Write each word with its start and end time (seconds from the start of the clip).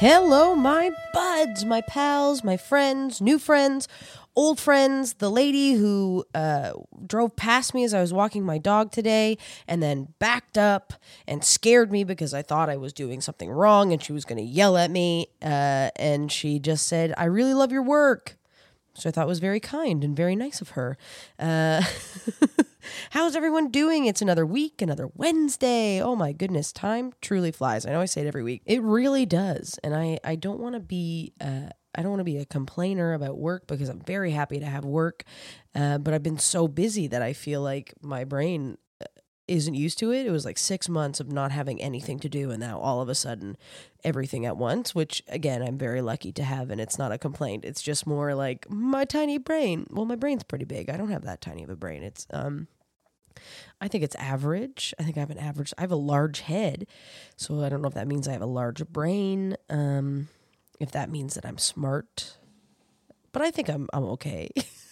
Hello, 0.00 0.54
my 0.54 0.92
buds, 1.12 1.66
my 1.66 1.82
pals, 1.82 2.42
my 2.42 2.56
friends, 2.56 3.20
new 3.20 3.38
friends, 3.38 3.86
old 4.34 4.58
friends, 4.58 5.12
the 5.12 5.30
lady 5.30 5.74
who 5.74 6.24
uh, 6.34 6.72
drove 7.06 7.36
past 7.36 7.74
me 7.74 7.84
as 7.84 7.92
I 7.92 8.00
was 8.00 8.10
walking 8.10 8.42
my 8.42 8.56
dog 8.56 8.92
today 8.92 9.36
and 9.68 9.82
then 9.82 10.14
backed 10.18 10.56
up 10.56 10.94
and 11.28 11.44
scared 11.44 11.92
me 11.92 12.02
because 12.02 12.32
I 12.32 12.40
thought 12.40 12.70
I 12.70 12.78
was 12.78 12.94
doing 12.94 13.20
something 13.20 13.50
wrong 13.50 13.92
and 13.92 14.02
she 14.02 14.14
was 14.14 14.24
going 14.24 14.38
to 14.38 14.42
yell 14.42 14.78
at 14.78 14.90
me. 14.90 15.26
Uh, 15.42 15.90
and 15.96 16.32
she 16.32 16.58
just 16.58 16.88
said, 16.88 17.12
I 17.18 17.26
really 17.26 17.52
love 17.52 17.70
your 17.70 17.82
work. 17.82 18.38
So 18.94 19.10
I 19.10 19.12
thought 19.12 19.26
was 19.26 19.38
very 19.38 19.60
kind 19.60 20.02
and 20.02 20.16
very 20.16 20.34
nice 20.34 20.62
of 20.62 20.70
her. 20.70 20.96
Uh, 21.38 21.82
how's 23.10 23.36
everyone 23.36 23.70
doing? 23.70 24.06
It's 24.06 24.22
another 24.22 24.46
week, 24.46 24.82
another 24.82 25.08
Wednesday. 25.14 26.02
Oh 26.02 26.16
my 26.16 26.32
goodness, 26.32 26.72
time 26.72 27.12
truly 27.20 27.52
flies. 27.52 27.86
I 27.86 27.92
know 27.92 28.00
I 28.00 28.06
say 28.06 28.22
it 28.22 28.26
every 28.26 28.42
week. 28.42 28.62
It 28.66 28.82
really 28.82 29.26
does. 29.26 29.78
And 29.82 29.94
I, 29.94 30.18
I 30.24 30.36
don't 30.36 30.60
want 30.60 30.74
to 30.74 30.80
be 30.80 31.32
uh, 31.40 31.70
I 31.94 32.02
don't 32.02 32.10
want 32.10 32.20
to 32.20 32.24
be 32.24 32.38
a 32.38 32.44
complainer 32.44 33.14
about 33.14 33.38
work 33.38 33.66
because 33.66 33.88
I'm 33.88 34.00
very 34.00 34.30
happy 34.30 34.60
to 34.60 34.66
have 34.66 34.84
work. 34.84 35.24
Uh, 35.74 35.98
but 35.98 36.14
I've 36.14 36.22
been 36.22 36.38
so 36.38 36.68
busy 36.68 37.08
that 37.08 37.22
I 37.22 37.32
feel 37.32 37.62
like 37.62 37.94
my 38.00 38.24
brain 38.24 38.78
isn't 39.50 39.74
used 39.74 39.98
to 39.98 40.12
it. 40.12 40.26
It 40.26 40.30
was 40.30 40.44
like 40.44 40.56
six 40.56 40.88
months 40.88 41.18
of 41.18 41.30
not 41.30 41.50
having 41.50 41.82
anything 41.82 42.18
to 42.20 42.28
do, 42.28 42.50
and 42.50 42.60
now 42.60 42.78
all 42.78 43.00
of 43.00 43.08
a 43.08 43.14
sudden, 43.14 43.56
everything 44.04 44.46
at 44.46 44.56
once. 44.56 44.94
Which 44.94 45.22
again, 45.28 45.60
I'm 45.62 45.76
very 45.76 46.00
lucky 46.00 46.32
to 46.32 46.44
have, 46.44 46.70
and 46.70 46.80
it's 46.80 46.98
not 46.98 47.12
a 47.12 47.18
complaint. 47.18 47.64
It's 47.64 47.82
just 47.82 48.06
more 48.06 48.34
like 48.34 48.70
my 48.70 49.04
tiny 49.04 49.38
brain. 49.38 49.86
Well, 49.90 50.06
my 50.06 50.16
brain's 50.16 50.44
pretty 50.44 50.64
big. 50.64 50.88
I 50.88 50.96
don't 50.96 51.10
have 51.10 51.24
that 51.24 51.40
tiny 51.40 51.64
of 51.64 51.70
a 51.70 51.76
brain. 51.76 52.02
It's 52.02 52.26
um, 52.30 52.68
I 53.80 53.88
think 53.88 54.04
it's 54.04 54.14
average. 54.16 54.94
I 54.98 55.02
think 55.02 55.16
I 55.16 55.20
have 55.20 55.30
an 55.30 55.38
average. 55.38 55.74
I 55.76 55.80
have 55.80 55.92
a 55.92 55.96
large 55.96 56.40
head, 56.40 56.86
so 57.36 57.62
I 57.62 57.68
don't 57.68 57.82
know 57.82 57.88
if 57.88 57.94
that 57.94 58.08
means 58.08 58.28
I 58.28 58.32
have 58.32 58.42
a 58.42 58.46
large 58.46 58.86
brain. 58.86 59.56
Um, 59.68 60.28
if 60.78 60.92
that 60.92 61.10
means 61.10 61.34
that 61.34 61.44
I'm 61.44 61.58
smart, 61.58 62.36
but 63.32 63.42
I 63.42 63.50
think 63.50 63.68
I'm 63.68 63.88
I'm 63.92 64.04
okay. 64.04 64.50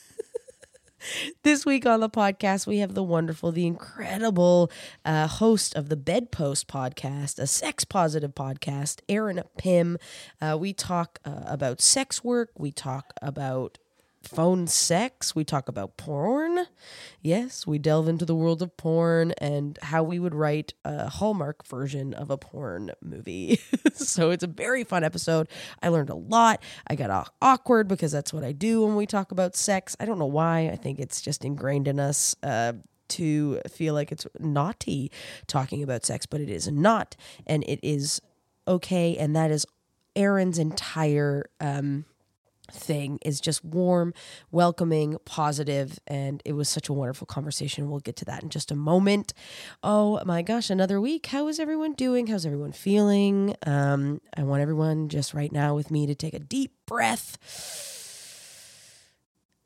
this 1.42 1.64
week 1.64 1.86
on 1.86 2.00
the 2.00 2.10
podcast, 2.10 2.66
we 2.66 2.78
have 2.78 2.94
the 2.94 3.02
wonderful, 3.02 3.52
the 3.52 3.66
incredible 3.66 4.70
uh, 5.04 5.26
host 5.26 5.74
of 5.74 5.88
the 5.88 5.96
Bedpost 5.96 6.68
podcast, 6.68 7.38
a 7.38 7.46
sex 7.46 7.84
positive 7.84 8.34
podcast, 8.34 9.00
Erin 9.08 9.42
Pim. 9.56 9.98
Uh, 10.40 10.56
we 10.58 10.72
talk 10.72 11.20
uh, 11.24 11.42
about 11.46 11.80
sex 11.80 12.22
work. 12.22 12.50
We 12.56 12.72
talk 12.72 13.12
about 13.22 13.78
phone 14.22 14.66
sex. 14.66 15.34
We 15.34 15.44
talk 15.44 15.68
about 15.68 15.96
porn. 15.96 16.66
Yes, 17.22 17.66
we 17.66 17.78
delve 17.78 18.08
into 18.08 18.24
the 18.24 18.34
world 18.34 18.62
of 18.62 18.76
porn 18.76 19.32
and 19.38 19.78
how 19.82 20.02
we 20.02 20.18
would 20.18 20.34
write 20.34 20.74
a 20.84 21.08
Hallmark 21.08 21.66
version 21.66 22.14
of 22.14 22.30
a 22.30 22.36
porn 22.36 22.92
movie. 23.02 23.60
so 23.94 24.30
it's 24.30 24.44
a 24.44 24.48
very 24.48 24.84
fun 24.84 25.04
episode. 25.04 25.48
I 25.82 25.88
learned 25.88 26.10
a 26.10 26.16
lot. 26.16 26.62
I 26.86 26.94
got 26.94 27.32
awkward 27.40 27.88
because 27.88 28.12
that's 28.12 28.32
what 28.32 28.44
I 28.44 28.52
do 28.52 28.84
when 28.84 28.96
we 28.96 29.06
talk 29.06 29.32
about 29.32 29.56
sex. 29.56 29.96
I 30.00 30.04
don't 30.04 30.18
know 30.18 30.26
why. 30.26 30.68
I 30.68 30.76
think 30.76 30.98
it's 30.98 31.20
just 31.20 31.44
ingrained 31.44 31.88
in 31.88 32.00
us. 32.00 32.34
Uh, 32.42 32.74
to 33.08 33.58
feel 33.70 33.94
like 33.94 34.12
it's 34.12 34.26
naughty 34.38 35.10
talking 35.46 35.82
about 35.82 36.04
sex, 36.04 36.26
but 36.26 36.42
it 36.42 36.50
is 36.50 36.68
not. 36.68 37.16
And 37.46 37.64
it 37.64 37.80
is 37.82 38.20
okay. 38.66 39.16
And 39.16 39.34
that 39.34 39.50
is 39.50 39.66
Erin's 40.14 40.58
entire 40.58 41.48
um, 41.58 42.04
thing 42.70 43.18
is 43.24 43.40
just 43.40 43.64
warm, 43.64 44.14
welcoming, 44.50 45.16
positive, 45.24 45.98
and 46.06 46.42
it 46.44 46.52
was 46.52 46.68
such 46.68 46.88
a 46.88 46.92
wonderful 46.92 47.26
conversation. 47.26 47.90
We'll 47.90 48.00
get 48.00 48.16
to 48.16 48.24
that 48.26 48.42
in 48.42 48.50
just 48.50 48.70
a 48.70 48.76
moment. 48.76 49.32
Oh 49.82 50.20
my 50.24 50.42
gosh, 50.42 50.70
another 50.70 51.00
week. 51.00 51.26
How 51.26 51.48
is 51.48 51.58
everyone 51.58 51.94
doing? 51.94 52.26
How's 52.26 52.46
everyone 52.46 52.72
feeling? 52.72 53.54
Um, 53.66 54.20
I 54.36 54.42
want 54.42 54.62
everyone 54.62 55.08
just 55.08 55.34
right 55.34 55.52
now 55.52 55.74
with 55.74 55.90
me 55.90 56.06
to 56.06 56.14
take 56.14 56.34
a 56.34 56.38
deep 56.38 56.72
breath 56.86 57.97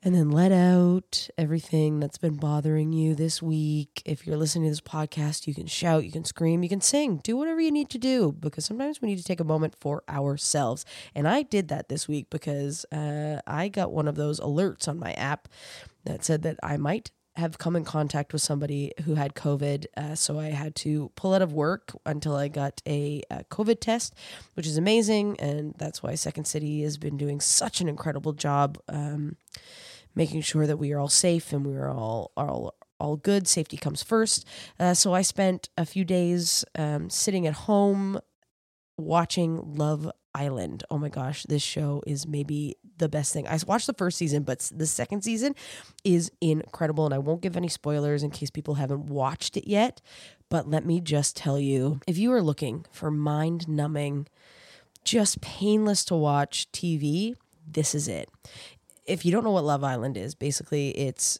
and 0.03 0.13
then 0.13 0.29
let 0.29 0.51
out 0.51 1.29
everything 1.37 1.99
that's 1.99 2.17
been 2.17 2.35
bothering 2.35 2.91
you 2.91 3.15
this 3.15 3.41
week. 3.41 4.01
If 4.05 4.27
you're 4.27 4.35
listening 4.35 4.65
to 4.65 4.71
this 4.71 4.81
podcast, 4.81 5.47
you 5.47 5.53
can 5.53 5.65
shout, 5.65 6.03
you 6.03 6.11
can 6.11 6.25
scream, 6.25 6.61
you 6.61 6.67
can 6.67 6.81
sing, 6.81 7.17
do 7.23 7.37
whatever 7.37 7.61
you 7.61 7.71
need 7.71 7.89
to 7.91 7.97
do 7.97 8.33
because 8.33 8.65
sometimes 8.65 9.01
we 9.01 9.07
need 9.07 9.17
to 9.17 9.23
take 9.23 9.39
a 9.39 9.45
moment 9.45 9.75
for 9.79 10.03
ourselves. 10.09 10.85
And 11.15 11.25
I 11.25 11.43
did 11.43 11.69
that 11.69 11.87
this 11.87 12.07
week 12.07 12.27
because 12.29 12.85
uh, 12.91 13.39
I 13.47 13.69
got 13.69 13.93
one 13.93 14.09
of 14.09 14.15
those 14.15 14.41
alerts 14.41 14.89
on 14.89 14.99
my 14.99 15.13
app 15.13 15.47
that 16.03 16.25
said 16.25 16.41
that 16.41 16.59
I 16.61 16.75
might 16.75 17.11
have 17.35 17.57
come 17.57 17.75
in 17.75 17.83
contact 17.83 18.31
with 18.31 18.41
somebody 18.41 18.91
who 19.05 19.15
had 19.15 19.33
COVID. 19.33 19.85
Uh, 19.97 20.15
so 20.15 20.37
I 20.37 20.49
had 20.49 20.75
to 20.77 21.11
pull 21.15 21.33
out 21.33 21.41
of 21.41 21.53
work 21.53 21.95
until 22.05 22.35
I 22.35 22.47
got 22.47 22.81
a, 22.85 23.23
a, 23.31 23.43
COVID 23.45 23.79
test, 23.79 24.13
which 24.53 24.67
is 24.67 24.77
amazing. 24.77 25.39
And 25.39 25.73
that's 25.77 26.03
why 26.03 26.13
Second 26.15 26.45
City 26.45 26.83
has 26.83 26.97
been 26.97 27.17
doing 27.17 27.39
such 27.39 27.81
an 27.81 27.89
incredible 27.89 28.33
job. 28.33 28.77
Um, 28.87 29.37
making 30.15 30.41
sure 30.41 30.67
that 30.67 30.77
we 30.77 30.91
are 30.93 30.99
all 30.99 31.09
safe 31.09 31.53
and 31.53 31.65
we 31.65 31.75
are 31.75 31.89
all 31.89 32.31
all 32.35 32.75
all 32.99 33.17
good. 33.17 33.47
Safety 33.47 33.77
comes 33.77 34.01
first. 34.01 34.45
Uh, 34.79 34.93
so 34.93 35.13
I 35.13 35.21
spent 35.21 35.69
a 35.77 35.85
few 35.85 36.05
days 36.05 36.63
um, 36.77 37.09
sitting 37.09 37.45
at 37.45 37.53
home 37.53 38.19
watching 38.97 39.75
Love 39.75 40.09
Island. 40.33 40.83
Oh 40.89 40.97
my 40.97 41.09
gosh, 41.09 41.43
this 41.43 41.61
show 41.61 42.01
is 42.07 42.25
maybe 42.25 42.75
the 42.97 43.09
best 43.09 43.33
thing. 43.33 43.47
I 43.47 43.59
watched 43.67 43.87
the 43.87 43.93
first 43.93 44.17
season, 44.17 44.43
but 44.43 44.71
the 44.73 44.85
second 44.85 45.23
season 45.23 45.55
is 46.03 46.31
incredible. 46.41 47.05
And 47.05 47.13
I 47.13 47.19
won't 47.19 47.41
give 47.41 47.57
any 47.57 47.67
spoilers 47.67 48.23
in 48.23 48.31
case 48.31 48.49
people 48.49 48.75
haven't 48.75 49.05
watched 49.07 49.57
it 49.57 49.67
yet. 49.67 50.01
But 50.49 50.69
let 50.69 50.85
me 50.85 51.01
just 51.01 51.35
tell 51.35 51.59
you 51.59 51.99
if 52.07 52.17
you 52.17 52.31
are 52.31 52.41
looking 52.41 52.85
for 52.91 53.11
mind 53.11 53.67
numbing, 53.67 54.27
just 55.03 55.41
painless 55.41 56.05
to 56.05 56.15
watch 56.15 56.71
TV, 56.71 57.35
this 57.65 57.95
is 57.95 58.07
it 58.07 58.29
if 59.05 59.25
you 59.25 59.31
don't 59.31 59.43
know 59.43 59.51
what 59.51 59.63
Love 59.63 59.83
Island 59.83 60.17
is, 60.17 60.35
basically 60.35 60.89
it's 60.91 61.39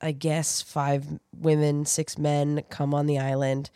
I 0.00 0.12
guess 0.12 0.62
five 0.62 1.06
women, 1.36 1.84
six 1.84 2.18
men 2.18 2.62
come 2.70 2.94
on 2.94 3.06
the 3.06 3.18
island 3.18 3.70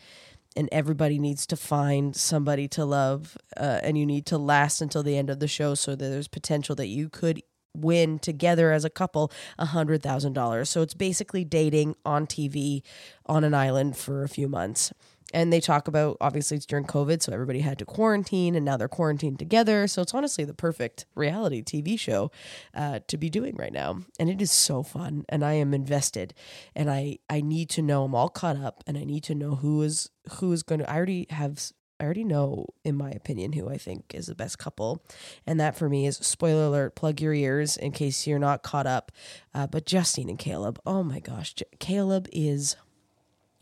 and 0.55 0.69
everybody 0.71 1.19
needs 1.19 1.45
to 1.47 1.55
find 1.55 2.15
somebody 2.15 2.67
to 2.69 2.85
love 2.85 3.37
uh, 3.57 3.79
and 3.83 3.97
you 3.97 4.05
need 4.05 4.25
to 4.27 4.37
last 4.37 4.81
until 4.81 5.03
the 5.03 5.17
end 5.17 5.29
of 5.29 5.39
the 5.39 5.47
show 5.47 5.75
so 5.75 5.95
that 5.95 6.09
there's 6.09 6.27
potential 6.27 6.75
that 6.75 6.87
you 6.87 7.09
could 7.09 7.41
win 7.75 8.19
together 8.19 8.71
as 8.71 8.85
a 8.85 8.89
couple 8.89 9.31
a 9.57 9.65
hundred 9.65 10.03
thousand 10.03 10.33
dollars. 10.33 10.69
So 10.69 10.81
it's 10.81 10.93
basically 10.93 11.43
dating 11.43 11.95
on 12.05 12.27
tv 12.27 12.83
on 13.25 13.43
an 13.43 13.53
island 13.53 13.97
for 13.97 14.23
a 14.23 14.29
few 14.29 14.47
months 14.47 14.93
and 15.33 15.51
they 15.51 15.59
talk 15.59 15.87
about 15.87 16.17
obviously 16.21 16.57
it's 16.57 16.65
during 16.65 16.85
COVID, 16.85 17.21
so 17.21 17.33
everybody 17.33 17.59
had 17.59 17.79
to 17.79 17.85
quarantine, 17.85 18.55
and 18.55 18.63
now 18.63 18.77
they're 18.77 18.87
quarantined 18.87 19.39
together. 19.39 19.87
So 19.87 20.01
it's 20.01 20.13
honestly 20.13 20.45
the 20.45 20.53
perfect 20.53 21.05
reality 21.15 21.61
TV 21.63 21.99
show 21.99 22.31
uh, 22.73 22.99
to 23.07 23.17
be 23.17 23.29
doing 23.29 23.55
right 23.55 23.73
now, 23.73 23.99
and 24.19 24.29
it 24.29 24.41
is 24.41 24.51
so 24.51 24.83
fun, 24.83 25.25
and 25.29 25.43
I 25.43 25.53
am 25.53 25.73
invested, 25.73 26.33
and 26.75 26.89
I 26.89 27.19
I 27.29 27.41
need 27.41 27.69
to 27.71 27.81
know 27.81 28.03
I'm 28.03 28.15
all 28.15 28.29
caught 28.29 28.57
up, 28.57 28.83
and 28.87 28.97
I 28.97 29.03
need 29.03 29.23
to 29.25 29.35
know 29.35 29.55
who 29.55 29.81
is 29.81 30.09
who 30.39 30.51
is 30.51 30.63
going 30.63 30.79
to. 30.79 30.89
I 30.89 30.95
already 30.95 31.27
have 31.29 31.59
I 31.99 32.05
already 32.05 32.25
know, 32.25 32.65
in 32.83 32.97
my 32.97 33.11
opinion, 33.11 33.53
who 33.53 33.69
I 33.69 33.77
think 33.77 34.13
is 34.13 34.25
the 34.25 34.35
best 34.35 34.59
couple. 34.59 35.05
And 35.47 35.57
that 35.59 35.77
for 35.77 35.87
me 35.87 36.05
is 36.05 36.17
spoiler 36.17 36.65
alert, 36.65 36.95
plug 36.95 37.21
your 37.21 37.33
ears 37.33 37.77
in 37.77 37.91
case 37.91 38.27
you're 38.27 38.39
not 38.39 38.61
caught 38.61 38.87
up. 38.87 39.11
Uh, 39.53 39.67
but 39.67 39.85
Justine 39.85 40.29
and 40.29 40.37
Caleb, 40.37 40.79
oh 40.85 41.03
my 41.03 41.19
gosh, 41.19 41.53
J- 41.53 41.65
Caleb 41.79 42.27
is 42.33 42.75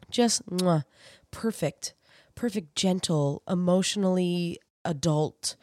just 0.09 0.43
mwah, 0.49 0.85
perfect, 1.31 1.93
perfect, 2.35 2.75
gentle, 2.75 3.43
emotionally 3.47 4.59
adult 4.85 5.55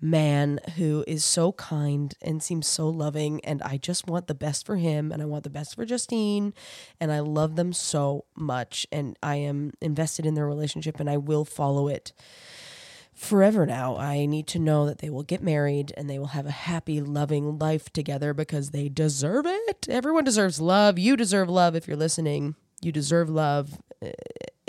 man 0.00 0.58
who 0.76 1.04
is 1.06 1.24
so 1.24 1.52
kind 1.52 2.14
and 2.22 2.42
seems 2.42 2.66
so 2.66 2.88
loving 2.88 3.44
and 3.44 3.62
I 3.62 3.76
just 3.76 4.06
want 4.06 4.28
the 4.28 4.34
best 4.34 4.64
for 4.64 4.76
him 4.76 5.12
and 5.12 5.20
I 5.20 5.26
want 5.26 5.44
the 5.44 5.50
best 5.50 5.74
for 5.74 5.84
Justine 5.84 6.54
and 6.98 7.12
I 7.12 7.20
love 7.20 7.56
them 7.56 7.72
so 7.72 8.24
much 8.34 8.86
and 8.90 9.18
I 9.22 9.36
am 9.36 9.72
invested 9.80 10.24
in 10.24 10.34
their 10.34 10.46
relationship 10.46 11.00
and 11.00 11.10
I 11.10 11.18
will 11.18 11.44
follow 11.44 11.88
it 11.88 12.12
forever 13.12 13.66
now. 13.66 13.96
I 13.96 14.24
need 14.24 14.46
to 14.48 14.58
know 14.58 14.86
that 14.86 14.98
they 14.98 15.10
will 15.10 15.22
get 15.22 15.42
married 15.42 15.92
and 15.96 16.08
they 16.08 16.18
will 16.18 16.28
have 16.28 16.46
a 16.46 16.50
happy 16.50 17.02
loving 17.02 17.58
life 17.58 17.92
together 17.92 18.32
because 18.32 18.70
they 18.70 18.88
deserve 18.88 19.44
it. 19.46 19.86
Everyone 19.90 20.24
deserves 20.24 20.60
love. 20.60 20.98
You 20.98 21.16
deserve 21.16 21.50
love 21.50 21.76
if 21.76 21.86
you're 21.86 21.96
listening. 21.98 22.54
You 22.80 22.92
deserve 22.92 23.28
love 23.28 23.78
eh, 24.00 24.12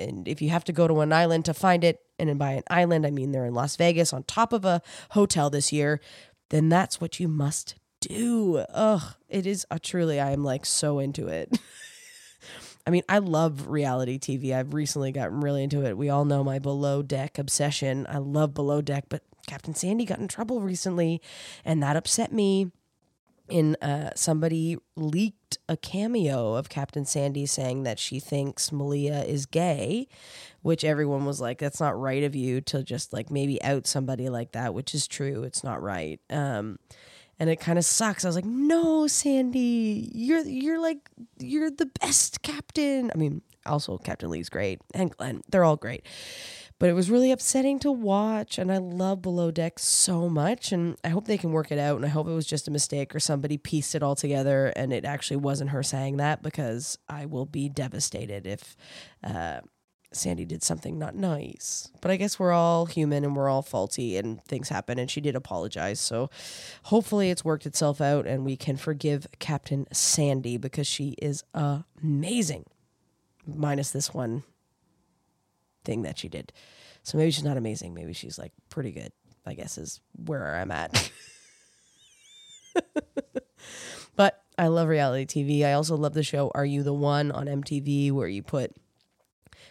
and 0.09 0.27
if 0.27 0.42
you 0.42 0.50
have 0.50 0.63
to 0.65 0.74
go 0.74 0.88
to 0.88 1.01
an 1.01 1.13
island 1.13 1.45
to 1.45 1.53
find 1.53 1.83
it, 1.83 2.01
and 2.19 2.38
by 2.38 2.51
an 2.51 2.63
island, 2.69 3.06
I 3.06 3.12
mean 3.12 3.31
they're 3.31 3.45
in 3.45 3.53
Las 3.53 3.75
Vegas 3.75 4.13
on 4.13 4.24
top 4.24 4.53
of 4.53 4.65
a 4.65 4.81
hotel 5.12 5.50
this 5.50 5.71
year, 5.71 6.01
then 6.50 6.69
that's 6.69 7.00
what 7.00 7.19
you 7.19 7.27
must 7.27 7.75
do. 8.01 8.63
Ugh, 8.74 9.15
it 9.30 9.45
is 9.45 9.65
a 9.71 9.80
truly, 9.80 10.19
I 10.19 10.31
am 10.31 10.44
like 10.44 10.65
so 10.65 11.00
into 11.00 11.27
it. 11.27 11.57
I 12.86 12.89
mean, 12.89 13.03
I 13.07 13.19
love 13.19 13.68
reality 13.68 14.18
TV. 14.18 14.53
I've 14.56 14.74
recently 14.74 15.12
gotten 15.12 15.42
really 15.42 15.63
into 15.63 15.86
it. 15.86 15.98
We 15.98 16.09
all 16.09 16.25
know 16.25 16.44
my 16.44 16.57
below 16.57 17.04
deck 17.04 17.38
obsession. 17.38 18.07
I 18.09 18.18
love 18.18 18.56
below 18.56 18.81
deck, 18.81 19.06
but 19.07 19.21
Captain 19.45 19.75
Sandy 19.75 20.04
got 20.06 20.19
in 20.19 20.27
trouble 20.27 20.62
recently, 20.62 21.21
and 21.63 21.81
that 21.83 21.95
upset 21.95 22.33
me. 22.33 22.71
in 23.50 23.75
uh, 23.81 24.12
somebody 24.15 24.77
a 25.69 25.77
cameo 25.77 26.56
of 26.56 26.69
Captain 26.69 27.06
Sandy 27.06 27.45
saying 27.45 27.83
that 27.83 28.00
she 28.00 28.19
thinks 28.19 28.71
Malia 28.71 29.24
is 29.24 29.45
gay, 29.45 30.07
which 30.62 30.83
everyone 30.83 31.25
was 31.25 31.42
like, 31.42 31.59
"That's 31.59 31.80
not 31.80 32.00
right 32.00 32.24
of 32.24 32.36
you 32.36 32.62
to 32.62 32.83
just 32.83 33.13
like 33.13 33.30
maybe 33.31 33.62
out 33.63 33.88
somebody 33.88 34.30
like 34.30 34.51
that," 34.53 34.74
which 34.74 34.94
is 34.94 35.07
true. 35.07 35.44
It's 35.44 35.63
not 35.63 35.81
right. 35.81 36.19
Um, 36.30 36.80
and 37.39 37.50
it 37.50 37.59
kind 37.59 37.80
of 37.80 37.86
sucks. 37.86 38.24
I 38.24 38.27
was 38.27 38.36
like, 38.36 38.45
"No, 38.45 39.07
Sandy, 39.07 40.09
you're 40.13 40.45
you're 40.45 40.81
like 40.81 41.09
you're 41.39 41.71
the 41.71 41.88
best 42.01 42.42
captain." 42.42 43.12
I 43.13 43.18
mean, 43.18 43.42
also 43.65 43.97
Captain 43.97 44.30
Lee's 44.30 44.50
great 44.50 44.81
and 44.94 45.15
Glenn, 45.15 45.42
they're 45.50 45.63
all 45.63 45.75
great 45.75 46.06
but 46.81 46.89
it 46.89 46.94
was 46.94 47.12
really 47.12 47.31
upsetting 47.31 47.78
to 47.78 47.92
watch 47.92 48.57
and 48.57 48.72
i 48.72 48.78
love 48.78 49.22
below 49.22 49.51
deck 49.51 49.78
so 49.78 50.28
much 50.28 50.72
and 50.72 50.98
i 51.04 51.10
hope 51.10 51.25
they 51.28 51.38
can 51.38 51.51
work 51.51 51.72
it 51.72 51.78
out 51.78 51.95
and 51.95 52.04
i 52.04 52.10
hope 52.10 52.28
it 52.28 52.33
was 52.33 52.48
just 52.48 52.68
a 52.68 52.72
mistake 52.72 53.13
or 53.13 53.19
somebody 53.19 53.56
pieced 53.56 53.94
it 53.94 54.01
all 54.01 54.16
together 54.16 54.74
and 54.75 54.92
it 54.92 55.06
actually 55.06 55.38
wasn't 55.38 55.69
her 55.69 55.83
saying 55.83 56.18
that 56.18 56.42
because 56.42 56.98
i 57.07 57.24
will 57.24 57.45
be 57.45 57.69
devastated 57.69 58.48
if 58.48 58.75
uh, 59.24 59.60
sandy 60.12 60.44
did 60.44 60.62
something 60.63 60.98
not 60.98 61.16
nice. 61.16 61.89
But 62.01 62.10
i 62.10 62.18
guess 62.18 62.39
we're 62.39 62.51
all 62.51 62.88
human 62.88 63.24
and 63.24 63.36
we're 63.36 63.48
all 63.48 63.62
faulty 63.62 64.18
and 64.18 64.44
things 64.45 64.69
happen 64.69 64.98
and 65.00 65.10
she 65.10 65.22
did 65.22 65.36
apologize. 65.36 66.00
So 66.00 66.30
hopefully 66.83 67.30
it's 67.30 67.45
worked 67.45 67.66
itself 67.66 68.01
out 68.01 68.25
and 68.25 68.44
we 68.44 68.57
can 68.57 68.75
forgive 68.75 69.28
captain 69.39 69.86
sandy 69.94 70.57
because 70.57 70.88
she 70.88 71.16
is 71.22 71.44
amazing 71.54 72.66
minus 73.45 73.92
this 73.92 74.13
one 74.13 74.44
thing 75.83 76.04
that 76.04 76.18
she 76.18 76.30
did. 76.30 76.51
So 77.04 77.18
maybe 77.18 77.31
she's 77.31 77.44
not 77.44 77.57
amazing. 77.57 77.94
Maybe 77.94 78.13
she's 78.13 78.38
like 78.38 78.54
pretty 78.69 78.92
good, 78.92 79.12
I 79.45 79.54
guess 79.54 79.78
is 79.78 80.01
where 80.25 80.56
I'm 80.56 80.72
at. 80.72 81.12
but 84.16 84.44
I 84.57 84.68
love 84.68 84.88
reality 84.88 85.25
TV. 85.25 85.66
I 85.66 85.74
also 85.74 85.95
love 85.95 86.13
the 86.13 86.24
show 86.24 86.51
Are 86.54 86.66
You 86.66 86.83
the 86.83 86.94
One 86.94 87.31
on 87.31 87.48
MTV 87.48 88.12
where 88.12 88.28
you 88.28 88.44
put 88.44 88.75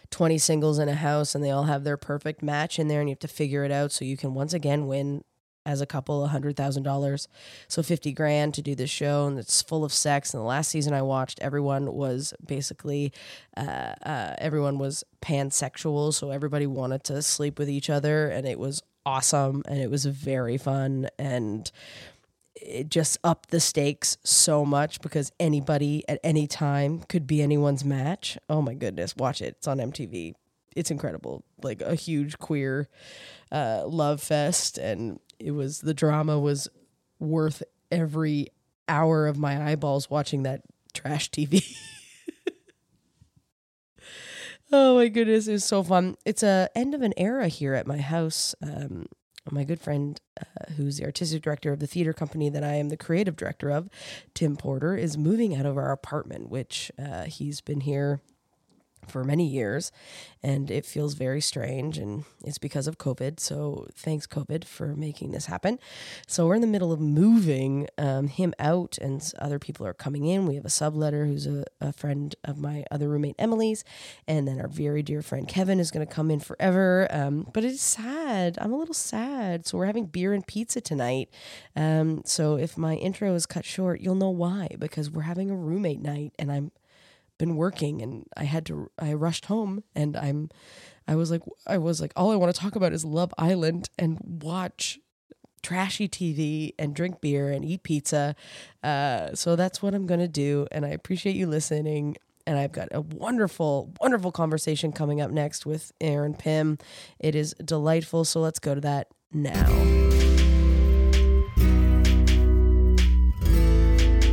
20 0.09 0.37
singles 0.37 0.77
in 0.77 0.89
a 0.89 0.95
house 0.95 1.33
and 1.33 1.43
they 1.43 1.51
all 1.51 1.63
have 1.63 1.83
their 1.83 1.97
perfect 1.97 2.43
match 2.43 2.77
in 2.77 2.87
there 2.87 2.99
and 2.99 3.09
you 3.09 3.13
have 3.13 3.19
to 3.19 3.27
figure 3.27 3.63
it 3.63 3.71
out 3.71 3.91
so 3.91 4.05
you 4.05 4.17
can 4.17 4.33
once 4.33 4.53
again 4.53 4.87
win 4.87 5.23
as 5.65 5.81
a 5.81 5.85
couple 5.85 6.23
a 6.23 6.27
hundred 6.27 6.55
thousand 6.55 6.83
dollars. 6.83 7.27
So 7.67 7.83
50 7.83 8.11
grand 8.13 8.53
to 8.55 8.61
do 8.61 8.75
this 8.75 8.89
show 8.89 9.27
and 9.27 9.37
it's 9.37 9.61
full 9.61 9.83
of 9.83 9.93
sex. 9.93 10.33
And 10.33 10.41
the 10.41 10.45
last 10.45 10.69
season 10.69 10.93
i 10.93 11.01
watched 11.01 11.39
everyone 11.39 11.93
was 11.93 12.33
basically 12.45 13.11
uh, 13.55 13.93
uh, 14.03 14.35
everyone 14.37 14.77
was 14.77 15.03
pansexual. 15.21 16.13
So 16.13 16.31
everybody 16.31 16.67
wanted 16.67 17.03
to 17.05 17.21
sleep 17.21 17.59
with 17.59 17.69
each 17.69 17.89
other 17.89 18.27
and 18.27 18.47
it 18.47 18.59
was 18.59 18.81
awesome 19.05 19.63
and 19.67 19.79
it 19.79 19.89
was 19.89 20.05
very 20.05 20.57
fun 20.57 21.07
and 21.17 21.71
it 22.55 22.89
just 22.89 23.17
upped 23.23 23.49
the 23.49 23.59
stakes 23.59 24.17
so 24.23 24.63
much 24.63 25.01
because 25.01 25.31
anybody 25.39 26.03
at 26.07 26.19
any 26.23 26.45
time 26.45 26.99
could 27.09 27.25
be 27.25 27.41
anyone's 27.41 27.83
match. 27.83 28.37
Oh 28.49 28.61
my 28.61 28.73
goodness 28.73 29.15
watch 29.15 29.41
it. 29.41 29.55
It's 29.57 29.67
on 29.67 29.77
mtv 29.79 30.35
it's 30.75 30.91
incredible. 30.91 31.43
Like 31.61 31.81
a 31.81 31.95
huge 31.95 32.37
queer 32.39 32.87
uh, 33.51 33.83
love 33.85 34.21
fest 34.21 34.77
and 34.77 35.19
it 35.41 35.51
was 35.51 35.81
the 35.81 35.93
drama 35.93 36.39
was 36.39 36.67
worth 37.19 37.63
every 37.91 38.47
hour 38.87 39.27
of 39.27 39.37
my 39.37 39.71
eyeballs 39.71 40.09
watching 40.09 40.43
that 40.43 40.61
trash 40.93 41.29
TV. 41.29 41.75
oh 44.71 44.95
my 44.95 45.07
goodness, 45.07 45.47
it 45.47 45.53
was 45.53 45.65
so 45.65 45.83
fun. 45.83 46.15
It's 46.25 46.43
a 46.43 46.69
end 46.75 46.93
of 46.93 47.01
an 47.01 47.13
era 47.17 47.47
here 47.47 47.73
at 47.73 47.87
my 47.87 47.97
house. 47.97 48.55
Um, 48.61 49.05
my 49.49 49.63
good 49.63 49.81
friend, 49.81 50.21
uh, 50.39 50.73
who's 50.73 50.97
the 50.97 51.05
artistic 51.05 51.41
director 51.41 51.73
of 51.73 51.79
the 51.79 51.87
theater 51.87 52.13
company 52.13 52.49
that 52.49 52.63
I 52.63 52.73
am 52.73 52.89
the 52.89 52.97
creative 52.97 53.35
director 53.35 53.71
of, 53.71 53.89
Tim 54.35 54.55
Porter, 54.55 54.95
is 54.95 55.17
moving 55.17 55.55
out 55.55 55.65
of 55.65 55.77
our 55.77 55.91
apartment, 55.91 56.49
which 56.49 56.91
uh, 56.99 57.23
he's 57.23 57.59
been 57.59 57.81
here 57.81 58.21
for 59.07 59.23
many 59.23 59.47
years 59.47 59.91
and 60.43 60.71
it 60.71 60.85
feels 60.85 61.13
very 61.13 61.41
strange 61.41 61.97
and 61.97 62.25
it's 62.43 62.57
because 62.57 62.87
of 62.87 62.97
covid. 62.97 63.39
So 63.39 63.87
thanks 63.93 64.27
covid 64.27 64.65
for 64.65 64.95
making 64.95 65.31
this 65.31 65.45
happen. 65.45 65.79
So 66.27 66.47
we're 66.47 66.55
in 66.55 66.61
the 66.61 66.67
middle 66.67 66.91
of 66.91 66.99
moving 66.99 67.87
um, 67.97 68.27
him 68.27 68.53
out 68.59 68.97
and 68.99 69.21
other 69.39 69.59
people 69.59 69.85
are 69.85 69.93
coming 69.93 70.25
in. 70.25 70.45
We 70.45 70.55
have 70.55 70.65
a 70.65 70.69
subletter 70.69 71.27
who's 71.27 71.47
a, 71.47 71.65
a 71.79 71.93
friend 71.93 72.35
of 72.43 72.57
my 72.57 72.85
other 72.91 73.09
roommate 73.09 73.35
emily's 73.37 73.83
and 74.27 74.47
then 74.47 74.59
our 74.59 74.67
very 74.67 75.03
dear 75.03 75.21
friend 75.21 75.47
kevin 75.47 75.79
is 75.79 75.91
going 75.91 76.05
to 76.05 76.13
come 76.13 76.31
in 76.31 76.39
forever. 76.39 77.07
Um, 77.11 77.47
but 77.53 77.63
it's 77.63 77.81
sad. 77.81 78.57
I'm 78.61 78.73
a 78.73 78.77
little 78.77 78.93
sad. 78.93 79.67
So 79.67 79.77
we're 79.77 79.85
having 79.85 80.05
beer 80.05 80.33
and 80.33 80.45
pizza 80.45 80.81
tonight. 80.81 81.29
Um, 81.75 82.21
so 82.25 82.57
if 82.57 82.77
my 82.77 82.95
intro 82.95 83.33
is 83.35 83.45
cut 83.45 83.65
short 83.65 84.01
you'll 84.01 84.15
know 84.15 84.29
why 84.29 84.69
because 84.79 85.09
we're 85.09 85.21
having 85.21 85.49
a 85.49 85.55
roommate 85.55 86.01
night 86.01 86.33
and 86.39 86.51
i'm 86.51 86.71
been 87.41 87.55
working 87.55 88.03
and 88.03 88.23
I 88.37 88.43
had 88.43 88.67
to 88.67 88.91
I 88.99 89.13
rushed 89.13 89.45
home 89.45 89.83
and 89.95 90.15
I'm 90.15 90.49
I 91.07 91.15
was 91.15 91.31
like 91.31 91.41
I 91.65 91.79
was 91.79 91.99
like 91.99 92.13
all 92.15 92.31
I 92.31 92.35
want 92.35 92.53
to 92.53 92.61
talk 92.61 92.75
about 92.75 92.93
is 92.93 93.03
Love 93.03 93.33
Island 93.37 93.89
and 93.97 94.19
watch 94.43 94.99
trashy 95.63 96.07
TV 96.07 96.73
and 96.77 96.95
drink 96.95 97.19
beer 97.19 97.51
and 97.51 97.65
eat 97.65 97.81
pizza. 97.83 98.35
Uh, 98.83 99.33
so 99.33 99.55
that's 99.55 99.81
what 99.81 99.93
I'm 99.93 100.05
gonna 100.05 100.27
do, 100.27 100.67
and 100.71 100.85
I 100.85 100.89
appreciate 100.89 101.35
you 101.35 101.47
listening. 101.47 102.17
And 102.47 102.57
I've 102.57 102.71
got 102.71 102.87
a 102.91 103.01
wonderful, 103.01 103.93
wonderful 104.01 104.31
conversation 104.31 104.91
coming 104.91 105.21
up 105.21 105.29
next 105.29 105.65
with 105.65 105.91
Erin 106.01 106.33
Pim. 106.33 106.79
It 107.19 107.35
is 107.35 107.53
delightful. 107.63 108.25
So 108.25 108.39
let's 108.39 108.59
go 108.59 108.73
to 108.73 108.81
that 108.81 109.07
now. 109.31 110.30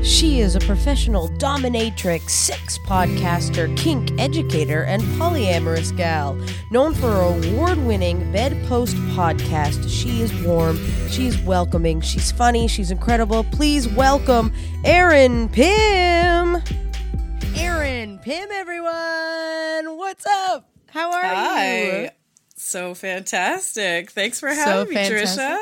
She 0.09 0.41
is 0.41 0.57
a 0.57 0.61
professional 0.61 1.29
dominatrix, 1.29 2.31
sex 2.31 2.79
podcaster, 2.79 3.77
kink 3.77 4.11
educator, 4.19 4.85
and 4.85 5.03
polyamorous 5.03 5.95
gal. 5.95 6.35
Known 6.71 6.95
for 6.95 7.11
her 7.11 7.21
award 7.21 7.77
winning 7.77 8.33
bedpost 8.33 8.97
podcast, 9.15 9.87
She 9.87 10.23
is 10.23 10.33
Warm, 10.43 10.79
She's 11.11 11.39
Welcoming, 11.43 12.01
She's 12.01 12.33
Funny, 12.33 12.69
She's 12.69 12.91
Incredible. 12.91 13.45
Please 13.45 13.87
welcome 13.87 14.51
Erin 14.83 15.51
Pim. 15.51 16.63
Erin 17.55 18.19
Pim, 18.21 18.49
everyone. 18.51 19.99
What's 19.99 20.25
up? 20.25 20.71
How 20.89 21.13
are 21.13 21.23
you? 21.23 21.29
Hi. 21.29 22.03
you? 22.05 22.09
So 22.57 22.95
fantastic. 22.95 24.11
Thanks 24.11 24.41
for 24.41 24.49
having 24.49 24.89
me, 24.89 24.95
fantastic. 24.95 25.39
Tricia. 25.39 25.59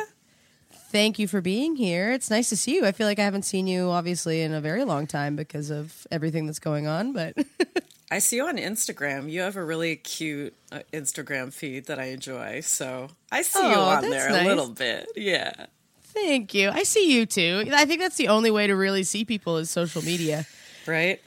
Thank 0.97 1.19
you 1.19 1.29
for 1.29 1.43
being 1.43 1.77
here. 1.77 2.11
It's 2.11 2.31
nice 2.31 2.49
to 2.49 2.57
see 2.57 2.75
you. 2.77 2.87
I 2.87 2.93
feel 2.93 3.07
like 3.07 3.19
I 3.19 3.25
haven't 3.25 3.43
seen 3.45 3.67
you 3.67 3.91
obviously 3.91 4.41
in 4.41 4.55
a 4.55 4.63
very 4.63 4.83
long 4.83 5.07
time 5.07 5.37
because 5.37 5.69
of 5.69 6.07
everything 6.11 6.47
that's 6.47 6.59
going 6.59 6.87
on, 6.87 7.13
but 7.13 7.37
I 8.11 8.19
see 8.19 8.37
you 8.37 8.47
on 8.47 8.57
Instagram. 8.57 9.31
You 9.31 9.43
have 9.43 9.57
a 9.57 9.63
really 9.63 9.97
cute 9.97 10.55
uh, 10.73 10.81
Instagram 10.95 11.53
feed 11.53 11.85
that 11.89 11.99
I 11.99 12.05
enjoy. 12.07 12.61
So 12.61 13.09
I 13.31 13.43
see 13.43 13.59
you 13.59 13.75
Oh, 13.75 13.81
on 13.83 14.09
there 14.09 14.31
nice. 14.31 14.43
a 14.43 14.49
little 14.49 14.71
bit. 14.71 15.07
Yeah. 15.17 15.67
thank 16.03 16.55
you. 16.55 16.71
I 16.71 16.83
see 16.85 17.13
you 17.13 17.27
too. 17.27 17.65
I 17.75 17.85
think 17.85 18.01
that's 18.01 18.17
the 18.17 18.29
only 18.29 18.51
way 18.51 18.67
to 18.67 18.75
really 18.75 19.03
see 19.03 19.27
people 19.27 19.59
is 19.59 19.69
social 19.69 20.01
media. 20.03 20.47
Right? 20.87 21.21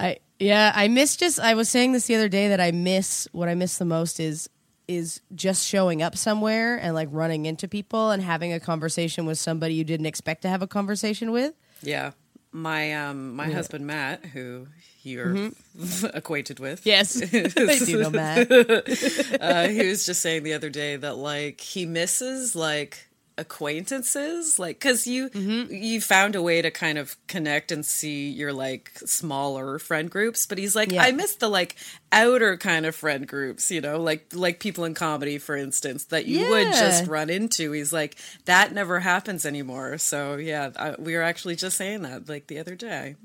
I 0.00 0.18
yeah, 0.40 0.72
I 0.74 0.88
miss 0.88 1.16
just 1.16 1.38
I 1.38 1.54
was 1.54 1.68
saying 1.68 1.92
this 1.92 2.08
the 2.08 2.16
other 2.16 2.28
day 2.28 2.48
that 2.48 2.60
I 2.60 2.72
miss 2.72 3.28
what 3.30 3.48
I 3.48 3.54
miss 3.54 3.78
the 3.78 3.84
most 3.84 4.18
is 4.18 4.48
is 4.96 5.20
just 5.34 5.66
showing 5.66 6.02
up 6.02 6.16
somewhere 6.16 6.76
and 6.76 6.94
like 6.94 7.08
running 7.10 7.46
into 7.46 7.68
people 7.68 8.10
and 8.10 8.22
having 8.22 8.52
a 8.52 8.60
conversation 8.60 9.26
with 9.26 9.38
somebody 9.38 9.74
you 9.74 9.84
didn't 9.84 10.06
expect 10.06 10.42
to 10.42 10.48
have 10.48 10.62
a 10.62 10.66
conversation 10.66 11.32
with. 11.32 11.54
Yeah. 11.82 12.12
My 12.52 12.92
um 12.94 13.34
my 13.34 13.50
husband 13.50 13.86
Matt, 13.86 14.26
who 14.26 14.66
you're 15.02 15.50
acquainted 16.14 16.60
with. 16.60 16.84
Yes. 16.84 17.22
I 17.34 17.78
do 17.84 18.02
know 18.02 18.10
Matt. 18.10 18.50
uh, 19.40 19.68
he 19.68 19.88
was 19.88 20.04
just 20.06 20.20
saying 20.20 20.42
the 20.42 20.54
other 20.54 20.70
day 20.70 20.96
that 20.96 21.16
like 21.16 21.60
he 21.60 21.86
misses 21.86 22.54
like 22.54 23.08
acquaintances 23.38 24.58
like 24.58 24.78
because 24.78 25.06
you 25.06 25.30
Mm-hmm. 25.30 25.72
you 25.74 26.00
found 26.00 26.34
a 26.34 26.42
way 26.42 26.60
to 26.60 26.70
kind 26.70 26.98
of 26.98 27.16
connect 27.26 27.72
and 27.72 27.84
see 27.86 28.28
your 28.28 28.52
like 28.52 28.90
smaller 29.06 29.78
friend 29.78 30.10
groups 30.10 30.46
but 30.46 30.58
he's 30.58 30.76
like 30.76 30.92
Yeah. 30.92 31.02
i 31.02 31.12
miss 31.12 31.36
the 31.36 31.48
like 31.48 31.76
outer 32.12 32.56
kind 32.56 32.84
of 32.86 32.94
friend 32.94 33.26
groups 33.26 33.70
you 33.70 33.80
know 33.80 34.00
like 34.00 34.26
like 34.34 34.60
people 34.60 34.84
in 34.84 34.94
comedy 34.94 35.38
for 35.38 35.56
instance 35.56 36.04
that 36.06 36.26
you 36.26 36.50
would 36.50 36.72
just 36.72 37.06
run 37.06 37.30
into 37.30 37.72
he's 37.72 37.92
like 37.92 38.16
that 38.44 38.72
never 38.72 39.00
happens 39.00 39.46
anymore 39.46 39.96
so 39.98 40.36
yeah 40.36 40.70
I, 40.76 40.94
we 40.98 41.14
were 41.14 41.22
actually 41.22 41.56
just 41.56 41.76
saying 41.76 42.02
that 42.02 42.28
like 42.28 42.48
the 42.48 42.58
other 42.58 42.74
day 42.74 43.16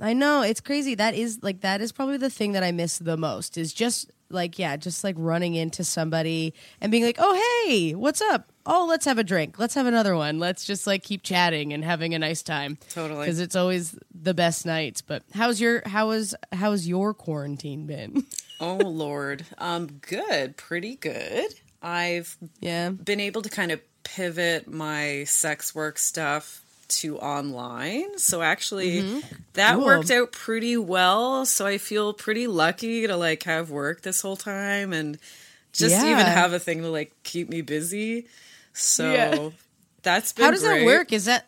I 0.00 0.12
know 0.12 0.42
it's 0.42 0.60
crazy. 0.60 0.94
That 0.94 1.14
is 1.16 1.40
like 1.42 1.62
that 1.62 1.80
is 1.80 1.90
probably 1.90 2.18
the 2.18 2.30
thing 2.30 2.52
that 2.52 2.62
I 2.62 2.70
miss 2.70 2.98
the 2.98 3.16
most 3.16 3.58
is 3.58 3.72
just 3.72 4.08
like 4.30 4.56
yeah, 4.56 4.76
just 4.76 5.02
like 5.02 5.16
running 5.18 5.56
into 5.56 5.82
somebody 5.82 6.54
and 6.80 6.92
being 6.92 7.02
like, 7.02 7.16
"Oh, 7.18 7.34
hey, 7.66 7.96
what's 7.96 8.20
up? 8.20 8.48
Oh, 8.70 8.84
let's 8.88 9.06
have 9.06 9.16
a 9.18 9.24
drink. 9.24 9.58
Let's 9.58 9.74
have 9.74 9.86
another 9.86 10.14
one. 10.14 10.38
Let's 10.38 10.64
just 10.66 10.86
like 10.86 11.02
keep 11.02 11.22
chatting 11.22 11.72
and 11.72 11.82
having 11.84 12.14
a 12.14 12.18
nice 12.18 12.42
time." 12.42 12.78
Totally. 12.90 13.26
Cuz 13.26 13.40
it's 13.40 13.56
always 13.56 13.96
the 14.14 14.34
best 14.34 14.66
nights. 14.66 15.00
But 15.00 15.22
how's 15.34 15.60
your 15.60 15.82
how 15.88 16.10
is 16.10 16.34
how's 16.52 16.86
your 16.86 17.14
quarantine 17.14 17.86
been? 17.86 18.24
oh 18.60 18.76
lord 18.76 19.44
um 19.58 19.86
good 20.00 20.56
pretty 20.56 20.96
good 20.96 21.46
i've 21.80 22.36
yeah. 22.58 22.88
been 22.90 23.20
able 23.20 23.40
to 23.40 23.48
kind 23.48 23.70
of 23.70 23.80
pivot 24.02 24.66
my 24.66 25.22
sex 25.28 25.74
work 25.76 25.96
stuff 25.96 26.62
to 26.88 27.18
online. 27.18 28.18
So 28.18 28.40
actually 28.42 29.02
Mm-hmm. 29.02 29.18
that 29.52 29.74
Cool. 29.76 29.84
worked 29.84 30.10
out 30.10 30.32
pretty 30.32 30.76
well. 30.78 31.44
So 31.46 31.66
I 31.66 31.76
feel 31.78 32.12
pretty 32.14 32.46
lucky 32.46 33.06
to 33.06 33.14
like 33.16 33.42
have 33.44 33.70
work 33.70 34.00
this 34.02 34.22
whole 34.22 34.36
time 34.38 34.92
and 34.94 35.18
just 35.72 35.94
Yeah. 35.94 36.10
even 36.12 36.24
have 36.26 36.52
a 36.54 36.58
thing 36.58 36.80
to 36.82 36.88
like 36.88 37.12
keep 37.24 37.48
me 37.50 37.60
busy. 37.60 38.26
So 38.78 39.12
Yeah. 39.12 39.50
that's 40.02 40.32
been 40.32 40.44
How 40.44 40.50
does 40.50 40.62
that 40.62 40.84
work? 40.84 41.12
Is 41.12 41.24
that 41.26 41.46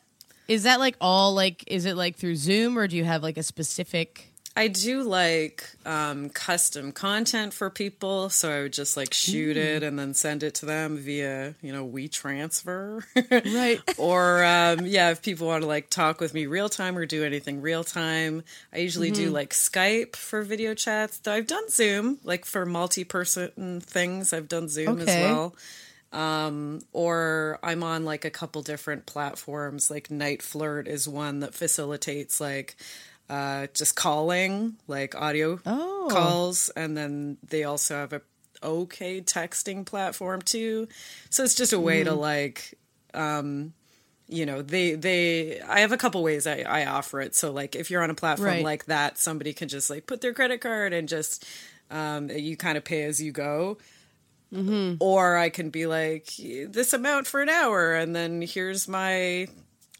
is 0.48 0.64
that 0.64 0.80
like 0.80 0.96
all 1.00 1.32
like 1.34 1.62
is 1.68 1.84
it 1.86 1.96
like 1.96 2.16
through 2.16 2.34
Zoom 2.36 2.76
or 2.76 2.88
do 2.88 2.96
you 2.96 3.04
have 3.04 3.22
like 3.22 3.36
a 3.38 3.42
specific 3.42 4.26
I 4.56 4.66
do 4.66 5.04
like 5.04 5.64
um, 5.86 6.28
custom 6.28 6.90
content 6.90 7.54
for 7.54 7.70
people, 7.70 8.30
so 8.30 8.50
I 8.50 8.62
would 8.62 8.72
just 8.72 8.96
like 8.96 9.14
shoot 9.14 9.56
it 9.56 9.84
and 9.84 9.96
then 9.96 10.12
send 10.12 10.42
it 10.42 10.54
to 10.56 10.66
them 10.66 10.98
via, 10.98 11.54
you 11.62 11.72
know, 11.72 11.86
WeTransfer. 11.86 13.04
Right. 13.54 13.80
or 13.96 14.44
um, 14.44 14.86
yeah, 14.86 15.10
if 15.10 15.22
people 15.22 15.46
want 15.46 15.62
to 15.62 15.68
like 15.68 15.88
talk 15.88 16.20
with 16.20 16.34
me 16.34 16.46
real 16.46 16.68
time 16.68 16.98
or 16.98 17.06
do 17.06 17.24
anything 17.24 17.60
real 17.62 17.84
time, 17.84 18.42
I 18.72 18.78
usually 18.78 19.12
Mm-hmm. 19.12 19.22
do 19.24 19.30
like 19.30 19.50
Skype 19.50 20.16
for 20.16 20.42
video 20.42 20.74
chats. 20.74 21.18
Though 21.18 21.32
I've 21.32 21.46
done 21.46 21.70
Zoom, 21.70 22.18
like 22.24 22.44
for 22.44 22.66
multi-person 22.66 23.80
things, 23.80 24.32
I've 24.32 24.48
done 24.48 24.68
Zoom 24.68 24.98
as 25.00 25.06
well. 25.06 25.54
Um, 26.12 26.80
or 26.92 27.58
I'm 27.62 27.82
on 27.82 28.04
like 28.04 28.24
a 28.24 28.30
couple 28.30 28.62
different 28.62 29.06
platforms. 29.06 29.90
Like 29.90 30.08
NiteFlirt 30.08 30.88
is 30.88 31.08
one 31.08 31.40
that 31.40 31.54
facilitates 31.54 32.40
like 32.40 32.76
uh, 33.28 33.68
just 33.74 33.94
calling, 33.94 34.76
like 34.88 35.14
audio 35.14 35.60
Oh. 35.64 36.08
calls, 36.10 36.68
and 36.70 36.96
then 36.96 37.38
they 37.48 37.62
also 37.64 37.94
have 37.94 38.12
a 38.12 38.22
okay 38.62 39.20
texting 39.20 39.86
platform 39.86 40.42
too. 40.42 40.88
So 41.30 41.44
it's 41.44 41.54
just 41.54 41.72
a 41.72 41.78
way 41.80 42.02
Mm. 42.02 42.06
to 42.06 42.14
like 42.14 42.74
um, 43.14 43.72
you 44.28 44.46
know 44.46 44.62
they 44.62 44.94
they 44.94 45.60
i 45.62 45.80
have 45.80 45.90
a 45.90 45.96
couple 45.96 46.22
ways 46.22 46.46
I, 46.46 46.60
I 46.60 46.86
offer 46.86 47.20
it 47.20 47.34
so 47.34 47.50
like 47.50 47.74
if 47.74 47.90
you're 47.90 48.00
on 48.02 48.10
a 48.10 48.14
platform 48.14 48.46
Right. 48.48 48.64
like 48.64 48.84
that 48.84 49.18
somebody 49.18 49.52
can 49.52 49.66
just 49.68 49.90
like 49.90 50.06
put 50.06 50.20
their 50.20 50.32
credit 50.32 50.60
card 50.60 50.92
and 50.92 51.08
just 51.08 51.44
um, 51.90 52.30
you 52.30 52.56
kind 52.56 52.78
of 52.78 52.84
pay 52.84 53.02
as 53.02 53.20
you 53.20 53.32
go 53.32 53.78
Mm-hmm. 54.52 54.96
or 55.00 55.36
i 55.36 55.48
can 55.48 55.70
be 55.70 55.86
like 55.86 56.28
this 56.36 56.92
amount 56.92 57.26
for 57.28 57.40
an 57.40 57.48
hour 57.48 57.94
and 57.94 58.16
then 58.16 58.42
here's 58.42 58.88
my 58.88 59.46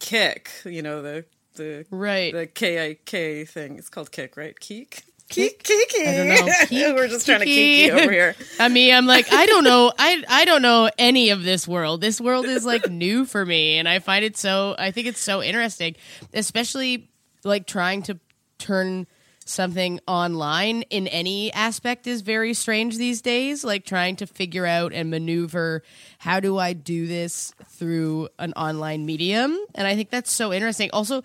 Kik 0.01 0.51
you 0.65 0.83
know 0.83 1.03
the 1.03 1.25
the 1.55 1.87
Right. 1.91 2.33
the 2.33 2.47
k-i-k 2.47 3.45
thing 3.45 3.79
it's 3.79 3.89
called 3.89 4.11
Kik 4.11 4.37
right 4.37 4.59
keek 4.59 5.05
Keek, 5.29 5.63
kiki. 5.63 6.05
I 6.09 6.17
don't 6.17 6.73
know. 6.73 6.95
We're 6.97 7.07
just 7.07 7.25
trying 7.25 7.39
to 7.39 7.45
kiki. 7.45 7.85
kiki 7.85 7.93
over 7.93 8.11
here. 8.11 8.35
I 8.59 8.67
mean, 8.67 8.93
I'm 8.93 9.07
like, 9.07 9.33
I 9.33 9.47
don't 9.47 9.63
know. 9.63 9.93
I 9.99 10.25
I 10.29 10.45
don't 10.45 10.61
know 10.61 10.91
any 10.99 11.31
of 11.31 11.45
this 11.45 11.69
world. 11.69 12.01
This 12.01 12.21
world 12.21 12.47
is 12.47 12.65
like 12.65 12.91
new 12.91 13.25
for 13.25 13.47
me, 13.47 13.79
and 13.79 13.89
I 13.89 14.01
find 14.01 14.25
it 14.25 14.37
so. 14.37 14.75
I 14.77 14.91
think 14.91 15.07
it's 15.07 15.21
so 15.21 15.41
interesting, 15.41 15.95
especially 16.35 17.09
like 17.45 17.69
trying 17.69 18.03
to 18.03 18.19
turn 18.59 19.07
something 19.51 20.01
online 20.07 20.83
in 20.83 21.07
any 21.09 21.53
aspect 21.53 22.07
is 22.07 22.23
very 22.23 22.55
strange 22.55 22.97
these 22.97 23.21
days. 23.21 23.65
Like 23.65 23.85
trying 23.85 24.17
to 24.17 24.27
figure 24.27 24.67
out 24.67 24.93
and 24.93 25.11
maneuver 25.11 25.83
how 26.19 26.41
do 26.41 26.59
I 26.59 26.73
do 26.73 27.07
this 27.07 27.53
through 27.67 28.29
an 28.39 28.53
online 28.55 29.07
medium, 29.07 29.59
and 29.75 29.87
I 29.87 29.95
think 29.97 30.11
that's 30.11 30.33
so 30.33 30.53
interesting. 30.53 30.91
Also, 30.93 31.23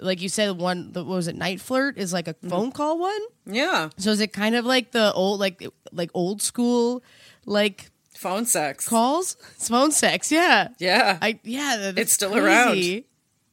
like 0.00 0.22
you 0.22 0.28
said, 0.28 0.56
one 0.56 0.92
the, 0.92 1.04
what 1.04 1.16
was 1.16 1.28
it? 1.28 1.38
NiteFlirt 1.38 1.96
is 1.96 2.12
like 2.12 2.28
a 2.28 2.34
mm-hmm. 2.34 2.48
phone 2.48 2.72
call 2.72 2.98
one. 2.98 3.20
Yeah. 3.46 3.90
So 3.98 4.10
is 4.10 4.20
it 4.20 4.32
kind 4.32 4.54
of 4.54 4.64
like 4.64 4.92
the 4.92 5.12
old 5.12 5.40
like 5.40 5.66
like 5.92 6.10
old 6.14 6.42
school 6.42 7.02
like 7.44 7.90
Phone 8.14 8.46
sex. 8.46 8.88
calls? 8.88 9.36
It's 9.56 9.68
phone 9.68 9.92
sex, 9.92 10.32
yeah. 10.32 10.68
Yeah. 10.78 11.18
I 11.20 11.38
yeah, 11.44 11.92
It's 11.96 12.12
still 12.12 12.30
crazy. 12.30 13.06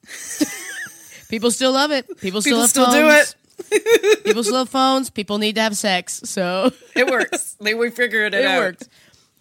People 1.30 1.52
still 1.52 1.72
love 1.72 1.92
it. 1.92 2.06
People 2.20 2.42
still 2.42 2.58
People 2.58 2.68
still 2.68 2.86
do 2.92 3.10
phones. 3.10 3.36
People 4.24 4.44
still 4.44 4.60
have 4.60 4.70
phones. 4.70 5.10
People 5.10 5.38
need 5.38 5.56
to 5.56 5.62
have 5.62 5.76
sex. 5.78 6.22
So 6.26 6.72
it 6.96 7.08
works. 7.08 7.56
They 7.62 7.74
we 7.74 7.90
figured 7.90 8.34
it, 8.34 8.42
it 8.42 8.46
out. 8.46 8.58
worked. 8.60 8.90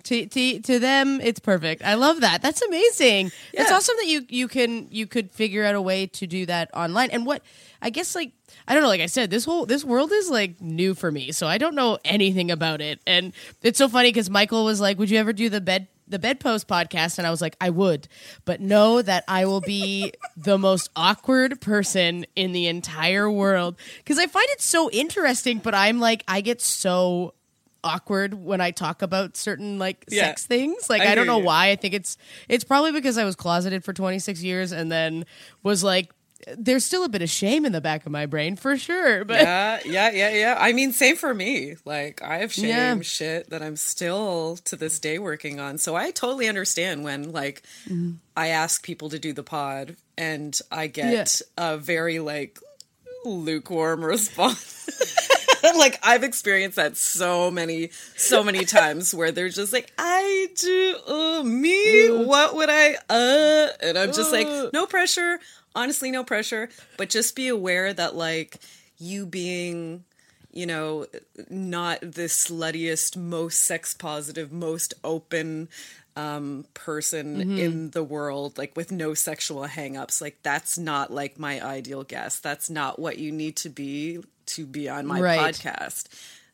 To, 0.04 0.26
to, 0.26 0.58
to 0.62 0.78
them, 0.80 1.20
it's 1.20 1.38
perfect. 1.38 1.82
I 1.84 1.94
love 1.94 2.22
that. 2.22 2.42
That's 2.42 2.60
amazing. 2.60 3.26
It's 3.52 3.70
Yeah. 3.70 3.76
awesome 3.76 3.94
that 3.98 4.06
you 4.08 4.26
you 4.28 4.48
can 4.48 4.88
you 4.90 5.06
could 5.06 5.30
figure 5.30 5.64
out 5.64 5.76
a 5.76 5.80
way 5.80 6.08
to 6.08 6.26
do 6.26 6.44
that 6.46 6.74
online. 6.74 7.10
And 7.10 7.24
what 7.24 7.42
I 7.80 7.90
guess 7.90 8.16
like 8.16 8.32
I 8.66 8.74
don't 8.74 8.82
know. 8.82 8.88
Like 8.88 9.00
I 9.00 9.06
said, 9.06 9.30
this 9.30 9.44
whole 9.44 9.64
this 9.64 9.84
world 9.84 10.10
is 10.10 10.28
like 10.28 10.60
new 10.60 10.94
for 10.94 11.12
me, 11.12 11.30
so 11.30 11.46
I 11.46 11.56
don't 11.56 11.76
know 11.76 11.98
anything 12.04 12.50
about 12.50 12.80
it. 12.80 13.00
And 13.06 13.32
it's 13.62 13.78
so 13.78 13.88
funny 13.88 14.08
because 14.08 14.28
Michael 14.28 14.64
was 14.64 14.80
like, 14.80 14.98
"Would 14.98 15.08
you 15.10 15.18
ever 15.18 15.32
do 15.32 15.48
the 15.48 15.60
bed 15.60 15.86
the 16.12 16.20
bedpost 16.20 16.68
podcast?" 16.68 17.18
And 17.18 17.26
I 17.26 17.30
was 17.30 17.40
like, 17.40 17.56
"I 17.60 17.70
would," 17.70 18.06
but 18.44 18.60
know 18.60 19.02
that 19.02 19.24
I 19.26 19.46
will 19.46 19.60
be 19.60 20.12
the 20.36 20.56
most 20.58 20.88
awkward 20.94 21.60
person 21.60 22.24
in 22.36 22.52
the 22.52 22.68
entire 22.68 23.28
world 23.28 23.76
because 23.98 24.18
I 24.18 24.26
find 24.28 24.46
it 24.50 24.60
so 24.60 24.88
interesting. 24.90 25.58
But 25.58 25.74
I'm 25.74 25.98
like, 25.98 26.22
I 26.28 26.40
get 26.40 26.60
so 26.60 27.34
awkward 27.84 28.34
when 28.34 28.60
I 28.60 28.70
talk 28.70 29.02
about 29.02 29.36
certain 29.36 29.78
like 29.78 30.04
Yeah. 30.08 30.26
sex 30.26 30.46
things. 30.46 30.88
Like 30.88 31.02
I 31.02 31.12
I, 31.12 31.14
don't 31.16 31.26
know 31.26 31.38
you. 31.40 31.44
why. 31.44 31.70
I 31.70 31.76
think 31.76 31.94
it's 31.94 32.16
it's 32.48 32.62
probably 32.62 32.92
because 32.92 33.18
I 33.18 33.24
was 33.24 33.34
closeted 33.34 33.82
for 33.84 33.92
26 33.92 34.40
years 34.42 34.70
and 34.70 34.90
then 34.92 35.24
was 35.64 35.82
like 35.82 36.10
there's 36.56 36.84
still 36.84 37.04
a 37.04 37.08
bit 37.08 37.22
of 37.22 37.30
shame 37.30 37.64
in 37.64 37.72
the 37.72 37.80
back 37.80 38.04
of 38.06 38.12
my 38.12 38.26
brain 38.26 38.56
for 38.56 38.76
sure. 38.76 39.24
But 39.24 39.40
Yeah, 39.40 39.80
yeah, 39.84 40.10
yeah, 40.10 40.30
yeah. 40.30 40.56
I 40.58 40.72
mean, 40.72 40.92
same 40.92 41.16
for 41.16 41.32
me. 41.32 41.76
Like, 41.84 42.22
I 42.22 42.38
have 42.38 42.52
shame 42.52 42.68
Yeah. 42.68 42.98
shit 43.02 43.50
that 43.50 43.62
I'm 43.62 43.76
still 43.76 44.56
to 44.64 44.76
this 44.76 44.98
day 44.98 45.18
working 45.18 45.60
on. 45.60 45.78
So 45.78 45.94
I 45.94 46.10
totally 46.10 46.48
understand 46.48 47.04
when, 47.04 47.32
like, 47.32 47.62
I 48.36 48.48
ask 48.48 48.82
people 48.84 49.08
to 49.10 49.18
do 49.18 49.32
the 49.32 49.42
pod 49.42 49.96
and 50.18 50.58
I 50.70 50.86
get 50.88 51.40
a 51.56 51.76
very, 51.78 52.18
like, 52.18 52.58
lukewarm 53.24 54.04
response. 54.04 54.78
like, 55.76 55.98
I've 56.02 56.24
experienced 56.24 56.76
that 56.76 56.96
so 56.96 57.50
many, 57.50 57.90
so 58.16 58.42
many 58.42 58.64
times 58.64 59.14
where 59.14 59.32
they're 59.32 59.48
just 59.48 59.72
like, 59.72 59.92
I 59.98 60.48
do, 60.56 60.96
uh, 61.06 61.42
me, 61.44 62.10
what 62.24 62.54
would 62.56 62.70
I, 62.70 62.96
uh, 63.08 63.68
and 63.80 63.98
I'm 63.98 64.12
just 64.12 64.32
like, 64.32 64.72
no 64.72 64.86
pressure. 64.86 65.38
Honestly, 65.74 66.10
no 66.10 66.22
pressure. 66.22 66.68
But 66.98 67.10
just 67.10 67.34
be 67.34 67.48
aware 67.48 67.92
that, 67.92 68.14
like, 68.14 68.58
you 68.98 69.26
being 69.26 70.04
you 70.52 70.66
know, 70.66 71.06
not 71.48 72.00
the 72.02 72.28
sluttiest, 72.28 73.16
most 73.16 73.60
sex 73.60 73.94
positive, 73.94 74.52
most 74.52 74.92
open 75.02 75.68
um 76.16 76.64
person 76.74 77.58
in 77.58 77.90
the 77.90 78.02
world 78.02 78.58
like 78.58 78.76
with 78.76 78.92
no 78.92 79.14
sexual 79.14 79.62
hangups 79.66 80.20
like 80.20 80.36
that's 80.42 80.76
not 80.76 81.10
like 81.10 81.38
my 81.38 81.60
ideal 81.64 82.04
guest 82.04 82.42
that's 82.42 82.68
not 82.68 82.98
what 82.98 83.18
you 83.18 83.32
need 83.32 83.56
to 83.56 83.68
be 83.70 84.18
to 84.46 84.66
be 84.66 84.88
on 84.88 85.06
my 85.06 85.20
Right. 85.20 85.38
podcast 85.54 86.04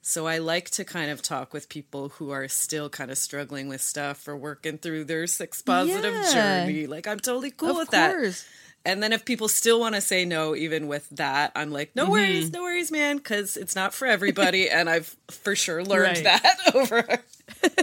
so 0.01 0.27
i 0.29 0.39
like 0.39 0.71
to 0.71 0.85
kind 0.85 1.11
of 1.11 1.23
talk 1.23 1.53
with 1.53 1.69
people 1.69 2.11
who 2.11 2.31
are 2.31 2.47
still 2.47 2.89
kind 2.89 3.11
of 3.11 3.19
struggling 3.19 3.69
with 3.69 3.81
stuff 3.81 4.29
or 4.29 4.37
working 4.37 4.79
through 4.79 5.05
their 5.05 5.27
sex 5.27 5.61
positive 5.61 6.15
Yeah. 6.15 6.65
journey 6.67 6.87
like 6.87 7.09
i'm 7.09 7.19
totally 7.19 7.51
cool 7.51 7.71
Of 7.71 7.77
with 7.79 7.91
that 7.91 8.13
course. 8.15 8.45
And 8.85 9.03
then 9.03 9.13
if 9.13 9.25
people 9.25 9.49
still 9.49 9.81
want 9.81 9.95
to 9.95 10.01
say 10.01 10.25
no, 10.25 10.55
even 10.57 10.89
with 10.89 11.09
that, 11.11 11.53
I'm 11.55 11.71
like, 11.71 11.89
Mm-hmm. 11.95 12.07
no 12.07 12.11
worries, 12.11 12.53
no 12.53 12.63
worries, 12.63 12.91
man, 12.91 13.17
because 13.19 13.57
it's 13.57 13.75
not 13.77 13.93
for 13.95 14.07
everybody. 14.07 14.69
and 14.71 14.89
I've 14.89 15.15
for 15.31 15.55
sure 15.57 15.85
learned 15.85 16.25
Right. 16.25 16.25
that 16.25 16.57
over 16.75 17.03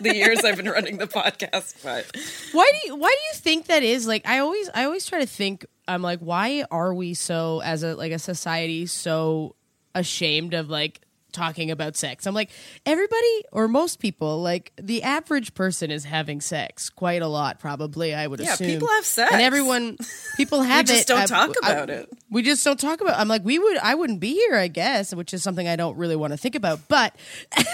the 0.02 0.16
years 0.16 0.44
I've 0.44 0.58
been 0.58 0.70
running 0.70 0.98
the 0.98 1.08
podcast. 1.20 1.76
But 1.84 2.06
why 2.54 2.72
do 2.72 2.88
you 2.88 2.96
why 2.96 3.10
do 3.10 3.28
you 3.28 3.34
think 3.36 3.68
that 3.68 3.84
is? 3.84 4.08
Like 4.08 4.28
I 4.28 4.40
always 4.40 4.70
I 4.74 4.86
always 4.86 5.06
try 5.06 5.20
to 5.20 5.26
think 5.28 5.66
I'm 5.88 6.02
like 6.02 6.20
why 6.20 6.66
are 6.72 6.94
we 6.94 7.14
so 7.14 7.62
as 7.64 7.84
a 7.84 7.96
like 7.96 8.12
a 8.12 8.20
society 8.20 8.86
so 8.86 9.56
ashamed 9.94 10.54
of 10.54 10.70
like 10.70 11.02
talking 11.36 11.70
about 11.70 11.96
sex. 11.96 12.26
I'm 12.26 12.34
like 12.34 12.50
everybody 12.86 13.44
or 13.52 13.68
most 13.68 14.00
people 14.00 14.42
like 14.42 14.72
the 14.82 15.04
average 15.04 15.54
person 15.54 15.92
is 15.92 16.06
having 16.06 16.42
sex 16.42 16.90
quite 16.90 17.22
a 17.22 17.28
lot 17.28 17.60
probably 17.60 18.16
I 18.16 18.26
would 18.26 18.40
Yeah, 18.40 18.54
assume. 18.54 18.68
Yeah, 18.70 18.74
people 18.76 18.88
have 18.88 19.06
sex. 19.06 19.34
And 19.34 19.42
everyone 19.42 19.98
people 20.38 20.62
have 20.64 20.88
we 20.88 20.94
just 20.96 21.04
it. 21.04 21.08
don't 21.08 21.20
I- 21.22 21.26
talk 21.26 21.56
I- 21.64 21.72
about 21.72 21.90
it. 21.90 22.10
We 22.32 22.42
just 22.42 22.64
don't 22.66 22.80
talk 22.80 23.02
about 23.02 23.14
it. 23.14 23.20
I'm 23.20 23.28
like 23.28 23.44
we 23.46 23.60
would 23.60 23.78
I 23.78 23.96
wouldn't 23.96 24.20
be 24.20 24.34
here 24.34 24.56
I 24.56 24.68
guess, 24.68 25.14
which 25.14 25.34
is 25.34 25.44
something 25.44 25.68
I 25.68 25.76
don't 25.76 25.98
really 25.98 26.16
want 26.16 26.34
to 26.34 26.38
think 26.38 26.56
about. 26.56 26.88
But 26.88 27.16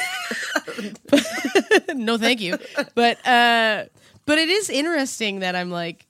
no 1.96 2.18
thank 2.18 2.42
you. 2.42 2.58
But 2.96 3.26
uh 3.28 3.86
but 4.26 4.38
it 4.38 4.50
is 4.50 4.70
interesting 4.70 5.40
that 5.40 5.56
I'm 5.56 5.72
like 5.72 6.06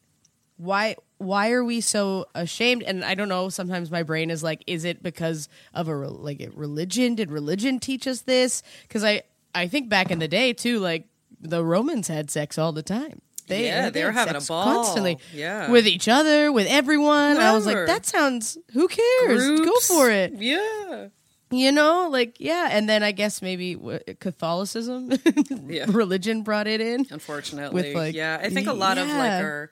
why 0.57 0.95
why 1.21 1.51
are 1.51 1.63
we 1.63 1.79
so 1.81 2.25
ashamed 2.35 2.81
and 2.83 3.03
i 3.05 3.13
don't 3.15 3.29
know 3.29 3.47
sometimes 3.49 3.91
my 3.91 4.03
brain 4.03 4.29
is 4.31 4.41
like 4.43 4.63
is 4.67 4.83
it 4.85 5.01
because 5.03 5.47
of 5.73 5.87
a 5.87 5.93
like 5.95 6.49
religion 6.55 7.15
did 7.15 7.31
religion 7.31 7.79
teach 7.79 8.07
us 8.07 8.21
this 8.21 8.63
because 8.87 9.03
i 9.03 9.21
i 9.53 9.67
think 9.67 9.87
back 9.89 10.09
in 10.11 10.19
the 10.19 10.27
day 10.27 10.51
too 10.53 10.79
like 10.79 11.05
the 11.39 11.63
romans 11.63 12.07
had 12.07 12.29
sex 12.31 12.57
all 12.57 12.71
the 12.71 12.83
time 12.83 13.21
they, 13.47 13.65
Yeah, 13.65 13.89
they 13.89 14.05
were 14.05 14.11
having 14.11 14.35
a 14.35 14.41
ball. 14.41 14.63
constantly 14.63 15.17
Yeah. 15.33 15.69
with 15.71 15.85
each 15.87 16.07
other 16.07 16.51
with 16.51 16.67
everyone 16.67 17.37
i 17.37 17.53
was 17.53 17.65
like 17.65 17.85
that 17.87 18.05
sounds 18.05 18.57
who 18.73 18.87
cares 18.87 19.59
go 19.61 19.79
for 19.81 20.09
it 20.09 20.33
Yeah. 20.37 21.07
you 21.51 21.71
know 21.71 22.07
like 22.11 22.37
yeah 22.39 22.69
and 22.71 22.87
then 22.89 23.03
i 23.03 23.11
guess 23.11 23.41
maybe 23.41 23.77
catholicism 24.19 25.11
Yeah. 25.67 25.85
religion 25.89 26.43
brought 26.43 26.67
it 26.67 26.81
in 26.81 27.05
Unfortunately. 27.11 27.73
With, 27.81 27.95
like- 27.95 28.15
yeah. 28.15 28.39
I 28.41 28.49
think 28.49 28.67
a 28.67 28.73
lot 28.73 28.97
of 28.97 29.07
like 29.07 29.31
our 29.43 29.71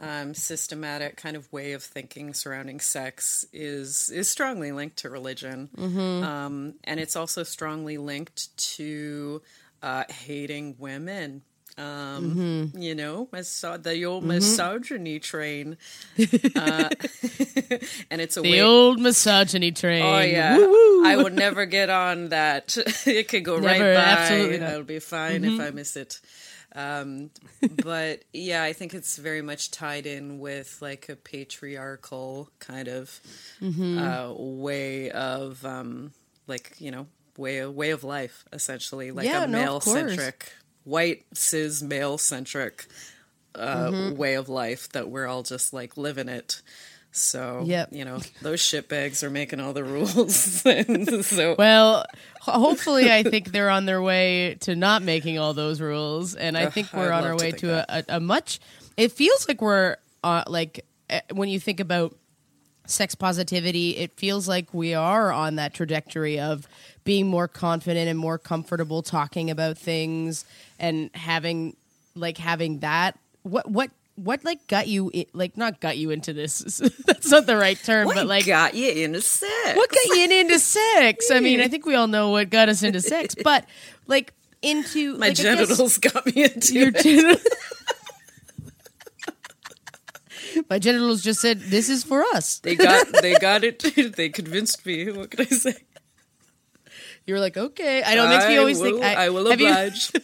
um, 0.00 0.34
systematic 0.34 1.16
kind 1.16 1.36
of 1.36 1.50
way 1.52 1.72
of 1.72 1.82
thinking 1.82 2.32
surrounding 2.34 2.80
sex 2.80 3.44
is 3.52 4.10
is 4.10 4.28
strongly 4.28 4.72
linked 4.72 4.98
to 4.98 5.10
religion, 5.10 5.68
Mm-hmm. 5.76 6.24
um, 6.24 6.74
and 6.84 7.00
it's 7.00 7.16
also 7.16 7.42
strongly 7.42 7.98
linked 7.98 8.56
to 8.76 9.42
uh, 9.82 10.04
hating 10.08 10.76
women. 10.78 11.42
Um, 11.76 11.84
Mm-hmm. 12.74 12.78
You 12.82 12.94
know, 12.96 13.28
miso- 13.32 13.80
the 13.80 14.04
old 14.04 14.24
misogyny 14.24 15.20
train, 15.20 15.76
uh, 16.56 16.88
and 18.10 18.20
it's 18.20 18.36
a 18.36 18.40
The 18.42 18.52
way. 18.52 18.62
old 18.62 18.98
misogyny 19.00 19.70
train. 19.72 20.02
Oh 20.04 20.18
yeah, 20.20 20.56
Woo-woo. 20.56 21.06
I 21.06 21.16
would 21.16 21.34
never 21.34 21.66
get 21.66 21.88
on 21.90 22.30
that. 22.30 22.76
it 23.06 23.28
could 23.28 23.44
go 23.44 23.54
right 23.58 23.78
Never, 23.78 23.94
by. 23.94 24.00
absolutely 24.00 24.58
not. 24.58 24.64
Mm-hmm. 24.66 24.72
It'll 24.74 24.84
be 24.86 24.98
fine 24.98 25.44
if 25.44 25.60
I 25.60 25.70
miss 25.70 25.96
it. 25.96 26.20
Um, 26.74 27.30
but 27.82 28.22
yeah, 28.32 28.62
I 28.62 28.72
think 28.72 28.94
it's 28.94 29.16
very 29.16 29.42
much 29.42 29.70
tied 29.70 30.06
in 30.06 30.38
with 30.38 30.78
like 30.80 31.08
a 31.08 31.16
patriarchal 31.16 32.50
kind 32.58 32.88
of 32.88 33.20
Mm-hmm. 33.62 33.98
uh, 33.98 34.32
way 34.36 35.10
of 35.10 35.64
um, 35.64 36.12
like 36.46 36.74
you 36.78 36.90
know 36.90 37.06
way 37.36 37.64
way 37.66 37.90
of 37.90 38.04
life 38.04 38.44
essentially 38.52 39.10
like 39.10 39.26
Yeah, 39.26 39.44
a 39.44 39.48
no, 39.48 39.58
male 39.58 39.80
centric 39.80 40.52
white 40.84 41.24
cis 41.34 41.82
male 41.82 42.18
centric 42.18 42.86
uh, 43.54 43.90
Mm-hmm. 43.90 44.16
way 44.16 44.34
of 44.34 44.48
life 44.48 44.88
that 44.90 45.08
we're 45.08 45.26
all 45.26 45.42
just 45.42 45.72
like 45.72 45.96
living 45.96 46.28
it. 46.28 46.62
So 47.20 47.64
Yep. 47.66 47.88
you 47.92 48.04
know 48.04 48.20
those 48.42 48.60
shitbags 48.60 49.22
are 49.22 49.30
making 49.30 49.60
all 49.60 49.72
the 49.72 49.84
rules. 49.84 50.62
And 50.66 51.24
so 51.24 51.54
Well, 51.58 52.04
hopefully, 52.40 53.10
I 53.12 53.22
think 53.22 53.52
they're 53.52 53.70
on 53.70 53.84
their 53.86 54.00
way 54.02 54.56
to 54.60 54.74
not 54.76 55.02
making 55.02 55.38
all 55.38 55.54
those 55.54 55.80
rules, 55.80 56.34
and 56.34 56.56
I 56.56 56.66
Ugh, 56.66 56.72
think 56.72 56.92
I'd 56.92 56.98
we're 56.98 57.12
on 57.12 57.24
our 57.24 57.36
way 57.36 57.50
think 57.50 57.58
to 57.58 57.70
a, 57.74 57.84
a, 58.08 58.16
a 58.16 58.20
much. 58.20 58.60
It 58.96 59.12
feels 59.12 59.46
like 59.48 59.60
we're 59.62 59.96
uh, 60.24 60.44
like 60.46 60.84
eh, 61.10 61.20
when 61.32 61.48
you 61.48 61.60
think 61.60 61.80
about 61.80 62.16
sex 62.86 63.14
positivity, 63.14 63.96
it 63.96 64.12
feels 64.16 64.48
like 64.48 64.72
we 64.72 64.94
are 64.94 65.30
on 65.32 65.56
that 65.56 65.74
trajectory 65.74 66.40
of 66.40 66.66
being 67.04 67.26
more 67.26 67.46
confident 67.48 68.08
and 68.08 68.18
more 68.18 68.38
comfortable 68.38 69.02
talking 69.02 69.50
about 69.50 69.76
things 69.78 70.44
and 70.78 71.10
having 71.14 71.76
like 72.14 72.38
having 72.38 72.80
that. 72.80 73.18
What 73.42 73.70
what 73.70 73.90
what 74.18 74.44
like 74.44 74.66
got 74.66 74.88
you 74.88 75.10
i- 75.14 75.26
like 75.32 75.56
not 75.56 75.80
got 75.80 75.96
you 75.96 76.10
into 76.10 76.32
this? 76.32 76.58
That's 77.06 77.30
not 77.30 77.46
the 77.46 77.56
right 77.56 77.78
term, 77.82 78.06
what 78.06 78.16
but 78.16 78.26
like 78.26 78.46
got 78.46 78.74
you 78.74 78.90
into 78.90 79.20
sex? 79.20 79.76
what 79.76 79.90
got 79.90 80.04
you 80.16 80.40
into 80.40 80.58
sex? 80.58 81.30
I 81.30 81.40
mean, 81.40 81.60
I 81.60 81.68
think 81.68 81.86
we 81.86 81.94
all 81.94 82.08
know 82.08 82.30
what 82.30 82.50
got 82.50 82.68
us 82.68 82.82
into 82.82 83.00
sex, 83.00 83.34
but 83.44 83.64
like 84.06 84.32
into 84.62 85.16
My 85.18 85.28
like, 85.28 85.36
genitals 85.36 85.98
got 85.98 86.26
me 86.26 86.44
into 86.44 86.74
Your 86.74 86.88
it. 86.88 87.02
genitals. 87.02 87.46
My 90.70 90.78
genitals 90.78 91.22
just 91.22 91.40
said, 91.40 91.60
"This 91.60 91.88
is 91.88 92.04
for 92.04 92.22
us." 92.34 92.58
They 92.58 92.74
got 92.74 93.06
they 93.22 93.34
got 93.34 93.64
it. 93.64 93.78
They 94.16 94.28
convinced 94.28 94.84
me. 94.84 95.10
What 95.12 95.30
can 95.30 95.42
I 95.42 95.44
say? 95.44 95.74
You 97.26 97.34
were 97.34 97.40
like, 97.40 97.56
"Okay." 97.56 98.02
I 98.02 98.14
don't 98.14 98.30
makes 98.30 98.46
me 98.48 98.56
always 98.56 98.80
will, 98.80 98.92
think. 98.98 99.04
I, 99.04 99.28
will 99.30 99.48
have 99.50 99.60
oblige. 99.60 100.10
You, 100.14 100.20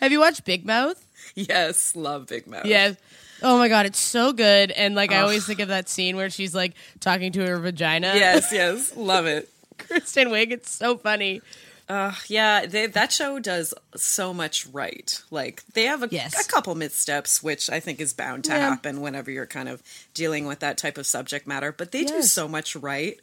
have 0.00 0.12
you 0.12 0.20
watched 0.20 0.44
Big 0.44 0.64
Mouth? 0.66 1.02
Yes, 1.36 1.94
love 1.94 2.26
Big 2.26 2.48
Mouth. 2.48 2.66
Yes. 2.66 2.96
Oh 3.42 3.58
my 3.58 3.68
god, 3.68 3.86
it's 3.86 4.00
so 4.00 4.32
good. 4.32 4.70
And 4.72 4.94
like, 4.94 5.12
I 5.12 5.20
always 5.20 5.46
think 5.46 5.60
of 5.60 5.68
that 5.68 5.88
scene 5.88 6.16
where 6.16 6.30
she's 6.30 6.54
like 6.54 6.72
talking 7.00 7.32
to 7.32 7.46
her 7.46 7.58
vagina. 7.58 8.12
Yes, 8.16 8.48
yes, 8.52 8.96
love 8.96 9.26
it. 9.26 9.48
Kristen 9.78 10.28
Wiig. 10.28 10.50
It's 10.52 10.70
so 10.74 10.96
funny. 10.96 11.42
Uh, 11.88 12.12
yeah, 12.26 12.66
they, 12.66 12.86
that 12.86 13.12
show 13.12 13.38
does 13.38 13.72
so 13.94 14.34
much 14.34 14.66
right. 14.68 15.22
Like 15.30 15.62
they 15.74 15.84
have 15.84 16.02
a, 16.02 16.08
Yes. 16.10 16.44
a 16.44 16.50
couple 16.50 16.74
missteps, 16.74 17.42
which 17.44 17.70
I 17.70 17.78
think 17.78 18.00
is 18.00 18.12
bound 18.12 18.44
to 18.44 18.52
Yeah. 18.52 18.70
happen 18.70 19.00
whenever 19.02 19.30
you're 19.30 19.46
kind 19.46 19.68
of 19.68 19.82
dealing 20.14 20.46
with 20.46 20.58
that 20.60 20.78
type 20.78 20.98
of 20.98 21.06
subject 21.06 21.46
matter. 21.46 21.70
But 21.70 21.92
they 21.92 22.04
do 22.04 22.22
so 22.22 22.48
much 22.48 22.74
right. 22.74 23.20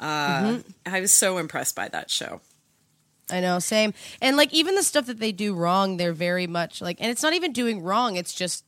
Uh, 0.00 0.58
I 0.86 1.00
was 1.00 1.12
so 1.12 1.36
impressed 1.38 1.74
by 1.74 1.88
that 1.88 2.10
show. 2.10 2.40
I 3.30 3.40
know, 3.40 3.58
same. 3.58 3.92
And 4.22 4.36
like 4.36 4.52
even 4.54 4.74
the 4.74 4.82
stuff 4.82 5.06
that 5.06 5.18
they 5.20 5.32
do 5.32 5.54
wrong, 5.54 5.96
they're 5.98 6.12
very 6.12 6.46
much 6.46 6.80
like 6.80 6.96
and 7.00 7.10
it's 7.10 7.22
not 7.22 7.34
even 7.34 7.52
doing 7.52 7.82
wrong, 7.82 8.16
it's 8.16 8.34
just 8.34 8.64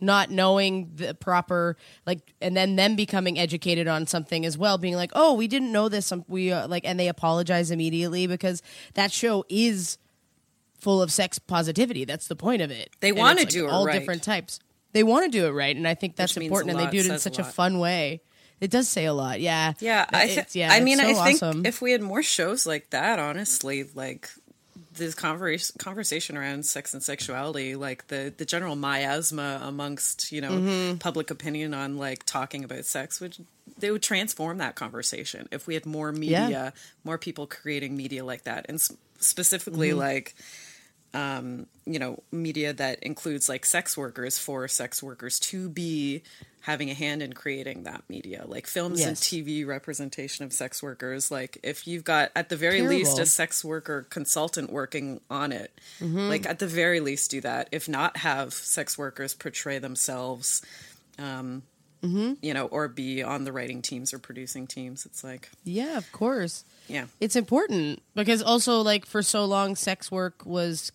not 0.00 0.30
knowing 0.30 0.90
the 0.96 1.14
proper 1.14 1.76
like 2.06 2.34
and 2.40 2.56
then 2.56 2.74
them 2.76 2.96
becoming 2.96 3.38
educated 3.38 3.86
on 3.88 4.06
something 4.06 4.44
as 4.44 4.58
well, 4.58 4.76
being 4.76 4.96
like, 4.96 5.12
"Oh, 5.14 5.34
we 5.34 5.46
didn't 5.48 5.70
know 5.72 5.88
this." 5.88 6.10
Um, 6.12 6.24
we 6.28 6.52
uh, 6.52 6.66
like 6.68 6.84
and 6.84 6.98
they 6.98 7.08
apologize 7.08 7.70
immediately 7.70 8.26
because 8.26 8.62
that 8.94 9.12
show 9.12 9.44
is 9.48 9.98
full 10.78 11.00
of 11.00 11.12
sex 11.12 11.38
positivity. 11.38 12.04
That's 12.04 12.26
the 12.26 12.34
point 12.36 12.60
of 12.62 12.70
it. 12.70 12.90
They 13.00 13.10
And 13.10 13.18
wanna 13.18 13.42
it's, 13.42 13.54
do 13.54 13.66
it 13.66 13.70
all 13.70 13.86
right. 13.86 13.98
different 13.98 14.22
types. 14.24 14.58
They 14.92 15.04
want 15.04 15.24
to 15.24 15.30
do 15.30 15.46
it 15.46 15.52
right, 15.52 15.74
and 15.74 15.88
I 15.88 15.94
think 15.94 16.16
that's 16.16 16.36
means 16.36 16.50
a 16.50 16.52
important 16.52 16.70
and 16.72 16.80
lot, 16.80 16.90
they 16.90 16.98
do 16.98 17.00
it 17.00 17.06
in 17.06 17.12
says 17.12 17.20
a 17.20 17.22
such 17.22 17.38
a, 17.38 17.42
lot. 17.42 17.54
fun 17.54 17.78
way. 17.78 18.20
It 18.62 18.70
does 18.70 18.88
say 18.88 19.04
a 19.06 19.12
lot. 19.12 19.40
Yeah. 19.40 19.72
Yeah, 19.80 20.06
I, 20.12 20.26
th- 20.28 20.54
yeah, 20.54 20.70
I 20.72 20.80
mean, 20.80 20.98
so 20.98 21.04
I 21.04 21.12
think 21.24 21.42
awesome. 21.42 21.66
if 21.66 21.82
we 21.82 21.90
had 21.92 22.00
more 22.00 22.22
shows 22.22 22.64
like 22.64 22.90
that, 22.90 23.18
honestly, 23.18 23.84
like 23.94 24.30
this 24.96 25.14
converse, 25.14 25.72
conversation 25.78 26.36
around 26.36 26.64
sex 26.64 26.94
and 26.94 27.02
sexuality, 27.02 27.74
like 27.76 28.06
the 28.08 28.32
the 28.36 28.44
general 28.44 28.76
miasma 28.76 29.60
amongst 29.64 30.30
you 30.32 30.40
know 30.40 30.52
Mm-hmm. 30.52 30.98
public 30.98 31.30
opinion 31.30 31.74
on 31.74 31.96
like 31.98 32.24
talking 32.24 32.62
about 32.62 32.84
sex, 32.84 33.20
which 33.20 33.40
they 33.78 33.90
would 33.90 34.02
transform 34.02 34.58
that 34.58 34.74
conversation 34.76 35.48
if 35.50 35.66
we 35.66 35.74
had 35.74 35.84
more 35.86 36.12
media, 36.12 36.48
Yeah. 36.50 36.70
more 37.04 37.18
people 37.18 37.46
creating 37.46 37.96
media 37.96 38.24
like 38.24 38.44
that, 38.44 38.66
and 38.68 38.76
s- 38.76 38.92
specifically 39.18 39.88
Mm-hmm. 39.90 39.98
like 39.98 40.34
um, 41.14 41.66
you 41.86 41.98
know, 41.98 42.22
media 42.30 42.72
that 42.72 43.02
includes 43.02 43.48
like 43.48 43.64
sex 43.66 43.96
workers 43.96 44.38
for 44.38 44.66
sex 44.68 45.02
workers 45.02 45.38
to 45.40 45.68
be 45.68 46.22
having 46.62 46.90
a 46.90 46.94
hand 46.94 47.22
in 47.22 47.32
creating 47.32 47.82
that 47.82 48.02
media, 48.08 48.44
like 48.46 48.68
films 48.68 49.00
and 49.00 49.16
TV 49.16 49.66
representation 49.66 50.44
of 50.44 50.52
sex 50.52 50.80
workers. 50.82 51.28
Like, 51.30 51.58
if 51.64 51.88
you've 51.88 52.04
got 52.04 52.30
at 52.36 52.50
the 52.50 52.56
very 52.56 52.82
least 52.82 53.18
a 53.18 53.26
sex 53.26 53.64
worker 53.64 54.06
consultant 54.08 54.70
working 54.72 55.20
on 55.28 55.50
it, 55.52 55.72
Mm-hmm. 56.00 56.28
like 56.28 56.46
at 56.46 56.60
the 56.60 56.68
very 56.68 57.00
least 57.00 57.30
do 57.32 57.40
that. 57.40 57.68
If 57.72 57.88
not, 57.88 58.16
have 58.18 58.52
sex 58.54 58.96
workers 58.96 59.34
portray 59.34 59.78
themselves. 59.78 60.62
Um, 61.18 61.62
Mm-hmm. 62.04 62.32
You 62.42 62.52
know, 62.52 62.66
or 62.66 62.88
be 62.88 63.22
on 63.22 63.44
the 63.44 63.52
writing 63.52 63.80
teams 63.80 64.12
or 64.12 64.18
producing 64.18 64.66
teams. 64.66 65.06
It's 65.06 65.22
like, 65.22 65.48
Yeah, 65.62 65.96
of 65.96 66.10
course. 66.10 66.64
yeah, 66.88 67.04
it's 67.20 67.36
important 67.36 68.02
because 68.16 68.42
also 68.42 68.80
like 68.80 69.06
for 69.06 69.22
so 69.22 69.44
long 69.44 69.76
sex 69.76 70.10
work 70.10 70.44
was 70.44 70.90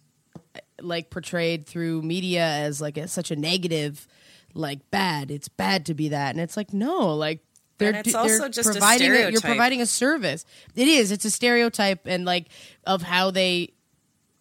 like 0.82 1.10
portrayed 1.10 1.66
through 1.66 2.02
media 2.02 2.44
as 2.44 2.82
like 2.82 2.98
a, 2.98 3.08
such 3.08 3.32
a 3.32 3.36
negative 3.36 4.08
like 4.54 4.90
bad. 4.92 5.32
It's 5.32 5.48
bad 5.48 5.86
to 5.88 5.94
be 5.94 6.10
that. 6.10 6.32
And 6.32 6.40
it's 6.40 6.58
like 6.58 6.74
no 6.74 7.16
like 7.16 7.40
they're, 7.78 7.90
And 7.90 7.98
it's 7.98 8.16
also 8.16 8.50
just 8.50 8.70
a 8.70 8.72
providing 8.72 9.14
you're 9.32 9.42
providing 9.42 9.82
a 9.82 9.86
service. 9.86 10.46
It 10.76 10.88
is. 10.88 11.12
It's 11.12 11.26
a 11.26 11.32
stereotype 11.32 12.02
and 12.06 12.26
like 12.26 12.48
of 12.86 13.02
how 13.02 13.32
they 13.32 13.74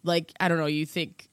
like 0.07 0.31
i 0.39 0.47
don't 0.47 0.57
know 0.57 0.65
you 0.65 0.85
think 0.85 1.26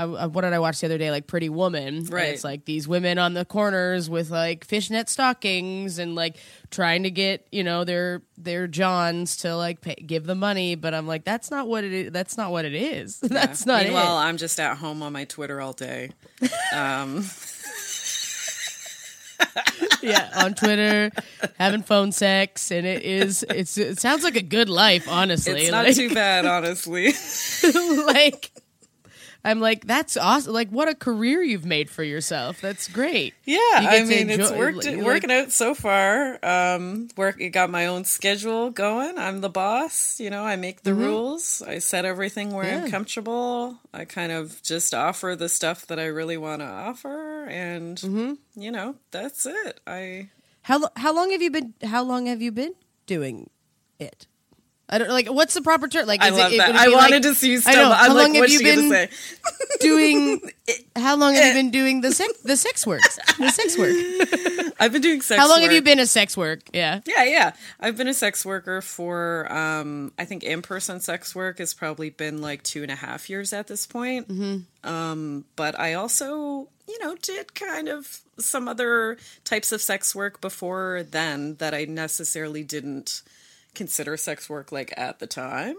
I, 0.00 0.04
I- 0.04 0.26
what 0.26 0.42
did 0.42 0.52
I 0.52 0.58
watch 0.58 0.80
the 0.80 0.86
other 0.86 0.98
day? 0.98 1.10
Like 1.10 1.26
Pretty 1.26 1.48
Woman. 1.48 1.80
And 1.98 2.12
Right. 2.12 2.28
it's 2.28 2.44
like 2.44 2.64
these 2.64 2.86
women 2.88 3.18
on 3.18 3.34
the 3.34 3.44
corners 3.44 4.08
with 4.10 4.30
like 4.30 4.64
fishnet 4.64 5.08
stockings 5.08 5.98
and 5.98 6.14
like 6.14 6.36
trying 6.70 7.02
to 7.04 7.10
get 7.10 7.46
you 7.52 7.62
know 7.64 7.84
their 7.84 8.22
their 8.38 8.66
Johns 8.66 9.36
to 9.38 9.54
like 9.56 9.80
pay, 9.80 9.94
give 9.94 10.24
the 10.24 10.34
money. 10.34 10.74
But 10.74 10.94
I'm 10.94 11.06
like, 11.06 11.24
that's 11.24 11.50
not 11.50 11.68
what 11.68 11.84
it 11.84 11.92
is. 11.92 12.12
That's 12.12 12.36
not 12.36 12.50
what 12.50 12.64
it 12.64 12.74
is. 12.74 13.20
that's 13.22 13.66
not 13.66 13.84
Meanwhile, 13.84 14.18
it. 14.18 14.22
I'm 14.22 14.36
just 14.36 14.58
at 14.58 14.76
home 14.78 15.02
on 15.02 15.12
my 15.12 15.24
Twitter 15.24 15.60
all 15.60 15.72
day. 15.72 16.10
Um, 16.74 17.24
yeah, 20.02 20.30
on 20.36 20.54
Twitter, 20.54 21.10
having 21.58 21.82
phone 21.82 22.12
sex, 22.12 22.70
and 22.70 22.86
it 22.86 23.02
is. 23.02 23.44
It's. 23.48 23.76
It 23.78 23.98
sounds 24.00 24.22
like 24.24 24.36
a 24.36 24.42
good 24.42 24.68
life, 24.68 25.08
honestly. 25.08 25.62
it's 25.62 25.70
not 25.70 25.86
like, 25.86 25.96
too 25.96 26.12
bad, 26.14 26.46
honestly. 26.46 27.12
like. 28.06 28.50
I'm 29.42 29.58
like, 29.60 29.86
that's 29.86 30.16
awesome. 30.18 30.52
Like, 30.52 30.68
what 30.68 30.88
a 30.88 30.94
career 30.94 31.42
you've 31.42 31.64
made 31.64 31.88
for 31.88 32.02
yourself. 32.04 32.60
That's 32.60 32.88
great. 32.88 33.32
Yeah, 33.44 33.58
I 33.72 34.04
mean, 34.04 34.28
it's 34.28 34.50
worked 34.50 34.84
like- 34.84 34.98
working 34.98 35.30
out 35.30 35.50
so 35.50 35.74
far. 35.74 36.38
Um, 36.44 37.08
work, 37.16 37.40
got 37.52 37.70
my 37.70 37.86
own 37.86 38.04
schedule 38.04 38.70
going. 38.70 39.16
I'm 39.16 39.40
the 39.40 39.48
boss. 39.48 40.20
You 40.20 40.28
know, 40.30 40.44
I 40.44 40.56
make 40.56 40.82
the 40.82 40.92
rules. 40.94 41.62
I 41.62 41.78
set 41.78 42.04
everything 42.04 42.52
where 42.52 42.64
Mm-hmm. 42.66 42.76
Yeah. 42.78 42.84
I'm 42.84 42.90
comfortable. 42.90 43.78
I 43.94 44.04
kind 44.04 44.30
of 44.32 44.62
just 44.62 44.92
offer 44.94 45.34
the 45.36 45.48
stuff 45.48 45.86
that 45.86 45.98
I 45.98 46.06
really 46.06 46.36
want 46.36 46.60
to 46.60 46.66
offer, 46.66 47.46
and 47.46 47.96
Mm-hmm. 47.96 48.60
you 48.60 48.70
know, 48.70 48.96
that's 49.10 49.46
it. 49.46 49.80
I 49.86 50.28
How 50.62 50.88
how 50.96 51.14
long 51.14 51.30
have 51.30 51.40
you 51.40 51.50
been? 51.50 51.72
How 51.82 52.02
long 52.04 52.26
have 52.26 52.42
you 52.42 52.52
been 52.52 52.74
doing 53.06 53.48
it? 53.98 54.26
I 54.90 54.98
don't 54.98 55.08
like. 55.08 55.28
What's 55.28 55.54
the 55.54 55.62
proper 55.62 55.86
term? 55.88 56.06
Like, 56.06 56.20
I 56.20 56.30
love 56.30 56.52
it, 56.52 56.58
that. 56.58 56.70
it 56.70 56.76
I 56.76 56.88
wanted 56.88 57.12
like- 57.12 57.22
to 57.22 57.34
see 57.34 57.52
you 57.52 57.60
I 57.64 57.74
know. 57.74 57.90
How 57.92 58.04
I'm 58.10 58.14
like, 58.14 58.24
long 58.24 58.34
have 58.34 58.40
what's 58.42 58.52
you 58.52 58.60
been 58.62 59.08
doing? 59.80 60.40
How 60.96 61.16
long 61.16 61.34
have 61.34 61.44
you 61.44 61.52
been 61.62 61.70
doing 61.70 62.00
the 62.00 62.12
sex 62.12 62.32
the 62.42 62.56
sex 62.56 62.86
work? 62.86 63.00
The 63.38 63.50
sex 63.50 63.78
work. 63.78 64.74
I've 64.80 64.92
been 64.92 65.02
doing 65.02 65.20
sex. 65.20 65.38
Work. 65.38 65.40
How 65.40 65.48
long 65.48 65.62
have 65.62 65.72
you 65.72 65.82
been 65.82 65.98
a 65.98 66.06
sex 66.06 66.36
work? 66.36 66.60
Yeah. 66.72 67.00
Yeah, 67.06 67.24
yeah. 67.24 67.52
I've 67.78 67.96
been 67.96 68.08
a 68.08 68.14
sex 68.14 68.44
worker 68.44 68.80
for, 68.80 69.50
um, 69.52 70.12
I 70.18 70.24
think 70.24 70.42
in 70.42 70.62
person 70.62 71.00
sex 71.00 71.34
work 71.34 71.58
has 71.58 71.74
probably 71.74 72.10
been 72.10 72.40
like 72.40 72.62
two 72.62 72.82
and 72.82 72.90
a 72.90 72.94
half 72.96 73.28
years 73.30 73.52
at 73.52 73.66
this 73.66 73.86
point. 73.86 74.28
Mm-hmm. 74.28 74.88
Um, 74.88 75.44
but 75.56 75.78
I 75.78 75.94
also, 75.94 76.68
you 76.88 76.98
know, 77.02 77.14
did 77.20 77.54
kind 77.54 77.88
of 77.88 78.20
some 78.38 78.68
other 78.68 79.18
types 79.44 79.70
of 79.72 79.82
sex 79.82 80.14
work 80.14 80.40
before 80.40 81.04
then 81.08 81.56
that 81.56 81.74
I 81.74 81.84
necessarily 81.84 82.64
didn't 82.64 83.22
consider 83.74 84.16
sex 84.16 84.48
work 84.48 84.72
like 84.72 84.92
at 84.96 85.18
the 85.18 85.26
time. 85.26 85.76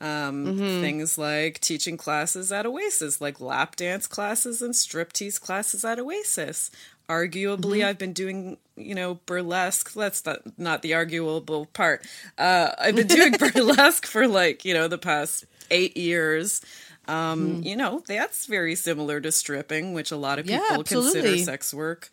Um, 0.00 0.56
Things 0.80 1.16
like 1.16 1.60
teaching 1.60 1.96
classes 1.96 2.50
at 2.50 2.66
Oasis, 2.66 3.20
like 3.20 3.40
lap 3.40 3.76
dance 3.76 4.08
classes 4.08 4.60
and 4.60 4.74
striptease 4.74 5.40
classes 5.40 5.84
at 5.84 6.00
Oasis. 6.00 6.70
Arguably, 7.08 7.84
I've 7.84 7.98
been 7.98 8.12
doing, 8.12 8.56
you 8.76 8.94
know, 8.94 9.20
burlesque. 9.26 9.92
That's 9.92 10.24
not, 10.24 10.40
not 10.58 10.82
the 10.82 10.94
arguable 10.94 11.66
part. 11.66 12.04
Uh, 12.38 12.70
I've 12.78 12.96
been 12.96 13.06
doing 13.06 13.32
burlesque 13.38 14.06
for 14.06 14.26
like, 14.26 14.64
you 14.64 14.74
know, 14.74 14.88
the 14.88 14.98
past 14.98 15.44
eight 15.70 15.96
years. 15.96 16.62
Um, 17.06 17.62
You 17.62 17.76
know, 17.76 18.02
that's 18.06 18.46
very 18.46 18.74
similar 18.76 19.20
to 19.20 19.30
stripping, 19.30 19.92
which 19.94 20.10
a 20.10 20.16
lot 20.16 20.38
of 20.38 20.46
Yeah, 20.46 20.60
people 20.68 20.84
consider 21.12 21.28
sex 21.44 21.74
work. 21.74 22.10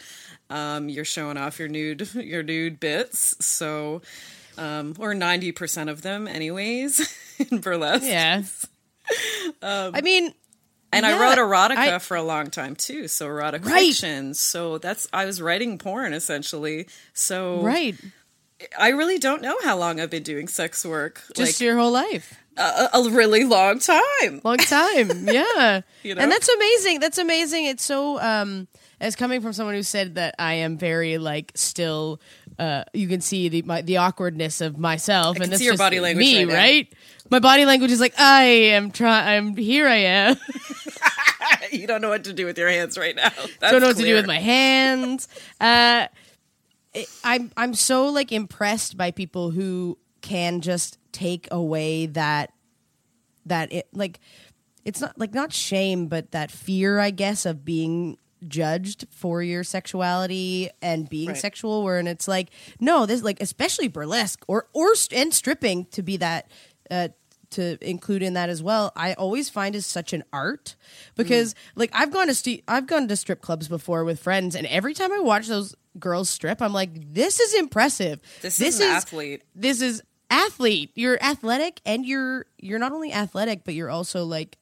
Um, 0.50 0.90
you're 0.90 1.06
showing 1.06 1.38
off 1.38 1.60
your 1.60 1.68
nude, 1.70 2.14
your 2.16 2.44
nude 2.44 2.80
bits. 2.80 3.36
So, 3.46 4.02
um, 4.60 4.96
or 5.00 5.14
90% 5.14 5.90
of 5.90 6.02
them 6.02 6.28
anyways 6.28 7.08
in 7.52 7.60
burlesque. 7.60 8.06
Yeah. 8.06 8.44
I 9.62 10.02
mean, 10.02 10.34
And 10.92 11.06
I 11.06 11.20
wrote 11.20 11.38
erotica 11.38 11.78
I- 11.96 12.00
for 12.00 12.18
a 12.18 12.24
long 12.24 12.50
time 12.50 12.76
too. 12.76 13.08
So 13.08 13.28
erotic 13.28 13.66
Right. 13.66 13.88
fiction. 13.88 14.34
So 14.34 14.78
that's 14.78 15.08
I 15.14 15.26
was 15.26 15.42
writing 15.42 15.78
porn 15.78 16.14
essentially. 16.14 16.88
So 17.14 17.62
right. 17.62 17.96
I 18.78 18.90
really 18.90 19.18
don't 19.20 19.42
know 19.42 19.56
how 19.64 19.78
long 19.78 20.00
I've 20.00 20.10
been 20.10 20.24
doing 20.24 20.48
sex 20.48 20.86
work. 20.86 21.24
Just 21.36 21.54
like 21.54 21.66
your 21.66 21.78
whole 21.78 21.92
life. 21.92 22.36
a, 22.58 22.90
a 22.94 23.10
really 23.10 23.46
long 23.46 23.80
time. 23.80 24.42
long 24.44 24.58
time 24.58 25.28
yeah 25.32 25.82
You 26.04 26.14
know? 26.16 26.22
and 26.22 26.30
that's 26.32 26.50
amazing 26.50 27.00
that's 27.00 27.18
amazing 27.18 27.66
it's 27.68 27.86
so 27.86 28.20
um 28.20 28.68
as 29.02 29.16
coming 29.16 29.42
from 29.42 29.54
someone 29.54 29.76
who 29.76 29.84
said 29.84 30.16
that 30.16 30.36
i 30.40 30.54
am 30.56 30.78
very 30.78 31.18
like 31.18 31.52
still 31.56 32.20
uh 32.58 32.84
you 32.94 33.08
can 33.08 33.22
see 33.22 33.50
the 33.50 33.62
my, 33.64 33.82
the 33.82 33.98
awkwardness 33.98 34.62
of 34.62 34.78
myself 34.78 35.36
can 35.36 35.44
and 35.44 35.52
that's 35.52 35.60
see 35.60 35.66
your 35.66 35.78
body 35.78 36.00
language 36.00 36.26
me 36.26 36.46
right 36.46 36.54
right? 36.54 36.94
My 37.32 37.40
body 37.40 37.66
language 37.66 37.92
is 37.92 38.00
like 38.00 38.20
i 38.20 38.44
am 38.44 38.92
trying 38.92 39.28
i'm 39.28 39.56
here 39.56 39.88
i 39.88 39.96
am. 39.96 40.36
You 41.72 41.86
don't 41.88 42.02
know 42.02 42.10
what 42.10 42.24
to 42.24 42.34
do 42.34 42.46
with 42.46 42.58
your 42.58 42.70
hands 42.70 42.98
right 42.98 43.16
now. 43.16 43.30
That's 43.60 43.72
don't 43.72 43.82
know 43.82 43.88
what 43.88 43.98
to 43.98 44.04
do 44.04 44.16
with 44.16 44.26
my 44.26 44.40
hands. 44.40 45.28
Uh 45.62 46.08
it- 46.94 47.10
i'm 47.24 47.52
i'm 47.58 47.74
so 47.76 48.08
like 48.08 48.32
impressed 48.32 48.98
by 48.98 49.12
people 49.12 49.52
who 49.52 49.98
can 50.22 50.62
just 50.62 50.98
take 51.12 51.48
away 51.52 52.08
that 52.08 52.52
that 53.46 53.72
it 53.72 53.88
like 53.94 54.20
it's 54.86 55.00
not 55.02 55.18
like 55.20 55.34
not 55.34 55.54
shame 55.54 56.08
but 56.08 56.32
that 56.32 56.50
fear 56.50 56.98
i 57.00 57.12
guess 57.12 57.46
of 57.46 57.64
being 57.64 58.18
judged 58.48 59.06
for 59.12 59.42
your 59.44 59.64
sexuality 59.64 60.70
and 60.82 61.10
being 61.10 61.30
Right. 61.30 61.38
sexual 61.38 61.84
where 61.84 61.98
and 62.00 62.08
it's 62.08 62.28
like 62.28 62.50
no 62.80 63.06
this 63.06 63.22
like 63.22 63.42
especially 63.42 63.88
burlesque 63.88 64.44
or 64.48 64.68
or 64.74 64.94
and 65.12 65.34
stripping 65.34 65.86
to 65.92 66.02
be 66.02 66.18
that 66.18 66.50
uh 66.90 67.10
to 67.52 67.78
include 67.88 68.22
in 68.22 68.34
that 68.34 68.48
as 68.50 68.62
well 68.62 68.92
i 68.96 69.14
always 69.14 69.50
find 69.50 69.76
is 69.76 69.86
such 69.86 70.14
an 70.14 70.24
art 70.32 70.76
because 71.16 71.56
like 71.76 71.90
i've 71.94 72.12
gone 72.12 72.28
to 72.28 72.36
st- 72.36 72.64
i've 72.68 72.86
gone 72.88 73.08
to 73.08 73.16
strip 73.16 73.42
clubs 73.42 73.68
before 73.68 74.04
with 74.06 74.20
friends 74.20 74.56
and 74.56 74.68
every 74.68 74.94
time 74.94 75.12
i 75.12 75.20
watch 75.20 75.48
those 75.48 75.76
girls 76.00 76.30
strip 76.30 76.62
i'm 76.62 76.74
like 76.74 76.92
this 77.14 77.40
is 77.40 77.56
impressive 77.56 78.22
This 78.42 78.62
is 78.62 78.80
an 78.80 78.88
athlete. 78.90 79.42
this 79.56 79.82
is 79.82 80.04
athlete 80.30 80.92
you're 80.94 81.18
athletic 81.24 81.82
and 81.88 82.06
you're 82.06 82.46
you're 82.60 82.78
not 82.78 82.92
only 82.92 83.12
athletic 83.12 83.64
but 83.64 83.74
you're 83.74 83.90
also 83.90 84.26
like 84.26 84.59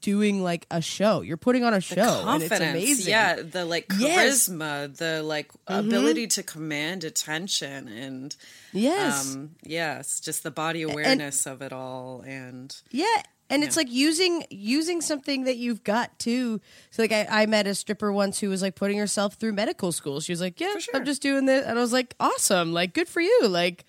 doing 0.00 0.42
like 0.42 0.66
a 0.70 0.80
show. 0.80 1.20
You're 1.20 1.36
putting 1.36 1.64
on 1.64 1.74
a 1.74 1.80
show 1.80 2.24
and 2.26 2.42
it's 2.42 2.52
amazing. 2.54 3.10
Yeah 3.10 3.42
the 3.42 3.64
like 3.64 3.86
Yes. 3.98 4.48
charisma 4.48 4.96
the 4.96 5.22
like 5.22 5.50
ability 5.66 6.26
to 6.28 6.42
command 6.42 7.04
attention 7.04 7.88
and 7.88 8.34
yes. 8.72 9.34
um 9.34 9.50
yes 9.62 10.20
just 10.20 10.42
the 10.42 10.50
body 10.50 10.82
awareness 10.82 11.46
of 11.46 11.62
it 11.62 11.72
all 11.72 12.22
and 12.26 12.76
yeah 12.90 13.22
and 13.50 13.62
it's 13.62 13.76
like 13.76 13.90
using 13.90 14.44
using 14.50 15.00
something 15.00 15.44
that 15.44 15.56
you've 15.56 15.84
got 15.84 16.18
too. 16.18 16.60
So 16.90 17.02
like 17.02 17.12
I, 17.12 17.26
I 17.30 17.46
met 17.46 17.66
a 17.66 17.74
stripper 17.74 18.10
once 18.12 18.40
who 18.40 18.48
was 18.48 18.62
like 18.62 18.74
putting 18.74 18.98
herself 18.98 19.34
through 19.34 19.52
medical 19.52 19.92
school. 19.92 20.20
She 20.20 20.32
was 20.32 20.40
like 20.40 20.58
yeah 20.60 20.78
sure. 20.78 20.96
i'm 20.96 21.04
just 21.04 21.22
doing 21.22 21.44
this. 21.44 21.64
And 21.66 21.78
i 21.78 21.82
was 21.82 21.92
like 21.92 22.14
awesome. 22.18 22.72
Like 22.72 22.94
good 22.94 23.08
for 23.08 23.20
you. 23.20 23.46
Like 23.46 23.84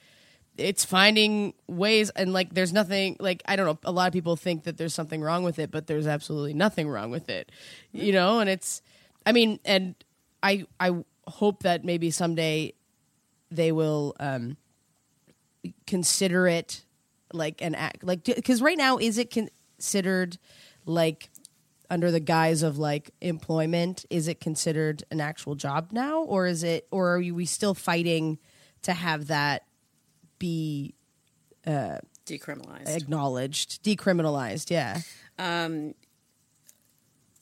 it's 0.57 0.85
finding 0.85 1.53
ways 1.67 2.09
and 2.11 2.33
like 2.33 2.53
there's 2.53 2.73
nothing 2.73 3.15
like 3.19 3.41
i 3.45 3.55
don't 3.55 3.65
know 3.65 3.79
a 3.83 3.91
lot 3.91 4.07
of 4.07 4.13
people 4.13 4.35
think 4.35 4.63
that 4.63 4.77
there's 4.77 4.93
something 4.93 5.21
wrong 5.21 5.43
with 5.43 5.59
it 5.59 5.71
but 5.71 5.87
there's 5.87 6.07
absolutely 6.07 6.53
nothing 6.53 6.89
wrong 6.89 7.11
with 7.11 7.29
it 7.29 7.51
you 7.91 8.11
know? 8.11 8.39
And 8.39 8.49
it's 8.49 8.81
i 9.25 9.31
mean 9.31 9.59
and 9.65 9.95
i 10.41 10.65
i 10.79 10.95
hope 11.27 11.63
that 11.63 11.83
maybe 11.83 12.11
someday 12.11 12.73
they 13.51 13.71
will 13.71 14.15
um 14.19 14.57
consider 15.87 16.47
it 16.47 16.85
like 17.33 17.61
an 17.61 17.75
act 17.75 18.03
like 18.03 18.23
because 18.23 18.61
right 18.61 18.77
now 18.77 18.97
is 18.97 19.17
it 19.17 19.31
considered 19.31 20.37
like 20.85 21.29
under 21.89 22.11
the 22.11 22.19
guise 22.19 22.63
of 22.63 22.77
like 22.77 23.11
employment 23.21 24.05
is 24.09 24.27
it 24.27 24.39
considered 24.39 25.03
an 25.11 25.19
actual 25.19 25.55
job 25.55 25.89
now 25.91 26.21
or 26.21 26.45
is 26.45 26.63
it 26.63 26.87
or 26.91 27.15
are 27.15 27.19
we 27.19 27.45
still 27.45 27.73
fighting 27.73 28.37
to 28.81 28.93
have 28.93 29.27
that 29.27 29.63
be 30.39 30.95
uh, 31.65 31.99
decriminalized. 32.25 32.95
acknowledged. 32.95 33.83
Decriminalized 33.83 34.69
yeah. 34.69 35.01
Um, 35.39 35.93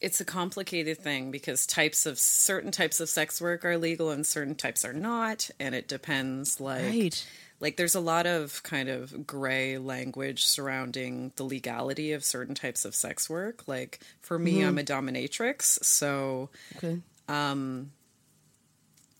it's 0.02 0.20
a 0.20 0.26
complicated 0.26 0.98
thing 0.98 1.32
because 1.32 1.66
types 1.66 2.06
of 2.06 2.20
certain 2.20 2.72
types 2.72 3.00
of 3.00 3.08
sex 3.10 3.40
work 3.42 3.64
are 3.64 3.78
legal 3.78 4.10
and 4.10 4.26
certain 4.28 4.56
types 4.56 4.84
are 4.84 4.92
not 4.94 5.50
and 5.60 5.74
it 5.74 5.88
depends 5.88 6.60
like 6.60 6.84
Right. 6.84 7.28
like 7.62 7.78
there's 7.78 7.96
a 7.96 8.02
lot 8.02 8.26
of 8.26 8.62
kind 8.64 8.90
of 8.90 9.26
gray 9.26 9.78
language 9.78 10.46
surrounding 10.46 11.32
the 11.38 11.44
legality 11.46 12.12
of 12.12 12.26
certain 12.26 12.54
types 12.56 12.84
of 12.84 12.94
sex 12.96 13.30
work. 13.30 13.66
Like 13.68 14.00
for 14.20 14.38
me 14.38 14.56
Mm-hmm. 14.60 14.68
i'm 14.68 14.78
a 14.78 14.84
dominatrix 14.84 15.84
so 15.86 16.50
okay. 16.78 17.00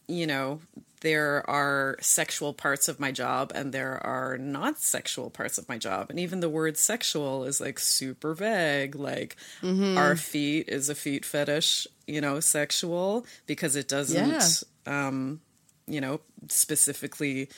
you 0.08 0.28
know, 0.28 0.60
there 1.04 1.48
are 1.50 1.98
sexual 2.02 2.54
parts 2.54 2.88
of 2.88 3.00
my 3.00 3.12
job 3.12 3.52
and 3.54 3.74
there 3.74 4.04
are 4.06 4.38
not 4.38 4.80
sexual 4.80 5.30
parts 5.30 5.58
of 5.58 5.68
my 5.70 5.78
job. 5.78 6.10
And 6.10 6.18
even 6.20 6.40
the 6.40 6.50
word 6.50 6.78
sexual 6.78 7.44
is 7.44 7.60
like 7.62 7.78
super 7.78 8.34
vague. 8.34 8.96
Like 8.96 9.36
our 9.98 10.16
feet 10.16 10.70
is 10.70 10.90
a 10.90 10.96
feet 10.96 11.26
fetish, 11.26 11.88
you 12.08 12.22
know, 12.22 12.40
sexual 12.40 13.26
because 13.46 13.76
it 13.76 13.88
doesn't, 13.88 14.64
um, 14.86 15.42
you 15.88 16.02
know, 16.02 16.22
specifically. 16.50 17.50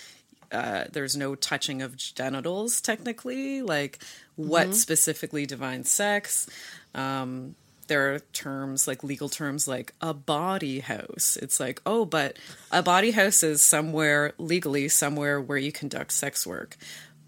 Uh, 0.52 0.86
there's 0.94 1.16
no 1.18 1.34
touching 1.34 1.82
of 1.82 1.98
genitals 1.98 2.80
technically 2.80 3.64
like 3.64 3.98
what 4.36 4.68
specifically 4.76 5.46
defines 5.48 5.92
sex 5.92 6.48
um, 6.94 7.56
there 7.88 8.14
are 8.16 8.20
terms 8.20 8.88
like 8.88 9.04
legal 9.04 9.30
terms 9.30 9.68
like 9.68 9.94
a 10.02 10.14
bawdy 10.14 10.80
house. 10.80 11.38
It's 11.42 11.60
like, 11.60 11.82
oh, 11.86 12.06
but 12.06 12.38
a 12.72 12.82
bawdy 12.82 13.12
house 13.12 13.44
is 13.44 13.62
somewhere 13.62 14.34
legally, 14.38 14.88
somewhere 14.90 15.40
where 15.42 15.58
you 15.58 15.72
conduct 15.72 16.12
sex 16.12 16.46
work. 16.48 16.78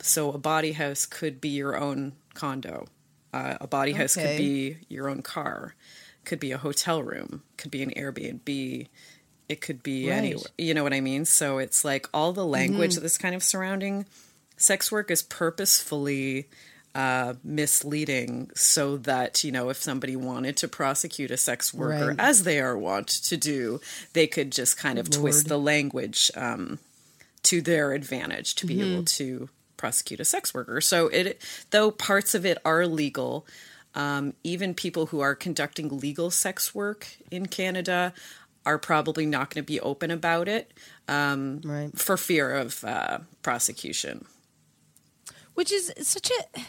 So 0.01 0.31
a 0.31 0.37
bawdy 0.37 0.73
house 0.73 1.05
could 1.05 1.39
be 1.41 1.49
your 1.49 1.77
own 1.77 2.13
condo. 2.33 2.87
Uh, 3.33 3.57
a 3.61 3.67
bawdy 3.67 3.91
house 3.93 4.15
could 4.15 4.37
be 4.37 4.77
your 4.89 5.09
own 5.09 5.21
car. 5.21 5.75
Could 6.25 6.39
be 6.39 6.51
a 6.51 6.57
hotel 6.57 7.01
room. 7.03 7.43
Could 7.57 7.71
be 7.71 7.83
an 7.83 7.91
Airbnb. 7.91 8.87
It 9.49 9.61
could 9.61 9.81
be 9.83 10.09
Right. 10.09 10.17
anywhere. 10.17 10.43
You 10.57 10.73
know 10.73 10.83
what 10.83 10.93
I 10.93 11.01
mean? 11.01 11.25
So 11.25 11.57
it's 11.57 11.85
like 11.85 12.07
all 12.13 12.33
the 12.33 12.45
language 12.45 12.95
that's 12.95 13.17
kind 13.17 13.33
of 13.35 13.43
surrounding 13.43 14.05
sex 14.57 14.91
work 14.91 15.09
is 15.11 15.21
purposefully 15.23 16.49
uh, 16.97 17.35
misleading 17.43 18.49
so 18.55 18.97
that 18.97 19.43
you 19.43 19.51
know 19.51 19.69
if 19.69 19.77
somebody 19.77 20.15
wanted 20.15 20.57
to 20.57 20.67
prosecute 20.67 21.29
a 21.31 21.37
sex 21.37 21.71
worker 21.73 22.07
Right. 22.07 22.19
as 22.19 22.43
they 22.43 22.59
are 22.59 22.75
wont 22.75 23.07
to 23.29 23.37
do 23.37 23.79
they 24.13 24.25
could 24.25 24.51
just 24.51 24.77
kind 24.77 24.97
of 24.97 25.09
twist 25.09 25.47
the 25.47 25.59
language 25.59 26.31
um, 26.35 26.79
to 27.43 27.61
their 27.61 27.93
advantage 27.93 28.55
to 28.55 28.65
be 28.65 28.81
able 28.81 29.03
to 29.05 29.47
prosecute 29.77 30.19
a 30.19 30.25
sex 30.25 30.53
worker. 30.55 30.81
So 30.81 31.07
it 31.07 31.39
though 31.69 31.91
parts 31.91 32.33
of 32.33 32.45
it 32.45 32.57
are 32.65 32.87
legal 32.87 33.45
um, 33.93 34.33
even 34.43 34.73
people 34.73 35.05
who 35.07 35.19
are 35.19 35.35
conducting 35.35 35.99
legal 35.99 36.31
sex 36.31 36.73
work 36.73 37.07
in 37.29 37.45
canada 37.45 38.11
are 38.65 38.79
probably 38.79 39.25
not 39.25 39.53
going 39.53 39.63
to 39.63 39.67
be 39.67 39.79
open 39.79 40.09
about 40.11 40.47
it 40.47 40.73
um, 41.07 41.61
right. 41.63 41.97
for 41.97 42.17
fear 42.17 42.51
of 42.51 42.83
uh, 42.83 43.19
prosecution. 43.41 44.25
Which 45.53 45.71
is 45.71 45.91
such 46.01 46.29
a 46.29 46.59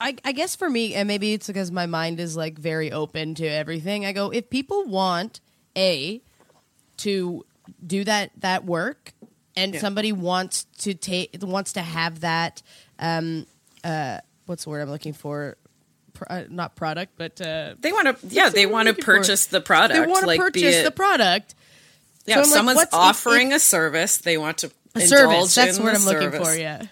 I, 0.00 0.16
I 0.24 0.32
guess 0.32 0.54
for 0.56 0.68
me 0.70 0.94
and 0.94 1.08
maybe 1.08 1.32
it's 1.32 1.46
because 1.48 1.70
my 1.72 1.86
mind 1.86 2.20
is 2.20 2.36
like 2.36 2.56
very 2.58 2.92
open 2.92 3.34
to 3.36 3.46
everything 3.46 4.06
i 4.06 4.12
go 4.12 4.30
if 4.30 4.48
people 4.48 4.84
want 4.84 5.40
a 5.76 6.20
to 6.98 7.44
do 7.84 8.04
that 8.04 8.30
that 8.38 8.64
work 8.64 9.12
and 9.56 9.74
Yeah. 9.74 9.80
somebody 9.80 10.12
wants 10.12 10.64
to 10.80 10.94
take 10.94 11.36
wants 11.42 11.72
to 11.74 11.82
have 11.82 12.20
that 12.20 12.62
um 13.00 13.46
uh 13.82 14.18
what's 14.46 14.64
the 14.64 14.70
word 14.70 14.82
i'm 14.82 14.90
looking 14.90 15.12
for 15.14 15.56
Pro, 16.14 16.26
uh, 16.36 16.44
not 16.48 16.74
product 16.76 17.12
but 17.16 17.40
uh 17.40 17.74
They 17.80 17.92
want 17.92 18.06
to, 18.20 18.26
yeah, 18.28 18.48
they 18.50 18.66
want 18.66 18.86
to 18.86 18.90
looking 18.92 19.04
for. 19.04 19.16
purchase 19.18 19.46
the 19.46 19.60
product. 19.60 20.00
they 20.00 20.06
want 20.06 20.20
to 20.22 20.26
like, 20.26 20.40
purchase 20.40 20.76
it- 20.76 20.84
the 20.84 20.90
product 20.90 21.54
Yeah, 22.26 22.36
So 22.36 22.40
if 22.40 22.46
I'm 22.46 22.50
like, 22.50 22.56
someone's 22.56 22.76
what's- 22.76 22.88
if- 22.94 22.98
offering 22.98 23.52
a 23.52 23.58
service, 23.58 24.18
they 24.18 24.36
want 24.38 24.58
to 24.58 24.70
a 24.94 25.00
service 25.02 25.54
that's 25.54 25.78
what 25.78 25.94
i'm 25.94 26.04
looking 26.04 26.32
for 26.32 26.54
yeah 26.56 26.82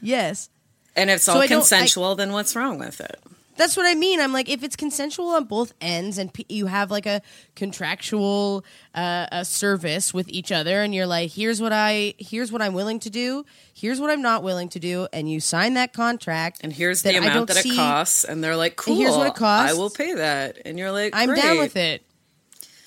yes 0.00 0.48
And 0.96 1.10
if 1.10 1.16
it's 1.16 1.24
So 1.24 1.32
all 1.34 1.38
I 1.40 1.46
don't- 1.46 1.58
I- 1.58 1.60
consensual, 1.60 2.14
then 2.14 2.32
what's 2.32 2.54
wrong 2.56 2.78
with 2.78 3.00
it? 3.00 3.18
That's 3.54 3.76
what 3.76 3.84
I 3.86 3.94
mean. 3.94 4.18
I'm 4.18 4.32
like, 4.32 4.48
if 4.48 4.62
it's 4.62 4.76
consensual 4.76 5.28
on 5.28 5.44
both 5.44 5.74
ends, 5.80 6.16
and 6.16 6.32
p- 6.32 6.46
you 6.48 6.66
have 6.66 6.90
like 6.90 7.04
a 7.04 7.20
contractual 7.54 8.64
uh, 8.94 9.26
a 9.30 9.44
service 9.44 10.12
with 10.14 10.28
each 10.30 10.50
other, 10.52 10.82
and 10.82 10.94
you're 10.94 11.06
like, 11.06 11.30
here's 11.32 11.60
what 11.60 11.72
I, 11.72 12.14
here's 12.18 12.50
what 12.50 12.62
I'm 12.62 12.72
willing 12.74 12.98
to 13.00 13.10
do, 13.10 13.44
here's 13.74 14.00
what 14.00 14.10
I'm 14.10 14.22
not 14.22 14.42
willing 14.42 14.68
to 14.70 14.78
do, 14.78 15.06
and 15.12 15.30
you 15.30 15.40
sign 15.40 15.74
that 15.74 15.92
contract, 15.92 16.60
And 16.62 16.72
here's 16.72 17.02
the 17.02 17.16
amount 17.16 17.48
that 17.48 17.58
it 17.58 17.62
see- 17.62 17.76
costs, 17.76 18.24
and 18.24 18.42
they're 18.42 18.56
like, 18.56 18.76
"Cool, 18.76 18.96
here's 18.96 19.16
what 19.16 19.26
it 19.28 19.34
costs. 19.34 19.74
I 19.74 19.78
will 19.78 19.90
pay 19.90 20.14
that." 20.14 20.58
And 20.64 20.78
you're 20.78 20.92
like, 20.92 21.12
I'm 21.14 21.34
down 21.34 21.58
with 21.58 21.76
it. 21.76 22.02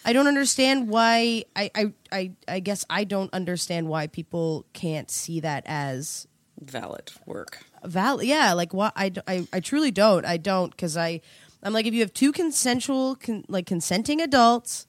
I 0.03 0.13
don't 0.13 0.27
understand 0.27 0.87
why. 0.87 1.45
I, 1.55 1.71
I, 1.75 1.93
I, 2.11 2.31
I 2.47 2.59
guess 2.59 2.85
I 2.89 3.03
don't 3.05 3.33
understand 3.33 3.87
why 3.87 4.07
people 4.07 4.65
can't 4.73 5.09
see 5.11 5.39
that 5.41 5.63
as 5.67 6.27
Valid 6.61 7.11
work. 7.25 7.63
Val 7.87 8.21
yeah 8.23 8.53
like 8.53 8.73
what 8.73 8.93
I, 8.95 9.11
I 9.27 9.47
i 9.53 9.59
truly 9.59 9.91
don't 9.91 10.25
i 10.25 10.37
don't 10.37 10.71
because 10.71 10.95
i 10.97 11.21
i'm 11.63 11.73
like 11.73 11.85
if 11.85 11.93
you 11.93 12.01
have 12.01 12.13
two 12.13 12.31
consensual 12.31 13.15
con, 13.15 13.43
like 13.47 13.65
consenting 13.65 14.21
adults 14.21 14.87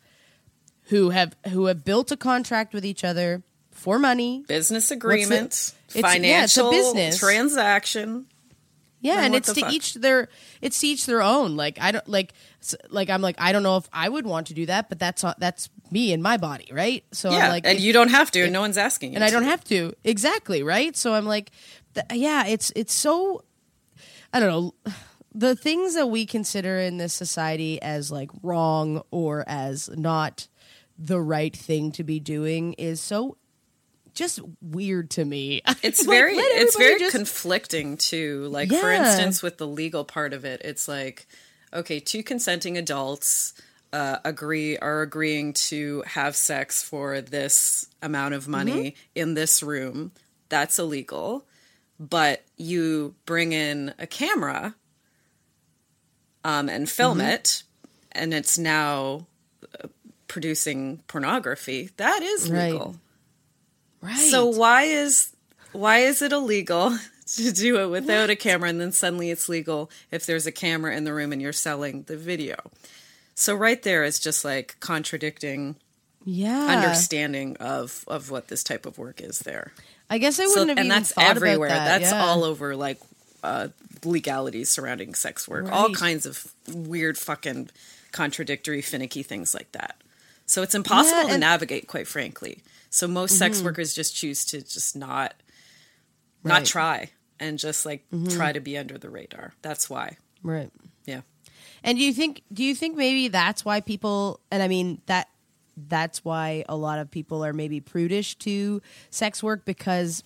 who 0.85 1.11
have 1.11 1.35
who 1.51 1.67
have 1.67 1.85
built 1.85 2.11
a 2.13 2.17
contract 2.17 2.73
with 2.75 2.85
each 2.85 3.05
other 3.05 3.43
for 3.73 3.99
money 3.99 4.45
Business 4.49 4.91
agreement, 4.91 5.75
yeah, 5.95 5.99
a 6.01 6.03
financial 6.03 6.71
business. 6.71 7.19
transaction. 7.19 8.27
yeah 9.01 9.23
and 9.23 9.35
it's 9.35 9.53
to 9.53 9.61
fuck? 9.61 9.73
each 9.73 9.95
their 9.95 10.29
it's 10.63 10.81
to 10.81 10.87
each 10.87 11.05
their 11.07 11.21
own 11.23 11.57
like 11.57 11.79
i 11.81 11.93
don't 11.93 12.09
like 12.09 12.33
like 12.91 13.11
i'm 13.11 13.21
like 13.23 13.37
i 13.39 13.53
don't 13.53 13.63
know 13.63 13.77
if 13.77 13.89
i 13.93 14.09
would 14.09 14.25
want 14.27 14.47
to 14.49 14.55
do 14.55 14.65
that 14.67 14.89
but 14.89 14.99
that's 14.99 15.25
that's 15.39 15.69
me 15.91 16.13
and 16.13 16.23
my 16.23 16.37
body 16.37 16.69
right 16.73 17.05
so 17.13 17.31
Yeah, 17.31 17.45
i'm 17.45 17.51
like 17.51 17.67
and 17.67 17.77
if- 17.79 17.85
you 17.85 17.93
don't 17.93 18.09
have 18.09 18.31
to, 18.33 18.43
and 18.45 18.53
no 18.53 18.61
one's 18.63 18.79
asking 18.79 19.11
you. 19.13 19.17
and 19.17 19.25
I 19.25 19.31
don't 19.31 19.43
to. 19.43 19.49
have 19.49 19.63
to 19.65 19.93
exactly 20.03 20.63
right. 20.65 20.97
So 20.97 21.15
I'm 21.15 21.27
like, 21.27 21.53
th- 21.97 22.07
yeah, 22.21 22.47
it's 22.47 22.73
it's 22.77 22.93
so 22.95 23.43
I 24.33 24.39
don't 24.41 24.49
know 24.51 24.93
the 25.35 25.55
things 25.57 25.95
that 25.95 26.07
we 26.07 26.25
consider 26.25 26.79
in 26.79 26.97
this 26.99 27.13
society 27.13 27.81
as 27.83 28.11
like 28.11 28.31
wrong 28.43 29.03
or 29.11 29.45
as 29.47 29.91
not 29.91 30.49
the 30.99 31.21
right 31.21 31.55
thing 31.55 31.93
to 31.93 32.05
be 32.05 32.19
doing 32.21 32.73
is 32.75 33.01
so 33.03 33.37
just 34.15 34.41
weird 34.63 35.11
to 35.11 35.25
me. 35.27 35.61
It's 35.83 36.07
Like, 36.07 36.17
very, 36.17 36.37
it's 36.37 36.77
very 36.77 36.99
just- 36.99 37.15
conflicting 37.15 37.99
too. 37.99 38.47
Like 38.49 38.71
for 38.71 38.91
instance, 38.91 39.43
with 39.43 39.59
the 39.59 39.67
legal 39.67 40.05
part 40.05 40.33
of 40.33 40.47
it, 40.47 40.63
it's 40.65 40.89
like, 40.89 41.27
okay, 41.75 42.01
two 42.01 42.23
consenting 42.23 42.79
adults 42.79 43.53
uh, 43.93 44.17
agree 44.25 44.79
are 44.79 45.03
agreeing 45.03 45.53
to 45.53 46.03
have 46.07 46.35
sex 46.35 46.83
for 46.83 47.21
this 47.21 47.89
amount 48.03 48.33
of 48.35 48.49
money 48.49 48.73
Mm-hmm. 48.93 48.97
in 49.15 49.35
this 49.35 49.63
room. 49.63 50.13
That's 50.49 50.79
illegal, 50.79 51.45
but 51.99 52.43
you 52.57 53.15
bring 53.25 53.53
in 53.53 53.95
a 53.99 54.07
camera 54.07 54.75
um, 56.45 56.69
and 56.69 56.89
film 56.89 57.19
Mm-hmm. 57.19 57.29
it, 57.29 57.63
and 58.13 58.33
it's 58.33 58.59
now 58.59 59.27
uh, 59.83 59.89
producing 60.29 60.99
pornography. 61.09 61.91
That 61.97 62.23
is 62.23 62.51
Right. 62.51 62.73
legal. 62.73 62.97
right. 64.01 64.17
So 64.31 64.47
why 64.47 64.83
is 64.85 65.31
why 65.73 65.99
is 65.99 66.23
it 66.23 66.33
illegal 66.33 66.97
to 67.37 67.53
do 67.53 67.81
it 67.81 67.89
without 67.89 68.31
a 68.31 68.37
camera 68.37 68.69
and 68.69 68.81
then 68.81 68.93
suddenly 68.93 69.31
it's 69.31 69.49
legal 69.49 69.91
if 70.11 70.25
there's 70.27 70.47
a 70.47 70.53
camera 70.53 70.97
in 70.97 71.05
the 71.05 71.13
room 71.13 71.33
and 71.33 71.43
you're 71.43 71.53
selling 71.53 72.03
the 72.05 72.17
video? 72.17 72.57
So 73.35 73.55
right 73.55 73.83
there 73.83 74.05
is 74.05 74.19
just 74.19 74.45
like 74.45 74.77
contradicting 74.81 75.77
yeah, 76.25 76.67
understanding 76.69 77.57
of 77.59 78.05
of 78.09 78.31
what 78.31 78.49
this 78.49 78.65
type 78.65 78.87
of 78.87 78.99
work 78.99 79.21
is 79.21 79.41
there. 79.41 79.73
I 80.09 80.19
guess 80.19 80.39
I 80.39 80.47
wouldn't 80.47 80.69
have 80.71 80.79
and 80.79 80.91
that's 80.91 81.13
everywhere. 81.19 81.69
About 81.69 81.85
that. 81.85 81.99
That's 82.01 82.13
yeah. 82.13 82.25
all 82.25 82.45
over 82.45 82.77
like 82.77 82.99
uh 83.43 83.69
legalities 84.05 84.69
surrounding 84.69 85.15
sex 85.15 85.49
work. 85.49 85.71
All 85.73 85.91
kinds 85.93 86.27
of 86.27 86.53
weird 86.73 87.19
fucking 87.19 87.71
contradictory 88.13 88.83
finicky 88.83 89.23
things 89.23 89.55
like 89.55 89.73
that. 89.73 89.97
So 90.47 90.63
it's 90.63 90.75
impossible 90.75 91.25
Yeah, 91.25 91.33
to 91.35 91.39
navigate 91.39 91.89
quite 91.89 92.07
frankly. 92.07 92.63
So 92.91 93.09
most 93.09 93.37
sex 93.39 93.59
Mm-hmm. 93.59 93.67
workers 93.67 93.95
just 93.95 94.15
choose 94.15 94.45
to 94.47 94.63
just 94.63 94.95
not 94.97 95.35
not 96.45 96.65
try 96.65 97.11
and 97.41 97.59
just 97.59 97.85
like 97.85 98.05
Mm-hmm. 98.11 98.29
try 98.37 98.53
to 98.53 98.61
be 98.61 98.79
under 98.79 98.97
the 98.99 99.11
radar. 99.11 99.55
That's 99.63 99.91
why. 99.91 100.17
right. 100.43 100.71
Yeah. 101.05 101.23
And 101.83 101.99
do 101.99 102.05
you 102.05 102.13
think 102.13 102.43
do 102.53 102.63
you 102.65 102.75
think 102.75 102.97
maybe 102.97 103.29
that's 103.29 103.65
why 103.65 103.81
people 103.81 104.41
and 104.51 104.63
I 104.63 104.69
mean 104.69 105.01
that 105.07 105.29
that's 105.77 106.25
why 106.25 106.65
a 106.69 106.77
lot 106.77 106.99
of 106.99 107.11
people 107.11 107.45
are 107.45 107.53
maybe 107.53 107.81
prudish 107.81 108.37
to 108.37 108.81
sex 109.11 109.43
work 109.43 109.65
because 109.65 110.23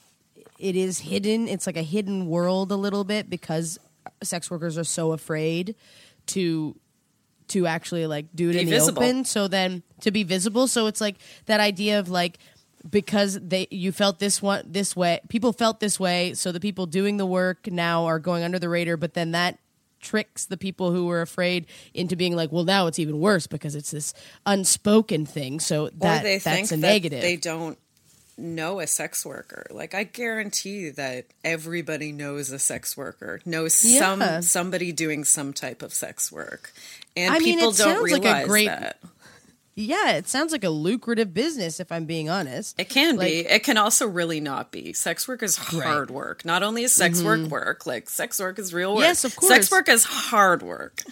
it 0.59 0.77
is 0.77 1.01
hidden. 1.01 1.49
It's 1.49 1.67
like 1.67 1.77
a 1.77 1.83
hidden 1.83 2.27
world 2.27 2.71
a 2.71 2.77
little 2.77 3.05
bit 3.05 3.29
because 3.29 3.79
sex 4.23 4.51
workers 4.51 4.79
are 4.79 4.85
so 4.85 5.13
afraid 5.13 5.75
to 6.27 6.77
to 7.49 7.67
actually 7.67 8.07
like 8.07 8.27
do 8.35 8.51
it 8.51 8.53
Be 8.53 8.61
in 8.61 8.65
the 8.67 8.71
visible. 8.71 9.03
open. 9.03 9.25
So 9.25 9.49
then 9.49 9.83
to 10.03 10.11
be 10.11 10.23
visible. 10.23 10.69
So 10.69 10.87
it's 10.87 11.01
like 11.01 11.17
that 11.47 11.59
idea 11.59 11.99
of 11.99 12.09
like 12.09 12.39
because 12.89 13.39
they 13.41 13.67
you 13.71 13.93
felt 13.93 14.19
this 14.19 14.41
one 14.41 14.63
this 14.67 14.97
way 14.97 15.21
people 15.29 15.53
felt 15.53 15.81
this 15.81 16.01
way 16.01 16.33
so 16.33 16.51
the 16.51 16.61
people 16.61 16.87
doing 16.87 17.19
the 17.19 17.27
work 17.27 17.67
now 17.71 18.07
are 18.07 18.19
going 18.19 18.43
under 18.43 18.59
the 18.59 18.71
radar 18.71 18.97
but 18.97 19.13
then 19.13 19.33
that 19.33 19.59
tricks 20.01 20.47
the 20.47 20.57
people 20.57 20.91
who 20.93 21.07
were 21.07 21.21
afraid 21.23 21.67
into 21.95 22.17
being 22.17 22.35
like 22.35 22.51
well 22.51 22.65
now 22.65 22.87
it's 22.87 22.99
even 22.99 23.21
worse 23.21 23.47
because 23.47 23.75
it's 23.75 23.91
this 23.91 24.15
unspoken 24.47 25.27
thing 25.27 25.61
so 25.61 25.89
that 25.99 26.21
or 26.21 26.25
they 26.25 26.39
think 26.39 26.61
that's 26.61 26.73
a 26.73 26.77
that 26.77 26.81
negative 26.81 27.21
they 27.23 27.37
don't 27.37 27.79
know 28.39 28.81
a 28.81 28.87
sex 28.87 29.27
worker. 29.27 29.67
Like 29.71 29.95
I 29.95 30.05
guarantee 30.05 30.89
that 30.91 31.27
everybody 31.45 32.11
knows 32.11 32.51
a 32.51 32.59
sex 32.59 32.97
worker, 32.97 33.41
knows 33.45 33.85
Yeah. 33.85 33.99
some 33.99 34.43
somebody 34.43 34.93
doing 34.93 35.25
some 35.25 35.53
type 35.53 35.83
of 35.83 35.93
sex 35.93 36.33
work. 36.33 36.73
And 37.15 37.35
I 37.35 37.39
mean, 37.39 37.57
people 37.57 37.69
it 37.71 37.77
don't 37.77 37.97
sounds 37.99 38.11
like 38.13 38.23
a 38.23 38.25
realize 38.25 38.47
great- 38.47 38.67
that. 38.69 38.97
Yeah 39.81 40.13
it 40.13 40.29
sounds 40.29 40.53
like 40.53 40.65
a 40.65 40.71
lucrative 40.71 41.33
business 41.33 41.81
if 41.81 41.91
i'm 41.91 42.05
being 42.05 42.29
honest 42.29 42.79
It 42.79 42.89
can 42.89 43.17
Like- 43.17 43.27
be. 43.29 43.39
It 43.41 43.63
can 43.65 43.77
also 43.77 44.07
really 44.07 44.41
not 44.41 44.71
be. 44.71 44.93
Sex 44.93 45.27
work 45.27 45.43
is 45.43 45.57
hard 45.57 46.11
work. 46.11 46.45
Not 46.45 46.63
only 46.63 46.83
is 46.85 46.93
sex 46.93 47.23
work 47.23 47.41
work, 47.49 47.87
like 47.87 48.09
sex 48.11 48.39
work 48.39 48.59
is 48.59 48.73
real 48.75 48.91
work. 48.95 48.99
Mm-hmm. 48.99 49.09
Yes, 49.09 49.25
of 49.25 49.37
course. 49.37 49.53
Sex 49.53 49.71
work 49.71 49.89
is 49.89 50.05
hard 50.05 50.63
work. 50.63 51.03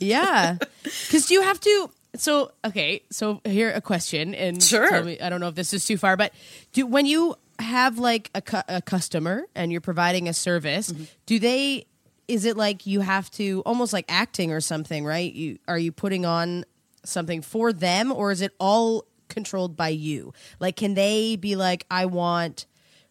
Yeah, 0.00 0.56
because 0.82 1.30
you 1.30 1.42
have 1.42 1.60
to. 1.60 1.90
So 2.16 2.52
okay, 2.64 3.02
so 3.10 3.40
here 3.44 3.70
a 3.72 3.80
question, 3.80 4.34
and 4.34 4.62
Sure. 4.62 4.88
tell 4.88 5.04
me, 5.04 5.20
I 5.20 5.28
don't 5.28 5.40
know 5.40 5.48
if 5.48 5.54
this 5.56 5.72
is 5.74 5.84
too 5.84 5.96
far, 5.98 6.16
but 6.16 6.32
do 6.72 6.86
when 6.86 7.06
you 7.06 7.34
have 7.58 7.98
like 7.98 8.30
a, 8.34 8.40
cu- 8.42 8.62
a 8.68 8.80
customer 8.82 9.44
and 9.54 9.70
you're 9.72 9.80
providing 9.80 10.28
a 10.28 10.32
service, 10.34 10.92
Mm-hmm. 10.92 11.04
do 11.26 11.38
they? 11.38 11.86
Is 12.26 12.44
it 12.46 12.56
like 12.56 12.86
you 12.86 13.00
have 13.00 13.30
to 13.32 13.62
almost 13.66 13.92
like 13.92 14.06
acting 14.08 14.50
or 14.52 14.60
something, 14.60 15.04
right? 15.04 15.32
You 15.32 15.58
are 15.68 15.78
you 15.78 15.92
putting 15.92 16.24
on 16.24 16.64
something 17.04 17.42
for 17.42 17.72
them, 17.72 18.12
or 18.12 18.30
is 18.32 18.40
it 18.40 18.52
all 18.58 19.04
controlled 19.28 19.76
by 19.76 19.88
you? 19.88 20.32
Like, 20.60 20.76
can 20.76 20.94
they 20.94 21.36
be 21.36 21.56
like, 21.56 21.86
I 21.90 22.06
want 22.06 22.66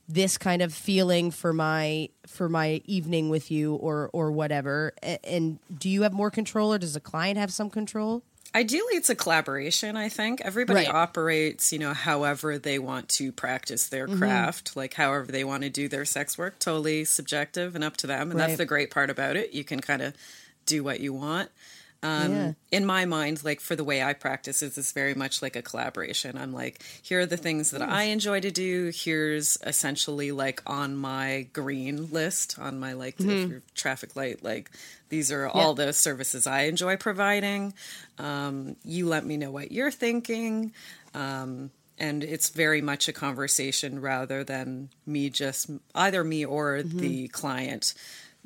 this 0.09 0.37
kind 0.37 0.61
of 0.61 0.73
feeling 0.73 1.31
for 1.31 1.53
my 1.53 2.09
for 2.27 2.49
my 2.49 2.81
evening 2.85 3.29
with 3.29 3.49
you 3.49 3.75
or 3.75 4.09
or 4.11 4.31
whatever 4.33 4.91
A- 5.01 5.25
and 5.25 5.59
do 5.77 5.87
you 5.89 6.01
have 6.01 6.11
more 6.11 6.29
control 6.29 6.73
or 6.73 6.77
does 6.77 6.93
the 6.93 6.99
client 6.99 7.37
have 7.37 7.53
some 7.53 7.69
control 7.69 8.21
Ideally, 8.55 8.93
it's 8.97 9.09
a 9.09 9.15
collaboration, 9.15 9.97
I 9.97 10.09
think. 10.09 10.39
Everybody 10.41 10.81
Right. 10.85 10.93
operates, 10.93 11.73
you 11.73 11.79
know, 11.79 11.91
however 11.93 12.59
they 12.59 12.77
want 12.77 13.09
to 13.09 13.31
practice 13.31 13.87
their 13.87 14.07
Mm-hmm. 14.07 14.19
craft, 14.19 14.75
like 14.75 14.93
however 14.93 15.31
they 15.31 15.43
want 15.43 15.63
to 15.63 15.71
do 15.71 15.87
their 15.87 16.05
sex 16.05 16.37
work, 16.37 16.59
totally 16.59 17.03
subjective 17.05 17.73
and 17.73 17.83
up 17.83 17.97
to 17.97 18.05
them. 18.05 18.29
And 18.29 18.39
Right. 18.39 18.47
that's 18.49 18.57
the 18.59 18.65
great 18.65 18.91
part 18.91 19.09
about 19.09 19.37
it. 19.37 19.53
You 19.53 19.63
can 19.63 19.79
kind 19.79 20.03
of 20.03 20.13
do 20.67 20.83
what 20.83 20.99
you 20.99 21.13
want. 21.13 21.49
Um, 22.03 22.31
Yeah. 22.31 22.53
In 22.69 22.85
my 22.85 23.05
mind, 23.05 23.43
like 23.45 23.61
for 23.61 23.75
the 23.75 23.83
way 23.83 24.03
I 24.03 24.13
practice, 24.13 24.61
is 24.61 24.77
it's 24.77 24.91
very 24.91 25.13
much 25.15 25.41
like 25.41 25.55
a 25.55 25.61
collaboration. 25.61 26.37
I'm 26.37 26.51
like, 26.53 26.83
here 27.01 27.21
are 27.21 27.25
the 27.25 27.37
things 27.37 27.71
that 27.71 27.81
I 27.81 28.03
enjoy 28.03 28.41
to 28.41 28.51
do. 28.51 28.91
Here's 28.93 29.57
essentially 29.65 30.31
like 30.33 30.61
on 30.67 30.95
my 30.97 31.47
green 31.53 32.11
list, 32.11 32.59
on 32.59 32.79
my 32.79 32.93
like 32.93 33.17
Mm-hmm. 33.17 33.59
traffic 33.73 34.15
light, 34.17 34.43
like 34.43 34.69
these 35.09 35.31
are 35.31 35.47
all 35.47 35.75
the 35.75 35.93
services 35.93 36.45
I 36.45 36.63
enjoy 36.63 36.97
providing. 36.97 37.73
Um, 38.19 38.75
you 38.83 39.07
let 39.07 39.25
me 39.25 39.37
know 39.37 39.51
what 39.51 39.71
you're 39.71 39.91
thinking. 39.91 40.73
Um, 41.13 41.71
and 41.99 42.23
it's 42.23 42.49
very 42.49 42.81
much 42.81 43.07
a 43.07 43.13
conversation 43.13 44.01
rather 44.01 44.43
than 44.43 44.89
me 45.05 45.29
just 45.29 45.69
either 45.95 46.23
me 46.23 46.43
or 46.43 46.79
Mm-hmm. 46.83 46.97
the 46.97 47.27
client 47.29 47.93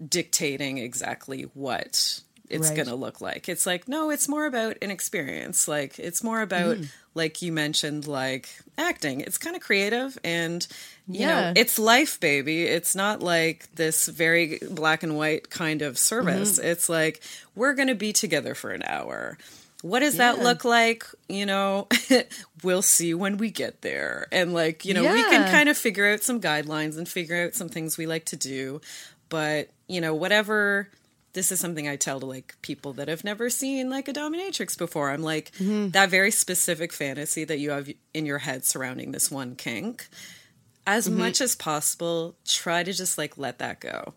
dictating 0.05 0.77
exactly 0.77 1.43
what 1.53 2.21
it's 2.49 2.69
Right. 2.69 2.75
going 2.75 2.87
to 2.87 2.95
look 2.95 3.21
like. 3.21 3.49
It's 3.49 3.65
like 3.65 3.87
no, 3.87 4.09
it's 4.09 4.27
more 4.27 4.45
about 4.45 4.77
an 4.81 4.91
experience. 4.91 5.67
Like 5.67 5.99
it's 5.99 6.23
more 6.23 6.41
about 6.41 6.77
Mm-hmm. 6.77 6.85
like 7.15 7.41
you 7.41 7.51
mentioned 7.51 8.07
like 8.07 8.49
acting. 8.77 9.21
It's 9.21 9.37
kind 9.37 9.55
of 9.55 9.61
creative 9.61 10.17
and 10.23 10.65
you 11.07 11.21
Yeah. 11.21 11.27
know, 11.27 11.53
it's 11.55 11.77
life 11.79 12.19
baby. 12.19 12.63
It's 12.63 12.95
not 12.95 13.21
like 13.21 13.67
this 13.75 14.07
very 14.07 14.59
black 14.69 15.03
and 15.03 15.17
white 15.17 15.49
kind 15.49 15.81
of 15.81 15.97
service. 15.97 16.57
Mm-hmm. 16.59 16.67
It's 16.67 16.89
like 16.89 17.21
we're 17.55 17.73
going 17.73 17.87
to 17.89 17.95
be 17.95 18.13
together 18.13 18.55
for 18.55 18.71
an 18.71 18.83
hour. 18.83 19.37
What 19.83 19.99
does 19.99 20.17
that 20.17 20.39
look 20.39 20.65
like? 20.65 21.05
You 21.29 21.45
know, 21.45 21.87
we'll 22.63 22.81
see 22.81 23.13
when 23.13 23.37
we 23.37 23.51
get 23.51 23.81
there. 23.81 24.27
And 24.31 24.51
like, 24.51 24.85
you 24.85 24.93
know, 24.95 25.03
we 25.03 25.21
can 25.23 25.49
kind 25.51 25.69
of 25.69 25.77
figure 25.77 26.11
out 26.11 26.21
some 26.23 26.41
guidelines 26.41 26.97
and 26.97 27.07
figure 27.07 27.45
out 27.45 27.53
some 27.53 27.69
things 27.69 27.95
we 27.95 28.07
like 28.07 28.25
to 28.25 28.35
do. 28.35 28.81
But, 29.29 29.69
you 29.87 30.01
know, 30.01 30.15
whatever 30.15 30.89
this 31.37 31.51
is 31.51 31.59
something 31.59 31.87
I 31.87 31.97
tell 31.97 32.19
to 32.19 32.25
like 32.25 32.55
people 32.63 32.93
that 32.93 33.07
have 33.09 33.23
never 33.23 33.47
seen 33.51 33.91
like 33.91 34.07
a 34.07 34.13
dominatrix 34.13 34.75
before. 34.75 35.11
I'm 35.11 35.21
like 35.21 35.51
Mm-hmm. 35.59 35.89
that 35.91 36.09
very 36.09 36.31
specific 36.31 36.91
fantasy 36.91 37.43
that 37.45 37.59
you 37.59 37.69
have 37.69 37.87
in 38.13 38.25
your 38.25 38.39
head 38.39 38.65
surrounding 38.65 39.11
this 39.11 39.29
one 39.29 39.55
kink. 39.55 40.07
As 40.87 41.07
Mm-hmm. 41.07 41.19
much 41.19 41.39
as 41.41 41.55
possible, 41.55 42.35
try 42.45 42.81
to 42.81 42.91
just 42.91 43.17
like 43.19 43.37
let 43.37 43.59
that 43.59 43.79
go. 43.79 44.15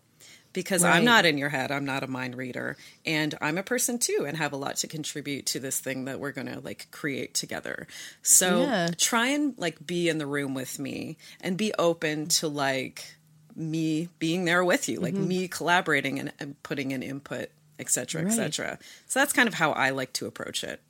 Because 0.53 0.83
Right. 0.83 0.97
I'm 0.97 1.05
not 1.05 1.25
in 1.25 1.37
your 1.37 1.49
head, 1.49 1.71
I'm 1.71 1.85
not 1.85 2.03
a 2.03 2.07
mind 2.07 2.35
reader, 2.35 2.75
and 3.05 3.35
I'm 3.39 3.57
a 3.57 3.63
person 3.63 3.99
too 3.99 4.25
and 4.27 4.35
have 4.37 4.51
a 4.51 4.57
lot 4.57 4.75
to 4.77 4.87
contribute 4.87 5.45
to 5.53 5.59
this 5.59 5.79
thing 5.79 6.05
that 6.05 6.19
we're 6.19 6.33
going 6.33 6.47
to 6.51 6.59
like 6.59 6.87
create 6.91 7.33
together. 7.35 7.87
So 8.23 8.63
Yeah. 8.65 8.89
try 8.97 9.27
and 9.27 9.53
like 9.57 9.85
be 9.85 10.09
in 10.09 10.17
the 10.17 10.25
room 10.25 10.53
with 10.55 10.79
me 10.79 11.17
and 11.39 11.55
be 11.55 11.71
open 11.79 12.27
to 12.39 12.47
like 12.49 13.15
me 13.55 14.09
being 14.19 14.45
there 14.45 14.63
with 14.63 14.87
you, 14.89 14.95
Mm-hmm. 14.95 15.03
like 15.03 15.13
me 15.13 15.47
collaborating 15.47 16.19
and, 16.19 16.31
and 16.39 16.61
putting 16.63 16.91
in 16.91 17.01
input, 17.03 17.49
et 17.79 17.89
cetera, 17.89 18.21
et 18.21 18.25
Right. 18.25 18.33
cetera. 18.33 18.79
So 19.07 19.19
that's 19.19 19.33
kind 19.33 19.47
of 19.47 19.53
how 19.55 19.71
I 19.71 19.89
like 19.91 20.13
to 20.13 20.25
approach 20.27 20.63
it. 20.63 20.81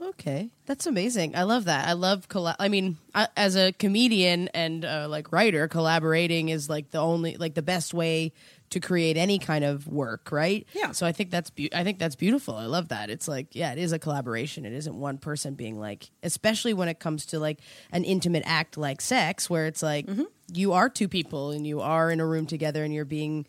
Okay, 0.00 0.50
that's 0.66 0.86
amazing. 0.86 1.34
I 1.34 1.44
love 1.44 1.64
that. 1.64 1.88
I 1.88 1.94
love 1.94 2.28
colla- 2.28 2.56
I 2.58 2.68
mean, 2.68 2.98
I, 3.14 3.28
as 3.34 3.56
a 3.56 3.72
comedian 3.72 4.48
and 4.48 4.84
uh, 4.84 5.06
like 5.08 5.32
writer, 5.32 5.68
collaborating 5.68 6.50
is 6.50 6.68
like 6.68 6.90
the 6.90 6.98
only 6.98 7.36
like 7.38 7.54
the 7.54 7.62
best 7.62 7.94
way 7.94 8.32
to 8.70 8.78
create 8.80 9.16
any 9.16 9.38
kind 9.38 9.64
of 9.64 9.88
work, 9.88 10.30
right? 10.30 10.66
Yeah. 10.74 10.92
So 10.92 11.06
I 11.06 11.12
think 11.12 11.30
that's 11.30 11.48
be- 11.48 11.72
I 11.74 11.82
think 11.82 11.98
that's 11.98 12.14
beautiful. 12.14 12.54
I 12.56 12.66
love 12.66 12.88
that. 12.88 13.08
It's 13.08 13.26
like 13.26 13.54
yeah, 13.56 13.72
it 13.72 13.78
is 13.78 13.92
a 13.92 13.98
collaboration. 13.98 14.66
It 14.66 14.74
isn't 14.74 14.94
one 14.94 15.16
person 15.16 15.54
being 15.54 15.78
like, 15.80 16.10
especially 16.22 16.74
when 16.74 16.88
it 16.88 16.98
comes 17.00 17.24
to 17.26 17.38
like 17.38 17.60
an 17.90 18.04
intimate 18.04 18.42
act 18.44 18.76
like 18.76 19.00
sex, 19.00 19.48
where 19.48 19.64
it's 19.66 19.82
like 19.82 20.06
you 20.52 20.72
are 20.72 20.88
two 20.88 21.08
people 21.08 21.50
and 21.50 21.66
you 21.66 21.80
are 21.80 22.10
in 22.10 22.20
a 22.20 22.26
room 22.26 22.46
together 22.46 22.84
and 22.84 22.92
you're 22.92 23.04
being. 23.04 23.46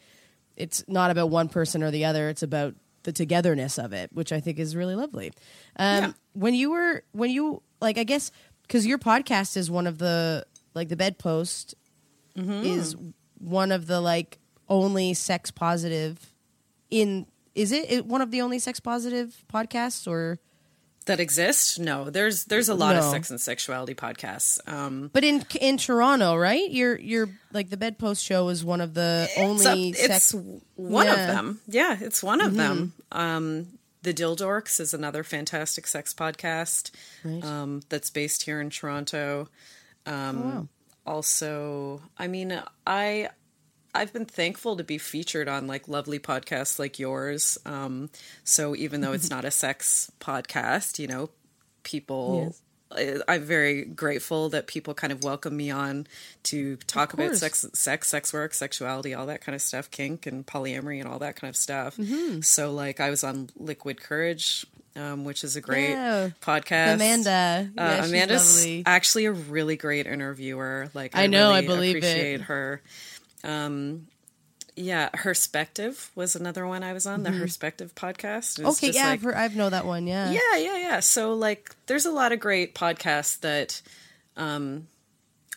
It's 0.55 0.83
not 0.87 1.11
about 1.11 1.29
one 1.29 1.49
person 1.49 1.83
or 1.83 1.91
the 1.91 2.05
other. 2.05 2.29
It's 2.29 2.43
about 2.43 2.75
the 3.03 3.11
togetherness 3.11 3.77
of 3.77 3.93
it, 3.93 4.11
which 4.11 4.31
I 4.31 4.39
think 4.39 4.59
is 4.59 4.75
really 4.75 4.95
lovely. 4.95 5.31
Um, 5.77 6.03
Yeah. 6.03 6.11
When 6.33 6.53
you 6.53 6.71
were 6.71 7.03
when 7.13 7.29
you 7.31 7.61
like, 7.79 7.97
I 7.97 8.03
guess 8.03 8.31
because 8.63 8.85
your 8.85 8.97
podcast 8.97 9.55
is 9.57 9.71
one 9.71 9.87
of 9.87 9.97
the 9.97 10.45
like 10.73 10.89
the 10.89 10.95
bedpost 10.97 11.75
is 12.63 12.95
one 13.39 13.71
of 13.71 13.87
the 13.87 13.99
like 14.01 14.37
only 14.69 15.13
sex 15.15 15.49
positive 15.49 16.33
in 16.91 17.25
is 17.55 17.71
it, 17.71 17.89
it 17.91 18.05
one 18.05 18.21
of 18.21 18.29
the 18.29 18.41
only 18.41 18.59
sex 18.59 18.79
positive 18.79 19.43
podcasts 19.51 20.07
or 20.07 20.37
That 21.07 21.19
exist? 21.19 21.79
No, 21.79 22.09
there's 22.09 22.45
there's 22.45 22.69
a 22.69 22.75
lot 22.75 22.95
of 22.95 23.03
sex 23.05 23.29
and 23.31 23.41
sexuality 23.41 23.95
podcasts. 23.95 24.59
Um, 24.71 25.09
but 25.11 25.23
in 25.23 25.43
in 25.59 25.77
Toronto, 25.77 26.35
right? 26.35 26.69
You're 26.69 26.97
you're 26.99 27.29
like 27.51 27.69
the 27.69 27.77
bedpost 27.77 28.23
show 28.23 28.49
is 28.49 28.63
one 28.63 28.79
of 28.81 28.93
the 28.93 29.27
only 29.37 29.89
it's, 29.89 30.01
sex. 30.01 30.33
it's 30.33 30.63
one 30.75 31.05
Yeah. 31.07 31.11
of 31.13 31.17
them. 31.27 31.59
Yeah, 31.67 31.97
it's 31.99 32.21
one 32.21 32.41
of 32.41 32.53
them. 32.55 32.93
Um, 33.11 33.79
the 34.03 34.13
Dildorks 34.13 34.79
is 34.79 34.93
another 34.93 35.23
fantastic 35.23 35.87
sex 35.87 36.13
podcast 36.13 36.91
Right. 37.23 37.43
um, 37.43 37.81
that's 37.89 38.09
based 38.09 38.43
here 38.43 38.61
in 38.61 38.69
Toronto. 38.69 39.49
Um, 40.05 40.13
Oh, 40.37 40.41
wow. 40.43 40.67
Also, 41.05 42.01
I 42.17 42.27
mean, 42.27 42.61
I 42.85 43.29
I've 43.95 44.13
been 44.13 44.25
thankful 44.25 44.75
to 44.77 44.83
be 44.83 44.97
featured 44.97 45.47
on 45.47 45.65
like 45.67 45.87
lovely 45.87 46.19
podcasts 46.19 46.77
like 46.77 46.99
yours. 46.99 47.57
Um, 47.65 48.09
so 48.43 48.75
even 48.75 49.01
though 49.01 49.13
it's 49.13 49.29
not 49.29 49.45
a 49.45 49.51
sex 49.51 50.11
podcast, 50.19 50.99
you 50.99 51.07
know, 51.07 51.29
people. 51.83 52.55
I- 52.89 53.19
I'm 53.27 53.41
very 53.43 53.83
grateful 53.83 54.47
that 54.49 54.65
people 54.67 54.93
kind 54.93 55.11
of 55.11 55.21
welcome 55.21 55.57
me 55.57 55.69
on 55.69 56.07
to 56.43 56.77
talk 56.87 57.11
about 57.11 57.35
sex, 57.35 57.65
sex, 57.73 58.07
sex 58.07 58.31
work, 58.31 58.53
sexuality, 58.53 59.13
all 59.13 59.25
that 59.25 59.41
kind 59.41 59.53
of 59.55 59.61
stuff, 59.61 59.91
kink 59.91 60.25
and 60.25 60.45
polyamory 60.47 60.99
and 61.01 61.07
all 61.09 61.19
that 61.19 61.35
kind 61.35 61.49
of 61.49 61.57
stuff. 61.57 61.97
Mm-hmm. 61.97 62.39
So, 62.41 62.71
like, 62.71 63.01
I 63.01 63.09
was 63.09 63.25
on 63.25 63.49
Liquid 63.57 63.99
Courage, 64.01 64.65
um, 64.95 65.25
which 65.25 65.43
is 65.43 65.57
a 65.57 65.61
great 65.61 65.89
Yeah. 65.89 66.29
podcast. 66.41 66.93
Amanda, 66.93 67.69
Uh, 67.77 68.01
she's 68.03 68.09
Amanda's 68.09 68.67
actually 68.85 69.25
a 69.25 69.33
really 69.33 69.75
great 69.75 70.07
interviewer. 70.07 70.89
Like 70.93 71.13
I, 71.13 71.23
I 71.23 71.27
know, 71.27 71.51
I 71.51 71.55
really 71.59 71.67
believe 71.67 71.95
it. 71.97 71.99
appreciate 71.99 72.41
her. 72.43 72.81
Um, 73.43 74.07
yeah, 74.75 75.09
Herspective 75.13 76.11
was 76.15 76.35
another 76.35 76.67
one 76.67 76.83
I 76.83 76.93
was 76.93 77.07
on. 77.07 77.23
The 77.23 77.31
Herspective 77.31 77.95
podcast. 77.95 78.59
Mm-hmm. 78.59 78.67
Okay, 78.67 78.91
yeah, 78.91 79.05
like, 79.05 79.13
I've, 79.13 79.21
heard, 79.23 79.35
I've 79.35 79.55
know 79.55 79.69
that 79.69 79.85
one. 79.85 80.05
Yeah, 80.05 80.29
yeah, 80.31 80.57
yeah, 80.57 80.77
yeah. 80.77 80.99
So 80.99 81.33
like, 81.33 81.75
there's 81.87 82.05
a 82.05 82.11
lot 82.11 82.31
of 82.31 82.39
great 82.39 82.75
podcasts 82.75 83.39
that 83.39 83.81
um, 84.35 84.87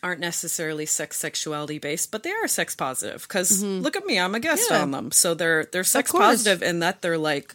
aren't 0.02 0.20
necessarily 0.20 0.86
sex 0.86 1.18
sexuality 1.18 1.78
based, 1.78 2.10
but 2.10 2.22
they 2.22 2.30
are 2.30 2.48
sex 2.48 2.74
positive. 2.74 3.22
Because 3.28 3.62
look 3.62 3.94
at 3.96 4.06
me, 4.06 4.18
I'm 4.18 4.34
a 4.34 4.40
guest 4.40 4.62
Mm-hmm. 4.70 4.74
Yeah. 4.74 4.82
on 4.82 4.90
them, 4.90 5.12
so 5.12 5.34
they're 5.34 5.66
they're 5.66 5.84
sex 5.84 6.12
positive 6.12 6.62
in 6.62 6.78
that 6.80 7.02
they're 7.02 7.18
like 7.18 7.54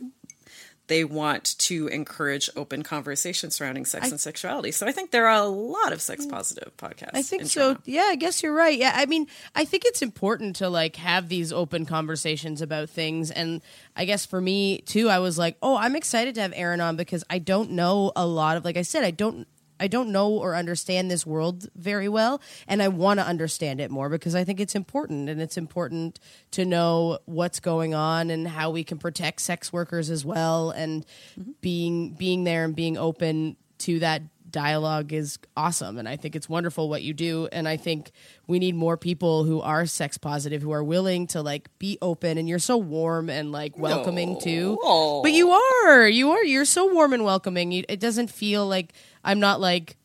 they 0.87 1.03
want 1.03 1.57
to 1.59 1.87
encourage 1.87 2.49
open 2.55 2.83
conversation 2.83 3.51
surrounding 3.51 3.85
sex 3.85 4.11
and 4.11 4.19
sexuality. 4.19 4.71
So 4.71 4.85
I 4.85 4.91
think 4.91 5.11
there 5.11 5.27
are 5.27 5.43
a 5.43 5.47
lot 5.47 5.91
of 5.93 6.01
sex 6.01 6.25
mm. 6.25 6.29
positive 6.29 6.71
podcasts. 6.77 7.11
I 7.13 7.21
think 7.21 7.47
so. 7.47 7.73
Toronto. 7.73 7.81
Yeah, 7.85 8.07
I 8.09 8.15
guess 8.15 8.43
you're 8.43 8.53
right. 8.53 8.77
Yeah, 8.77 8.93
I 8.95 9.05
mean, 9.05 9.27
I 9.55 9.65
think 9.65 9.83
it's 9.85 10.01
important 10.01 10.57
to 10.57 10.69
like 10.69 10.95
have 10.97 11.29
these 11.29 11.51
open 11.51 11.85
conversations 11.85 12.61
about 12.61 12.89
things. 12.89 13.31
And 13.31 13.61
I 13.95 14.05
guess 14.05 14.25
for 14.25 14.39
me 14.39 14.79
too, 14.81 15.09
I 15.09 15.19
was 15.19 15.37
like, 15.37 15.57
oh, 15.61 15.75
I'm 15.75 15.95
excited 15.95 16.35
to 16.35 16.41
have 16.41 16.53
Erin 16.55 16.81
on 16.81 16.95
because 16.95 17.23
I 17.29 17.39
don't 17.39 17.71
know 17.71 18.11
a 18.15 18.25
lot 18.25 18.57
of, 18.57 18.65
like 18.65 18.77
I 18.77 18.83
said, 18.83 19.03
I 19.03 19.11
don't. 19.11 19.47
I 19.79 19.87
don't 19.87 20.11
know 20.11 20.31
or 20.31 20.55
understand 20.55 21.11
this 21.11 21.25
world 21.25 21.67
very 21.75 22.07
well, 22.09 22.41
and 22.67 22.81
I 22.81 22.87
want 22.87 23.19
to 23.19 23.25
understand 23.25 23.79
it 23.81 23.91
more 23.91 24.09
because 24.09 24.35
I 24.35 24.43
think 24.43 24.59
it's 24.59 24.75
important, 24.75 25.29
and 25.29 25.41
it's 25.41 25.57
important 25.57 26.19
to 26.51 26.65
know 26.65 27.19
what's 27.25 27.59
going 27.59 27.93
on 27.93 28.29
and 28.29 28.47
how 28.47 28.69
we 28.71 28.83
can 28.83 28.97
protect 28.97 29.41
sex 29.41 29.73
workers 29.73 30.09
as 30.09 30.23
well, 30.25 30.71
and 30.71 31.05
mm-hmm. 31.39 31.51
being 31.61 32.13
being 32.13 32.43
there 32.43 32.63
and 32.63 32.75
being 32.75 32.97
open 32.97 33.57
to 33.79 33.99
that 33.99 34.21
dialogue 34.55 35.11
is 35.11 35.37
awesome 35.57 35.97
and 35.97 36.07
i 36.07 36.15
think 36.15 36.33
it's 36.33 36.47
wonderful 36.47 36.87
what 36.87 37.03
you 37.03 37.13
do 37.13 37.49
and 37.51 37.67
i 37.67 37.75
think 37.75 38.11
we 38.47 38.57
need 38.57 38.73
more 38.73 38.95
people 38.95 39.43
who 39.43 39.59
are 39.59 39.85
sex 39.85 40.17
positive 40.17 40.61
who 40.61 40.71
are 40.71 40.81
willing 40.81 41.27
to 41.27 41.41
like 41.41 41.67
be 41.77 41.97
open 42.01 42.37
and 42.37 42.47
you're 42.47 42.57
so 42.57 42.77
warm 42.77 43.29
and 43.29 43.51
like 43.51 43.77
welcoming 43.77 44.39
too. 44.39 44.77
Aw. 44.81 45.21
but 45.23 45.33
you 45.33 45.51
are 45.51 46.07
you 46.07 46.31
are 46.31 46.43
you're 46.45 46.63
so 46.63 46.93
warm 46.93 47.11
and 47.11 47.25
welcoming. 47.25 47.73
It 47.73 47.99
doesn't 47.99 48.29
feel 48.29 48.65
like 48.65 48.93
i'm 49.25 49.41
not 49.41 49.59
like 49.59 49.97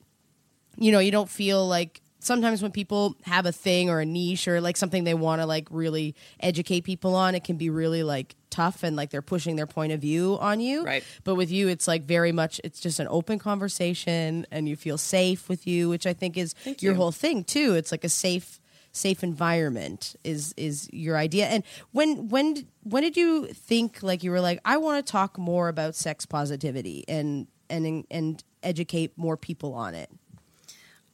you 0.77 0.91
know 0.91 0.99
you 0.99 1.13
don't 1.13 1.31
feel 1.31 1.69
like 1.69 2.01
sometimes 2.19 2.61
when 2.61 2.73
people 2.73 3.15
have 3.23 3.47
a 3.47 3.53
thing 3.53 3.89
or 3.89 4.01
a 4.01 4.05
niche 4.05 4.49
or 4.49 4.61
like 4.61 4.77
something 4.77 5.05
they 5.05 5.15
want 5.15 5.41
to 5.41 5.47
like 5.47 5.69
really 5.71 6.17
educate 6.41 6.81
people 6.81 7.15
on 7.15 7.37
it 7.37 7.45
can 7.45 7.57
be 7.57 7.71
really 7.71 8.03
like 8.03 8.35
tough 8.51 8.83
and 8.83 8.97
like 8.97 9.11
they're 9.11 9.23
pushing 9.23 9.57
their 9.57 9.67
point 9.67 9.93
of 9.93 10.01
view 10.01 10.37
on 10.41 10.61
you 10.61 10.85
Right. 10.85 11.05
but 11.25 11.37
with 11.37 11.51
you 11.51 11.69
it's 11.69 11.87
like 11.89 12.03
very 12.05 12.33
much 12.33 12.61
it's 12.65 12.81
just 12.81 12.99
an 13.01 13.07
open 13.11 13.39
conversation 13.39 14.47
and 14.51 14.69
you 14.69 14.77
feel 14.77 14.99
safe 14.99 15.49
with 15.49 15.67
you 15.67 15.89
which 15.89 16.07
i 16.07 16.13
think 16.13 16.37
is 16.37 16.53
Thank 16.65 16.83
your 16.83 16.93
you. 16.93 16.99
whole 16.99 17.13
thing 17.13 17.45
too 17.45 17.75
it's 17.75 17.91
like 17.93 18.05
a 18.05 18.09
safe 18.09 18.61
safe 18.93 19.23
environment 19.23 20.17
is 20.25 20.53
is 20.57 20.89
your 20.93 21.17
idea 21.17 21.47
and 21.47 21.63
when 21.93 22.29
when 22.29 22.67
when 22.83 23.03
did 23.05 23.17
you 23.17 23.47
think 23.47 24.03
like 24.03 24.25
you 24.25 24.31
were 24.33 24.41
like 24.41 24.61
i 24.65 24.77
want 24.77 25.05
to 25.05 25.11
talk 25.13 25.39
more 25.39 25.69
about 25.69 25.95
sex 25.95 26.27
positivity 26.27 27.05
and 27.07 27.47
and 27.69 28.05
and 28.11 28.43
educate 28.63 29.17
more 29.17 29.37
people 29.37 29.73
on 29.75 29.95
it 29.95 30.11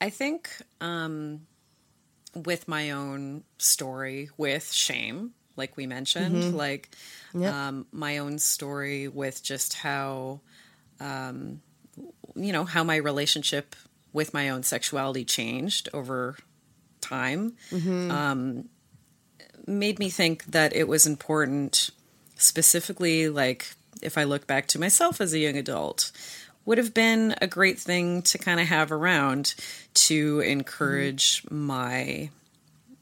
I 0.00 0.10
think 0.10 0.50
um, 0.80 1.46
with 2.34 2.68
my 2.68 2.90
own 2.90 3.44
story 3.56 4.28
with 4.36 4.70
shame, 4.70 5.32
like 5.56 5.76
we 5.76 5.86
mentioned, 5.86 6.54
like 6.56 6.90
Yep. 7.34 7.52
um, 7.52 7.86
my 7.92 8.18
own 8.18 8.38
story 8.38 9.08
with 9.08 9.42
just 9.42 9.74
how, 9.74 10.40
um, 11.00 11.60
you 12.34 12.52
know, 12.52 12.64
how 12.64 12.82
my 12.84 12.96
relationship 12.96 13.76
with 14.12 14.32
my 14.32 14.48
own 14.48 14.62
sexuality 14.62 15.24
changed 15.24 15.88
over 15.92 16.36
time, 17.00 17.54
um, 18.10 18.68
made 19.66 19.98
me 19.98 20.08
think 20.08 20.44
that 20.46 20.74
it 20.74 20.88
was 20.88 21.06
important, 21.06 21.90
specifically, 22.36 23.28
like 23.28 23.74
if 24.02 24.16
I 24.16 24.24
look 24.24 24.46
back 24.46 24.66
to 24.68 24.78
myself 24.78 25.20
as 25.20 25.32
a 25.32 25.38
young 25.38 25.56
adult, 25.56 26.12
would 26.64 26.78
have 26.78 26.94
been 26.94 27.34
a 27.40 27.46
great 27.46 27.78
thing 27.78 28.22
to 28.22 28.38
kind 28.38 28.60
of 28.60 28.66
have 28.66 28.90
around 28.92 29.54
to 29.94 30.40
encourage 30.40 31.42
mm-hmm. 31.42 31.58
my 31.66 32.30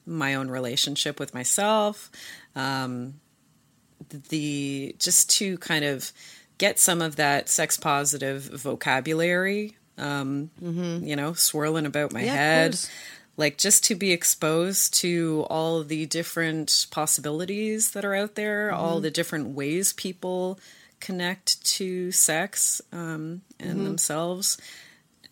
my 0.06 0.34
own 0.34 0.50
relationship 0.50 1.18
with 1.18 1.32
myself 1.32 2.10
um, 2.56 3.14
the 4.28 4.94
just 4.98 5.30
to 5.30 5.58
kind 5.58 5.84
of 5.84 6.12
get 6.58 6.78
some 6.78 7.02
of 7.02 7.16
that 7.16 7.48
sex 7.48 7.76
positive 7.76 8.42
vocabulary 8.44 9.76
um, 9.98 10.50
mm-hmm. 10.62 11.04
you 11.04 11.16
know 11.16 11.32
swirling 11.32 11.86
about 11.86 12.12
my 12.12 12.22
yeah, 12.22 12.34
head 12.34 12.78
like 13.36 13.58
just 13.58 13.84
to 13.84 13.94
be 13.94 14.12
exposed 14.12 14.94
to 14.94 15.44
all 15.50 15.82
the 15.82 16.06
different 16.06 16.86
possibilities 16.90 17.92
that 17.92 18.04
are 18.04 18.14
out 18.14 18.34
there 18.34 18.70
mm-hmm. 18.70 18.80
all 18.80 19.00
the 19.00 19.10
different 19.10 19.48
ways 19.48 19.92
people 19.92 20.58
connect 21.00 21.64
to 21.64 22.10
sex 22.12 22.80
um, 22.92 23.42
and 23.58 23.76
mm-hmm. 23.76 23.84
themselves 23.84 24.58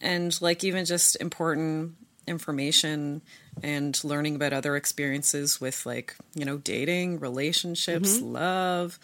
and 0.00 0.40
like 0.42 0.64
even 0.64 0.84
just 0.84 1.16
important 1.20 1.94
information 2.26 3.22
and 3.62 4.02
learning 4.04 4.34
about 4.34 4.52
other 4.52 4.76
experiences 4.76 5.60
with 5.60 5.84
like 5.84 6.16
you 6.34 6.44
know 6.44 6.58
dating 6.58 7.18
relationships 7.20 8.16
mm-hmm. 8.16 8.32
love 8.32 8.98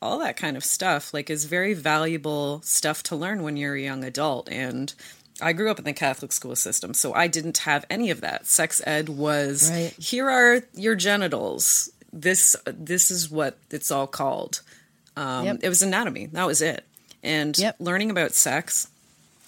all 0.00 0.18
that 0.18 0.36
kind 0.36 0.56
of 0.56 0.64
stuff 0.64 1.14
like 1.14 1.30
is 1.30 1.44
very 1.44 1.74
valuable 1.74 2.60
stuff 2.62 3.02
to 3.02 3.14
learn 3.14 3.42
when 3.42 3.56
you're 3.56 3.74
a 3.74 3.80
young 3.80 4.04
adult 4.04 4.48
and 4.50 4.94
I 5.40 5.52
grew 5.52 5.70
up 5.70 5.78
in 5.78 5.84
the 5.84 5.92
Catholic 5.92 6.30
school 6.30 6.54
system, 6.54 6.94
so 6.94 7.14
I 7.14 7.26
didn't 7.26 7.58
have 7.58 7.84
any 7.90 8.10
of 8.10 8.20
that. 8.20 8.46
Sex 8.46 8.80
ed 8.86 9.08
was 9.08 9.70
right. 9.70 9.92
here 9.98 10.30
are 10.30 10.62
your 10.74 10.94
genitals. 10.94 11.90
This 12.12 12.54
this 12.66 13.10
is 13.10 13.30
what 13.30 13.58
it's 13.70 13.90
all 13.90 14.06
called. 14.06 14.60
Um, 15.16 15.46
yep. 15.46 15.58
It 15.62 15.68
was 15.68 15.82
anatomy. 15.82 16.26
That 16.26 16.46
was 16.46 16.62
it. 16.62 16.84
And 17.22 17.56
yep. 17.58 17.76
learning 17.78 18.10
about 18.10 18.34
sex 18.34 18.88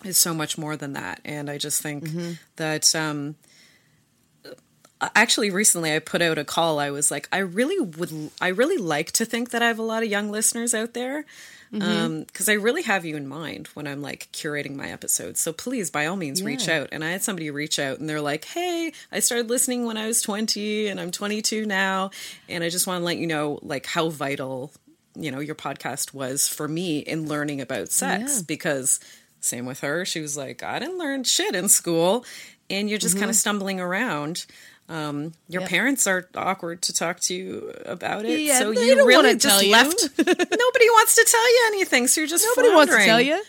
is 0.04 0.16
so 0.16 0.34
much 0.34 0.58
more 0.58 0.76
than 0.76 0.92
that. 0.94 1.20
And 1.24 1.50
I 1.50 1.58
just 1.58 1.82
think 1.82 2.04
mm-hmm. 2.04 2.32
that 2.56 2.94
um, 2.94 3.36
actually 5.14 5.50
recently 5.50 5.94
I 5.94 5.98
put 5.98 6.22
out 6.22 6.38
a 6.38 6.44
call. 6.44 6.78
I 6.78 6.90
was 6.90 7.10
like, 7.10 7.28
I 7.32 7.38
really 7.38 7.80
would, 7.80 8.30
I 8.40 8.48
really 8.48 8.78
like 8.78 9.12
to 9.12 9.24
think 9.24 9.50
that 9.50 9.62
I 9.62 9.68
have 9.68 9.78
a 9.78 9.82
lot 9.82 10.02
of 10.02 10.08
young 10.08 10.30
listeners 10.30 10.74
out 10.74 10.94
there 10.94 11.24
because 11.72 11.88
mm-hmm. 11.88 12.40
um, 12.40 12.48
I 12.48 12.52
really 12.52 12.82
have 12.82 13.04
you 13.04 13.16
in 13.16 13.26
mind 13.26 13.66
when 13.74 13.88
I'm 13.88 14.00
like 14.00 14.28
curating 14.32 14.76
my 14.76 14.90
episodes. 14.90 15.40
So 15.40 15.52
please, 15.52 15.90
by 15.90 16.06
all 16.06 16.16
means, 16.16 16.40
yeah. 16.40 16.46
reach 16.46 16.68
out. 16.68 16.90
And 16.92 17.02
I 17.02 17.10
had 17.10 17.22
somebody 17.22 17.50
reach 17.50 17.78
out 17.78 17.98
and 17.98 18.08
they're 18.08 18.20
like, 18.20 18.44
"Hey, 18.44 18.92
I 19.10 19.18
started 19.18 19.50
listening 19.50 19.84
when 19.84 19.96
I 19.96 20.06
was 20.06 20.22
20, 20.22 20.86
and 20.86 21.00
I'm 21.00 21.10
22 21.10 21.66
now, 21.66 22.10
and 22.48 22.62
I 22.62 22.68
just 22.68 22.86
want 22.86 23.00
to 23.00 23.04
let 23.04 23.16
you 23.16 23.26
know 23.26 23.58
like 23.62 23.86
how 23.86 24.08
vital 24.08 24.70
you 25.16 25.30
know 25.30 25.40
your 25.40 25.54
podcast 25.54 26.12
was 26.12 26.48
for 26.48 26.66
me 26.66 26.98
in 26.98 27.28
learning 27.28 27.60
about 27.60 27.90
sex 27.90 28.36
yeah. 28.36 28.42
because 28.46 29.00
same 29.40 29.66
with 29.66 29.80
her 29.80 30.04
she 30.04 30.20
was 30.20 30.36
like 30.36 30.62
i 30.62 30.78
didn't 30.78 30.98
learn 30.98 31.22
shit 31.22 31.54
in 31.54 31.68
school 31.68 32.24
and 32.70 32.88
you're 32.88 32.98
just 32.98 33.14
mm-hmm. 33.14 33.20
kind 33.20 33.30
of 33.30 33.36
stumbling 33.36 33.80
around 33.80 34.46
um, 34.88 35.32
your 35.48 35.62
yep. 35.62 35.70
parents 35.70 36.06
are 36.06 36.28
awkward 36.34 36.82
to 36.82 36.92
talk 36.92 37.20
to 37.20 37.34
you 37.34 37.72
about 37.86 38.24
it 38.24 38.40
yeah, 38.40 38.58
so 38.58 38.70
you 38.70 39.06
really 39.06 39.36
just 39.36 39.64
you. 39.64 39.72
left 39.72 40.10
nobody 40.18 40.90
wants 40.90 41.14
to 41.14 41.26
tell 41.28 41.48
you 41.48 41.64
anything 41.68 42.06
so 42.06 42.20
you're 42.20 42.28
just 42.28 42.46
nobody 42.54 42.74
wants 42.74 42.94
to 42.94 43.04
tell 43.04 43.20
you 43.20 43.42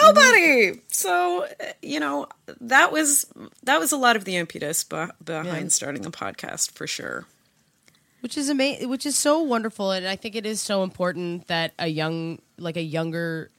nobody 0.00 0.72
mm-hmm. 0.72 0.78
so 0.88 1.46
you 1.82 2.00
know 2.00 2.26
that 2.60 2.92
was 2.92 3.26
that 3.62 3.78
was 3.78 3.92
a 3.92 3.96
lot 3.96 4.16
of 4.16 4.24
the 4.24 4.36
impetus 4.36 4.84
behind 4.84 5.16
yeah. 5.46 5.68
starting 5.68 6.02
the 6.02 6.10
podcast 6.10 6.72
for 6.72 6.86
sure 6.86 7.26
which 8.20 8.36
is 8.36 8.48
amazing 8.48 8.88
which 8.88 9.06
is 9.06 9.16
so 9.16 9.40
wonderful 9.40 9.90
and 9.90 10.06
i 10.06 10.16
think 10.16 10.34
it 10.34 10.44
is 10.44 10.60
so 10.60 10.82
important 10.82 11.46
that 11.46 11.72
a 11.78 11.88
young 11.88 12.38
like 12.58 12.76
a 12.76 12.82
younger 12.82 13.50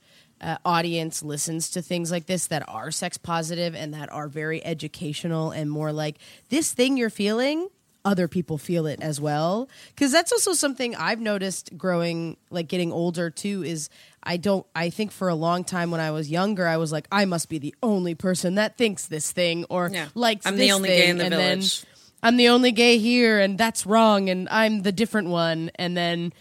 uh, 0.46 0.58
audience 0.64 1.24
listens 1.24 1.72
to 1.72 1.82
things 1.82 2.12
like 2.12 2.28
this 2.28 2.48
that 2.48 2.64
are 2.70 2.92
sex 2.92 3.18
positive 3.18 3.74
and 3.74 3.94
that 3.96 4.12
are 4.12 4.28
very 4.28 4.64
educational 4.64 5.50
and 5.50 5.72
more 5.72 5.92
like 5.92 6.18
this 6.50 6.72
thing 6.72 6.98
you're 6.98 7.10
feeling 7.10 7.68
other 8.06 8.28
people 8.28 8.60
feel 8.60 8.86
it 8.86 9.02
as 9.02 9.20
well 9.20 9.68
because 9.90 10.12
that's 10.12 10.32
also 10.32 10.54
something 10.54 10.96
i've 10.98 11.20
noticed 11.20 11.76
growing 11.76 12.38
like 12.52 12.68
getting 12.68 12.92
older 12.92 13.32
too 13.32 13.64
is 13.64 13.90
i 14.22 14.38
don't 14.38 14.68
i 14.76 14.92
think 14.92 15.12
for 15.12 15.28
a 15.28 15.34
long 15.34 15.64
time 15.64 15.90
when 15.90 16.00
i 16.00 16.12
was 16.12 16.30
younger 16.30 16.68
i 16.68 16.78
was 16.78 16.92
like 16.92 17.08
i 17.12 17.26
must 17.26 17.50
be 17.50 17.58
the 17.58 17.74
only 17.82 18.14
person 18.14 18.56
that 18.56 18.78
thinks 18.78 19.08
this 19.08 19.32
thing 19.32 19.66
or 19.72 19.90
yeah. 19.92 20.08
likes 20.14 20.46
i'm 20.46 20.58
the 20.58 20.72
only 20.72 20.90
thing. 20.90 21.00
gay 21.00 21.10
in 21.10 21.18
the 21.18 21.24
and 21.26 21.34
village 21.34 21.82
then, 21.82 21.90
I'm 22.24 22.38
the 22.38 22.50
only 22.50 22.72
gay 22.72 22.98
here 22.98 23.40
and 23.40 23.56
that's 23.56 23.86
wrong 23.86 24.32
and 24.32 24.50
I'm 24.50 24.82
the 24.82 24.92
different 24.92 25.28
one 25.28 25.70
and 25.76 25.96
then 25.96 26.34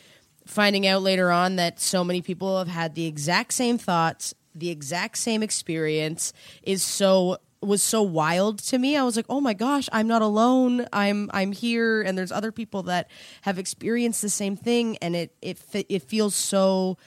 finding 0.47 0.87
out 0.87 1.03
later 1.03 1.31
on 1.31 1.57
that 1.57 1.81
so 1.81 2.05
many 2.05 2.23
people 2.23 2.59
have 2.59 2.69
had 2.69 2.95
the 2.95 3.07
exact 3.07 3.53
same 3.53 3.79
thoughts, 3.79 4.35
the 4.55 4.71
exact 4.71 5.19
same 5.19 5.43
experience 5.43 6.33
is 6.63 6.83
so 6.83 7.39
was 7.61 7.83
so 7.83 8.03
wild 8.03 8.59
to 8.59 8.79
me. 8.79 8.97
I 8.97 9.03
was 9.03 9.17
like, 9.17 9.27
"Oh 9.29 9.41
my 9.41 9.55
gosh, 9.55 9.89
I'm 9.91 10.07
not 10.07 10.23
alone. 10.23 10.87
I'm 10.93 11.31
I'm 11.33 11.53
here 11.53 12.03
and 12.03 12.17
there's 12.17 12.33
other 12.33 12.53
people 12.53 12.85
that 12.85 13.11
have 13.43 13.59
experienced 13.59 14.23
the 14.23 14.29
same 14.29 14.57
thing 14.57 14.99
and 14.99 15.17
it 15.17 15.35
it 15.41 15.59
it 15.89 16.03
feels 16.03 16.35
so 16.35 16.99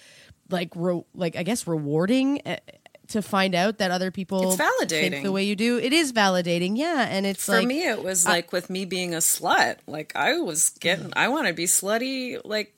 like 0.50 0.70
re, 0.76 1.02
like 1.14 1.36
I 1.36 1.44
guess 1.44 1.68
rewarding 1.68 2.46
eh, 2.46 2.58
to 3.10 3.22
find 3.22 3.56
out 3.56 3.78
that 3.78 3.92
other 3.92 4.12
people 4.12 4.52
it's 4.52 4.62
validating 4.62 5.24
the 5.24 5.32
way 5.32 5.44
you 5.44 5.56
do. 5.56 5.78
It 5.78 5.94
is 5.94 6.12
validating, 6.12 6.78
yeah. 6.78 7.08
And 7.10 7.26
it's 7.26 7.46
for 7.46 7.54
like, 7.54 7.68
me, 7.68 7.88
it 7.88 8.04
was 8.04 8.26
like 8.26 8.52
with 8.52 8.70
me 8.70 8.86
being 8.86 9.14
a 9.14 9.20
slut. 9.20 9.78
Like 9.88 10.14
I 10.16 10.40
was 10.40 10.72
getting, 10.80 11.14
I 11.16 11.30
want 11.30 11.48
to 11.48 11.54
be 11.54 11.66
slutty. 11.66 12.42
Like 12.44 12.74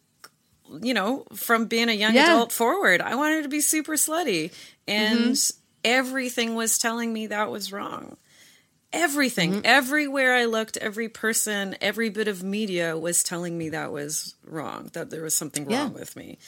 you 0.82 0.93
know, 0.93 1.26
from 1.34 1.65
being 1.65 1.89
a 1.89 1.93
young 1.93 2.13
yeah. 2.13 2.26
adult 2.26 2.51
forward, 2.51 3.01
I 3.01 3.15
wanted 3.15 3.43
to 3.43 3.49
be 3.49 3.61
super 3.61 3.93
slutty, 3.93 4.53
and 4.88 5.20
mm-hmm. 5.32 5.59
everything 5.84 6.55
was 6.55 6.78
telling 6.78 7.11
me 7.11 7.28
that 7.28 7.51
was 7.51 7.72
wrong. 7.72 8.17
Everything, 8.91 9.51
mm-hmm. 9.51 9.61
everywhere 9.65 10.34
I 10.34 10.45
looked, 10.45 10.78
every 10.78 11.09
person, 11.09 11.76
every 11.80 12.09
bit 12.09 12.28
of 12.28 12.41
media 12.41 12.97
was 12.97 13.22
telling 13.22 13.55
me 13.55 13.70
that 13.70 13.91
was 13.91 14.36
wrong. 14.43 14.89
That 14.93 15.11
there 15.11 15.22
was 15.22 15.36
something 15.36 15.65
wrong 15.65 15.72
yeah. 15.72 15.99
with 15.99 16.15
me 16.15 16.39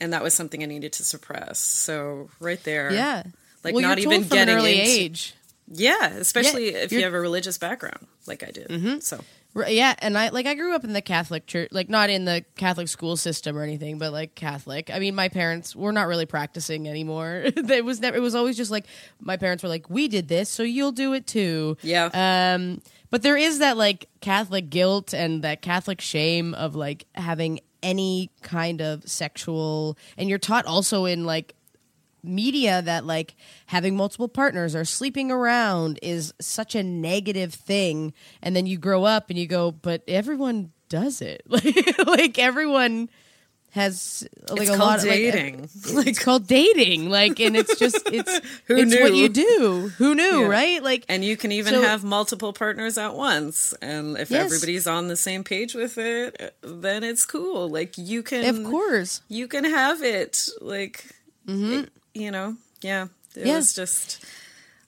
and 0.00 0.12
that 0.12 0.22
was 0.22 0.34
something 0.34 0.62
I 0.62 0.66
needed 0.66 0.92
to 0.94 1.04
suppress. 1.04 1.58
So 1.58 2.28
right 2.40 2.62
there, 2.64 2.92
yeah, 2.92 3.22
like 3.62 3.74
well, 3.74 3.82
not 3.82 3.98
even 3.98 4.24
getting 4.24 4.54
early 4.54 4.80
into, 4.80 4.90
age. 4.90 5.34
Yeah, 5.68 6.08
especially 6.08 6.72
yeah, 6.72 6.78
if 6.78 6.92
you 6.92 7.02
have 7.04 7.14
a 7.14 7.20
religious 7.20 7.58
background, 7.58 8.06
like 8.26 8.42
I 8.42 8.50
did. 8.50 8.68
Mm-hmm. 8.68 8.98
So 9.00 9.20
yeah, 9.68 9.94
and 9.98 10.18
I 10.18 10.30
like 10.30 10.46
I 10.46 10.54
grew 10.54 10.74
up 10.74 10.84
in 10.84 10.92
the 10.92 11.02
Catholic 11.02 11.46
church, 11.46 11.68
like 11.70 11.88
not 11.88 12.10
in 12.10 12.24
the 12.24 12.44
Catholic 12.56 12.88
school 12.88 13.16
system 13.16 13.56
or 13.56 13.62
anything, 13.62 13.98
but 13.98 14.12
like 14.12 14.34
Catholic. 14.34 14.90
I 14.92 14.98
mean, 14.98 15.14
my 15.14 15.28
parents 15.28 15.76
were 15.76 15.92
not 15.92 16.08
really 16.08 16.26
practicing 16.26 16.88
anymore. 16.88 17.44
it 17.46 17.84
was 17.84 18.00
never. 18.00 18.16
It 18.16 18.20
was 18.20 18.34
always 18.34 18.56
just 18.56 18.70
like 18.70 18.86
my 19.20 19.36
parents 19.36 19.62
were 19.62 19.68
like, 19.68 19.88
"We 19.88 20.08
did 20.08 20.28
this, 20.28 20.48
so 20.48 20.62
you'll 20.62 20.92
do 20.92 21.12
it 21.12 21.26
too." 21.26 21.76
Yeah. 21.82 22.10
Um, 22.12 22.80
but 23.10 23.22
there 23.22 23.36
is 23.36 23.60
that 23.60 23.76
like 23.76 24.08
Catholic 24.20 24.70
guilt 24.70 25.14
and 25.14 25.44
that 25.44 25.62
Catholic 25.62 26.00
shame 26.00 26.52
of 26.54 26.74
like 26.74 27.06
having 27.14 27.60
any 27.80 28.30
kind 28.42 28.80
of 28.80 29.06
sexual 29.08 29.96
and 30.16 30.28
you're 30.28 30.38
taught 30.38 30.64
also 30.64 31.04
in 31.04 31.24
like 31.26 31.54
media 32.24 32.82
that 32.82 33.04
like 33.04 33.34
having 33.66 33.96
multiple 33.96 34.28
partners 34.28 34.74
or 34.74 34.84
sleeping 34.84 35.30
around 35.30 35.98
is 36.02 36.32
such 36.40 36.74
a 36.74 36.82
negative 36.82 37.54
thing 37.54 38.12
and 38.42 38.56
then 38.56 38.66
you 38.66 38.78
grow 38.78 39.04
up 39.04 39.30
and 39.30 39.38
you 39.38 39.46
go 39.46 39.70
but 39.70 40.02
everyone 40.08 40.72
does 40.88 41.20
it 41.20 41.42
like 41.46 41.98
like 42.06 42.38
everyone 42.38 43.08
has 43.74 44.26
like 44.50 44.62
it's 44.62 44.70
a 44.70 44.76
lot 44.76 44.98
of 44.98 45.04
dating. 45.04 45.62
Like, 45.62 45.92
like, 45.94 46.06
it's 46.06 46.18
called 46.20 46.46
dating. 46.46 47.10
Like, 47.10 47.40
and 47.40 47.56
it's 47.56 47.76
just 47.76 48.08
it's 48.12 48.40
Who 48.66 48.76
it's 48.76 48.94
knew? 48.94 49.02
what 49.02 49.14
you 49.14 49.28
do. 49.28 49.90
Who 49.98 50.14
knew, 50.14 50.42
yeah. 50.42 50.46
right? 50.46 50.82
Like, 50.82 51.04
and 51.08 51.24
you 51.24 51.36
can 51.36 51.50
even 51.50 51.74
so, 51.74 51.82
have 51.82 52.04
multiple 52.04 52.52
partners 52.52 52.96
at 52.98 53.14
once. 53.14 53.74
And 53.82 54.16
if 54.16 54.30
yes. 54.30 54.44
everybody's 54.46 54.86
on 54.86 55.08
the 55.08 55.16
same 55.16 55.42
page 55.42 55.74
with 55.74 55.98
it, 55.98 56.54
then 56.62 57.02
it's 57.02 57.26
cool. 57.26 57.68
Like 57.68 57.98
you 57.98 58.22
can, 58.22 58.44
of 58.44 58.70
course, 58.70 59.22
you 59.28 59.48
can 59.48 59.64
have 59.64 60.04
it. 60.04 60.46
Like, 60.60 61.06
mm-hmm. 61.44 61.72
it, 61.72 61.92
you 62.14 62.30
know, 62.30 62.56
yeah. 62.80 63.08
It 63.36 63.46
yeah. 63.46 63.56
was 63.56 63.74
just 63.74 64.24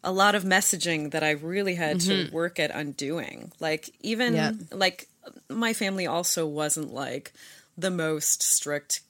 a 0.04 0.12
lot 0.12 0.34
of 0.34 0.44
messaging 0.44 1.10
that 1.10 1.24
I 1.24 1.32
really 1.32 1.74
had 1.74 1.98
mm-hmm. 1.98 2.28
to 2.28 2.34
work 2.34 2.60
at 2.60 2.70
undoing. 2.70 3.52
Like 3.58 3.90
even 4.00 4.34
yeah. 4.34 4.52
like 4.70 5.08
my 5.50 5.72
family 5.72 6.06
also 6.06 6.46
wasn't 6.46 6.94
like 6.94 7.32
the 7.76 7.90
most 7.90 8.42
strict 8.42 9.02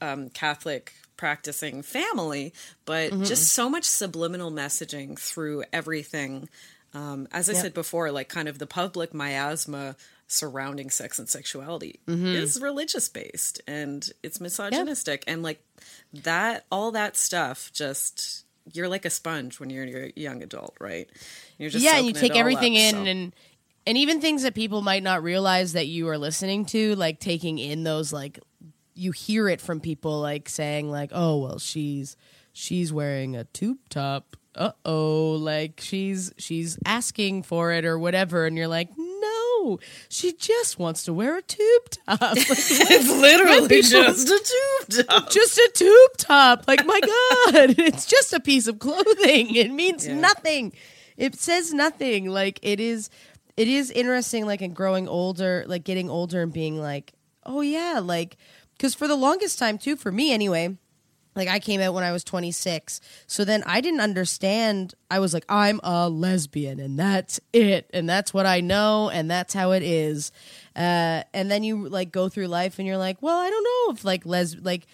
um, 0.00 0.30
Catholic 0.30 0.94
practicing 1.16 1.82
family, 1.82 2.52
but 2.84 3.12
mm-hmm. 3.12 3.24
just 3.24 3.52
so 3.52 3.68
much 3.68 3.84
subliminal 3.84 4.50
messaging 4.50 5.18
through 5.18 5.64
everything. 5.72 6.48
Um, 6.94 7.28
as 7.30 7.48
I 7.48 7.52
yep. 7.52 7.62
said 7.62 7.74
before, 7.74 8.10
like 8.10 8.28
kind 8.28 8.48
of 8.48 8.58
the 8.58 8.66
public 8.66 9.14
miasma 9.14 9.96
surrounding 10.32 10.90
sex 10.90 11.18
and 11.18 11.28
sexuality 11.28 12.00
mm-hmm. 12.06 12.26
is 12.26 12.60
religious 12.60 13.08
based 13.08 13.60
and 13.66 14.10
it's 14.22 14.40
misogynistic. 14.40 15.24
And 15.26 15.42
like 15.42 15.62
that, 16.12 16.64
all 16.70 16.90
that 16.92 17.16
stuff 17.16 17.70
just 17.72 18.44
you're 18.72 18.88
like 18.88 19.04
a 19.04 19.10
sponge 19.10 19.60
when 19.60 19.70
you're 19.70 20.04
a 20.04 20.12
young 20.16 20.42
adult, 20.42 20.76
right? 20.80 21.08
You're 21.58 21.70
just 21.70 21.84
yeah, 21.84 21.96
and 21.96 22.06
you 22.06 22.12
take 22.12 22.36
everything 22.36 22.74
up, 22.74 22.80
in 22.80 22.94
so. 22.94 23.04
and 23.04 23.32
and 23.86 23.98
even 23.98 24.20
things 24.20 24.42
that 24.42 24.54
people 24.54 24.82
might 24.82 25.02
not 25.02 25.22
realize 25.22 25.72
that 25.72 25.86
you 25.86 26.08
are 26.08 26.18
listening 26.18 26.64
to 26.66 26.94
like 26.94 27.18
taking 27.18 27.58
in 27.58 27.84
those 27.84 28.12
like 28.12 28.38
you 28.94 29.10
hear 29.12 29.48
it 29.48 29.60
from 29.60 29.80
people 29.80 30.20
like 30.20 30.48
saying 30.48 30.90
like, 30.90 31.10
"Oh, 31.12 31.38
well, 31.38 31.58
she's 31.58 32.16
she's 32.52 32.92
wearing 32.92 33.36
a 33.36 33.44
tube 33.44 33.78
top. 33.88 34.36
Uh 34.54 34.72
oh, 34.84 35.32
like 35.32 35.80
she's 35.82 36.32
she's 36.36 36.78
asking 36.84 37.42
for 37.42 37.72
it 37.72 37.84
or 37.84 37.98
whatever," 37.98 38.46
and 38.46 38.56
you're 38.56 38.68
like, 38.68 38.90
"No, 39.62 39.78
she 40.08 40.32
just 40.32 40.78
wants 40.78 41.04
to 41.04 41.12
wear 41.12 41.36
a 41.38 41.42
tube 41.42 41.82
top." 41.90 42.20
Like, 42.36 42.36
it's 42.48 43.08
literally 43.10 43.68
people- 43.68 43.90
just 43.90 44.28
a 44.28 44.38
tube 44.88 45.06
top. 45.06 45.30
just 45.30 45.58
a 45.58 45.70
tube 45.74 46.10
top. 46.18 46.64
Like, 46.68 46.84
my 46.86 47.00
God, 47.00 47.74
it's 47.78 48.06
just 48.06 48.32
a 48.32 48.40
piece 48.40 48.66
of 48.66 48.78
clothing. 48.78 49.54
It 49.54 49.70
means 49.70 50.06
Yeah. 50.06 50.14
nothing. 50.18 50.72
It 51.16 51.34
says 51.36 51.72
nothing. 51.72 52.28
Like, 52.30 52.58
it 52.62 52.80
is, 52.80 53.10
it 53.56 53.68
is 53.68 53.90
interesting, 53.90 54.46
like, 54.46 54.62
in 54.62 54.72
growing 54.72 55.08
older, 55.08 55.64
like, 55.66 55.84
getting 55.84 56.08
older 56.10 56.42
and 56.42 56.52
being 56.52 56.78
like, 56.80 57.12
oh, 57.44 57.60
yeah, 57.60 58.00
like, 58.02 58.36
because 58.76 58.94
for 58.94 59.06
the 59.06 59.16
longest 59.16 59.58
time, 59.58 59.78
too, 59.78 59.94
for 59.96 60.10
me 60.10 60.32
anyway, 60.32 60.76
like 61.34 61.48
I 61.48 61.58
came 61.58 61.80
out 61.80 61.94
when 61.94 62.04
I 62.04 62.12
was 62.12 62.24
26. 62.24 63.00
So 63.26 63.44
then 63.44 63.62
I 63.64 63.80
didn't 63.80 64.00
understand. 64.00 64.94
I 65.10 65.18
was 65.18 65.32
like, 65.32 65.44
I'm 65.48 65.80
a 65.82 66.08
lesbian 66.08 66.78
and 66.80 66.98
that's 66.98 67.40
it. 67.52 67.88
And 67.92 68.08
that's 68.08 68.34
what 68.34 68.46
I 68.46 68.60
know 68.60 69.08
and 69.08 69.30
that's 69.30 69.54
how 69.54 69.72
it 69.72 69.82
is. 69.82 70.32
Uh, 70.76 71.22
and 71.32 71.50
then 71.50 71.62
you 71.62 71.88
like 71.88 72.12
go 72.12 72.28
through 72.28 72.48
life 72.48 72.78
and 72.78 72.86
you're 72.86 72.98
like, 72.98 73.22
well, 73.22 73.38
I 73.38 73.50
don't 73.50 73.64
know 73.64 73.94
if 73.94 74.04
like 74.04 74.26
les 74.26 74.56
like 74.56 74.86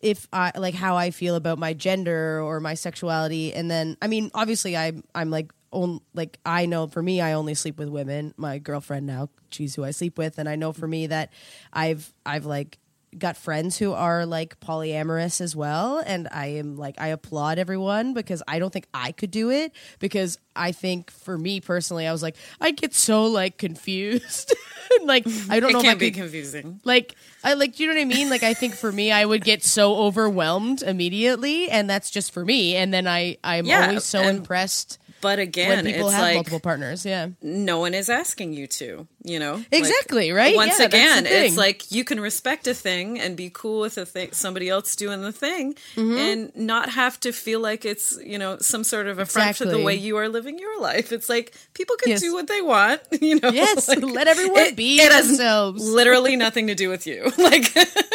if 0.00 0.28
I 0.32 0.52
like 0.56 0.74
how 0.74 0.96
I 0.96 1.10
feel 1.10 1.36
about 1.36 1.58
my 1.58 1.72
gender 1.72 2.40
or 2.42 2.60
my 2.60 2.74
sexuality. 2.74 3.54
And 3.54 3.70
then 3.70 3.96
I 4.02 4.08
mean, 4.08 4.30
obviously 4.34 4.76
I'm, 4.76 5.04
I'm 5.14 5.30
like 5.30 5.52
on 5.70 6.00
like 6.14 6.38
I 6.44 6.66
know 6.66 6.86
for 6.86 7.02
me 7.02 7.20
I 7.20 7.32
only 7.34 7.54
sleep 7.54 7.78
with 7.78 7.88
women. 7.88 8.34
My 8.36 8.58
girlfriend 8.58 9.06
now, 9.06 9.30
she's 9.50 9.74
who 9.74 9.84
I 9.84 9.90
sleep 9.90 10.18
with, 10.18 10.38
and 10.38 10.48
I 10.48 10.56
know 10.56 10.72
for 10.72 10.86
me 10.88 11.06
that 11.08 11.32
I've 11.72 12.12
I've 12.24 12.46
like 12.46 12.78
got 13.18 13.36
friends 13.36 13.78
who 13.78 13.92
are 13.92 14.26
like 14.26 14.58
polyamorous 14.60 15.40
as 15.40 15.54
well 15.56 16.02
and 16.06 16.28
i 16.32 16.46
am 16.46 16.76
like 16.76 16.94
i 17.00 17.08
applaud 17.08 17.58
everyone 17.58 18.12
because 18.14 18.42
i 18.46 18.58
don't 18.58 18.72
think 18.72 18.86
i 18.94 19.12
could 19.12 19.30
do 19.30 19.50
it 19.50 19.72
because 19.98 20.38
i 20.54 20.72
think 20.72 21.10
for 21.10 21.36
me 21.38 21.60
personally 21.60 22.06
i 22.06 22.12
was 22.12 22.22
like 22.22 22.36
i'd 22.60 22.76
get 22.76 22.94
so 22.94 23.24
like 23.26 23.58
confused. 23.58 24.54
Like 25.04 25.26
i 25.50 25.58
don't 25.58 25.70
It 25.70 25.72
know 25.72 25.80
can 25.82 25.90
if 25.90 25.96
I 25.96 25.98
be 25.98 26.10
could, 26.12 26.20
confusing. 26.20 26.80
like 26.84 27.16
i 27.42 27.54
like 27.54 27.74
do 27.74 27.82
you 27.82 27.88
know 27.88 27.96
what 27.96 28.02
i 28.02 28.04
mean? 28.04 28.30
Like 28.30 28.44
i 28.44 28.54
think 28.54 28.72
for 28.74 28.92
me 28.92 29.10
i 29.10 29.24
would 29.24 29.42
get 29.42 29.64
so 29.64 29.96
overwhelmed 29.96 30.82
immediately 30.82 31.68
and 31.68 31.90
that's 31.90 32.08
just 32.08 32.30
for 32.32 32.44
me. 32.44 32.76
And 32.76 32.94
then 32.94 33.08
i 33.08 33.36
i'm 33.42 33.66
Yeah, 33.66 33.88
always 33.88 34.04
so 34.04 34.20
and 34.20 34.38
impressed 34.38 34.98
But 35.20 35.40
again 35.40 35.68
when 35.84 35.84
people 35.92 36.10
have 36.10 36.22
like 36.22 36.34
multiple 36.36 36.60
partners 36.60 37.04
yeah. 37.04 37.30
no 37.42 37.80
one 37.80 37.94
is 37.94 38.08
asking 38.08 38.52
you 38.52 38.68
to, 38.78 39.08
you 39.26 39.38
know? 39.38 39.54
Like, 39.56 39.66
Exactly, 39.72 40.30
right? 40.32 40.54
Once 40.56 40.78
Yeah, 40.78 40.86
again, 40.86 41.26
it's 41.26 41.56
like 41.56 41.90
you 41.90 42.04
can 42.04 42.20
respect 42.20 42.66
a 42.66 42.74
thing 42.74 43.18
and 43.20 43.36
be 43.36 43.50
cool 43.52 43.80
with 43.80 43.98
a 43.98 44.06
thing, 44.06 44.30
somebody 44.32 44.68
else 44.68 44.94
doing 44.96 45.20
the 45.22 45.32
thing, 45.32 45.74
Mm-hmm. 45.96 46.18
and 46.18 46.56
not 46.56 46.90
have 46.90 47.18
to 47.20 47.32
feel 47.32 47.60
like 47.60 47.84
it's, 47.84 48.16
you 48.24 48.38
know, 48.38 48.58
some 48.60 48.84
sort 48.84 49.06
of 49.08 49.18
affront 49.18 49.56
to 49.58 49.64
the 49.66 49.78
way 49.84 49.94
you 49.94 50.16
are 50.16 50.28
living 50.28 50.58
your 50.58 50.80
life. 50.80 51.12
It's 51.12 51.28
like 51.28 51.54
people 51.74 51.96
can 51.96 52.10
Yes. 52.10 52.20
do 52.20 52.32
what 52.32 52.46
they 52.46 52.62
want, 52.62 53.00
you 53.20 53.40
know? 53.40 53.50
yes 53.50 53.88
Like, 53.92 54.02
let 54.02 54.28
everyone 54.28 54.74
be 54.74 55.00
it 55.00 55.10
themselves 55.12 55.82
literally 56.00 56.36
nothing 56.36 56.68
to 56.68 56.74
do 56.74 56.88
with 56.88 57.06
you. 57.06 57.30
Like, 57.38 57.66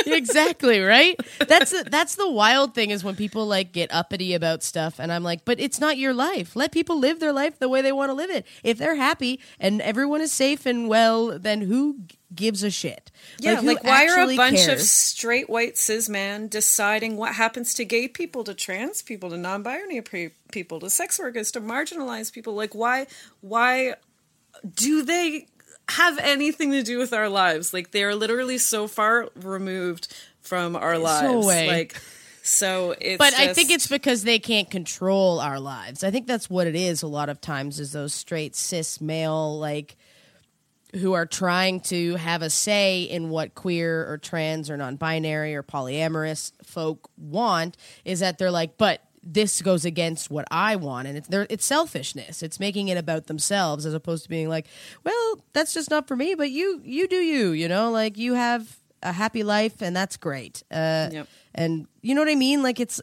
exactly 0.08 0.80
right 0.82 1.20
that's 1.48 1.72
the, 1.72 1.84
that's 1.90 2.16
the 2.16 2.30
wild 2.30 2.74
thing 2.74 2.90
is 2.90 3.04
when 3.04 3.16
people 3.16 3.46
like 3.46 3.72
get 3.72 3.94
uppity 3.94 4.34
about 4.34 4.64
stuff 4.64 5.00
and 5.00 5.12
i'm 5.12 5.24
like 5.24 5.46
but 5.46 5.60
it's 5.60 5.80
not 5.80 5.98
your 5.98 6.14
life 6.14 6.56
let 6.56 6.72
people 6.72 6.98
live 7.00 7.20
their 7.20 7.32
life 7.32 7.58
the 7.60 7.70
way 7.70 7.82
they 7.82 7.92
want 7.92 8.10
to 8.10 8.14
live 8.14 8.30
it 8.30 8.46
if 8.64 8.78
they're 8.78 8.96
happy 8.96 9.40
and 9.60 9.82
everyone 9.82 10.20
is 10.22 10.32
safe 10.32 10.66
and 10.66 10.88
well 10.90 11.01
then 11.38 11.62
who 11.62 12.00
gives 12.34 12.64
a 12.64 12.70
shit 12.70 13.12
Yeah, 13.40 13.56
who 13.58 13.68
like, 13.68 13.84
why 13.84 14.08
are 14.08 14.30
a 14.30 14.36
bunch 14.36 14.68
of 14.68 14.80
straight 14.80 15.50
white 15.50 15.78
cis 15.78 16.08
men 16.08 16.48
deciding 16.48 17.18
what 17.18 17.36
happens 17.36 17.74
to 17.76 17.86
gay 17.86 18.08
people, 18.08 18.44
to 18.46 18.54
trans 18.54 19.02
people, 19.02 19.30
to 19.30 19.38
non-binary 19.38 20.02
pre- 20.02 20.32
people, 20.52 20.80
to 20.80 20.90
sex 20.90 21.20
workers, 21.20 21.52
to 21.52 21.62
marginalized 21.62 22.34
people? 22.34 22.54
Like, 22.54 22.74
why? 22.74 23.08
Why 23.42 23.96
do 24.76 25.04
they 25.04 25.48
have 25.90 26.18
anything 26.20 26.72
to 26.72 26.84
do 26.84 26.98
with 26.98 27.14
our 27.14 27.30
lives? 27.30 27.74
Like, 27.74 27.92
they 27.92 28.04
are 28.04 28.16
literally 28.16 28.58
so 28.58 28.88
far 28.88 29.30
removed 29.36 30.14
from 30.42 30.76
our 30.76 30.98
lives. 30.98 31.46
away. 31.46 31.68
Like, 31.68 32.02
so 32.44 32.96
it's. 33.00 33.18
but 33.18 33.34
I 33.34 33.54
think 33.54 33.72
it's 33.72 33.88
because 33.88 34.24
they 34.24 34.40
can't 34.40 34.70
control 34.70 35.40
our 35.40 35.60
lives. 35.60 36.04
I 36.04 36.12
think 36.12 36.28
that's 36.28 36.50
what 36.50 36.68
it 36.68 36.76
is. 36.76 37.04
A 37.04 37.08
lot 37.08 37.30
of 37.30 37.40
times 37.40 37.80
is 37.80 37.92
those 37.92 38.14
straight 38.14 38.56
cis 38.56 39.00
male 39.00 39.60
like 39.60 39.96
who 40.96 41.14
are 41.14 41.26
trying 41.26 41.80
to 41.80 42.16
have 42.16 42.42
a 42.42 42.50
say 42.50 43.04
in 43.04 43.30
what 43.30 43.56
queer 43.56 44.10
or 44.12 44.18
trans 44.18 44.70
or 44.70 44.78
non-binary 44.78 45.56
or 45.56 45.64
polyamorous 45.64 46.52
folk 46.64 47.10
want 47.18 47.78
is 48.04 48.20
that 48.20 48.38
they're 48.38 48.52
like, 48.52 48.78
but 48.78 49.02
this 49.24 49.62
goes 49.62 49.86
against 49.86 50.32
what 50.32 50.46
I 50.50 50.76
want, 50.76 51.08
and 51.08 51.16
it's 51.18 51.30
it's 51.32 51.66
selfishness. 51.66 52.42
It's 52.42 52.60
making 52.60 52.88
it 52.88 52.98
about 52.98 53.28
themselves 53.28 53.86
as 53.86 53.94
opposed 53.94 54.24
to 54.24 54.30
being 54.30 54.50
like, 54.50 54.66
well, 55.04 55.44
that's 55.54 55.74
just 55.74 55.92
not 55.92 56.08
for 56.08 56.16
me, 56.16 56.34
but 56.34 56.50
you 56.50 56.82
you 56.84 57.08
do 57.08 57.18
you, 57.18 57.52
you 57.52 57.68
know, 57.68 57.92
like 57.92 58.18
you 58.18 58.34
have 58.34 58.78
a 59.04 59.12
happy 59.12 59.44
life 59.44 59.82
and 59.82 59.96
that's 59.96 60.18
great. 60.18 60.64
Uh, 60.72 61.10
Yep. 61.12 61.28
And 61.54 61.88
you 62.02 62.16
know 62.16 62.22
what 62.22 62.30
I 62.30 62.36
mean? 62.36 62.64
Like 62.64 62.80
it's 62.80 63.02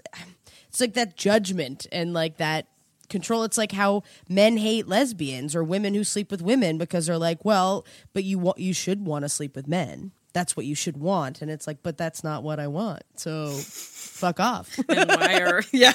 it's 0.69 0.81
like 0.81 0.95
that 0.95 1.17
judgment 1.17 1.87
and 1.93 2.13
like 2.13 2.39
that 2.39 2.67
control. 3.09 3.43
It's 3.45 3.59
like 3.59 3.73
how 3.73 4.03
men 4.29 4.57
hate 4.57 4.87
lesbians 4.89 5.55
or 5.55 5.65
women 5.65 5.95
who 5.95 6.05
sleep 6.05 6.31
with 6.31 6.43
women 6.43 6.79
because 6.79 7.07
they're 7.07 7.19
like, 7.19 7.45
well, 7.45 7.85
but 8.13 8.25
you 8.25 8.39
want 8.39 8.59
you 8.59 8.73
should 8.73 9.07
want 9.07 9.25
to 9.25 9.29
sleep 9.29 9.57
with 9.57 9.69
men. 9.69 10.13
That's 10.35 10.57
what 10.57 10.67
you 10.67 10.75
should 10.75 10.99
want. 10.99 11.41
And 11.43 11.51
it's 11.51 11.67
like, 11.67 11.83
but 11.83 11.97
that's 11.97 12.23
not 12.23 12.43
what 12.43 12.61
I 12.61 12.69
want. 12.69 13.03
So 13.17 13.49
fuck 13.49 14.39
off. 14.41 14.79
and 14.89 15.09
why 15.11 15.41
are 15.41 15.63
yeah? 15.73 15.93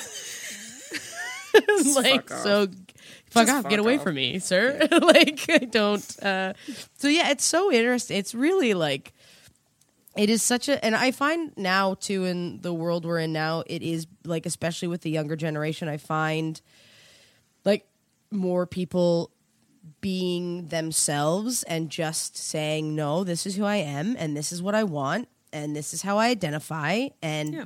like 1.95 2.29
fuck 2.29 2.39
so 2.39 2.67
fuck 3.29 3.45
Just 3.45 3.49
off 3.49 3.61
fuck 3.63 3.69
get 3.69 3.79
away 3.79 3.97
off. 3.97 4.03
from 4.03 4.15
me 4.15 4.39
sir 4.39 4.87
like 5.01 5.45
i 5.49 5.59
don't 5.59 6.23
uh 6.23 6.53
so 6.97 7.07
yeah 7.07 7.29
it's 7.29 7.45
so 7.45 7.71
interesting 7.71 8.17
it's 8.17 8.33
really 8.33 8.73
like 8.73 9.13
it 10.17 10.31
is 10.31 10.41
such 10.41 10.67
a 10.67 10.83
and 10.83 10.95
i 10.95 11.11
find 11.11 11.55
now 11.57 11.93
too 11.93 12.25
in 12.25 12.59
the 12.61 12.73
world 12.73 13.05
we're 13.05 13.19
in 13.19 13.33
now 13.33 13.63
it 13.67 13.83
is 13.83 14.07
like 14.25 14.47
especially 14.47 14.87
with 14.87 15.01
the 15.01 15.11
younger 15.11 15.35
generation 15.35 15.87
i 15.87 15.97
find 15.97 16.59
more 18.33 18.65
people 18.67 19.31
being 20.01 20.67
themselves 20.67 21.63
and 21.63 21.89
just 21.89 22.37
saying 22.37 22.95
no 22.95 23.23
this 23.23 23.45
is 23.45 23.55
who 23.55 23.65
i 23.65 23.75
am 23.75 24.15
and 24.17 24.35
this 24.35 24.51
is 24.51 24.61
what 24.61 24.75
i 24.75 24.83
want 24.83 25.27
and 25.51 25.75
this 25.75 25.93
is 25.93 26.01
how 26.01 26.17
i 26.17 26.27
identify 26.27 27.07
and 27.21 27.53
Yeah. 27.53 27.65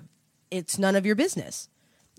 it's 0.51 0.77
none 0.79 0.95
of 0.95 1.05
your 1.05 1.15
business 1.15 1.69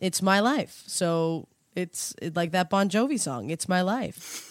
it's 0.01 0.23
my 0.23 0.41
life 0.41 0.83
so 0.87 1.49
it's 1.75 2.15
it- 2.23 2.37
like 2.37 2.53
that 2.53 2.71
bon 2.71 2.89
jovi 2.89 3.19
song 3.19 3.51
it's 3.51 3.69
my 3.69 3.83
life 3.83 4.45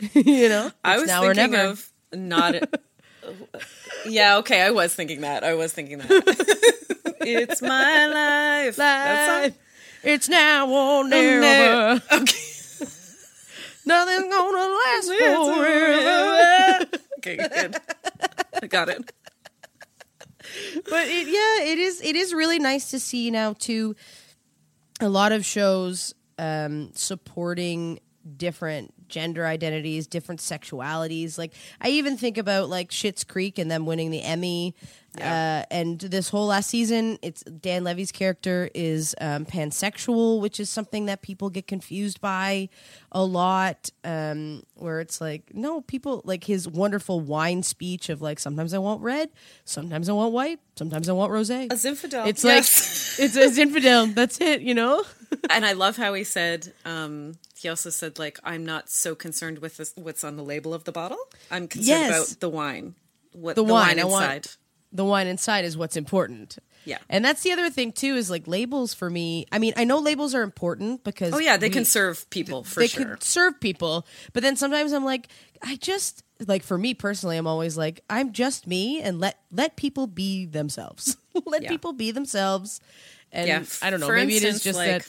you 0.14 0.48
know 0.48 0.70
I 0.82 0.98
was 0.98 1.06
now 1.06 1.22
or 1.24 1.34
thinking 1.34 1.52
never. 1.52 1.70
of 1.70 1.90
not. 2.12 2.54
yeah, 4.06 4.36
okay, 4.38 4.60
I 4.60 4.70
was 4.70 4.92
thinking 4.94 5.20
that. 5.22 5.44
I 5.44 5.54
was 5.54 5.72
thinking 5.72 5.98
that. 5.98 6.10
it's 7.20 7.62
my 7.62 8.06
life. 8.06 8.76
That 8.76 9.26
song? 9.26 9.42
Life. 9.42 9.58
it's 10.02 10.28
now 10.28 10.68
or 10.68 11.08
Never. 11.08 11.40
never 11.40 12.02
Okay. 12.22 12.38
Nothing's 13.86 14.32
gonna 14.32 14.74
last 14.74 15.08
forever 16.88 16.98
okay, 17.26 17.36
good. 17.36 17.76
I 18.62 18.66
got 18.66 18.88
it. 18.88 19.12
but 20.88 21.08
it, 21.08 21.26
yeah, 21.28 21.72
it 21.72 21.78
is. 21.78 22.00
It 22.02 22.16
is 22.16 22.34
really 22.34 22.58
nice 22.58 22.90
to 22.90 23.00
see 23.00 23.30
now 23.30 23.54
too. 23.54 23.96
A 25.00 25.08
lot 25.08 25.32
of 25.32 25.44
shows 25.44 26.14
um, 26.38 26.90
supporting 26.94 27.98
different 28.36 29.08
gender 29.08 29.46
identities, 29.46 30.06
different 30.06 30.40
sexualities. 30.40 31.38
Like 31.38 31.52
I 31.80 31.88
even 31.88 32.16
think 32.16 32.38
about 32.38 32.68
like 32.68 32.90
Schitt's 32.90 33.24
Creek 33.24 33.58
and 33.58 33.70
them 33.70 33.86
winning 33.86 34.10
the 34.10 34.22
Emmy. 34.22 34.74
Yeah. 35.16 35.62
Uh, 35.70 35.74
and 35.74 36.00
this 36.00 36.28
whole 36.28 36.46
last 36.46 36.68
season, 36.68 37.18
it's 37.22 37.42
Dan 37.44 37.84
Levy's 37.84 38.10
character 38.10 38.68
is 38.74 39.14
um, 39.20 39.46
pansexual, 39.46 40.40
which 40.40 40.58
is 40.58 40.68
something 40.68 41.06
that 41.06 41.22
people 41.22 41.50
get 41.50 41.68
confused 41.68 42.20
by 42.20 42.68
a 43.12 43.24
lot. 43.24 43.90
Um, 44.02 44.64
where 44.74 45.00
it's 45.00 45.20
like, 45.20 45.54
no, 45.54 45.82
people 45.82 46.20
like 46.24 46.44
his 46.44 46.66
wonderful 46.66 47.20
wine 47.20 47.62
speech 47.62 48.08
of 48.08 48.22
like, 48.22 48.40
sometimes 48.40 48.74
I 48.74 48.78
want 48.78 49.02
red, 49.02 49.30
sometimes 49.64 50.08
I 50.08 50.12
want 50.12 50.32
white, 50.32 50.58
sometimes 50.74 51.08
I 51.08 51.12
want 51.12 51.32
rosé. 51.32 51.66
A 51.66 51.76
Zinfandel. 51.76 52.26
It's 52.26 52.42
yes. 52.42 53.18
like 53.18 53.26
it's 53.26 53.36
it's 53.36 53.58
infidel. 53.58 54.08
That's 54.08 54.40
it, 54.40 54.62
you 54.62 54.74
know. 54.74 55.04
and 55.50 55.64
I 55.64 55.72
love 55.72 55.96
how 55.96 56.14
he 56.14 56.24
said. 56.24 56.72
Um, 56.84 57.34
he 57.64 57.68
also 57.68 57.90
said, 57.90 58.18
like, 58.18 58.38
I'm 58.44 58.64
not 58.64 58.88
so 58.88 59.14
concerned 59.16 59.58
with 59.58 59.76
this, 59.78 59.92
what's 59.96 60.22
on 60.22 60.36
the 60.36 60.44
label 60.44 60.72
of 60.72 60.84
the 60.84 60.92
bottle. 60.92 61.18
I'm 61.50 61.66
concerned 61.66 61.88
Yes. 61.88 62.28
about 62.30 62.40
the 62.40 62.48
wine. 62.48 62.94
What 63.32 63.56
The 63.56 63.64
the, 63.64 63.72
wine, 63.72 63.96
wine, 63.96 64.06
want- 64.08 64.24
inside. 64.36 64.50
The 64.92 65.04
wine 65.04 65.26
inside 65.26 65.64
is 65.64 65.76
what's 65.76 65.96
important. 65.96 66.56
Yeah. 66.84 66.98
And 67.08 67.24
that's 67.24 67.42
the 67.42 67.50
other 67.50 67.68
thing 67.70 67.90
too 67.92 68.14
is 68.14 68.30
like 68.30 68.46
labels 68.46 68.94
for 68.94 69.10
me. 69.10 69.46
I 69.50 69.58
mean, 69.58 69.72
I 69.76 69.82
know 69.84 69.98
labels 69.98 70.34
are 70.36 70.42
important 70.42 71.02
because 71.02 71.32
Oh 71.34 71.38
yeah, 71.40 71.56
they 71.56 71.66
we- 71.68 71.72
can 71.72 71.84
serve 71.84 72.28
people 72.30 72.62
for 72.62 72.78
they 72.80 72.86
sure. 72.86 73.04
could 73.06 73.22
serve 73.24 73.58
people, 73.58 74.06
but 74.34 74.42
then 74.44 74.54
sometimes 74.56 74.92
I'm 74.92 75.04
like, 75.04 75.26
I 75.62 75.76
just 75.76 76.22
like 76.46 76.62
for 76.62 76.76
me 76.78 76.94
personally, 76.94 77.36
I'm 77.38 77.46
always 77.48 77.76
like, 77.78 78.04
I'm 78.10 78.32
just 78.32 78.66
me, 78.68 79.00
and 79.00 79.18
let 79.18 79.38
let 79.50 79.74
people 79.76 80.06
be 80.06 80.44
themselves. 80.46 81.16
let 81.46 81.62
Yeah. 81.62 81.70
people 81.70 81.92
be 81.94 82.10
themselves. 82.12 82.80
And 83.32 83.48
yeah, 83.48 83.64
I 83.82 83.90
don't 83.90 83.98
know. 83.98 84.06
for 84.06 84.14
Maybe 84.14 84.36
it 84.36 84.44
is 84.44 84.62
just 84.62 84.78
like, 84.78 84.90
that. 85.02 85.08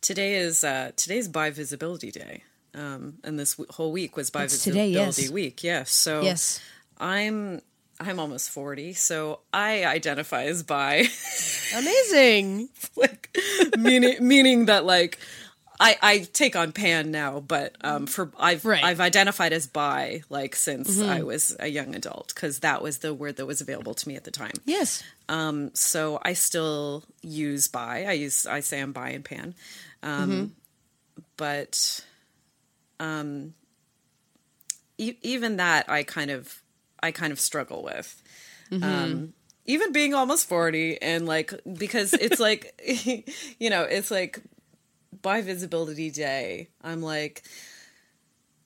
Today 0.00 0.36
is 0.36 0.64
uh, 0.64 0.92
today's 0.96 1.28
bi 1.28 1.50
visibility 1.50 2.10
day, 2.10 2.42
um, 2.74 3.14
and 3.24 3.38
this 3.38 3.54
w- 3.54 3.70
whole 3.72 3.92
week 3.92 4.16
was 4.16 4.30
bi 4.30 4.46
visibility 4.46 4.90
yes. 4.92 5.30
week. 5.30 5.64
Yes, 5.64 5.90
so 5.92 6.22
Yes. 6.22 6.60
I'm 6.98 7.60
I'm 8.00 8.18
almost 8.20 8.50
forty, 8.50 8.92
so 8.94 9.40
I 9.52 9.84
identify 9.84 10.44
as 10.44 10.62
bi, 10.62 11.08
Amazing. 11.76 12.68
like 12.96 13.36
meaning 13.78 14.16
meaning 14.26 14.66
that 14.66 14.84
like. 14.84 15.18
I, 15.80 15.96
I 16.02 16.18
take 16.18 16.56
on 16.56 16.72
pan 16.72 17.10
now, 17.12 17.38
but 17.40 17.76
um, 17.82 18.06
for 18.06 18.32
I've 18.38 18.64
Right. 18.64 18.82
I've 18.82 19.00
identified 19.00 19.52
as 19.52 19.66
bi 19.66 20.22
like 20.28 20.56
since 20.56 21.00
I 21.00 21.22
was 21.22 21.56
a 21.60 21.68
young 21.68 21.94
adult 21.94 22.32
because 22.34 22.60
that 22.60 22.82
was 22.82 22.98
the 22.98 23.14
word 23.14 23.36
that 23.36 23.46
was 23.46 23.60
available 23.60 23.94
to 23.94 24.08
me 24.08 24.16
at 24.16 24.24
the 24.24 24.30
time. 24.32 24.54
Yes. 24.64 25.04
Um, 25.28 25.70
so 25.74 26.18
I 26.22 26.32
still 26.32 27.04
use 27.22 27.68
bi. 27.68 28.06
I 28.08 28.12
use 28.12 28.46
I 28.46 28.60
say 28.60 28.80
I'm 28.80 28.92
bi 28.92 29.10
and 29.10 29.24
pan, 29.24 29.54
um, 30.02 30.52
but 31.36 32.04
um, 32.98 33.54
e- 34.96 35.16
even 35.22 35.56
that 35.58 35.88
I 35.88 36.02
kind 36.02 36.30
of 36.30 36.60
I 37.02 37.12
kind 37.12 37.32
of 37.32 37.38
struggle 37.38 37.82
with. 37.84 38.20
Um, 38.70 39.32
even 39.64 39.92
being 39.92 40.12
almost 40.12 40.48
forty 40.48 41.00
and 41.00 41.26
like 41.26 41.52
because 41.78 42.12
it's 42.14 42.40
like 42.40 42.74
you 43.58 43.70
know 43.70 43.82
it's 43.82 44.10
like 44.10 44.40
bi 45.22 45.40
visibility 45.42 46.10
day. 46.10 46.68
I'm 46.82 47.02
like. 47.02 47.42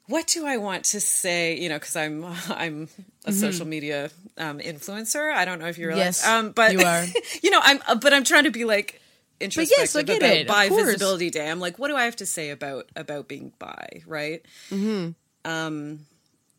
What 0.08 0.26
do 0.26 0.44
I 0.44 0.56
want 0.56 0.84
to 0.86 1.00
say? 1.00 1.56
You 1.56 1.68
know, 1.68 1.76
because 1.76 1.94
I'm 1.94 2.24
I'm 2.50 2.88
a 3.24 3.32
social 3.32 3.66
media 3.66 4.10
um, 4.36 4.58
influencer. 4.58 5.32
I 5.32 5.44
don't 5.44 5.60
know 5.60 5.66
if 5.66 5.78
you 5.78 5.86
realize, 5.86 6.22
Yes, 6.22 6.28
um, 6.28 6.50
but 6.50 6.72
you 6.72 6.80
are. 6.80 7.06
you 7.42 7.50
know, 7.50 7.60
I'm 7.62 7.80
uh, 7.86 7.94
but 7.94 8.12
I'm 8.12 8.24
trying 8.24 8.44
to 8.44 8.50
be 8.50 8.64
like 8.64 9.00
introspective 9.40 10.08
yes, 10.08 10.18
about 10.18 10.36
it, 10.36 10.48
bi 10.48 10.68
visibility 10.68 11.30
day. 11.30 11.48
I'm 11.48 11.60
like, 11.60 11.78
what 11.78 11.88
do 11.88 11.96
I 11.96 12.04
have 12.04 12.16
to 12.16 12.26
say 12.26 12.50
about 12.50 12.90
about 12.96 13.28
being 13.28 13.52
bi, 13.58 14.02
right? 14.06 14.44
Mm-hmm. 14.70 15.10
Um, 15.50 16.00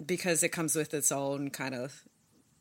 because 0.03 0.43
it 0.43 0.49
comes 0.49 0.75
with 0.75 0.93
its 0.93 1.11
own 1.11 1.49
kind 1.49 1.75
of 1.75 2.01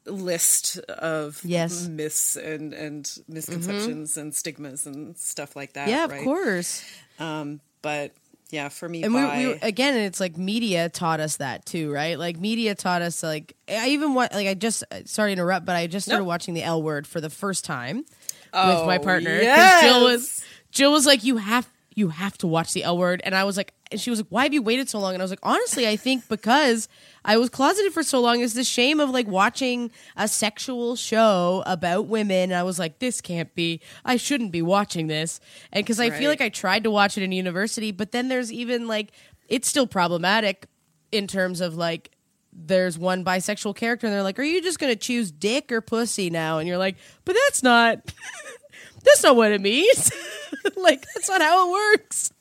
list 0.06 0.78
of 0.88 1.40
Yes. 1.44 1.86
myths 1.86 2.36
and 2.36 2.72
and 2.72 3.10
misconceptions 3.28 4.16
and 4.16 4.34
stigmas 4.34 4.86
and 4.86 5.16
stuff 5.18 5.54
like 5.56 5.74
that. 5.74 5.88
Yeah, 5.88 6.06
right? 6.06 6.18
of 6.18 6.24
course. 6.24 6.84
Um, 7.18 7.60
but 7.82 8.12
yeah, 8.50 8.68
for 8.68 8.86
me, 8.88 9.02
And 9.02 9.14
we, 9.14 9.20
bi, 9.22 9.38
we 9.38 9.52
again, 9.62 9.96
it's 9.96 10.20
like 10.20 10.36
media 10.36 10.88
taught 10.88 11.20
us 11.20 11.38
that 11.38 11.64
too, 11.64 11.90
right? 11.90 12.18
Like 12.18 12.38
media 12.38 12.74
taught 12.74 13.00
us 13.02 13.22
like 13.22 13.56
I 13.68 13.88
even 13.90 14.14
want 14.14 14.32
like 14.34 14.46
I 14.46 14.54
just 14.54 14.84
sorry 15.06 15.30
to 15.30 15.32
interrupt, 15.40 15.64
but 15.66 15.76
I 15.76 15.86
just 15.86 16.06
started 16.06 16.22
Nope. 16.22 16.28
watching 16.28 16.54
the 16.54 16.62
L 16.62 16.82
Word 16.82 17.06
for 17.06 17.20
the 17.20 17.30
first 17.30 17.64
time 17.64 17.98
with 17.98 18.06
Oh, 18.52 18.86
my 18.86 18.98
partner. 18.98 19.30
yes. 19.40 19.82
Jill 19.82 20.02
was 20.02 20.44
Jill 20.70 20.92
was 20.92 21.06
like, 21.06 21.24
"You 21.24 21.38
have 21.38 21.68
you 21.94 22.08
have 22.08 22.36
to 22.38 22.46
watch 22.46 22.72
the 22.74 22.84
L 22.84 22.98
Word," 22.98 23.22
and 23.24 23.34
I 23.34 23.44
was 23.44 23.56
like, 23.56 23.72
and 23.92 24.00
she 24.00 24.10
was 24.10 24.18
like, 24.20 24.28
"Why 24.30 24.42
have 24.44 24.52
you 24.52 24.62
waited 24.62 24.88
so 24.88 24.98
long?" 24.98 25.14
And 25.14 25.22
I 25.22 25.24
was 25.24 25.30
like, 25.30 25.40
honestly, 25.42 25.86
I 25.86 25.96
think 25.96 26.28
because 26.28 26.88
I 27.24 27.36
was 27.36 27.50
closeted 27.50 27.92
for 27.92 28.02
so 28.02 28.20
long. 28.20 28.40
Is 28.40 28.54
the 28.54 28.64
shame 28.64 29.00
of 29.00 29.10
like 29.10 29.26
watching 29.26 29.90
a 30.16 30.26
sexual 30.26 30.96
show 30.96 31.62
about 31.66 32.06
women. 32.06 32.50
And 32.50 32.54
I 32.54 32.62
was 32.62 32.78
like, 32.78 32.98
this 32.98 33.20
can't 33.20 33.54
be. 33.54 33.80
I 34.04 34.16
shouldn't 34.16 34.52
be 34.52 34.62
watching 34.62 35.06
this. 35.06 35.40
And 35.72 35.84
because 35.84 36.00
I 36.00 36.10
feel 36.10 36.28
like 36.28 36.40
I 36.40 36.48
tried 36.48 36.84
to 36.84 36.90
watch 36.90 37.16
it 37.16 37.22
in 37.22 37.32
university, 37.32 37.92
but 37.92 38.12
then 38.12 38.28
there's 38.28 38.52
even 38.52 38.88
like 38.88 39.12
it's 39.48 39.68
still 39.68 39.86
problematic 39.86 40.66
in 41.10 41.26
terms 41.26 41.60
of 41.60 41.76
like 41.76 42.10
there's 42.52 42.98
one 42.98 43.24
bisexual 43.24 43.76
character 43.76 44.06
and 44.06 44.14
they're 44.14 44.22
like, 44.22 44.38
"Are 44.38 44.44
you 44.44 44.62
just 44.62 44.78
going 44.78 44.92
to 44.92 44.98
choose 44.98 45.30
dick 45.30 45.70
or 45.72 45.80
pussy 45.80 46.28
now?" 46.30 46.58
And 46.58 46.68
you're 46.68 46.78
like, 46.78 46.96
"But 47.24 47.36
that's 47.46 47.62
not 47.62 48.12
that's 49.04 49.22
not 49.22 49.36
what 49.36 49.52
it 49.52 49.60
means. 49.60 50.12
like 50.76 51.04
that's 51.14 51.28
not 51.28 51.40
how 51.40 51.68
it 51.68 51.72
works." 51.72 52.32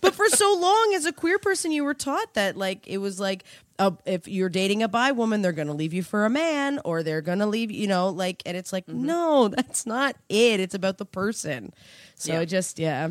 But 0.00 0.14
for 0.14 0.28
so 0.28 0.56
long 0.58 0.92
as 0.94 1.04
a 1.06 1.12
queer 1.12 1.38
person 1.38 1.72
you 1.72 1.84
were 1.84 1.94
taught 1.94 2.34
that 2.34 2.56
like 2.56 2.86
it 2.86 2.98
was 2.98 3.18
like 3.18 3.44
uh, 3.78 3.92
if 4.04 4.26
you're 4.28 4.48
dating 4.48 4.82
a 4.82 4.88
bi 4.88 5.12
woman 5.12 5.42
they're 5.42 5.52
going 5.52 5.68
to 5.68 5.74
leave 5.74 5.92
you 5.92 6.02
for 6.02 6.24
a 6.24 6.30
man 6.30 6.80
or 6.84 7.02
they're 7.02 7.20
going 7.20 7.38
to 7.38 7.46
leave, 7.46 7.70
you 7.70 7.86
know, 7.86 8.08
like 8.08 8.42
and 8.46 8.56
it's 8.56 8.72
like 8.72 8.86
no, 8.88 9.48
that's 9.48 9.86
not 9.86 10.16
it. 10.28 10.60
It's 10.60 10.74
about 10.74 10.98
the 10.98 11.06
person. 11.06 11.72
So 12.14 12.32
Yeah. 12.32 12.44
just 12.44 12.78
yeah. 12.78 13.10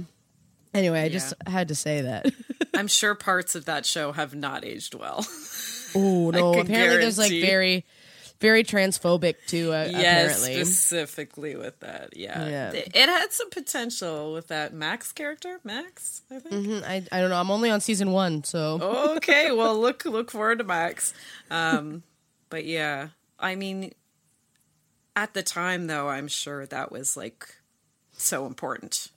Anyway, 0.74 1.02
I 1.02 1.10
just 1.10 1.34
had 1.48 1.70
to 1.70 1.76
say 1.76 2.02
that. 2.02 2.32
I'm 2.76 2.88
sure 2.88 3.16
parts 3.16 3.56
of 3.56 3.66
that 3.66 3.86
show 3.86 4.12
have 4.12 4.36
not 4.36 4.64
aged 4.64 4.94
well. 4.94 5.26
Oh 5.96 6.30
no! 6.34 6.60
Apparently, 6.60 6.98
there's 6.98 7.18
like 7.18 7.32
very, 7.32 7.86
very 8.40 8.64
transphobic 8.64 9.36
too. 9.48 9.74
Uh, 9.74 9.88
yes, 9.90 10.38
apparently, 10.42 10.64
specifically 10.64 11.56
with 11.56 11.80
that. 11.80 12.16
Yeah. 12.16 12.48
Yeah. 12.48 12.72
It, 12.74 12.96
had 12.96 13.32
some 13.32 13.50
potential 13.50 14.34
with 14.34 14.48
that 14.50 14.74
Max 14.74 15.12
character. 15.12 15.60
Max, 15.64 16.22
I 16.32 16.40
think. 16.40 16.54
Mhm, 16.54 16.84
I 16.84 17.04
I 17.12 17.20
don't 17.22 17.30
know. 17.30 17.40
I'm 17.40 17.52
only 17.52 17.70
on 17.70 17.82
season 17.82 18.12
one, 18.12 18.44
so 18.44 19.14
okay, 19.18 19.52
well 19.54 19.80
look 19.80 20.06
look 20.06 20.32
forward 20.32 20.60
to 20.60 20.64
Max. 20.64 21.14
Um, 21.50 22.04
but 22.50 22.66
yeah, 22.66 23.10
I 23.40 23.56
mean, 23.56 23.94
at 25.16 25.34
the 25.34 25.44
time 25.44 25.88
though, 25.88 26.10
I'm 26.10 26.28
sure 26.28 26.66
that 26.68 26.92
was 26.92 27.18
like 27.18 27.48
so 28.14 28.46
important, 28.46 29.10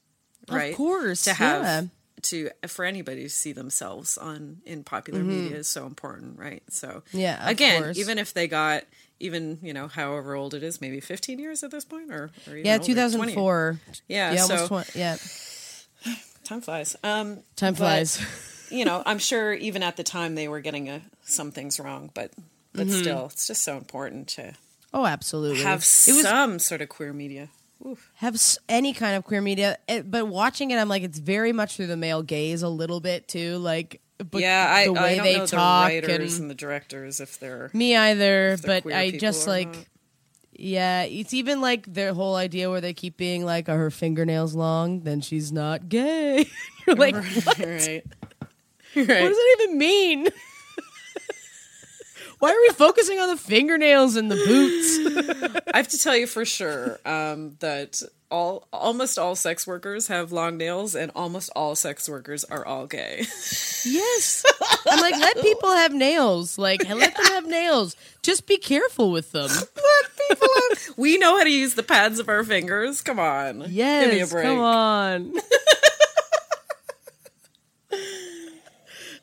right? 0.49 0.73
of 0.73 0.77
course 0.77 1.25
to 1.25 1.35
have 1.35 1.63
yeah. 1.63 1.83
to 2.23 2.51
for 2.69 2.85
anybody 2.85 3.25
to 3.25 3.31
see 3.31 3.53
themselves 3.53 4.17
on 4.17 4.59
in 4.65 4.85
popular 4.85 5.23
media 5.23 5.59
is 5.59 5.69
so 5.69 5.87
important, 5.87 6.39
right? 6.39 6.63
So 6.69 6.89
Mm-hmm. 6.89 7.19
Yeah, 7.19 7.49
again, 7.49 7.83
course. 7.83 7.99
even 7.99 8.19
if 8.19 8.33
they 8.35 8.49
got 8.49 8.85
even 9.21 9.59
you 9.63 9.73
know 9.73 9.87
however 9.89 10.35
old 10.35 10.55
it 10.55 10.63
is, 10.63 10.81
maybe 10.81 10.99
15 11.01 11.39
years 11.39 11.63
at 11.63 11.71
this 11.71 11.85
point, 11.85 12.11
or, 12.11 12.31
or 12.47 12.53
even 12.57 12.65
Yeah, 12.67 12.73
older, 12.75 12.85
20. 12.85 12.95
2004. 12.95 13.81
Yeah, 14.09 14.33
Yeah, 14.33 14.41
so 14.43 14.55
almost 14.55 14.69
20. 14.69 14.99
Yeah, 14.99 15.17
time 16.45 16.61
flies. 16.61 16.97
Um, 17.03 17.43
time 17.57 17.75
but- 17.75 17.79
flies. 17.79 18.67
you 18.71 18.85
know, 18.85 19.03
I'm 19.05 19.19
sure 19.19 19.53
even 19.53 19.83
at 19.83 19.97
the 19.97 20.03
time 20.05 20.35
they 20.35 20.49
were 20.49 20.61
getting 20.61 20.89
a, 20.89 21.03
some 21.23 21.51
things 21.53 21.79
wrong, 21.81 22.11
but 22.15 22.33
but 22.73 22.87
Mm-hmm. 22.87 23.01
still, 23.01 23.27
it's 23.27 23.49
just 23.49 23.63
so 23.65 23.77
important 23.77 24.29
to 24.29 24.53
Oh, 24.95 25.05
absolutely. 25.05 25.63
have 25.63 25.81
it 25.81 26.13
was 26.13 26.23
some 26.23 26.59
sort 26.61 26.81
of 26.83 26.89
queer 26.89 27.13
media. 27.13 27.49
Oof. 27.87 28.11
have 28.17 28.35
s- 28.35 28.59
any 28.69 28.93
kind 28.93 29.17
of 29.17 29.25
queer 29.25 29.41
media, 29.41 29.79
it, 29.89 30.09
but 30.11 30.29
watching 30.29 30.71
it, 30.71 30.77
I'm 30.77 30.89
like, 30.89 31.03
it's 31.03 31.19
very 31.19 31.53
much 31.53 31.77
through 31.77 31.87
the 31.87 31.97
male 31.97 32.23
gaze 32.23 32.63
a 32.63 32.69
little 32.69 33.01
bit 33.01 33.27
too. 33.27 33.57
Like, 33.59 34.01
but 34.31 34.41
yeah, 34.41 34.67
I, 34.71 34.85
the 34.87 34.93
way 34.93 35.01
I 35.01 35.15
don't 35.17 35.25
they 35.25 35.39
know 35.39 35.47
talk 35.47 35.89
the 35.91 35.95
writers 36.01 36.35
and 36.35 36.43
and 36.43 36.51
the 36.51 36.55
directors 36.55 37.21
if 37.21 37.39
they're 37.39 37.71
me 37.73 37.97
either. 37.97 38.57
they're 38.57 38.81
But 38.83 38.93
I 38.93 39.11
just 39.13 39.47
like. 39.47 39.69
not. 39.69 39.87
Yeah, 40.63 41.05
it's 41.05 41.33
even 41.33 41.63
like 41.63 41.91
their 41.91 42.13
whole 42.13 42.37
idea 42.37 42.69
where 42.69 42.83
they 42.83 42.93
keep 42.93 43.17
being 43.17 43.47
like, 43.47 43.71
"Are 43.71 43.79
her 43.79 43.91
fingernails 43.91 44.55
long? 44.55 45.01
Then 45.05 45.23
she's 45.23 45.51
not 45.51 45.89
gay." 45.89 46.47
You're 46.87 46.97
like, 46.97 47.15
what? 47.15 47.59
right, 47.59 48.05
What 48.95 49.07
does 49.07 49.07
that 49.07 49.57
even 49.63 49.79
mean? 49.79 50.29
Why 52.41 52.51
are 52.51 52.61
we 52.69 52.71
focusing 52.75 53.19
on 53.19 53.29
the 53.29 53.37
fingernails 53.37 54.17
and 54.17 54.31
the 54.31 54.37
boots? 54.37 55.61
I 55.75 55.77
have 55.77 55.89
to 55.89 55.99
tell 55.99 56.17
you 56.17 56.27
for 56.27 56.45
sure 56.45 56.99
um, 57.05 57.57
that 57.61 58.03
all 58.31 58.67
almost 58.73 59.19
all 59.19 59.35
sex 59.35 59.67
workers 59.67 60.07
have 60.09 60.33
long 60.33 60.57
nails, 60.57 60.95
and 60.95 61.11
almost 61.15 61.51
all 61.55 61.75
sex 61.75 62.09
workers 62.09 62.45
are 62.45 62.65
all 62.65 62.87
gay. 62.87 63.19
yes. 63.85 64.45
I'm 64.91 65.01
like, 65.01 65.17
let 65.19 65.41
people 65.43 65.71
have 65.71 65.93
nails. 65.93 66.57
Like, 66.59 66.83
let 66.89 67.15
them 67.17 67.25
have 67.27 67.47
nails. 67.47 67.95
Just 68.23 68.47
be 68.47 68.57
careful 68.57 69.11
with 69.13 69.33
them. 69.33 69.49
Let 69.51 70.29
people 70.29 70.49
have- 70.71 70.95
we 70.97 71.19
know 71.19 71.37
how 71.39 71.45
to 71.45 71.51
use 71.51 71.75
the 71.75 71.83
pads 71.83 72.19
of 72.19 72.29
our 72.29 72.45
fingers. 72.45 73.01
Come 73.03 73.19
on, 73.19 73.65
Yes. 73.69 74.07
give 74.07 74.15
me 74.15 74.21
a 74.21 74.27
break. 74.27 74.45
Come 74.47 74.61
on. 74.61 75.35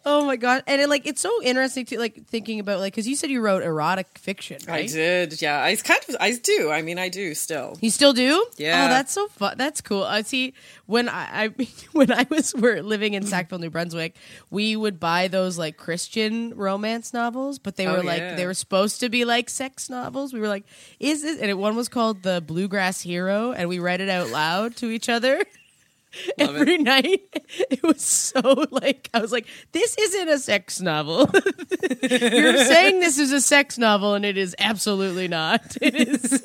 Oh 0.10 0.26
my 0.26 0.38
god! 0.38 0.64
And 0.68 0.82
it, 0.82 0.88
like, 0.88 1.05
it's 1.05 1.20
so 1.22 1.43
interesting 1.43 1.86
to 1.88 1.99
like 1.99 2.26
thinking 2.28 2.60
about 2.62 2.80
like 2.80 2.93
because 2.93 3.08
you 3.08 3.16
said 3.18 3.30
you 3.30 3.41
wrote 3.41 3.62
erotic 3.62 4.18
fiction, 4.18 4.58
right? 4.68 4.86
I 4.86 4.88
did, 4.88 5.41
yeah. 5.41 5.62
I 5.62 5.76
kind 5.76 5.99
of, 6.08 6.16
I 6.20 6.32
do. 6.32 6.72
I 6.72 6.82
mean, 6.82 6.97
I 6.97 7.10
do 7.10 7.36
still. 7.36 7.78
You 7.82 7.89
still 7.91 8.14
do? 8.14 8.45
Yeah. 8.55 8.86
Oh, 8.86 8.89
that's 8.89 9.12
so 9.12 9.28
fun. 9.28 9.55
That's 9.58 9.82
cool. 9.82 10.03
I 10.03 10.22
see. 10.22 10.53
When 10.86 11.10
I, 11.10 11.51
I 11.60 11.68
when 11.91 12.12
I 12.12 12.26
was 12.30 12.55
were 12.55 12.82
living 12.82 13.14
in 13.14 13.26
Sackville, 13.26 13.60
New 13.60 13.70
Brunswick, 13.70 14.16
we 14.49 14.76
would 14.78 14.99
buy 14.99 15.28
those 15.28 15.58
like 15.58 15.76
Christian 15.78 16.55
romance 16.55 17.14
novels, 17.14 17.60
but 17.60 17.76
they 17.76 17.86
Oh, 17.88 17.97
were 17.97 18.03
like 18.03 18.20
yeah. 18.20 18.36
they 18.36 18.45
were 18.45 18.53
supposed 18.53 19.01
to 19.01 19.10
be 19.10 19.26
like 19.26 19.49
sex 19.49 19.89
novels. 19.89 20.34
We 20.34 20.39
were 20.39 20.47
like, 20.47 20.64
is 20.99 21.22
this? 21.22 21.39
And 21.41 21.49
it, 21.51 21.58
one 21.58 21.76
was 21.76 21.89
called 21.89 22.24
The 22.24 22.41
Bluegrass 22.41 23.01
Hero, 23.01 23.51
and 23.51 23.68
we 23.68 23.80
read 23.80 23.99
it 23.99 24.10
out 24.10 24.30
loud 24.30 24.76
to 24.78 24.89
each 24.89 25.10
other. 25.10 25.43
Love 26.38 26.55
it. 26.55 26.59
Every 26.61 26.78
night, 26.78 27.22
it 27.70 27.84
was 27.84 28.01
so 28.01 28.65
like 28.72 29.09
I 29.13 29.20
was 29.20 29.32
like, 29.32 29.47
"This 29.72 29.95
isn't 29.97 30.30
a 30.30 30.39
sex 30.39 30.82
novel. 30.82 31.30
You're 32.09 32.57
saying 32.57 32.99
this 32.99 33.18
is 33.18 33.32
a 33.32 33.41
sex 33.41 33.78
novel, 33.78 34.13
and 34.15 34.26
it 34.26 34.38
is 34.38 34.55
absolutely 34.59 35.28
not. 35.28 35.78
It 35.82 35.95
is 35.95 36.43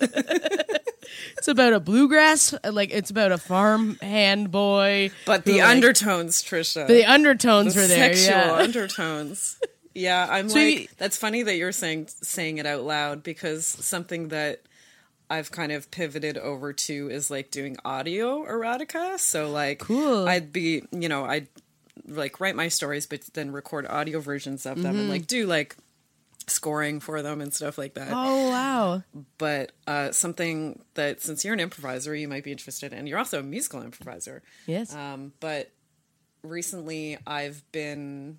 it's 1.38 1.48
about 1.48 1.72
a 1.72 1.80
bluegrass, 1.80 2.54
like 2.64 2.90
it's 2.92 3.10
about 3.10 3.32
a 3.32 3.38
farm 3.38 3.96
hand 4.00 4.50
boy. 4.50 5.10
But 5.26 5.44
the 5.44 5.52
who, 5.52 5.58
like, 5.58 5.68
undertones, 5.68 6.42
Tricia. 6.42 6.86
the 6.86 7.04
undertones 7.04 7.74
the 7.74 7.80
were 7.82 7.86
there. 7.86 8.14
sexual 8.14 8.36
Yeah. 8.36 8.52
undertones. 8.54 9.58
Yeah, 9.94 10.26
I'm 10.30 10.48
So 10.48 10.58
like 10.58 10.78
you- 10.80 10.88
that's 10.98 11.16
funny 11.16 11.42
that 11.42 11.56
you're 11.56 11.72
saying 11.72 12.08
saying 12.22 12.58
it 12.58 12.66
out 12.66 12.82
loud 12.84 13.22
because 13.22 13.66
something 13.66 14.28
that 14.28 14.62
I've 15.30 15.50
kind 15.50 15.72
of 15.72 15.90
pivoted 15.90 16.36
over 16.36 16.72
to 16.72 17.08
is 17.10 17.30
like 17.30 17.50
doing 17.50 17.76
audio 17.84 18.44
erotica. 18.44 19.18
So 19.18 19.50
like 19.50 19.78
Cool. 19.80 20.28
I'd 20.28 20.52
be, 20.52 20.82
you 20.92 21.08
know, 21.08 21.24
I'd 21.24 21.48
like 22.06 22.40
write 22.40 22.56
my 22.56 22.68
stories 22.68 23.06
but 23.06 23.22
then 23.34 23.50
record 23.52 23.86
audio 23.86 24.20
versions 24.20 24.66
of 24.66 24.74
Mm-hmm. 24.74 24.82
them 24.82 24.98
and 24.98 25.08
like 25.08 25.26
do 25.26 25.46
like 25.46 25.76
scoring 26.48 26.98
for 27.00 27.22
them 27.22 27.40
and 27.40 27.54
stuff 27.54 27.78
like 27.78 27.94
that. 27.94 28.08
Oh 28.12 28.50
wow! 28.50 29.02
But 29.38 29.72
uh 29.86 30.10
something 30.12 30.82
that 30.94 31.22
since 31.22 31.44
you're 31.44 31.54
an 31.54 31.60
improviser, 31.60 32.14
you 32.16 32.26
might 32.28 32.42
be 32.44 32.50
interested 32.50 32.92
in. 32.92 33.06
You're 33.06 33.18
also 33.18 33.38
a 33.38 33.42
musical 33.44 33.80
improviser. 33.82 34.42
Yes. 34.66 34.92
Um, 34.94 35.32
but 35.40 35.70
recently 36.42 37.16
I've 37.26 37.62
been 37.72 38.38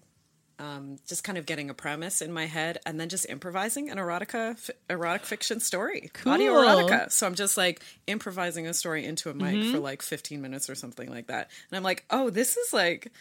um, 0.63 0.97
just 1.07 1.23
kind 1.23 1.37
of 1.37 1.45
getting 1.45 1.69
a 1.69 1.73
premise 1.73 2.21
in 2.21 2.31
my 2.31 2.45
head 2.45 2.77
and 2.85 2.99
then 2.99 3.09
just 3.09 3.25
improvising 3.29 3.89
an 3.89 3.97
erotica, 3.97 4.51
f- 4.51 4.69
erotic 4.89 5.25
fiction 5.25 5.59
story, 5.59 6.09
audio 6.25 6.53
erotica. 6.53 7.11
So 7.11 7.27
I'm 7.27 7.35
just 7.35 7.57
like 7.57 7.81
improvising 8.07 8.65
a 8.67 8.73
story 8.73 9.03
into 9.05 9.29
a 9.29 9.33
mic 9.33 9.55
Mm-hmm. 9.55 9.71
for 9.73 9.79
like 9.79 10.01
15 10.01 10.41
minutes 10.41 10.69
or 10.69 10.75
something 10.75 11.09
like 11.09 11.27
that. 11.27 11.49
And 11.69 11.77
I'm 11.77 11.83
like, 11.83 12.05
oh, 12.09 12.29
this 12.29 12.55
is 12.57 12.71
like, 12.71 13.11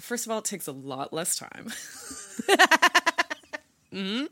first 0.00 0.24
of 0.26 0.32
all, 0.32 0.38
it 0.38 0.44
takes 0.46 0.66
a 0.66 0.72
lot 0.72 1.12
less 1.12 1.36
time. 1.36 1.66
mm-hmm. 3.92 4.26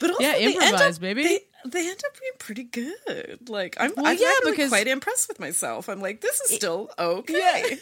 But 0.00 0.10
also, 0.10 0.22
Yeah, 0.22 0.36
improvise, 0.36 0.96
up- 0.96 1.00
baby. 1.00 1.22
They, 1.24 1.40
they 1.66 1.88
end 1.88 2.00
up 2.06 2.20
being 2.20 2.32
pretty 2.38 2.64
good. 2.64 3.48
Like 3.48 3.76
I'm, 3.80 3.92
Well, 3.96 4.06
I'm 4.06 4.18
yeah, 4.18 4.30
because- 4.44 4.68
quite 4.68 4.86
impressed 4.86 5.28
with 5.28 5.40
myself. 5.40 5.88
I'm 5.88 6.00
like, 6.00 6.20
this 6.20 6.40
is 6.42 6.54
still 6.56 6.90
okay. 6.98 7.78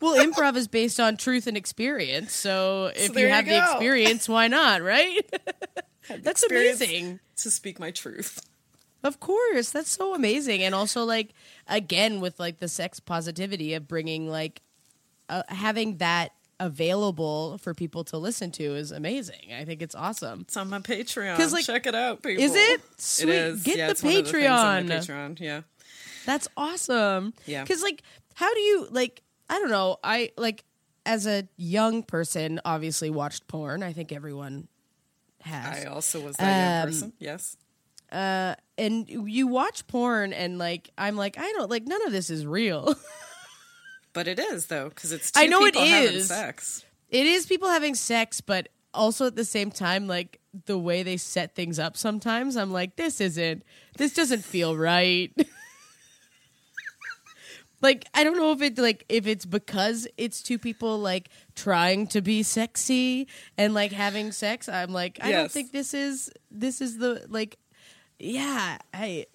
Well, 0.00 0.14
improv 0.24 0.56
is 0.56 0.68
based 0.68 1.00
on 1.00 1.16
truth 1.16 1.46
and 1.46 1.56
experience. 1.56 2.32
So 2.32 2.90
if 2.94 3.12
there 3.12 3.22
you 3.24 3.28
you 3.28 3.34
have 3.34 3.46
the 3.46 3.58
experience, 3.58 4.28
why 4.28 4.48
not? 4.48 4.82
Right? 4.82 5.20
That's 6.22 6.42
amazing. 6.42 7.20
to 7.36 7.50
speak 7.50 7.78
my 7.78 7.90
truth. 7.90 8.40
Of 9.02 9.20
course, 9.20 9.70
that's 9.70 9.90
so 9.90 10.14
amazing, 10.14 10.62
and 10.62 10.74
also 10.74 11.04
like 11.04 11.34
again 11.68 12.20
with 12.20 12.40
like 12.40 12.58
the 12.58 12.68
sex 12.68 13.00
positivity 13.00 13.74
of 13.74 13.86
bringing 13.86 14.30
like 14.30 14.62
uh, 15.28 15.42
having 15.48 15.98
that 15.98 16.32
available 16.60 17.58
for 17.58 17.74
people 17.74 18.04
to 18.04 18.18
listen 18.18 18.50
to 18.52 18.74
is 18.74 18.90
amazing. 18.92 19.52
I 19.56 19.64
think 19.64 19.82
it's 19.82 19.94
awesome. 19.94 20.42
It's 20.42 20.56
on 20.56 20.70
my 20.70 20.78
Patreon. 20.78 21.52
like, 21.52 21.64
Check 21.66 21.86
it 21.86 21.94
out, 21.94 22.22
people. 22.22 22.42
is 22.42 22.54
it? 22.54 22.80
It 22.80 23.00
Sweet. 23.00 23.28
is. 23.34 23.62
Get 23.62 23.76
yeah, 23.76 23.86
the 23.86 23.90
it's 23.92 24.02
one 24.02 24.16
of 24.16 24.26
things 24.30 24.44
on 24.46 24.86
my 24.86 24.94
Patreon. 24.94 25.06
Patreon. 25.36 25.40
Yeah. 25.40 25.60
That's 26.24 26.48
awesome. 26.56 27.34
Yeah. 27.46 27.62
Because 27.62 27.82
like, 27.82 28.02
how 28.34 28.52
do 28.52 28.60
you 28.60 28.88
like? 28.90 29.22
I 29.48 29.58
don't 29.58 29.70
know. 29.70 29.96
I 30.02 30.30
like 30.36 30.64
as 31.06 31.26
a 31.26 31.46
young 31.56 32.02
person, 32.02 32.60
obviously 32.64 33.10
watched 33.10 33.46
porn. 33.48 33.82
I 33.82 33.92
think 33.92 34.10
everyone 34.12 34.68
has. 35.42 35.84
I 35.84 35.88
also 35.88 36.20
was 36.20 36.36
that 36.36 36.46
young 36.46 36.82
Um, 36.82 36.88
person. 36.88 37.12
Yes. 37.18 37.56
uh, 38.10 38.54
and 38.78 39.08
you 39.08 39.46
watch 39.46 39.86
porn, 39.86 40.32
and 40.32 40.58
like, 40.58 40.90
I'm 40.96 41.16
like, 41.16 41.38
I 41.38 41.52
don't 41.52 41.70
like 41.70 41.86
none 41.86 42.04
of 42.06 42.12
this 42.12 42.30
is 42.30 42.46
real. 42.46 42.94
But 44.12 44.28
it 44.28 44.38
is 44.38 44.66
though, 44.66 44.90
because 44.90 45.10
it's 45.10 45.32
two 45.32 45.40
I 45.40 45.46
know 45.46 45.64
it 45.66 45.74
is. 45.74 46.28
sex. 46.28 46.84
it 47.10 47.26
is 47.26 47.46
people 47.46 47.68
having 47.68 47.96
sex, 47.96 48.40
but 48.40 48.68
also 48.94 49.26
at 49.26 49.34
the 49.34 49.44
same 49.44 49.72
time, 49.72 50.06
like 50.06 50.38
the 50.66 50.78
way 50.78 51.02
they 51.02 51.16
set 51.16 51.56
things 51.56 51.80
up. 51.80 51.96
Sometimes 51.96 52.56
I'm 52.56 52.70
like, 52.72 52.94
this 52.94 53.20
isn't. 53.20 53.64
This 53.98 54.14
doesn't 54.14 54.44
feel 54.44 54.76
right. 54.76 55.32
like 57.84 58.06
I 58.14 58.24
don't 58.24 58.36
know 58.36 58.50
if 58.52 58.62
it 58.62 58.78
like 58.78 59.04
if 59.08 59.26
it's 59.26 59.44
because 59.44 60.08
it's 60.16 60.42
two 60.42 60.58
people 60.58 60.98
like 60.98 61.28
trying 61.54 62.06
to 62.08 62.22
be 62.22 62.42
sexy 62.42 63.28
and 63.58 63.74
like 63.74 63.92
having 63.92 64.32
sex. 64.32 64.68
I'm 64.68 64.90
like, 64.90 65.18
I 65.22 65.30
don't 65.30 65.50
think 65.50 65.70
this 65.70 65.94
is 65.94 66.32
this 66.50 66.80
is 66.80 66.98
the 66.98 67.24
like. 67.28 67.58
Yeah, 68.18 68.78
I 68.94 69.26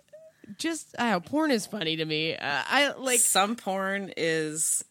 just 0.58 0.96
I 0.98 1.12
know, 1.12 1.20
porn 1.20 1.52
is 1.52 1.68
funny 1.68 1.98
to 1.98 2.06
me. 2.06 2.36
Uh, 2.36 2.64
I 2.66 2.94
like 2.98 3.20
Some 3.20 3.56
porn 3.56 4.14
is 4.18 4.84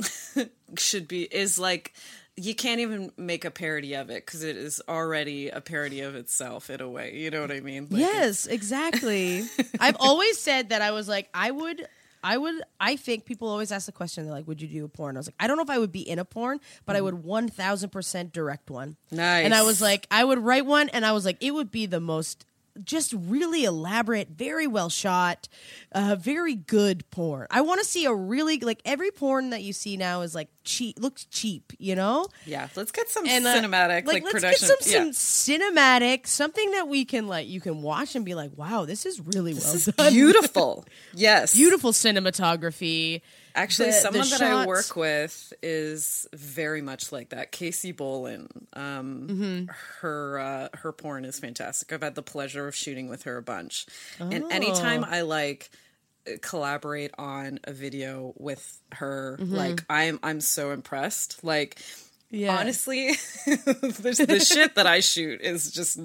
should 0.78 1.08
be 1.08 1.22
is 1.22 1.58
like 1.58 1.92
you 2.36 2.54
can't 2.54 2.80
even 2.80 3.12
make 3.16 3.44
a 3.44 3.50
parody 3.50 3.94
of 3.94 4.10
it 4.10 4.24
because 4.24 4.44
it 4.44 4.56
is 4.56 4.80
already 4.88 5.48
a 5.48 5.60
parody 5.60 6.00
of 6.00 6.14
itself 6.14 6.70
in 6.70 6.80
a 6.80 6.88
way. 6.88 7.16
You 7.16 7.30
know 7.30 7.42
what 7.42 7.50
I 7.50 7.60
mean? 7.60 7.88
Like, 7.90 8.00
yes, 8.00 8.46
exactly. 8.46 9.44
I've 9.80 9.96
always 9.98 10.38
said 10.38 10.70
that 10.70 10.80
I 10.80 10.92
was 10.92 11.08
like, 11.08 11.28
I 11.34 11.50
would, 11.50 11.86
I 12.22 12.36
would, 12.36 12.54
I 12.78 12.96
think 12.96 13.24
people 13.24 13.48
always 13.48 13.72
ask 13.72 13.86
the 13.86 13.92
question, 13.92 14.24
they're 14.24 14.32
like, 14.32 14.46
would 14.46 14.60
you 14.60 14.68
do 14.68 14.84
a 14.84 14.88
porn? 14.88 15.16
I 15.16 15.20
was 15.20 15.28
like, 15.28 15.36
I 15.40 15.46
don't 15.46 15.56
know 15.56 15.62
if 15.62 15.70
I 15.70 15.78
would 15.78 15.92
be 15.92 16.08
in 16.08 16.18
a 16.18 16.24
porn, 16.24 16.60
but 16.84 16.96
I 16.96 17.00
would 17.00 17.14
mm-hmm. 17.14 17.50
1000% 17.50 18.32
direct 18.32 18.70
one. 18.70 18.96
Nice. 19.10 19.44
And 19.44 19.54
I 19.54 19.62
was 19.62 19.80
like, 19.80 20.06
I 20.10 20.24
would 20.24 20.38
write 20.38 20.66
one, 20.66 20.88
and 20.90 21.06
I 21.06 21.12
was 21.12 21.24
like, 21.24 21.38
it 21.40 21.52
would 21.52 21.70
be 21.70 21.86
the 21.86 22.00
most 22.00 22.44
just 22.84 23.12
really 23.12 23.64
elaborate, 23.64 24.28
very 24.28 24.66
well 24.66 24.88
shot, 24.88 25.48
uh, 25.92 26.16
very 26.18 26.54
good 26.54 27.08
porn. 27.10 27.46
I 27.50 27.60
want 27.62 27.80
to 27.80 27.86
see 27.86 28.04
a 28.04 28.14
really 28.14 28.58
like 28.60 28.80
every 28.84 29.10
porn 29.10 29.50
that 29.50 29.62
you 29.62 29.72
see 29.72 29.96
now 29.96 30.22
is 30.22 30.34
like 30.34 30.48
cheap, 30.64 30.98
looks 31.00 31.24
cheap, 31.26 31.72
you 31.78 31.94
know. 31.94 32.26
yeah, 32.46 32.68
let's 32.76 32.92
get 32.92 33.08
some 33.08 33.26
And 33.26 33.46
uh, 33.46 33.54
cinematic 33.56 34.06
like, 34.06 34.22
let's 34.22 34.32
production. 34.32 34.68
get 34.68 34.82
some, 34.82 34.92
yeah. 34.92 34.98
some 34.98 35.10
cinematic, 35.12 36.26
something 36.26 36.70
that 36.72 36.88
we 36.88 37.04
can 37.04 37.26
like 37.28 37.48
you 37.48 37.60
can 37.60 37.82
watch 37.82 38.14
and 38.14 38.24
be 38.24 38.34
like, 38.34 38.50
wow, 38.56 38.84
this 38.84 39.06
is 39.06 39.20
really 39.20 39.54
well 39.54 39.74
is 39.74 39.86
done. 39.86 40.12
beautiful. 40.12 40.84
Yes. 41.14 41.54
Beautiful 41.54 41.92
cinematography. 41.92 43.22
Actually, 43.54 43.86
The- 43.90 43.92
the 43.96 44.00
someone 44.00 44.30
that 44.30 44.42
I 44.42 44.66
work 44.66 44.96
with 44.96 45.52
is 45.62 46.26
very 46.32 46.82
much 46.82 47.12
like 47.12 47.30
that. 47.30 47.52
Casey 47.52 47.92
Bolin. 47.92 48.48
Um, 48.74 49.26
Mm-hmm. 49.28 49.64
Her 50.00 50.38
uh, 50.38 50.68
her 50.78 50.92
porn 50.92 51.24
is 51.24 51.38
fantastic. 51.38 51.92
I've 51.92 52.02
had 52.02 52.14
the 52.14 52.22
pleasure 52.22 52.66
of 52.68 52.74
shooting 52.74 53.08
with 53.08 53.24
her 53.24 53.36
a 53.36 53.42
bunch, 53.42 53.86
and 54.18 54.44
Oh. 54.44 54.48
anytime 54.48 55.04
I 55.04 55.22
like 55.22 55.70
collaborate 56.42 57.10
on 57.18 57.58
a 57.64 57.72
video 57.72 58.34
with 58.36 58.80
her, 58.92 59.36
Mm-hmm. 59.40 59.54
like 59.54 59.84
I'm 59.88 60.20
I'm 60.22 60.40
so 60.40 60.70
impressed. 60.70 61.42
Like 61.42 61.78
Yeah. 62.30 62.56
honestly, 62.56 63.12
the, 63.46 64.24
the 64.28 64.38
shit 64.44 64.74
that 64.76 64.86
I 64.86 65.00
shoot 65.00 65.40
is 65.40 65.70
just 65.72 65.98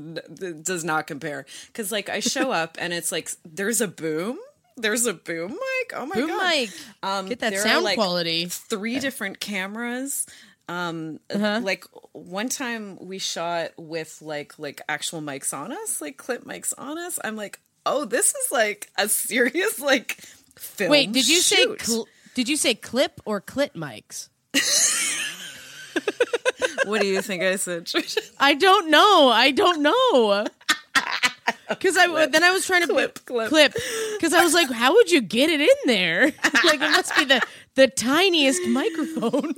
does 0.64 0.84
not 0.84 1.06
compare. 1.08 1.46
Because 1.68 1.92
like 1.92 2.10
I 2.10 2.20
show 2.22 2.52
up 2.52 2.78
and 2.80 2.94
it's 2.94 3.12
like 3.12 3.30
there's 3.46 3.82
a 3.82 3.88
boom. 3.88 4.40
There's 4.78 5.06
a 5.06 5.14
boom 5.14 5.52
mic. 5.52 5.94
Oh 5.96 6.06
my 6.06 6.16
Boom 6.16 6.28
god! 6.28 6.50
mic. 6.50 6.70
Um, 7.02 7.28
Get 7.28 7.40
that 7.40 7.58
sound 7.58 7.86
like, 7.86 7.96
quality. 7.96 8.48
Three 8.48 9.00
different 9.00 9.40
cameras. 9.40 10.26
Um, 10.68 11.20
like 11.34 11.86
one 12.12 12.50
time 12.50 12.98
we 13.00 13.20
shot 13.20 13.72
with 13.78 14.22
like 14.22 14.58
like 14.58 14.82
actual 14.90 15.22
mics 15.22 15.54
on 15.54 15.72
us, 15.72 16.02
like 16.02 16.18
clip 16.18 16.44
mics 16.44 16.74
on 16.78 16.98
us. 16.98 17.20
I'm 17.24 17.36
like, 17.36 17.60
oh, 17.86 18.06
this 18.06 18.34
is 18.34 18.52
like 18.52 18.90
a 18.98 19.08
serious 19.08 19.80
like 19.80 20.20
film. 20.58 20.92
Wait, 20.92 21.12
did 21.12 21.28
you 21.28 21.40
say 21.40 21.66
cl- 21.78 22.08
did 22.34 22.50
you 22.50 22.58
say 22.58 22.76
clip 22.76 23.22
or 23.26 23.40
clit 23.40 23.74
mics? 23.74 24.30
what 26.86 27.02
do 27.02 27.08
you 27.08 27.22
think 27.22 27.44
I 27.44 27.56
said? 27.58 27.86
Tricia? 27.86 28.30
I 28.40 28.56
don't 28.56 28.90
know. 28.90 29.30
I 29.30 29.52
don't 29.52 29.82
know. 29.82 30.48
Because 31.70 31.96
I 31.98 32.26
then 32.28 32.44
I 32.44 32.52
was 32.52 32.66
trying 32.66 32.82
to 32.82 32.88
Clip, 32.88 33.24
clip. 33.26 33.50
clip 33.50 33.74
because 34.18 34.34
I 34.34 34.44
was 34.44 34.54
like, 34.54 34.72
how 34.72 34.94
would 34.94 35.12
you 35.12 35.22
get 35.22 35.50
it 35.50 35.62
in 35.62 35.68
there? 35.86 36.26
like 36.64 36.82
it 36.82 36.92
must 36.92 37.16
be 37.16 37.26
the 37.26 37.42
the 37.76 37.88
tiniest 37.88 38.62
microphone. 38.68 39.54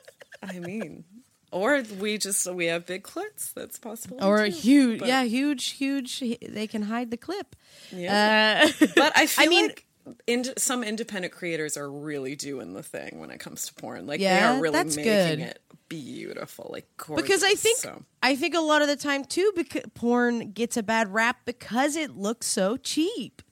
I 0.42 0.58
mean, 0.58 1.04
or 1.50 1.82
we 2.00 2.18
just 2.18 2.46
we 2.52 2.66
have 2.66 2.86
big 2.86 3.02
clits. 3.04 3.52
That's 3.54 3.78
possible. 3.78 4.18
or 4.22 4.42
a 4.42 4.50
too. 4.50 4.56
huge, 4.56 4.98
But- 5.00 5.08
yeah, 5.08 5.22
huge, 5.24 5.70
huge. 5.70 6.20
They 6.20 6.66
can 6.66 6.82
hide 6.82 7.10
the 7.10 7.16
clip. 7.16 7.56
Yeah. 7.90 8.68
Uh, 8.80 8.86
But 8.96 9.12
I 9.16 9.26
feel 9.26 9.48
mean- 9.48 9.66
like 9.68 9.84
ind- 10.26 10.54
some 10.58 10.82
independent 10.84 11.32
creators 11.32 11.76
are 11.76 11.90
really 11.90 12.34
doing 12.36 12.72
the 12.74 12.82
thing 12.82 13.18
when 13.18 13.30
it 13.30 13.38
comes 13.38 13.66
to 13.66 13.74
porn. 13.74 14.06
Like 14.06 14.20
they 14.20 14.38
are 14.40 14.60
really 14.60 14.84
making 14.84 15.04
good. 15.04 15.38
it 15.40 15.62
beautiful, 15.88 16.70
like 16.72 16.86
gorgeous. 16.96 17.22
because 17.26 17.42
I 17.44 17.54
think 17.54 17.78
so. 17.78 18.02
I 18.22 18.34
think 18.36 18.54
a 18.54 18.60
lot 18.60 18.82
of 18.82 18.88
the 18.88 18.96
time 18.96 19.24
too, 19.24 19.52
because 19.54 19.82
porn 19.94 20.52
gets 20.52 20.76
a 20.76 20.82
bad 20.82 21.12
rap 21.12 21.40
because 21.44 21.96
it 21.96 22.16
looks 22.16 22.46
so 22.46 22.76
cheap. 22.76 23.42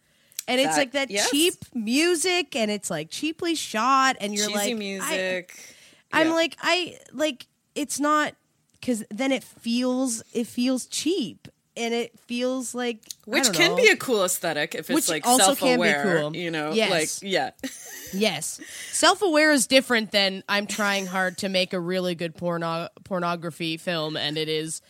And 0.48 0.60
it's 0.60 0.70
That- 0.70 0.78
like 0.78 0.92
that 0.92 1.10
yes. 1.10 1.30
cheap 1.30 1.54
music, 1.74 2.56
and 2.56 2.70
it's 2.70 2.90
like 2.90 3.10
cheaply 3.10 3.54
shot, 3.54 4.16
and 4.20 4.34
you're 4.34 4.46
cheesy 4.48 4.58
like, 4.58 4.70
I- 4.70 4.74
music. 4.74 5.74
I'm 6.12 6.28
Yeah. 6.28 6.32
like, 6.34 6.56
I 6.60 6.98
like 7.12 7.46
it's 7.76 8.00
not 8.00 8.34
because 8.72 9.04
then 9.10 9.30
it 9.30 9.44
feels 9.44 10.22
it 10.32 10.46
feels 10.48 10.86
cheap, 10.86 11.46
and 11.80 11.94
it 11.94 12.18
feels 12.20 12.74
like 12.74 12.98
I 13.26 13.30
which 13.30 13.52
can 13.52 13.70
know. 13.70 13.76
be 13.76 13.88
a 13.88 13.96
cool 13.96 14.24
aesthetic 14.24 14.74
if 14.74 14.90
it's 14.90 15.08
like 15.08 15.24
be 15.24 15.36
self-aware. 15.36 16.20
cool. 16.20 16.36
You 16.36 16.50
know, 16.50 16.72
Yes. 16.72 17.22
like 17.22 17.30
yeah, 17.32 17.50
Yes. 18.12 18.60
Self 18.92 19.22
aware 19.22 19.50
is 19.52 19.66
different 19.66 20.10
than 20.12 20.42
I'm 20.48 20.66
trying 20.66 21.06
hard 21.06 21.38
to 21.38 21.48
make 21.48 21.72
a 21.72 21.80
really 21.80 22.14
good 22.14 22.36
porno- 22.36 22.88
pornography 23.04 23.76
film 23.76 24.16
and 24.16 24.36
it 24.38 24.48
is 24.48 24.82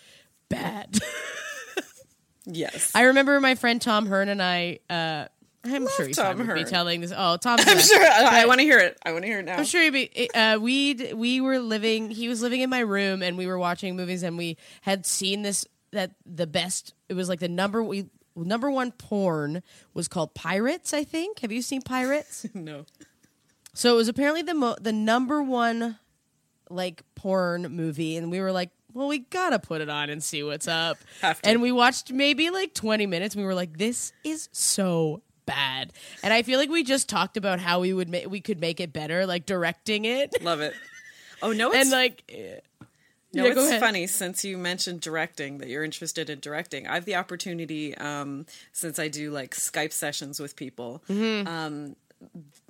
bad. 0.48 0.98
Yes. 2.46 2.90
I 2.94 3.02
remember 3.02 3.38
my 3.40 3.54
friend 3.54 3.80
Tom 3.80 4.06
Hearn 4.06 4.28
and 4.28 4.42
I. 4.42 4.80
Uh, 4.88 5.26
I'm 5.62 5.84
Love 5.84 5.92
sure 5.94 6.06
he's 6.06 6.16
Tom 6.16 6.38
with 6.38 6.48
me 6.48 6.64
telling 6.64 7.02
this. 7.02 7.12
Oh, 7.14 7.36
Tom. 7.36 7.58
I'm 7.64 7.78
sure. 7.78 8.02
I, 8.02 8.42
I 8.42 8.46
want 8.46 8.60
to 8.60 8.64
hear 8.64 8.78
it. 8.78 8.98
I 9.04 9.12
want 9.12 9.24
to 9.24 9.28
hear 9.28 9.40
it 9.40 9.44
now. 9.44 9.56
I'm 9.58 9.64
sure 9.64 9.82
he'd 9.82 9.90
be. 9.90 10.30
Uh, 10.34 10.58
we 10.58 11.12
we 11.14 11.40
were 11.42 11.58
living. 11.58 12.10
He 12.10 12.28
was 12.28 12.40
living 12.40 12.62
in 12.62 12.70
my 12.70 12.80
room, 12.80 13.22
and 13.22 13.36
we 13.36 13.46
were 13.46 13.58
watching 13.58 13.94
movies, 13.94 14.22
and 14.22 14.38
we 14.38 14.56
had 14.80 15.04
seen 15.04 15.42
this 15.42 15.66
that 15.92 16.12
the 16.24 16.46
best. 16.46 16.94
It 17.08 17.14
was 17.14 17.28
like 17.28 17.40
the 17.40 17.48
number 17.48 17.82
we 17.82 18.06
number 18.36 18.70
one 18.70 18.92
porn 18.92 19.62
was 19.94 20.08
called 20.08 20.34
Pirates. 20.34 20.92
I 20.94 21.04
think. 21.04 21.40
Have 21.40 21.52
you 21.52 21.62
seen 21.62 21.82
Pirates? 21.82 22.46
No. 22.54 22.84
So 23.72 23.94
it 23.94 23.96
was 23.96 24.08
apparently 24.08 24.42
the 24.42 24.54
mo- 24.54 24.76
the 24.80 24.92
number 24.92 25.42
one 25.42 25.98
like 26.68 27.02
porn 27.14 27.62
movie, 27.70 28.16
and 28.16 28.30
we 28.30 28.40
were 28.40 28.50
like, 28.52 28.70
well, 28.92 29.06
we 29.08 29.20
gotta 29.20 29.58
put 29.60 29.80
it 29.80 29.88
on 29.88 30.10
and 30.10 30.22
see 30.22 30.42
what's 30.42 30.66
up. 30.68 30.98
And 31.44 31.62
we 31.62 31.70
watched 31.70 32.12
maybe 32.12 32.50
like 32.50 32.74
twenty 32.74 33.06
minutes. 33.06 33.34
And 33.34 33.42
we 33.42 33.46
were 33.46 33.54
like, 33.54 33.78
this 33.78 34.12
is 34.24 34.48
so 34.52 35.22
bad. 35.46 35.92
And 36.24 36.32
I 36.32 36.42
feel 36.42 36.58
like 36.58 36.68
we 36.70 36.82
just 36.82 37.08
talked 37.08 37.36
about 37.36 37.60
how 37.60 37.80
we 37.80 37.92
would 37.92 38.08
make 38.08 38.28
we 38.28 38.40
could 38.40 38.60
make 38.60 38.80
it 38.80 38.92
better, 38.92 39.24
like 39.26 39.46
directing 39.46 40.04
it, 40.04 40.42
Love 40.42 40.60
it. 40.60 40.74
Oh 41.42 41.52
no, 41.52 41.70
it's 41.72 41.82
and 41.82 41.90
like. 41.90 42.62
No, 43.32 43.44
Yeah, 43.44 43.52
it's 43.56 43.76
funny 43.76 44.06
since 44.06 44.44
you 44.44 44.58
mentioned 44.58 45.00
directing 45.00 45.58
that 45.58 45.68
you're 45.68 45.84
interested 45.84 46.28
in 46.30 46.40
directing. 46.40 46.86
I 46.86 46.94
have 46.94 47.04
the 47.04 47.16
opportunity 47.16 47.96
um, 47.96 48.46
since 48.72 48.98
I 48.98 49.08
do 49.08 49.30
like 49.30 49.54
Skype 49.54 49.92
sessions 49.92 50.40
with 50.40 50.56
people. 50.56 51.02
Mm-hmm. 51.08 51.46
Um, 51.46 51.96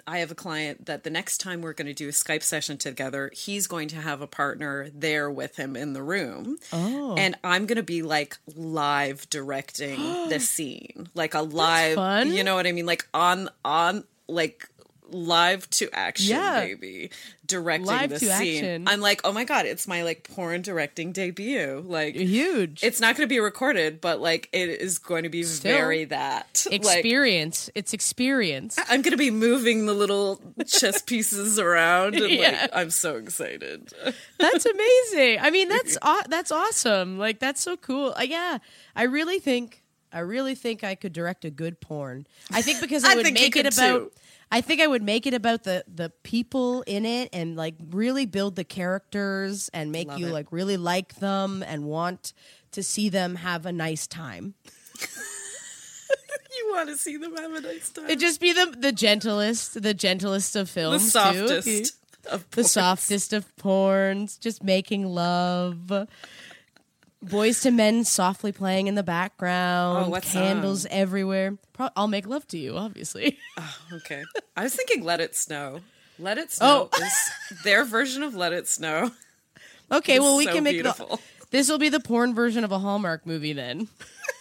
I 0.06 0.18
have 0.18 0.30
a 0.30 0.34
client 0.34 0.86
that 0.86 1.04
the 1.04 1.10
next 1.10 1.38
time 1.38 1.62
we're 1.62 1.72
going 1.72 1.86
to 1.86 1.94
do 1.94 2.08
a 2.08 2.12
Skype 2.12 2.42
session 2.42 2.78
together, 2.78 3.30
he's 3.34 3.66
going 3.66 3.88
to 3.88 3.96
have 3.96 4.20
a 4.20 4.26
partner 4.26 4.88
there 4.94 5.30
with 5.30 5.56
him 5.56 5.76
in 5.76 5.92
the 5.92 6.02
room. 6.02 6.58
Oh. 6.72 7.14
And 7.16 7.36
I'm 7.44 7.66
going 7.66 7.76
to 7.76 7.82
be 7.82 8.02
like 8.02 8.36
live 8.54 9.28
directing 9.30 9.98
the 10.28 10.40
scene. 10.40 11.08
Like 11.14 11.34
a 11.34 11.42
live, 11.42 12.26
you 12.26 12.44
know 12.44 12.54
what 12.54 12.66
I 12.66 12.72
mean? 12.72 12.86
Like 12.86 13.08
on, 13.14 13.48
on, 13.64 14.04
like 14.28 14.68
live 15.12 15.68
to 15.70 15.88
action, 15.92 16.36
Yeah. 16.36 16.60
baby. 16.60 17.10
Directing 17.46 17.86
Live 17.86 18.10
the 18.10 18.18
to 18.20 18.26
scene. 18.26 18.56
action. 18.64 18.88
I'm 18.88 19.00
like, 19.00 19.22
oh 19.24 19.32
my 19.32 19.42
god, 19.44 19.66
it's 19.66 19.88
my 19.88 20.04
like 20.04 20.22
porn 20.22 20.62
directing 20.62 21.10
debut. 21.10 21.82
Like, 21.84 22.14
huge 22.14 22.84
it's 22.84 23.00
not 23.00 23.16
going 23.16 23.26
to 23.28 23.32
be 23.32 23.40
recorded, 23.40 24.00
but 24.00 24.20
like 24.20 24.48
it 24.52 24.68
is 24.68 24.98
going 25.00 25.24
to 25.24 25.28
be 25.28 25.42
Still. 25.42 25.72
very 25.76 26.04
that 26.04 26.64
Like, 26.70 26.80
experience. 26.80 27.68
it's 27.74 27.92
experience. 27.92 28.78
I'm 28.88 29.02
going 29.02 29.10
to 29.10 29.16
be 29.16 29.32
moving 29.32 29.86
the 29.86 29.94
little 29.94 30.40
chess 30.66 31.02
pieces 31.02 31.58
around, 31.58 32.14
and 32.14 32.30
Yeah. 32.30 32.50
like 32.62 32.70
I'm 32.72 32.90
so 32.90 33.16
excited. 33.16 33.88
That's 34.38 34.64
amazing. 34.66 35.38
I 35.40 35.50
mean, 35.50 35.68
that's 35.68 35.98
that's 36.28 36.52
awesome. 36.52 37.18
Like 37.18 37.40
that's 37.40 37.60
so 37.60 37.76
cool. 37.76 38.14
Uh, 38.16 38.22
yeah, 38.22 38.58
I 38.94 39.04
really 39.04 39.40
think 39.40 39.82
I 40.12 40.20
really 40.20 40.54
think 40.54 40.84
I 40.84 40.94
could 40.94 41.12
direct 41.12 41.44
a 41.44 41.50
good 41.50 41.80
porn. 41.80 42.26
I 42.52 42.62
think 42.62 42.80
because 42.80 43.02
I, 43.04 43.12
I 43.12 43.16
would 43.16 43.32
make 43.32 43.56
it 43.56 43.66
about. 43.66 43.98
too. 43.98 44.12
I 44.50 44.60
think 44.60 44.80
I 44.80 44.86
would 44.86 45.02
make 45.02 45.26
it 45.26 45.34
about 45.34 45.62
the 45.62 45.84
the 45.86 46.10
people 46.22 46.82
in 46.82 47.04
it 47.06 47.28
and 47.32 47.56
like 47.56 47.76
really 47.90 48.26
build 48.26 48.56
the 48.56 48.64
characters 48.64 49.70
and 49.72 49.92
make 49.92 50.08
Love 50.08 50.18
you 50.18 50.26
it. 50.28 50.32
like 50.32 50.50
really 50.50 50.76
like 50.76 51.16
them 51.16 51.62
and 51.62 51.84
want 51.84 52.32
to 52.72 52.82
see 52.82 53.08
them 53.08 53.36
have 53.36 53.64
a 53.66 53.72
nice 53.72 54.06
time. 54.06 54.54
you 56.56 56.70
want 56.72 56.88
to 56.88 56.96
see 56.96 57.16
them 57.16 57.36
have 57.36 57.52
a 57.52 57.60
nice 57.60 57.90
time? 57.90 58.06
It'd 58.06 58.20
just 58.20 58.40
be 58.40 58.52
the 58.52 58.74
the 58.78 58.92
gentlest, 58.92 59.80
the 59.82 59.94
gentlest 59.94 60.56
of 60.56 60.66
the 60.66 60.72
films, 60.72 61.04
too. 61.04 61.08
softest 61.10 61.96
of 62.26 62.50
the 62.50 62.62
porns. 62.62 62.68
softest 62.68 63.32
of 63.32 63.56
porns, 63.56 64.38
just 64.38 64.62
making 64.62 65.06
love. 65.06 65.92
Boyz 67.24 67.64
II 67.66 67.72
Men 67.72 68.04
softly 68.04 68.50
playing 68.52 68.86
in 68.86 68.94
the 68.94 69.02
background, 69.02 70.06
Oh, 70.06 70.08
what 70.08 70.22
candles 70.22 70.82
song? 70.82 70.90
everywhere. 70.92 71.58
Pro- 71.74 71.90
I'll 71.94 72.08
make 72.08 72.26
love 72.26 72.46
to 72.48 72.58
you, 72.58 72.76
obviously. 72.76 73.38
Okay, 73.92 74.22
I 74.56 74.62
was 74.62 74.74
thinking 74.74 75.04
"Let 75.04 75.20
It 75.20 75.34
Snow." 75.36 75.80
"Let 76.18 76.38
It 76.38 76.50
Snow" 76.52 76.88
Oh. 76.92 77.02
is 77.02 77.62
their 77.64 77.84
version 77.84 78.22
of 78.22 78.34
"Let 78.34 78.52
It 78.52 78.66
Snow." 78.68 79.10
Okay, 79.92 80.20
well 80.20 80.36
we 80.36 80.44
so 80.44 80.52
can 80.54 80.62
make 80.62 80.74
beautiful. 80.76 81.20
this 81.50 81.68
will 81.68 81.78
be 81.78 81.88
the 81.88 81.98
porn 81.98 82.32
version 82.32 82.62
of 82.62 82.70
a 82.70 82.78
Hallmark 82.78 83.26
movie 83.26 83.52
then. 83.52 83.88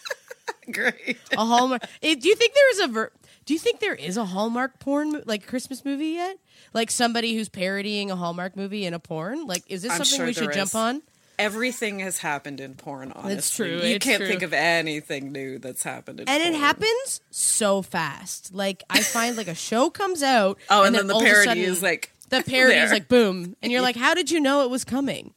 Great. 0.71 1.17
A 1.35 1.43
Hallmark. 1.43 1.83
Eh, 2.03 2.13
do 2.13 2.27
you 2.29 2.35
think 2.35 2.53
there 2.53 2.71
is 2.73 2.79
a 2.81 2.87
ver- 2.87 3.11
Do 3.45 3.53
you 3.53 3.59
think 3.59 3.79
there 3.79 3.95
is 3.95 4.15
a 4.17 4.25
Hallmark 4.25 4.79
porn 4.79 5.23
like 5.25 5.47
Christmas 5.47 5.83
movie 5.83 6.09
yet? 6.09 6.37
Like 6.71 6.91
somebody 6.91 7.35
who's 7.35 7.49
parodying 7.49 8.11
a 8.11 8.15
Hallmark 8.15 8.55
movie 8.55 8.85
in 8.85 8.93
a 8.93 8.99
porn? 8.99 9.47
Like 9.47 9.63
is 9.67 9.81
this 9.81 9.91
I'm 9.91 9.97
something 10.05 10.17
sure 10.17 10.25
we 10.27 10.33
should 10.33 10.43
there 10.49 10.51
jump 10.53 10.75
on? 10.75 11.01
Everything 11.39 11.99
has 11.99 12.19
happened 12.19 12.59
in 12.59 12.75
porn. 12.75 13.11
Honestly, 13.15 13.65
true, 13.65 13.77
You 13.77 13.95
it's 13.95 14.05
can't 14.05 14.19
true. 14.19 14.27
think 14.27 14.41
of 14.43 14.53
anything 14.53 15.31
new 15.31 15.57
that's 15.57 15.81
happened 15.83 16.19
in 16.19 16.29
And 16.29 16.43
it 16.43 16.57
happens 16.59 17.21
so 17.31 17.81
fast. 17.81 18.53
Like 18.53 18.83
I 18.89 19.01
find 19.01 19.35
like 19.37 19.47
a 19.47 19.55
show 19.55 19.89
comes 19.89 20.21
out. 20.21 20.59
Oh, 20.69 20.83
and, 20.83 20.93
then, 20.93 21.07
the 21.07 21.13
all 21.13 21.21
of 21.21 21.25
a 21.25 21.29
parody 21.29 21.47
sudden, 21.47 21.63
is 21.63 21.81
like 21.81 22.11
the 22.29 22.43
parody 22.43 22.75
is 22.77 22.91
like 22.91 23.07
boom, 23.07 23.55
and 23.63 23.71
you're 23.71 23.81
like, 23.89 23.95
how 23.95 24.13
did 24.13 24.29
you 24.29 24.39
know 24.39 24.63
it 24.63 24.69
was 24.69 24.83
coming? 24.83 25.33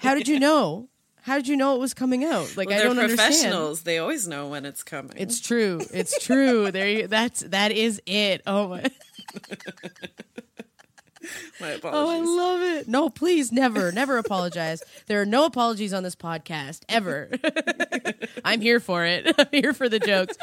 How 0.00 0.14
did 0.14 0.26
you 0.26 0.40
know? 0.40 0.88
How 1.24 1.36
did 1.36 1.46
you 1.46 1.56
know 1.56 1.76
it 1.76 1.78
was 1.78 1.94
coming 1.94 2.24
out? 2.24 2.56
Like 2.56 2.68
Well, 2.68 2.80
I 2.80 2.82
don't 2.82 2.98
understand. 2.98 3.30
professionals. 3.34 3.82
They 3.82 3.98
always 3.98 4.26
know 4.26 4.48
when 4.48 4.64
it's 4.64 4.82
coming. 4.82 5.12
It's 5.16 5.38
true. 5.40 5.80
It's 5.92 6.18
true. 6.24 6.72
There. 6.72 6.88
You, 6.88 7.06
that's 7.06 7.40
that 7.42 7.70
is 7.70 8.02
it. 8.06 8.42
Oh 8.46 8.66
my. 8.68 8.84
My 11.60 11.78
Oh, 11.84 12.08
I 12.10 12.20
love 12.20 12.62
it. 12.62 12.88
No, 12.88 13.08
please, 13.08 13.52
never, 13.52 13.92
never 13.92 14.18
apologize. 14.18 14.82
There 15.06 15.20
are 15.20 15.26
no 15.26 15.44
apologies 15.44 15.92
on 15.92 16.02
this 16.02 16.14
podcast 16.16 16.82
ever. 16.88 17.30
I'm 18.44 18.60
here 18.60 18.80
for 18.80 19.04
it. 19.04 19.34
I'm 19.38 19.46
here 19.50 19.72
for 19.74 19.88
the 19.88 19.98
jokes. 19.98 20.36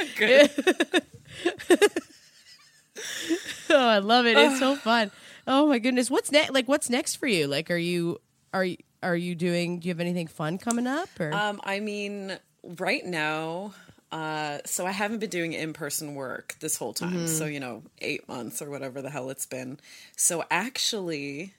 oh, 3.70 3.88
I 3.88 4.00
love 4.00 4.26
it. 4.26 4.38
It's 4.38 4.60
so 4.60 4.76
fun. 4.88 5.12
Oh 5.48 5.68
my 5.68 5.80
goodness. 5.80 6.10
What's 6.12 6.32
next? 6.32 6.52
Like, 6.52 6.68
what's 6.68 6.90
next 6.90 7.16
for 7.16 7.28
you? 7.28 7.48
Like, 7.48 7.72
are 7.72 7.78
you 7.78 8.20
are 8.54 8.64
you 8.66 8.78
are 9.02 9.16
you 9.16 9.36
doing? 9.36 9.80
Do 9.80 9.88
you 9.88 9.94
have 9.94 10.00
anything 10.00 10.28
fun 10.28 10.58
coming 10.58 10.88
up? 10.88 11.10
Or 11.20 11.34
um, 11.34 11.62
I 11.64 11.80
mean, 11.80 12.38
right 12.64 13.06
now, 13.06 13.74
uh, 14.12 14.60
so 14.66 14.86
I 14.86 14.92
haven't 14.92 15.20
been 15.20 15.30
doing 15.30 15.54
in 15.54 15.74
person 15.74 16.16
work 16.16 16.56
this 16.60 16.78
whole 16.78 16.94
time. 16.94 17.14
Mm-hmm. 17.14 17.28
So 17.28 17.46
you 17.46 17.60
know, 17.60 17.84
eight 18.00 18.28
months 18.28 18.62
or 18.62 18.70
whatever 18.70 19.02
the 19.02 19.10
hell 19.10 19.30
it's 19.30 19.46
been. 19.46 19.80
So 20.16 20.44
actually. 20.50 21.54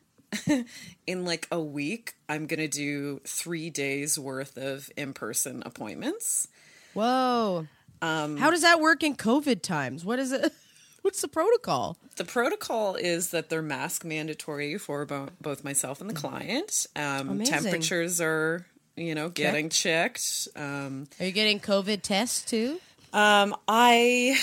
in 1.09 1.25
like 1.25 1.49
a 1.51 1.61
week, 1.61 2.15
I'm 2.29 2.47
gonna 2.47 2.69
do 2.69 3.21
three 3.25 3.69
days 3.69 4.17
worth 4.17 4.57
of 4.57 4.89
in 4.97 5.13
person 5.13 5.61
appointments. 5.67 6.47
whoa, 6.95 7.67
Um, 8.01 8.37
how 8.37 8.53
does 8.53 8.63
that 8.63 8.81
work 8.81 9.03
in 9.03 9.17
COVID 9.17 9.61
times? 9.61 10.05
What 10.05 10.21
is 10.21 10.31
it? 10.31 10.53
What's 11.03 11.21
the 11.21 11.27
protocol? 11.27 11.97
The 12.15 12.25
protocol 12.25 12.95
is 12.95 13.31
that 13.31 13.49
they're 13.49 13.61
mask 13.61 14.05
mandatory 14.05 14.79
for 14.79 15.05
bo- 15.05 15.31
both 15.41 15.65
myself 15.65 16.01
and 16.01 16.09
the 16.09 16.15
client. 16.15 16.87
Um, 16.95 17.43
temperatures 17.43 18.21
are, 18.21 18.67
you 19.01 19.15
know, 19.15 19.29
getting 19.29 19.69
checked. 19.69 20.49
Um, 20.57 21.09
Are 21.19 21.27
you 21.27 21.33
getting 21.33 21.61
COVID 21.61 22.03
tests 22.03 22.43
too? 22.45 22.81
um, 23.13 23.57
I, 23.67 24.39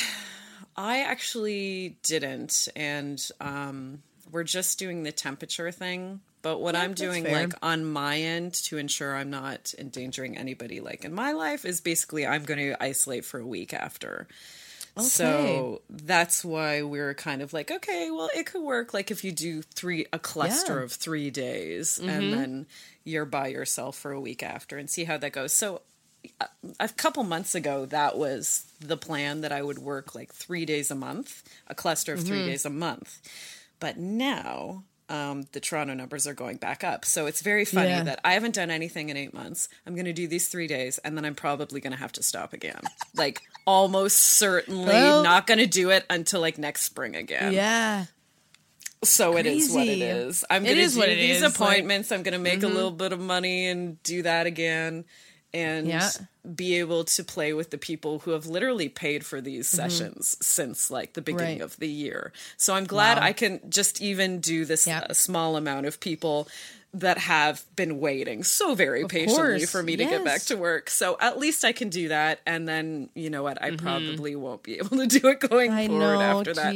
I 0.76 1.02
actually 1.02 1.98
didn't, 2.04 2.68
and 2.76 3.26
um, 3.40 4.02
we're 4.32 4.44
just 4.44 4.80
doing 4.80 5.04
the 5.04 5.12
temperature 5.12 5.72
thing. 5.72 6.22
But 6.42 6.62
what 6.62 6.76
I'm 6.76 6.94
doing, 6.94 7.26
like 7.30 7.54
on 7.62 7.84
my 7.84 8.20
end, 8.20 8.54
to 8.66 8.78
ensure 8.78 9.16
I'm 9.16 9.30
not 9.30 9.74
endangering 9.78 10.38
anybody, 10.38 10.80
like 10.80 11.04
in 11.04 11.14
my 11.14 11.34
life, 11.34 11.66
is 11.66 11.82
basically 11.82 12.26
I'm 12.26 12.44
going 12.44 12.60
to 12.60 12.82
isolate 12.82 13.26
for 13.26 13.40
a 13.40 13.46
week 13.46 13.74
after. 13.74 14.28
So 15.04 15.82
that's 15.90 16.44
why 16.46 16.82
we're 16.82 17.14
kind 17.14 17.42
of 17.42 17.54
like, 17.54 17.72
okay, 17.72 18.10
well, 18.12 18.30
it 18.36 18.46
could 18.48 18.64
work. 18.64 18.94
Like 18.94 19.12
if 19.12 19.24
you 19.24 19.32
do 19.32 19.62
three, 19.62 20.06
a 20.14 20.20
cluster 20.20 20.74
Yeah. 20.74 20.76
Mm-hmm. 20.78 20.84
of 20.86 20.92
three 20.94 21.30
days, 21.30 22.00
and 22.00 22.34
then 22.34 22.66
you're 23.04 23.26
by 23.26 23.48
yourself 23.48 23.98
for 23.98 24.12
a 24.12 24.20
week 24.22 24.44
after, 24.44 24.78
and 24.78 24.90
see 24.90 25.04
how 25.06 25.18
that 25.18 25.32
goes. 25.32 25.54
So 25.54 25.82
a, 26.42 26.48
a 26.80 26.90
couple 26.90 27.24
months 27.24 27.56
ago, 27.56 27.86
that 27.86 28.18
was 28.18 28.66
the 28.80 28.98
plan 28.98 29.42
that 29.42 29.52
I 29.52 29.62
would 29.62 29.80
work 29.80 30.14
like 30.16 30.34
three 30.34 30.66
days 30.66 30.92
a 30.92 30.96
month, 30.96 31.44
a 31.68 31.76
cluster 31.76 32.14
of 32.14 32.20
Mm-hmm. 32.20 32.28
three 32.28 32.46
days 32.46 32.66
a 32.66 32.70
month. 32.70 33.20
But 33.80 33.98
now. 33.98 34.84
Um, 35.10 35.46
the 35.54 35.62
Toronto 35.62 35.94
numbers 35.94 36.28
are 36.28 36.34
going 36.34 36.58
back 36.58 36.84
up. 36.84 37.06
So 37.06 37.28
it's 37.28 37.40
very 37.42 37.64
funny 37.64 37.88
Yeah. 37.90 38.04
that 38.04 38.20
I 38.26 38.34
haven't 38.34 38.56
done 38.56 38.70
anything 38.70 39.08
in 39.08 39.16
eight 39.16 39.34
months. 39.34 39.70
I'm 39.86 39.96
going 39.96 40.04
to 40.06 40.12
do 40.12 40.28
these 40.28 40.50
three 40.50 40.68
days 40.68 40.98
and 40.98 41.16
then 41.16 41.24
I'm 41.24 41.34
probably 41.36 41.80
going 41.80 41.94
to 41.94 41.98
have 42.00 42.12
to 42.14 42.24
stop 42.24 42.52
again. 42.52 42.82
like 43.16 43.42
almost 43.66 44.18
certainly 44.18 44.86
Well- 44.88 45.24
not 45.24 45.48
going 45.48 45.60
to 45.60 45.66
do 45.68 45.92
it 45.92 46.06
until 46.10 46.42
like 46.42 46.58
next 46.58 46.82
spring 46.84 47.16
again. 47.16 47.54
Yeah. 47.54 48.06
So 49.04 49.38
it 49.38 49.46
is 49.46 49.72
what 49.72 49.88
it 49.88 50.02
is. 50.02 50.44
I'm 50.50 50.64
going 50.64 50.76
to 50.76 50.88
do 50.88 50.98
what 50.98 51.08
it 51.08 51.16
these 51.16 51.38
is, 51.38 51.42
like- 51.44 51.54
Mm-hmm. 51.54 51.64
appointments. 51.64 52.12
I'm 52.12 52.24
going 52.24 52.34
to 52.34 52.40
make 52.40 52.64
a 52.64 52.68
little 52.68 52.92
bit 52.92 53.14
of 53.14 53.20
money 53.20 53.68
and 53.68 54.02
do 54.04 54.24
that 54.24 54.46
again. 54.46 55.06
And 55.54 55.88
Yeah. 55.88 56.10
be 56.56 56.76
able 56.80 57.04
to 57.06 57.24
play 57.24 57.54
with 57.54 57.70
the 57.72 57.78
people 57.78 58.20
who 58.20 58.32
have 58.32 58.46
literally 58.46 58.90
paid 58.90 59.26
for 59.26 59.42
these 59.42 59.68
sessions 59.68 60.38
since 60.42 60.90
like 60.92 61.14
the 61.14 61.22
beginning 61.22 61.56
Mm-hmm. 61.58 61.62
Right. 61.62 61.72
of 61.74 61.78
the 61.78 61.88
year. 61.90 62.32
So 62.58 62.74
I'm 62.76 62.86
glad 62.86 63.18
Wow. 63.18 63.24
I 63.26 63.34
can 63.34 63.62
just 63.70 64.02
even 64.02 64.40
do 64.40 64.66
this 64.66 64.86
Yeah. 64.88 65.06
a 65.10 65.14
small 65.16 65.56
amount 65.56 65.86
of 65.86 66.00
people 66.00 66.48
that 66.94 67.18
have 67.18 67.64
been 67.76 68.00
waiting 68.00 68.44
so 68.44 68.74
very 68.74 69.06
patiently 69.06 69.60
course, 69.60 69.70
for 69.72 69.84
me 69.84 69.96
to 69.98 70.06
get 70.06 70.24
back 70.24 70.42
to 70.44 70.56
work. 70.56 70.90
So 70.90 71.18
at 71.20 71.38
least 71.38 71.64
I 71.66 71.72
can 71.74 71.90
do 71.90 72.08
that 72.08 72.40
and 72.46 72.68
then 72.68 73.10
you 73.14 73.30
know 73.30 73.44
what, 73.44 73.62
I 73.62 73.72
Mm-hmm. 73.72 73.86
probably 73.86 74.36
won't 74.36 74.64
be 74.64 74.76
able 74.80 74.98
to 74.98 75.06
do 75.08 75.28
it 75.28 75.40
going 75.42 75.72
I 75.72 75.88
forward 75.88 76.02
know, 76.02 76.22
after 76.40 76.54
that. 76.56 76.74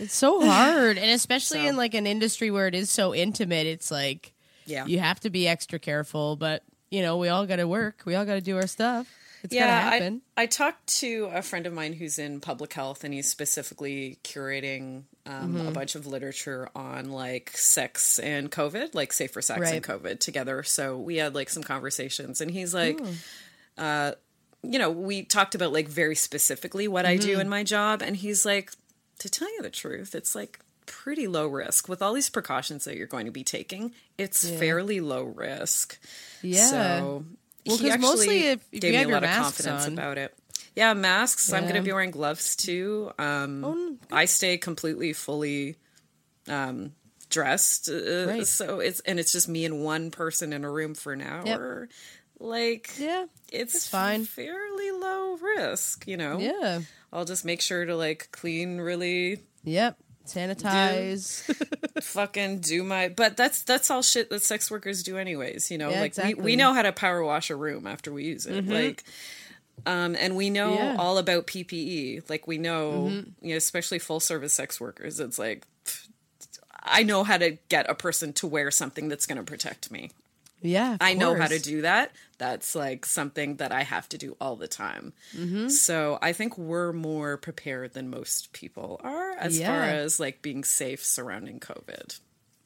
It's 0.00 0.14
so 0.14 0.44
hard, 0.46 0.96
and 0.98 1.10
especially 1.20 1.60
So- 1.62 1.68
in 1.68 1.76
like 1.76 1.94
an 1.94 2.06
industry 2.06 2.50
where 2.50 2.66
it 2.68 2.74
is 2.74 2.90
so 2.90 3.14
intimate. 3.14 3.66
It's 3.66 3.90
like 3.90 4.32
Yeah. 4.66 4.84
you 4.86 4.98
have 5.00 5.20
to 5.20 5.30
be 5.30 5.48
extra 5.48 5.78
careful. 5.78 6.36
But 6.36 6.62
you 6.90 7.02
know, 7.02 7.16
we 7.18 7.28
all 7.28 7.46
got 7.46 7.56
to 7.56 7.68
work. 7.68 8.02
We 8.04 8.14
all 8.14 8.24
got 8.24 8.34
to 8.34 8.40
do 8.40 8.56
our 8.56 8.66
stuff. 8.66 9.08
It's 9.44 9.54
yeah, 9.54 9.68
gonna 9.68 9.90
happen. 9.90 10.22
I, 10.36 10.42
I 10.42 10.46
talked 10.46 10.86
to 10.98 11.30
a 11.32 11.42
friend 11.42 11.66
of 11.66 11.72
mine 11.72 11.92
who's 11.92 12.18
in 12.18 12.40
public 12.40 12.72
health, 12.72 13.04
and 13.04 13.14
he's 13.14 13.28
specifically 13.28 14.18
curating 14.24 15.04
um, 15.26 15.54
Mm-hmm. 15.54 15.68
a 15.68 15.70
bunch 15.70 15.94
of 15.94 16.08
literature 16.08 16.68
on 16.74 17.10
like 17.10 17.50
sex 17.56 18.18
and 18.18 18.50
COVID, 18.50 18.94
like 18.96 19.12
safer 19.12 19.40
sex 19.40 19.60
Right. 19.60 19.74
and 19.74 19.84
COVID 19.84 20.18
together. 20.18 20.64
So 20.64 20.98
we 20.98 21.18
had 21.18 21.36
like 21.36 21.50
some 21.50 21.62
conversations, 21.62 22.40
and 22.40 22.50
he's 22.50 22.74
like, 22.74 23.00
uh, 23.76 24.12
you 24.64 24.78
know, 24.80 24.90
we 24.90 25.22
talked 25.22 25.54
about 25.54 25.72
like 25.72 25.86
very 25.86 26.16
specifically 26.16 26.88
what 26.88 27.06
I 27.06 27.16
Mm-hmm. 27.16 27.26
do 27.28 27.38
in 27.40 27.48
my 27.48 27.62
job, 27.62 28.02
and 28.02 28.16
he's 28.16 28.44
like, 28.44 28.72
to 29.20 29.28
tell 29.28 29.48
you 29.54 29.62
the 29.62 29.70
truth, 29.70 30.16
it's 30.16 30.34
like 30.34 30.58
pretty 30.88 31.28
low 31.28 31.46
risk 31.46 31.88
with 31.88 32.02
all 32.02 32.12
these 32.14 32.28
precautions 32.30 32.84
that 32.84 32.96
you're 32.96 33.06
going 33.06 33.26
to 33.26 33.30
be 33.32 33.44
taking. 33.44 33.92
It's 34.16 34.48
fairly 34.48 34.98
low 35.00 35.22
risk. 35.24 35.96
Yeah. 36.42 36.66
So 36.66 37.24
Well, 37.66 37.76
he 37.78 37.88
'cause 37.90 37.98
mostly 38.00 38.24
actually 38.26 38.38
if- 38.48 38.60
if 38.72 38.80
gave 38.80 38.92
you 38.94 38.98
me 39.06 39.12
a 39.12 39.14
lot 39.14 39.24
of 39.24 39.30
confidence 39.30 39.86
on. 39.86 39.92
about 39.92 40.18
it. 40.18 40.34
Yeah, 40.74 40.94
masks. 40.94 41.52
I'm 41.52 41.64
going 41.64 41.74
to 41.76 41.82
be 41.82 41.92
wearing 41.92 42.10
gloves 42.12 42.56
too. 42.56 43.12
Um, 43.18 43.64
Oh, 43.64 43.96
I 44.10 44.24
stay 44.26 44.58
completely 44.58 45.12
fully 45.12 45.76
um, 46.48 46.92
dressed, 47.30 47.88
uh, 47.90 48.26
Right. 48.26 48.46
so 48.46 48.80
it's 48.80 49.00
and 49.00 49.20
it's 49.20 49.32
just 49.32 49.48
me 49.48 49.64
and 49.66 49.84
one 49.84 50.10
person 50.10 50.52
in 50.52 50.64
a 50.64 50.70
room 50.70 50.94
for 50.94 51.12
an 51.12 51.20
hour. 51.20 51.88
Like, 52.40 52.92
Yeah, 52.98 53.26
it's, 53.52 53.74
it's 53.74 53.88
fine. 53.88 54.24
fairly 54.24 54.90
low 54.92 55.36
risk. 55.36 56.06
You 56.06 56.16
know, 56.16 56.38
yeah, 56.38 56.80
I'll 57.12 57.24
just 57.26 57.44
make 57.44 57.60
sure 57.60 57.84
to 57.84 57.96
like 57.96 58.28
clean 58.30 58.78
really 58.80 59.42
yep. 59.64 59.98
Sanitize. 60.28 61.42
fucking 62.02 62.60
do 62.60 62.82
my 62.84 63.08
but 63.08 63.36
that's 63.36 63.62
that's 63.62 63.90
all 63.90 64.02
shit 64.02 64.30
that 64.30 64.42
sex 64.42 64.70
workers 64.70 65.02
do 65.02 65.18
anyways 65.18 65.70
you 65.70 65.78
know 65.78 65.88
Yeah, 65.90 66.00
like 66.00 66.02
we, 66.02 66.06
exactly. 66.06 66.34
Mm-hmm. 66.34 66.44
we 66.44 66.56
know 66.56 66.72
how 66.74 66.82
to 66.82 66.92
power 66.92 67.22
wash 67.24 67.50
a 67.50 67.56
room 67.56 67.86
after 67.86 68.12
we 68.12 68.24
use 68.24 68.46
it 68.46 68.66
like 68.68 69.02
um 69.86 70.14
and 70.16 70.36
we 70.36 70.48
know 70.50 70.74
Yeah. 70.74 70.90
Mm-hmm. 70.92 71.00
all 71.00 71.18
about 71.18 71.46
ppe 71.46 72.28
like 72.30 72.46
we 72.46 72.58
know 72.58 73.08
you 73.42 73.50
know 73.50 73.56
especially 73.56 73.98
full 73.98 74.20
service 74.20 74.52
sex 74.54 74.80
workers 74.80 75.18
it's 75.20 75.38
like 75.38 75.66
i 76.84 77.02
know 77.02 77.24
how 77.24 77.36
to 77.38 77.58
get 77.68 77.88
a 77.90 77.94
person 77.94 78.32
to 78.34 78.46
wear 78.46 78.70
something 78.70 79.08
that's 79.08 79.26
going 79.26 79.38
to 79.38 79.44
protect 79.44 79.90
me 79.90 80.10
yeah, 80.60 80.96
I 81.00 81.14
know 81.14 81.34
how 81.34 81.46
to 81.46 81.58
do 81.58 81.82
that. 81.82 82.12
That's 82.38 82.74
like 82.74 83.04
something 83.06 83.56
that 83.56 83.72
I 83.72 83.82
have 83.82 84.08
to 84.10 84.18
do 84.18 84.36
all 84.40 84.56
the 84.56 84.68
time. 84.68 85.12
Mm-hmm. 85.36 85.68
So 85.68 86.18
I 86.22 86.32
think 86.32 86.56
we're 86.56 86.92
more 86.92 87.36
prepared 87.36 87.94
than 87.94 88.10
most 88.10 88.52
people 88.52 89.00
are 89.02 89.32
as 89.32 89.60
far 89.60 89.82
as 89.82 90.20
like 90.20 90.42
being 90.42 90.64
safe 90.64 91.04
surrounding 91.04 91.60
COVID. 91.60 92.20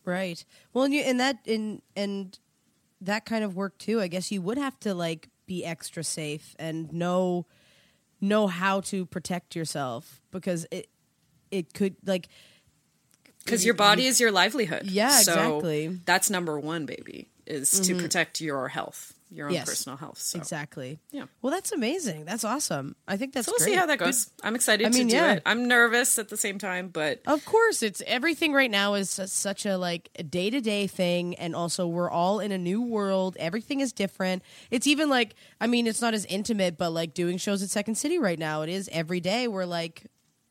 Right. 0.05 0.45
Well, 0.72 0.84
and 0.84 0.95
you 0.95 1.01
and 1.03 1.20
that 1.20 1.38
in 1.45 1.80
and 1.97 2.38
that 3.01 3.24
kind 3.24 3.45
of 3.45 3.57
work 3.57 3.78
too. 3.78 4.01
I 4.01 4.09
guess 4.09 4.30
you 4.32 4.43
would 4.43 4.59
have 4.59 4.78
to 4.80 4.95
like 4.95 5.28
be 5.47 5.64
extra 5.64 6.05
safe 6.05 6.55
and 6.59 6.93
know 6.93 7.47
know 8.20 8.47
how 8.47 8.80
to 8.80 9.05
protect 9.07 9.57
yourself 9.57 10.20
because 10.30 10.66
it 10.70 10.88
it 11.51 11.74
could 11.74 11.97
like 12.07 12.28
Because 13.45 13.64
your 13.64 13.74
body 13.74 14.07
is 14.07 14.20
your 14.20 14.30
livelihood. 14.30 14.86
Yeah, 14.86 15.11
So 15.11 15.32
exactly. 15.32 16.01
That's 16.05 16.30
number 16.30 16.59
one, 16.59 16.86
baby, 16.86 17.28
is 17.47 17.80
to 17.80 17.93
mm-hmm. 17.93 18.03
protect 18.03 18.40
your 18.40 18.68
health, 18.68 19.14
your 19.30 19.49
own 19.49 19.55
Yes. 19.55 19.68
personal 19.68 19.97
health. 19.97 20.18
So, 20.18 20.38
exactly. 20.38 21.01
Yeah. 21.11 21.24
Well, 21.40 21.53
that's 21.53 21.72
amazing. 21.72 22.24
That's 22.24 22.45
awesome. 22.45 22.97
I 23.09 23.16
think 23.16 23.32
that's 23.32 23.47
so 23.47 23.53
we'll 23.53 23.59
great. 23.59 23.72
see 23.72 23.76
how 23.76 23.86
that 23.86 23.99
goes. 23.99 24.30
I'm 24.43 24.55
excited 24.55 24.86
I 24.86 24.90
mean, 24.90 25.09
to 25.09 25.11
do 25.11 25.16
yeah. 25.16 25.32
it. 25.34 25.43
I'm 25.45 25.66
nervous 25.68 26.18
at 26.18 26.28
the 26.28 26.36
same 26.36 26.59
time, 26.59 26.88
but 26.88 27.22
Of 27.26 27.45
course, 27.45 27.82
it's 27.82 28.03
everything 28.07 28.53
right 28.53 28.70
now 28.70 28.95
is 28.95 29.11
such 29.11 29.66
a 29.66 29.76
like 29.76 30.11
day 30.30 30.51
to 30.51 30.61
day 30.61 30.86
thing, 30.86 31.34
and 31.36 31.57
also 31.57 31.86
we're 31.86 32.11
all 32.11 32.40
in 32.40 32.53
a 32.53 32.59
new 32.59 32.82
world. 32.82 33.36
Everything 33.40 33.80
is 33.80 33.93
different. 33.93 34.43
It's 34.70 34.86
even 34.86 35.09
like 35.09 35.34
I 35.61 35.66
mean, 35.66 35.86
it's 35.86 36.01
not 36.01 36.14
as 36.14 36.24
intimate, 36.26 36.78
but 36.78 36.90
like 36.90 37.14
doing 37.14 37.38
shows 37.38 37.62
at 37.62 37.70
Second 37.70 37.97
City 37.97 38.18
right 38.18 38.38
now, 38.38 38.62
it 38.62 38.68
is 38.68 38.88
every 38.93 39.20
day. 39.20 39.49
We're 39.49 39.66
like, 39.66 40.07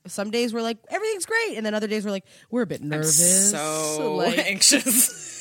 some 0.08 0.32
days 0.32 0.54
we're 0.54 0.62
like 0.62 0.78
everything's 0.90 1.26
great, 1.26 1.58
and 1.58 1.66
then 1.66 1.74
other 1.74 1.88
days 1.88 2.06
we're 2.06 2.12
like 2.12 2.26
we're 2.50 2.64
a 2.64 2.68
bit 2.68 2.82
nervous. 2.82 3.52
so 3.52 4.16
like, 4.18 4.38
anxious. 4.48 5.41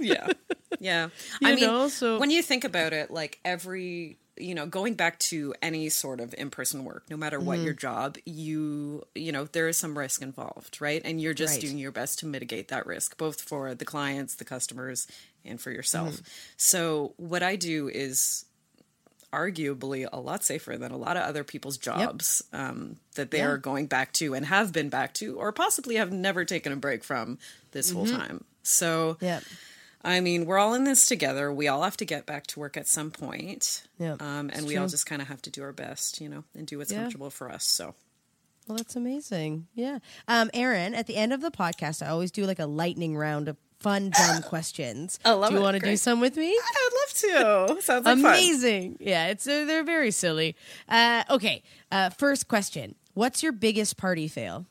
Yeah. 0.00 0.26
Yeah. 0.78 1.08
I 1.42 1.50
You 1.50 1.56
mean, 1.56 1.64
know, 1.66 1.88
so- 1.88 2.18
when 2.18 2.30
you 2.30 2.42
think 2.42 2.64
about 2.64 2.92
it, 2.92 3.10
like 3.10 3.38
every, 3.44 4.16
you 4.36 4.54
know, 4.54 4.66
going 4.66 4.94
back 4.94 5.18
to 5.18 5.52
any 5.60 5.88
sort 5.90 6.20
of 6.20 6.32
in 6.38 6.48
person 6.48 6.84
work, 6.84 7.04
no 7.10 7.16
matter 7.16 7.38
what 7.40 7.56
Mm-hmm. 7.56 7.64
your 7.66 7.74
job, 7.74 8.16
you, 8.24 9.04
you 9.14 9.32
know, 9.32 9.44
there 9.44 9.68
is 9.68 9.76
some 9.76 9.98
risk 9.98 10.22
involved, 10.22 10.80
right? 10.80 11.02
And 11.04 11.20
you're 11.20 11.34
just 11.34 11.54
Right. 11.54 11.60
doing 11.60 11.76
your 11.78 11.90
best 11.92 12.20
to 12.20 12.26
mitigate 12.26 12.68
that 12.68 12.86
risk, 12.86 13.18
both 13.18 13.40
for 13.42 13.74
the 13.74 13.84
clients, 13.84 14.36
the 14.36 14.44
customers, 14.44 15.06
and 15.44 15.60
for 15.60 15.70
yourself. 15.72 16.14
Mm-hmm. 16.14 16.24
So, 16.56 17.14
what 17.16 17.42
I 17.42 17.56
do 17.56 17.88
is 17.88 18.44
arguably 19.32 20.08
a 20.12 20.18
lot 20.18 20.42
safer 20.44 20.76
than 20.76 20.90
a 20.92 20.96
lot 20.96 21.16
of 21.16 21.22
other 21.22 21.44
people's 21.44 21.76
jobs 21.78 22.42
um, 22.52 22.96
that 23.14 23.30
they 23.30 23.38
Yeah. 23.38 23.48
are 23.48 23.58
going 23.58 23.86
back 23.86 24.12
to 24.14 24.34
and 24.34 24.46
have 24.46 24.72
been 24.72 24.88
back 24.88 25.14
to, 25.14 25.36
or 25.38 25.52
possibly 25.52 25.96
have 25.96 26.12
never 26.12 26.44
taken 26.44 26.72
a 26.72 26.76
break 26.76 27.04
from 27.04 27.38
this 27.72 27.90
whole 27.92 28.06
time. 28.06 28.44
So, 28.62 29.14
Mm-hmm. 29.14 29.24
yeah, 29.24 29.40
I 30.02 30.20
mean, 30.20 30.46
we're 30.46 30.58
all 30.58 30.74
in 30.74 30.84
this 30.84 31.06
together. 31.06 31.52
We 31.52 31.68
all 31.68 31.82
have 31.82 31.96
to 31.98 32.04
get 32.06 32.24
back 32.26 32.46
to 32.48 32.60
work 32.60 32.76
at 32.76 32.86
some 32.88 33.10
point. 33.10 33.82
Yeah, 33.98 34.16
Um, 34.18 34.50
and 34.52 34.66
we 34.66 34.76
all 34.78 34.88
just 34.88 35.04
kind 35.06 35.20
of 35.20 35.28
have 35.28 35.42
to 35.42 35.50
do 35.50 35.62
our 35.62 35.72
best, 35.72 36.20
you 36.20 36.28
know, 36.28 36.44
and 36.54 36.66
do 36.66 36.78
what's 36.78 36.90
Yeah. 36.90 37.00
comfortable 37.02 37.30
for 37.30 37.50
us. 37.50 37.64
So, 37.66 37.94
well, 38.66 38.78
that's 38.78 38.96
amazing. 38.96 39.66
Yeah, 39.74 39.98
um, 40.28 40.50
Erin, 40.54 40.94
at 40.94 41.06
the 41.06 41.16
end 41.16 41.32
of 41.32 41.40
the 41.42 41.50
podcast, 41.50 42.02
I 42.04 42.08
always 42.08 42.30
do 42.30 42.46
like 42.46 42.58
a 42.58 42.66
lightning 42.66 43.16
round 43.16 43.48
of 43.48 43.56
fun, 43.78 44.10
dumb 44.16 44.42
questions. 44.42 45.18
I 45.24 45.32
love 45.32 45.50
do 45.50 45.56
you 45.56 45.62
want 45.62 45.74
to 45.78 45.80
do 45.84 45.96
some 45.96 46.20
with 46.20 46.36
me? 46.36 46.48
I 46.50 46.90
would 46.90 47.34
love 47.36 47.76
to. 47.76 47.82
Sounds 47.82 48.06
like 48.06 48.16
fun. 48.18 48.20
Amazing. 48.20 48.96
Yeah, 49.00 49.26
it's 49.28 49.46
uh, 49.46 49.64
they're 49.66 49.84
very 49.84 50.10
silly. 50.12 50.56
Uh, 50.88 51.24
okay, 51.30 51.62
uh, 51.92 52.08
first 52.10 52.48
question: 52.48 52.94
What's 53.14 53.42
your 53.42 53.52
biggest 53.52 53.96
party 53.98 54.28
fail? 54.28 54.64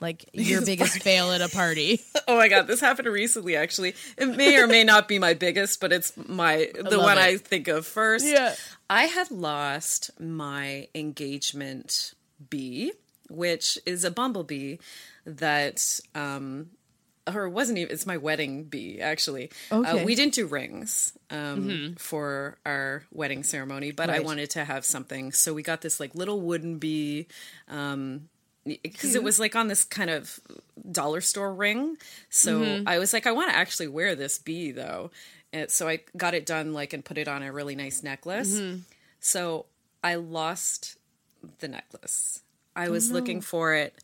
Like 0.00 0.24
your 0.32 0.64
biggest 0.64 1.02
fail 1.02 1.32
at 1.32 1.40
a 1.40 1.48
party? 1.48 2.00
Oh 2.28 2.36
my 2.36 2.48
god, 2.48 2.66
this 2.66 2.80
happened 2.80 3.08
recently. 3.08 3.56
Actually, 3.56 3.94
it 4.18 4.26
may 4.36 4.58
or 4.58 4.66
may 4.66 4.84
not 4.84 5.08
be 5.08 5.18
my 5.18 5.32
biggest, 5.32 5.80
but 5.80 5.94
it's 5.94 6.12
my 6.28 6.70
the 6.74 6.98
love 6.98 7.04
one 7.04 7.16
it. 7.16 7.22
I 7.22 7.36
think 7.38 7.68
of 7.68 7.86
first. 7.86 8.26
Yeah. 8.26 8.54
I 8.90 9.04
had 9.04 9.30
lost 9.30 10.10
my 10.20 10.88
engagement 10.94 12.12
bee, 12.50 12.92
which 13.30 13.78
is 13.86 14.04
a 14.04 14.10
bumblebee 14.10 14.76
that 15.24 16.00
um 16.14 16.68
or 17.26 17.44
it 17.44 17.50
wasn't 17.50 17.78
even 17.78 17.92
it's 17.92 18.06
my 18.06 18.16
wedding 18.16 18.64
bee 18.64 19.00
actually 19.00 19.50
uh, 19.70 19.76
Okay. 19.80 20.04
we 20.04 20.14
didn't 20.14 20.32
do 20.34 20.46
rings 20.46 21.12
um 21.30 21.94
for 21.98 22.56
our 22.64 23.02
wedding 23.12 23.42
ceremony 23.42 23.90
but 23.90 24.08
i 24.08 24.20
wanted 24.20 24.48
to 24.50 24.64
have 24.64 24.84
something 24.86 25.30
so 25.32 25.52
we 25.52 25.62
got 25.62 25.82
this 25.82 26.00
like 26.00 26.14
little 26.14 26.40
wooden 26.40 26.78
bee 26.78 27.26
um 27.68 28.28
because 28.82 29.14
it 29.14 29.22
was 29.22 29.38
like 29.38 29.56
on 29.56 29.68
this 29.68 29.84
kind 29.84 30.10
of 30.10 30.40
dollar 30.90 31.20
store 31.20 31.52
ring. 31.52 31.96
So 32.30 32.60
mm-hmm. 32.60 32.88
i 32.88 32.98
was 32.98 33.12
like 33.12 33.26
i 33.26 33.32
want 33.32 33.50
to 33.50 33.56
actually 33.56 33.88
wear 33.88 34.14
this 34.14 34.38
bee 34.38 34.72
though. 34.72 35.10
And 35.52 35.70
so 35.70 35.88
i 35.88 36.00
got 36.16 36.34
it 36.34 36.46
done 36.46 36.72
like 36.72 36.92
and 36.92 37.04
put 37.04 37.18
it 37.18 37.28
on 37.28 37.42
a 37.42 37.52
really 37.52 37.74
nice 37.74 38.02
necklace. 38.02 38.58
Mm-hmm. 38.58 38.80
So 39.20 39.66
i 40.02 40.14
lost 40.14 40.96
the 41.58 41.68
necklace. 41.68 42.42
I 42.74 42.86
oh, 42.86 42.92
was 42.92 43.10
looking 43.10 43.40
for 43.40 43.74
it 43.74 43.94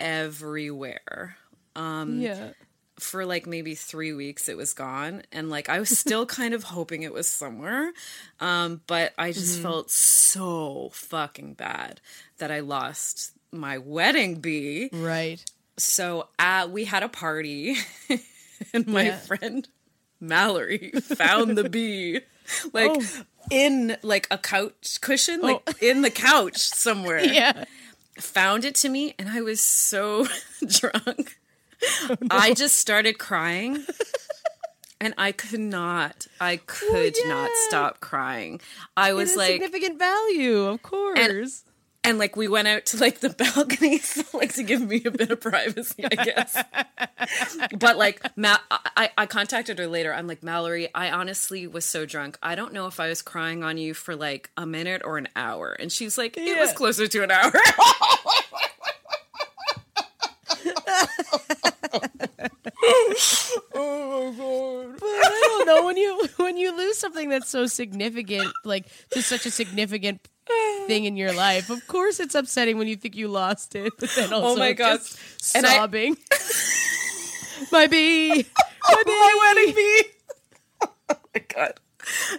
everywhere. 0.00 1.36
Um, 1.74 2.20
yeah. 2.20 2.50
for 2.98 3.24
like 3.24 3.46
maybe 3.46 3.74
three 3.74 4.12
weeks 4.12 4.46
it 4.46 4.58
was 4.58 4.74
gone 4.74 5.22
and 5.32 5.48
like 5.48 5.70
i 5.70 5.80
was 5.80 5.98
still 5.98 6.26
kind 6.40 6.52
of 6.52 6.64
hoping 6.64 7.02
it 7.02 7.12
was 7.12 7.26
somewhere. 7.26 7.92
Um 8.40 8.82
but 8.86 9.12
i 9.16 9.32
just 9.32 9.54
mm-hmm. 9.54 9.62
felt 9.62 9.90
so 9.90 10.90
fucking 10.92 11.54
bad 11.54 12.00
that 12.38 12.50
i 12.50 12.60
lost 12.60 13.32
my 13.52 13.78
wedding 13.78 14.36
bee 14.40 14.88
Right. 14.92 15.44
so 15.76 16.28
uh 16.38 16.68
we 16.70 16.84
had 16.84 17.02
a 17.02 17.08
party 17.08 17.76
and 18.72 18.86
my 18.86 19.04
Yeah. 19.06 19.16
friend 19.18 19.68
mallory 20.20 20.90
found 20.92 21.56
the 21.58 21.68
bee 21.68 22.20
like 22.72 22.90
Oh. 22.94 23.02
in 23.50 23.96
like 24.02 24.26
a 24.30 24.38
couch 24.38 24.98
cushion 25.00 25.40
like 25.40 25.60
in 25.82 26.02
the 26.02 26.10
couch 26.10 26.58
somewhere 26.58 27.18
Yeah. 27.24 27.64
found 28.18 28.64
it 28.64 28.74
to 28.76 28.88
me 28.88 29.14
and 29.18 29.28
I 29.28 29.40
was 29.42 29.60
so 29.60 30.26
drunk. 30.66 31.38
I 32.30 32.54
just 32.54 32.78
started 32.78 33.18
crying. 33.18 33.84
and 35.00 35.14
I 35.18 35.32
could 35.32 35.58
not, 35.60 36.28
I 36.40 36.58
could 36.58 37.16
yeah. 37.18 37.28
not 37.28 37.50
stop 37.66 37.98
crying. 38.00 38.60
I 38.96 39.14
was 39.14 39.34
like, 39.34 39.52
significant 39.60 39.98
value, 39.98 40.62
of 40.66 40.80
course. 40.82 41.64
And 42.04 42.18
like 42.18 42.36
we 42.36 42.48
went 42.48 42.68
out 42.68 42.86
to 42.86 42.96
like 42.96 43.20
the 43.20 43.30
balcony, 43.54 43.98
so, 43.98 44.22
like 44.36 44.54
to 44.54 44.62
give 44.62 44.80
me 44.80 45.02
a 45.04 45.10
bit 45.10 45.30
of 45.30 45.40
privacy, 45.40 46.04
I 46.04 46.24
guess. 46.24 46.62
but 47.78 47.96
like, 47.96 48.36
Ma- 48.36 48.58
I, 48.70 49.10
I 49.16 49.26
contacted 49.26 49.78
her 49.78 49.86
later. 49.86 50.12
I'm 50.12 50.26
like, 50.26 50.42
Mallory, 50.42 50.88
I 50.94 51.10
honestly 51.10 51.66
was 51.66 51.84
so 51.84 52.06
drunk. 52.06 52.38
I 52.42 52.54
don't 52.54 52.72
know 52.72 52.86
if 52.86 53.00
I 53.00 53.08
was 53.08 53.22
crying 53.22 53.62
on 53.62 53.78
you 53.78 53.94
for 53.94 54.16
like 54.16 54.50
a 54.56 54.66
minute 54.66 55.02
or 55.04 55.18
an 55.18 55.28
hour. 55.36 55.72
And 55.72 55.92
she's 55.92 56.18
like, 56.18 56.36
it 56.36 56.58
was 56.58 56.72
closer 56.72 57.06
to 57.06 57.22
an 57.22 57.30
hour. 57.30 57.52
but 62.00 62.02
I 63.74 65.40
don't 65.42 65.66
know 65.66 65.84
when 65.84 65.96
you 65.96 66.28
when 66.36 66.56
you 66.56 66.76
lose 66.76 66.98
something 66.98 67.28
that's 67.28 67.48
so 67.48 67.66
significant, 67.66 68.52
like 68.64 68.86
to 69.10 69.22
such 69.22 69.46
a 69.46 69.50
significant 69.50 70.26
thing 70.86 71.04
in 71.04 71.16
your 71.16 71.32
life. 71.32 71.70
Of 71.70 71.86
course, 71.86 72.20
it's 72.20 72.34
upsetting 72.34 72.78
when 72.78 72.88
you 72.88 72.96
think 72.96 73.14
you 73.16 73.28
lost 73.28 73.74
it, 73.74 73.92
but 73.98 74.10
then 74.16 74.32
also 74.32 74.54
Oh 74.54 74.56
my 74.56 74.72
God. 74.72 74.98
just 74.98 75.54
And 75.56 75.66
I- 75.66 75.76
sobbing. 75.76 76.16
my 77.70 77.86
bee, 77.86 78.28
my 78.90 79.02
bee, 79.04 79.06
my 79.06 79.54
wedding 79.54 79.74
bee. 79.74 80.04
oh 81.10 81.16
my 81.34 81.40
god. 81.48 81.72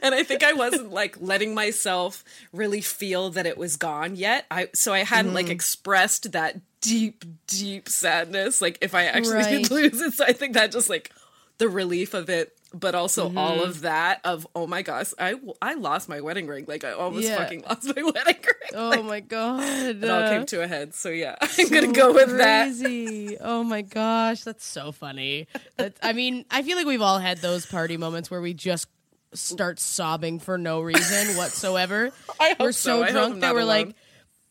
And 0.01 0.14
I 0.14 0.24
think 0.24 0.43
I 0.43 0.51
wasn't 0.51 0.91
like 0.91 1.16
letting 1.22 1.54
myself 1.56 2.26
really 2.51 2.82
feel 2.82 3.30
that 3.30 3.45
it 3.45 3.58
was 3.58 3.78
gone 3.78 4.18
yet. 4.18 4.45
I 4.51 4.68
so 4.74 4.91
I 4.93 4.99
hadn't 5.06 5.28
Mm-hmm. 5.28 5.36
like 5.36 5.49
expressed 5.49 6.34
that 6.34 6.60
deep, 6.84 7.25
deep 7.47 7.89
sadness. 7.89 8.61
Like 8.61 8.77
if 8.81 8.93
I 8.93 9.05
actually 9.05 9.36
Right. 9.38 9.63
did 9.63 9.71
lose 9.71 10.01
it. 10.01 10.13
So 10.13 10.25
I 10.25 10.34
think 10.34 10.53
that 10.53 10.71
just 10.71 10.89
like 10.89 11.11
the 11.57 11.69
relief 11.69 12.13
of 12.13 12.29
it, 12.29 12.55
but 12.73 12.95
also 12.95 13.27
Mm-hmm. 13.29 13.38
all 13.38 13.63
of 13.63 13.81
that 13.81 14.19
of 14.23 14.45
oh 14.55 14.65
my 14.67 14.81
gosh, 14.81 15.13
I 15.19 15.36
I 15.61 15.75
lost 15.75 16.09
my 16.09 16.21
wedding 16.21 16.47
ring. 16.47 16.65
Like 16.67 16.84
I 16.84 16.91
almost 16.91 17.25
Yeah. 17.27 17.38
fucking 17.38 17.61
lost 17.63 17.86
my 17.95 18.01
wedding 18.03 18.41
ring. 18.43 18.71
Oh 18.75 18.89
Like, 18.89 19.03
my 19.05 19.19
god! 19.19 19.63
it 20.03 20.09
all 20.09 20.27
came 20.29 20.45
to 20.47 20.63
a 20.63 20.67
head. 20.67 20.93
So 20.95 21.09
yeah, 21.09 21.36
I'm 21.41 21.69
gonna 21.69 21.91
go 21.93 22.13
with 22.13 22.38
that. 22.38 22.65
Crazy. 22.65 23.38
Oh 23.39 23.63
my 23.63 23.81
gosh, 23.84 24.41
that's 24.43 24.65
so 24.65 24.91
funny. 24.91 25.47
That, 25.77 25.97
I 26.01 26.13
mean, 26.13 26.45
I 26.51 26.63
feel 26.63 26.75
like 26.77 26.88
we've 26.88 27.01
all 27.01 27.19
had 27.19 27.38
those 27.39 27.65
party 27.65 27.97
moments 27.97 28.29
where 28.31 28.41
we 28.41 28.53
just 28.55 28.88
start 29.34 29.79
sobbing 29.79 30.39
for 30.39 30.57
no 30.57 30.81
reason 30.81 31.38
whatsoever. 31.38 32.11
I 32.39 32.49
hope 32.49 32.59
we're 32.59 32.71
so. 32.71 33.03
so 33.05 33.11
drunk 33.11 33.41
that 33.41 33.53
we're 33.53 33.61
alone. 33.61 33.88
like, 33.88 33.95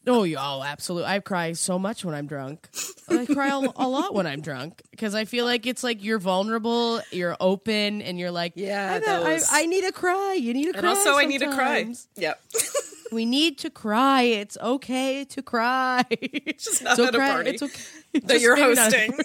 oh, 0.07 0.25
y'all, 0.25 0.61
oh, 0.61 0.65
absolutely. 0.65 1.09
I 1.09 1.21
cry 1.21 1.53
so 1.53 1.79
much 1.79 2.05
when 2.05 2.15
I'm 2.15 2.27
drunk. 2.27 2.69
I 3.09 3.27
cry 3.27 3.49
a, 3.49 3.59
a 3.77 3.89
lot 3.89 4.15
when 4.15 4.27
I'm 4.27 4.41
drunk 4.41 4.83
because 4.91 5.15
I 5.15 5.25
feel 5.25 5.45
like 5.45 5.67
it's 5.67 5.85
like 5.85 6.03
you're 6.03 6.19
vulnerable, 6.19 7.01
you're 7.11 7.37
open, 7.41 8.03
and 8.03 8.19
you're 8.19 8.31
like, 8.31 8.53
Yeah, 8.57 9.01
I, 9.07 9.35
I, 9.35 9.41
I 9.51 9.67
need 9.67 9.85
to 9.85 9.93
cry. 9.93 10.35
You 10.35 10.55
need 10.55 10.65
to 10.65 10.71
And 10.71 10.81
cry. 10.81 10.89
also, 10.89 11.17
I 11.17 11.25
need 11.25 11.41
to 11.41 11.53
cry. 11.53 11.93
Yep. 12.17 12.41
We 13.13 13.27
need 13.27 13.59
to 13.59 13.69
cry. 13.69 14.23
It's 14.23 14.57
okay 14.57 15.27
to 15.27 15.43
cry. 15.43 16.03
Just 16.57 16.83
not 16.83 16.97
So 16.97 17.05
at 17.05 17.15
a 17.15 17.19
party. 17.19 17.51
It's 17.51 17.63
okay. 17.63 17.83
that 18.15 18.27
Just 18.27 18.43
you're 18.43 18.57
hosting. 18.57 19.13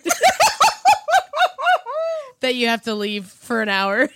that 2.42 2.56
you 2.56 2.68
have 2.68 2.82
to 2.84 2.96
leave 2.96 3.28
for 3.28 3.62
an 3.62 3.70
hour. 3.70 4.10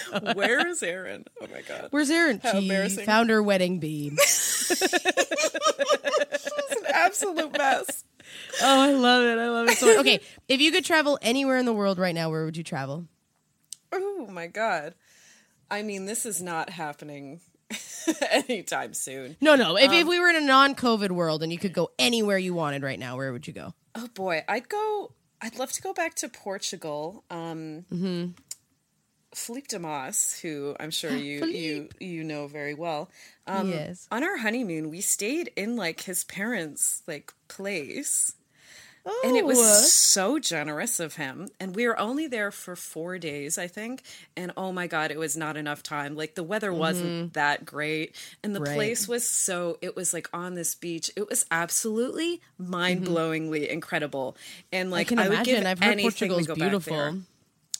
Where 0.34 0.66
is 0.68 0.82
Erin? 0.82 1.24
Oh 1.40 1.46
my 1.52 1.62
god. 1.62 1.88
Where's 1.90 2.10
Erin? 2.10 2.40
How 2.42 2.52
She 2.52 2.58
embarrassing. 2.58 3.04
found 3.04 3.30
her 3.30 3.42
wedding 3.42 3.78
bead. 3.80 4.14
It's 5.44 6.76
an 6.76 6.86
absolute 6.92 7.52
mess. 7.56 8.04
oh, 8.62 8.80
I 8.80 8.92
love 8.92 9.24
it. 9.24 9.38
I 9.38 9.48
love 9.50 9.68
it 9.68 9.76
so 9.78 9.86
much. 9.86 9.98
Okay, 9.98 10.20
if 10.48 10.60
you 10.60 10.70
could 10.72 10.84
travel 10.84 11.18
anywhere 11.22 11.58
in 11.58 11.66
the 11.66 11.72
world 11.72 11.98
right 11.98 12.14
now, 12.14 12.30
where 12.30 12.44
would 12.44 12.56
you 12.56 12.62
travel? 12.64 13.06
Oh 13.92 14.26
my 14.30 14.46
god. 14.46 14.94
I 15.70 15.82
mean, 15.82 16.06
this 16.06 16.24
is 16.26 16.42
not 16.42 16.70
happening 16.70 17.40
anytime 18.30 18.94
soon. 18.94 19.36
No, 19.40 19.54
no. 19.54 19.76
If, 19.76 19.90
Um, 19.90 19.94
if 19.96 20.06
we 20.06 20.18
were 20.20 20.28
in 20.28 20.36
a 20.36 20.40
non-COVID 20.46 21.10
world 21.10 21.42
and 21.42 21.52
you 21.52 21.58
could 21.58 21.72
go 21.72 21.90
anywhere 21.98 22.38
you 22.38 22.54
wanted 22.54 22.82
right 22.82 22.98
now, 22.98 23.16
where 23.16 23.32
would 23.32 23.46
you 23.46 23.52
go? 23.52 23.74
Oh 23.94 24.08
boy, 24.14 24.44
I'd 24.48 24.68
go. 24.68 25.12
I'd 25.40 25.58
love 25.58 25.72
to 25.72 25.82
go 25.82 25.92
back 25.92 26.14
to 26.16 26.28
Portugal. 26.28 27.24
Um, 27.30 27.84
Philippe 29.34 29.66
Damas, 29.68 30.38
who 30.40 30.76
I'm 30.78 30.90
sure 30.90 31.14
you 31.16 31.44
you 31.46 31.88
you 32.00 32.24
know 32.24 32.46
very 32.46 32.74
well. 32.74 33.10
Um, 33.46 33.68
Yes. 33.70 34.06
On 34.12 34.22
our 34.22 34.36
honeymoon, 34.38 34.90
we 34.90 35.00
stayed 35.00 35.50
in 35.56 35.76
like 35.76 36.02
his 36.02 36.24
parents' 36.24 37.02
like 37.06 37.32
place. 37.48 38.34
Oh, 39.04 39.22
And 39.24 39.36
it 39.36 39.44
was 39.44 39.92
so 39.92 40.38
generous 40.38 41.00
of 41.00 41.16
him. 41.16 41.48
And 41.58 41.74
we 41.74 41.88
were 41.88 41.98
only 41.98 42.28
there 42.28 42.52
for 42.52 42.76
four 42.76 43.18
days, 43.18 43.58
I 43.58 43.66
think. 43.66 44.02
And 44.36 44.52
oh 44.56 44.70
my 44.70 44.86
God, 44.86 45.10
it 45.10 45.18
was 45.18 45.36
not 45.36 45.56
enough 45.56 45.82
time. 45.82 46.14
Like 46.14 46.36
the 46.36 46.44
weather 46.44 46.72
wasn't 46.72 47.32
that 47.32 47.64
great. 47.64 48.14
And 48.44 48.54
the 48.54 48.60
Mm-hmm. 48.60 48.68
Right. 48.68 48.76
place 48.76 49.08
was 49.08 49.26
so, 49.26 49.76
it 49.82 49.96
was 49.96 50.14
like 50.14 50.28
on 50.32 50.54
this 50.54 50.76
beach. 50.76 51.10
It 51.16 51.28
was 51.28 51.44
absolutely 51.50 52.40
mind 52.58 53.04
blowingly 53.04 53.66
incredible. 53.68 54.36
And 54.70 54.86
Mm-hmm. 54.86 54.94
I 54.94 54.96
like, 54.98 55.08
can 55.08 55.18
I, 55.18 55.22
would 55.24 55.34
imagine. 55.34 55.54
give 55.56 55.66
I've 55.66 55.78
heard 55.80 55.90
anything 55.90 56.10
Portugal's 56.12 56.46
to 56.46 56.54
go 56.54 56.54
back 56.54 56.84
there. 56.84 57.14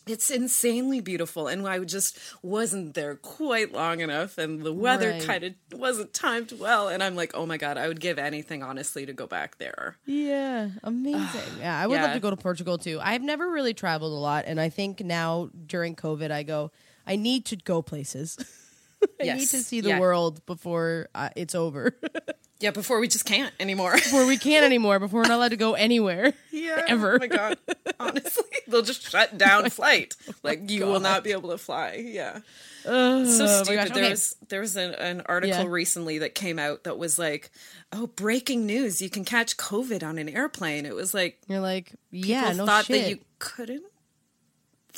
It's 0.07 0.31
insanely 0.31 1.01
beautiful, 1.01 1.47
and 1.47 1.67
I 1.67 1.79
just 1.81 2.19
wasn't 2.43 2.95
there 2.95 3.15
quite 3.15 3.73
long 3.73 4.01
enough, 4.01 4.37
and 4.37 4.63
the 4.63 4.73
weather 4.73 5.11
Right. 5.11 5.23
kind 5.23 5.45
of 5.45 5.55
wasn't 5.73 6.13
timed 6.13 6.53
well. 6.53 6.89
And 6.89 7.03
I'm 7.03 7.15
like, 7.15 7.33
oh 7.35 7.47
my 7.47 7.57
god, 7.57 7.79
I 7.79 7.87
would 7.87 8.01
give 8.01 8.19
anything 8.19 8.63
honestly 8.65 9.07
to 9.07 9.13
go 9.13 9.27
back 9.29 9.59
there. 9.59 9.99
Yeah, 10.05 10.71
amazing. 10.83 11.59
yeah, 11.59 11.79
I 11.79 11.87
would 11.87 12.01
love 12.01 12.15
to 12.15 12.21
go 12.21 12.31
to 12.31 12.37
Portugal 12.37 12.79
too. 12.79 12.99
I've 13.01 13.23
never 13.23 13.49
really 13.49 13.75
traveled 13.75 14.13
a 14.13 14.17
lot, 14.17 14.45
and 14.49 14.61
I 14.61 14.71
think 14.71 15.01
now 15.01 15.51
during 15.67 15.95
COVID, 15.95 16.31
I 16.33 16.43
go. 16.43 16.73
I 17.07 17.17
need 17.17 17.47
to 17.47 17.57
go 17.57 17.83
places. 17.83 18.37
I 19.21 19.25
need 19.35 19.49
to 19.51 19.59
see 19.59 19.81
the 19.81 19.89
Yeah. 19.91 19.99
world 20.01 20.45
before 20.47 21.09
uh, 21.15 21.31
it's 21.37 21.55
over. 21.55 21.97
Yeah, 22.63 22.71
before 22.71 23.01
we 23.01 23.09
just 23.09 23.25
can't 23.25 23.53
anymore. 23.59 23.93
before 23.97 24.25
we 24.25 24.39
can't 24.39 24.65
anymore. 24.65 24.99
Before 25.01 25.23
we're 25.23 25.29
not 25.29 25.37
allowed 25.37 25.49
to 25.51 25.57
go 25.57 25.75
anywhere. 25.75 26.33
Yeah. 26.53 26.85
Ever. 26.89 27.15
Oh 27.17 27.19
my 27.19 27.27
god. 27.27 27.59
Honestly, 27.99 28.45
they'll 28.69 28.83
just 28.83 29.11
shut 29.11 29.37
down 29.37 29.65
oh 29.67 29.69
flight. 29.69 30.15
Like 30.45 30.61
oh 30.63 30.73
you 30.73 30.87
will 30.87 31.01
not 31.01 31.25
be 31.25 31.33
able 31.33 31.49
to 31.51 31.59
fly. 31.59 31.95
Yeah. 32.07 32.41
Oh, 32.87 33.25
So 33.25 33.47
stupid. 33.65 33.93
There 33.95 34.03
Okay. 34.05 34.11
was 34.11 34.37
there 34.49 34.61
was 34.61 34.77
an, 34.77 34.95
an 34.95 35.23
article 35.27 35.65
Yeah. 35.65 35.67
recently 35.69 36.19
that 36.19 36.35
came 36.37 36.59
out 36.61 36.85
that 36.85 36.99
was 36.99 37.19
like, 37.19 37.51
"Oh, 37.93 38.07
breaking 38.07 38.65
news! 38.67 39.03
You 39.03 39.11
can 39.11 39.25
catch 39.25 39.57
COVID 39.57 40.05
on 40.05 40.19
an 40.19 40.29
airplane." 40.29 40.87
It 40.87 40.95
was 40.95 41.15
like 41.15 41.41
You're 41.49 41.61
like, 41.61 41.93
yeah, 42.13 42.53
no 42.53 42.65
thought 42.67 42.85
shit. 42.85 43.03
that 43.03 43.11
you 43.11 43.19
couldn't. 43.41 43.85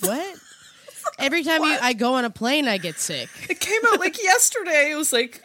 What? 0.00 0.36
Every 1.18 1.44
time 1.44 1.62
you, 1.62 1.76
I 1.80 1.92
go 1.92 2.14
on 2.14 2.24
a 2.24 2.30
plane, 2.30 2.66
I 2.68 2.78
get 2.78 2.98
sick. 2.98 3.28
It 3.48 3.60
came 3.60 3.80
out 3.88 4.00
like 4.00 4.20
yesterday. 4.22 4.90
It 4.90 4.96
was 4.96 5.12
like 5.12 5.40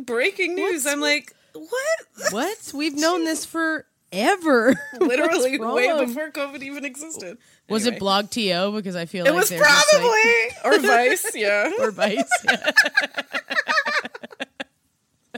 breaking 0.00 0.54
news. 0.54 0.86
I'm 0.86 1.00
like, 1.00 1.33
what? 1.54 2.32
What? 2.32 2.72
We've 2.74 2.94
known 2.96 3.24
this 3.24 3.44
forever. 3.44 4.74
Literally 5.00 5.58
way 5.58 6.04
before 6.06 6.30
COVID 6.30 6.62
even 6.62 6.84
existed. 6.84 7.38
Was 7.68 7.82
Anyway. 7.86 7.96
it 7.96 8.00
Blog 8.00 8.30
TO? 8.30 8.72
Because 8.74 8.96
I 8.96 9.06
feel 9.06 9.24
It 9.26 9.30
like 9.30 9.40
was 9.40 9.48
they're 9.48 9.60
like- 9.60 9.84
probably 9.90 10.48
or 10.64 10.78
Vice. 10.80 11.34
Yeah. 11.34 11.70
or 11.80 11.90
Vice. 11.90 12.24
Yeah. 12.48 12.70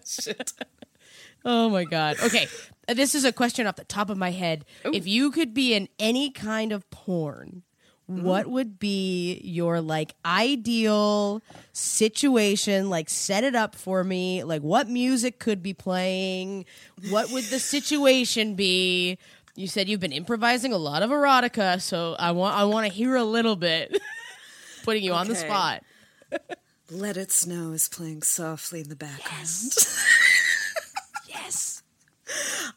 Shit. 0.05 0.53
Oh 1.45 1.69
my 1.69 1.85
god. 1.85 2.17
Okay, 2.23 2.49
this 2.89 3.14
is 3.14 3.25
a 3.25 3.33
question 3.33 3.67
off 3.67 3.77
the 3.77 3.85
top 3.85 4.11
of 4.11 4.19
my 4.19 4.31
head. 4.31 4.64
If 4.85 5.07
you 5.07 5.31
could 5.31 5.55
be 5.55 5.75
in 5.75 5.89
any 5.99 6.31
kind 6.31 6.73
of 6.73 6.89
porn, 6.91 7.62
what 8.07 8.45
mm-hmm. 8.45 8.53
would 8.53 8.79
be 8.79 9.41
your 9.43 9.81
like 9.81 10.15
ideal 10.25 11.43
situation? 11.73 12.89
Like, 12.89 13.11
set 13.11 13.43
it 13.43 13.55
up 13.55 13.75
for 13.75 14.05
me. 14.05 14.45
Like, 14.45 14.63
what 14.63 14.89
music 14.89 15.39
could 15.39 15.63
be 15.63 15.75
playing? 15.75 16.67
What 17.11 17.31
would 17.33 17.45
the 17.45 17.59
situation 17.59 18.55
be? 18.55 19.19
You 19.57 19.67
said 19.67 19.89
you've 19.89 20.01
been 20.01 20.13
improvising 20.13 20.73
a 20.73 20.79
lot 20.79 21.03
of 21.03 21.11
erotica, 21.11 21.81
so 21.81 22.15
I 22.19 22.33
want 22.33 22.57
I 22.57 22.65
want 22.65 22.87
to 22.87 22.93
hear 22.93 23.17
a 23.17 23.25
little 23.25 23.57
bit. 23.57 24.01
Putting 24.85 25.03
you 25.03 25.13
on 25.13 25.27
the 25.27 25.35
spot. 25.35 25.83
Let 26.91 27.17
It 27.17 27.33
Snow 27.33 27.73
is 27.73 27.89
playing 27.89 28.23
softly 28.23 28.83
in 28.83 28.89
the 28.89 28.95
background. 28.95 29.41
Yes. 29.41 30.23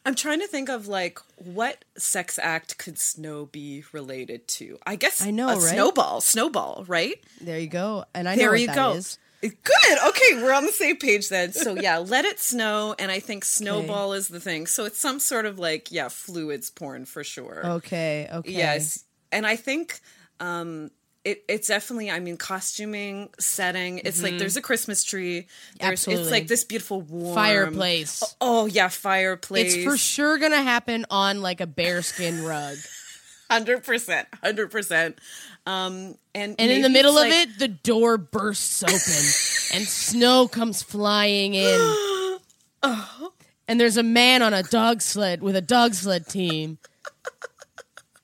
I'm 0.06 0.16
trying 0.16 0.40
to 0.40 0.48
think 0.48 0.70
of 0.70 0.88
like 0.88 1.20
what 1.36 1.84
sex 1.98 2.40
act 2.42 2.78
could 2.78 3.00
snow 3.00 3.46
be 3.46 3.84
related 3.92 4.48
to? 4.50 4.78
I 4.86 4.96
guess 4.96 5.22
I 5.22 5.32
know, 5.32 5.50
a 5.50 5.54
right? 5.54 5.62
snowball, 5.62 6.22
snowball, 6.22 6.86
right? 6.88 7.16
There 7.42 7.60
you 7.60 7.68
go. 7.68 8.06
And 8.14 8.28
I 8.28 8.36
know 8.36 8.40
there 8.40 8.52
what 8.52 8.62
you 8.62 8.68
go. 8.74 8.94
is. 8.94 9.18
Good. 9.42 9.98
Okay, 10.08 10.44
we're 10.44 10.54
on 10.54 10.66
the 10.66 10.72
same 10.72 10.98
page 10.98 11.30
then. 11.30 11.54
So 11.54 11.76
yeah, 11.76 11.98
let 12.06 12.26
it 12.26 12.40
snow, 12.40 12.94
and 13.00 13.10
I 13.10 13.20
think 13.20 13.46
snowball 13.46 14.12
is 14.14 14.28
the 14.28 14.40
thing. 14.40 14.68
So 14.68 14.84
it's 14.86 15.00
some 15.00 15.20
sort 15.20 15.46
of 15.46 15.58
like 15.58 15.92
yeah, 15.92 16.10
fluids 16.10 16.70
porn 16.70 17.06
for 17.06 17.24
sure. 17.24 17.66
Okay. 17.66 18.28
Okay. 18.32 18.52
Yes, 18.52 19.06
and 19.32 19.48
I 19.48 19.56
think 19.56 20.02
um, 20.42 20.92
it, 21.30 21.44
it's 21.48 21.68
definitely. 21.68 22.10
I 22.10 22.20
mean, 22.20 22.38
costuming, 22.38 23.30
setting. 23.40 24.00
It's 24.00 24.24
like 24.24 24.38
there's 24.38 24.58
a 24.58 24.62
Christmas 24.62 25.04
tree. 25.04 25.48
There's, 25.80 25.92
Absolutely. 25.92 26.24
It's 26.24 26.32
like 26.32 26.48
this 26.48 26.64
beautiful 26.64 27.02
warm 27.02 27.36
Fireplace. 27.36 28.24
Oh 28.42 28.66
yeah, 28.66 28.88
fireplace. 28.88 29.76
It's 29.76 29.84
for 29.84 29.98
sure 29.98 30.38
gonna 30.38 30.64
happen 30.64 31.06
on 31.10 31.42
like 31.42 31.62
a 31.62 31.68
bearskin 31.68 32.44
rug. 32.44 32.78
Hundred 33.52 33.84
percent, 33.84 34.28
hundred 34.44 34.70
percent. 34.70 35.18
Um, 35.66 36.16
and 36.36 36.56
And 36.60 36.72
in 36.72 36.84
the 36.84 36.90
middle 36.90 37.18
it's 37.18 37.26
of 37.26 37.32
it, 37.32 37.60
the 37.60 37.68
door 37.68 38.20
bursts 38.20 38.84
open 38.84 38.96
and 39.76 39.88
snow 39.88 40.48
comes 40.48 40.84
flying 40.84 41.56
in. 41.56 41.66
oh. 42.84 43.34
And 43.68 43.80
there's 43.80 43.98
a 43.98 44.04
man 44.04 44.44
on 44.44 44.54
a 44.54 44.62
dog 44.64 45.02
sled 45.02 45.42
with 45.42 45.56
a 45.56 45.62
dog 45.62 45.96
sled 45.96 46.28
team. 46.28 46.78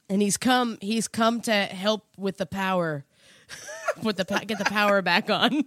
And 0.10 0.22
he's 0.22 0.38
come 0.38 0.78
he's 0.82 1.08
come 1.08 1.42
to 1.42 1.52
help 1.54 2.06
with 2.18 2.38
the 2.38 2.46
power. 2.46 3.06
Put 4.02 4.18
the 4.18 4.24
get 4.46 4.58
the 4.58 4.66
power 4.66 5.02
back 5.02 5.30
on. 5.30 5.66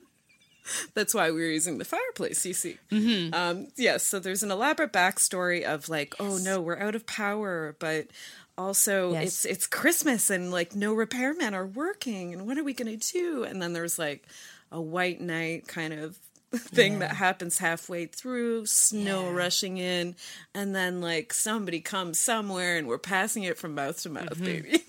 That's 0.94 1.14
why 1.14 1.30
we 1.30 1.40
were 1.40 1.46
using 1.46 1.78
the 1.78 1.84
fireplace, 1.84 2.44
you 2.44 2.52
see. 2.52 2.76
Mm-hmm. 2.92 3.32
Um, 3.32 3.68
yes, 3.76 4.04
so 4.06 4.18
there's 4.18 4.42
an 4.42 4.50
elaborate 4.50 4.92
backstory 4.92 5.62
of 5.62 5.88
like, 5.88 6.14
oh 6.20 6.36
no, 6.42 6.60
we're 6.60 6.78
out 6.78 6.94
of 6.94 7.06
power, 7.06 7.74
but 7.78 8.08
also 8.58 9.12
Yes. 9.12 9.24
it's 9.26 9.44
it's 9.46 9.66
Christmas 9.66 10.28
and 10.30 10.50
like 10.50 10.74
no 10.76 10.94
repairmen 10.94 11.54
are 11.54 11.66
working, 11.66 12.32
and 12.34 12.46
what 12.46 12.58
are 12.58 12.64
we 12.64 12.74
gonna 12.74 12.96
do? 12.96 13.44
And 13.44 13.62
then 13.62 13.72
there's 13.72 13.98
like 13.98 14.26
a 14.70 14.80
white 14.80 15.20
knight 15.20 15.66
kind 15.68 15.94
of 15.94 16.18
thing 16.54 17.00
that 17.00 17.12
happens 17.12 17.58
halfway 17.58 18.06
through, 18.06 18.66
snow 18.66 19.24
Yeah. 19.24 19.32
rushing 19.36 19.76
in, 19.78 20.16
and 20.54 20.74
then 20.74 21.00
like 21.00 21.32
somebody 21.32 21.80
comes 21.80 22.18
somewhere 22.18 22.76
and 22.76 22.86
we're 22.88 22.98
passing 22.98 23.42
it 23.44 23.58
from 23.58 23.74
mouth 23.74 24.00
to 24.02 24.08
Mm-hmm. 24.10 24.24
mouth, 24.26 24.38
baby. 24.42 24.82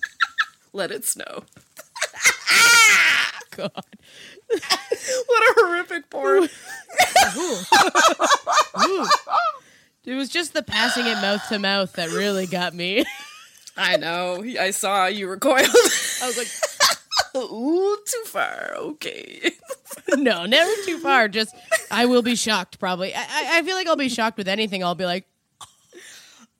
Let 0.72 0.90
it 0.90 1.04
snow. 1.04 1.44
God. 3.50 3.70
What 4.50 5.42
a 5.42 5.54
horrific 5.60 6.10
porn. 6.10 6.48
It 10.04 10.14
was 10.14 10.28
just 10.28 10.52
the 10.52 10.62
passing 10.62 11.06
it 11.06 11.14
mouth 11.16 11.48
to 11.48 11.58
mouth 11.58 11.92
that 11.94 12.10
really 12.10 12.46
got 12.46 12.74
me. 12.74 13.04
I 13.76 13.96
know. 13.96 14.44
I 14.60 14.70
saw 14.70 15.06
you 15.06 15.28
recoiled. 15.28 15.66
I 15.66 16.26
was 16.26 16.36
like, 16.36 16.48
Ooh, 17.36 17.96
too 18.06 18.22
far. 18.26 18.72
Okay. 18.76 19.52
no, 20.16 20.46
never 20.46 20.70
too 20.84 20.98
far. 20.98 21.28
Just 21.28 21.54
I 21.90 22.06
will 22.06 22.22
be 22.22 22.36
shocked 22.36 22.78
probably. 22.78 23.14
I, 23.14 23.58
I, 23.58 23.62
feel 23.62 23.76
like 23.76 23.86
I'll 23.86 23.96
be 23.96 24.08
shocked 24.08 24.38
with 24.38 24.48
anything. 24.48 24.82
I'll 24.82 24.94
be 24.94 25.04
like, 25.04 25.26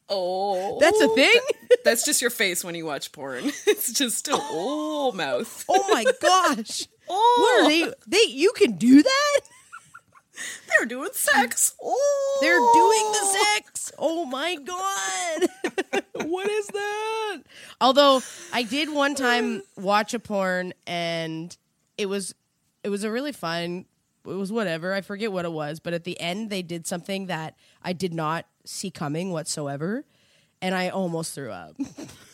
Oh, 0.09 0.79
that's 0.81 1.01
a 1.01 1.09
thing? 1.15 1.41
That's 1.85 2.05
just 2.05 2.21
your 2.21 2.31
face 2.31 2.63
when 2.63 2.75
you 2.75 2.85
watch 2.87 3.13
porn. 3.13 3.45
It's 3.67 3.93
just 3.93 4.29
a 4.29 4.33
oh 4.37 5.13
mouth. 5.13 5.65
Oh 5.69 5.87
my 5.91 6.05
gosh. 6.21 6.87
Oh, 7.09 7.39
What 7.41 7.65
are 7.65 7.69
they 7.69 7.95
they 8.07 8.31
you 8.31 8.53
can 8.53 8.73
do 8.73 9.03
that? 9.03 9.41
They're 10.69 10.87
doing 10.87 11.11
sex. 11.13 11.75
Oh, 11.83 12.39
They're 12.41 12.59
doing 12.59 13.13
the 13.13 13.39
sex. 13.55 13.93
Oh 13.99 14.25
my 14.25 14.57
god. 14.57 16.03
what 16.29 16.49
is 16.49 16.67
that? 16.69 17.39
Although 17.81 18.23
I 18.53 18.63
did 18.63 18.93
one 18.93 19.15
time 19.15 19.63
watch 19.77 20.15
a 20.15 20.19
porn 20.19 20.75
and 20.87 21.57
it 21.99 22.07
was 22.07 22.35
it 22.83 22.89
was 22.89 23.05
a 23.05 23.11
really 23.11 23.33
fun 23.33 23.87
it 24.27 24.31
was 24.33 24.51
whatever. 24.51 24.95
I 24.95 25.03
forget 25.03 25.33
what 25.33 25.45
it 25.45 25.53
was, 25.53 25.81
but 25.81 25.93
at 25.93 26.05
the 26.05 26.19
end 26.19 26.49
they 26.51 26.63
did 26.63 26.87
something 26.87 27.27
that 27.27 27.57
I 27.83 27.93
did 27.93 28.15
not 28.15 28.47
see 28.65 28.91
coming 28.91 29.31
whatsoever 29.31 30.05
and 30.63 30.75
I 30.75 30.89
almost 30.89 31.35
threw 31.35 31.51
up. 31.51 31.77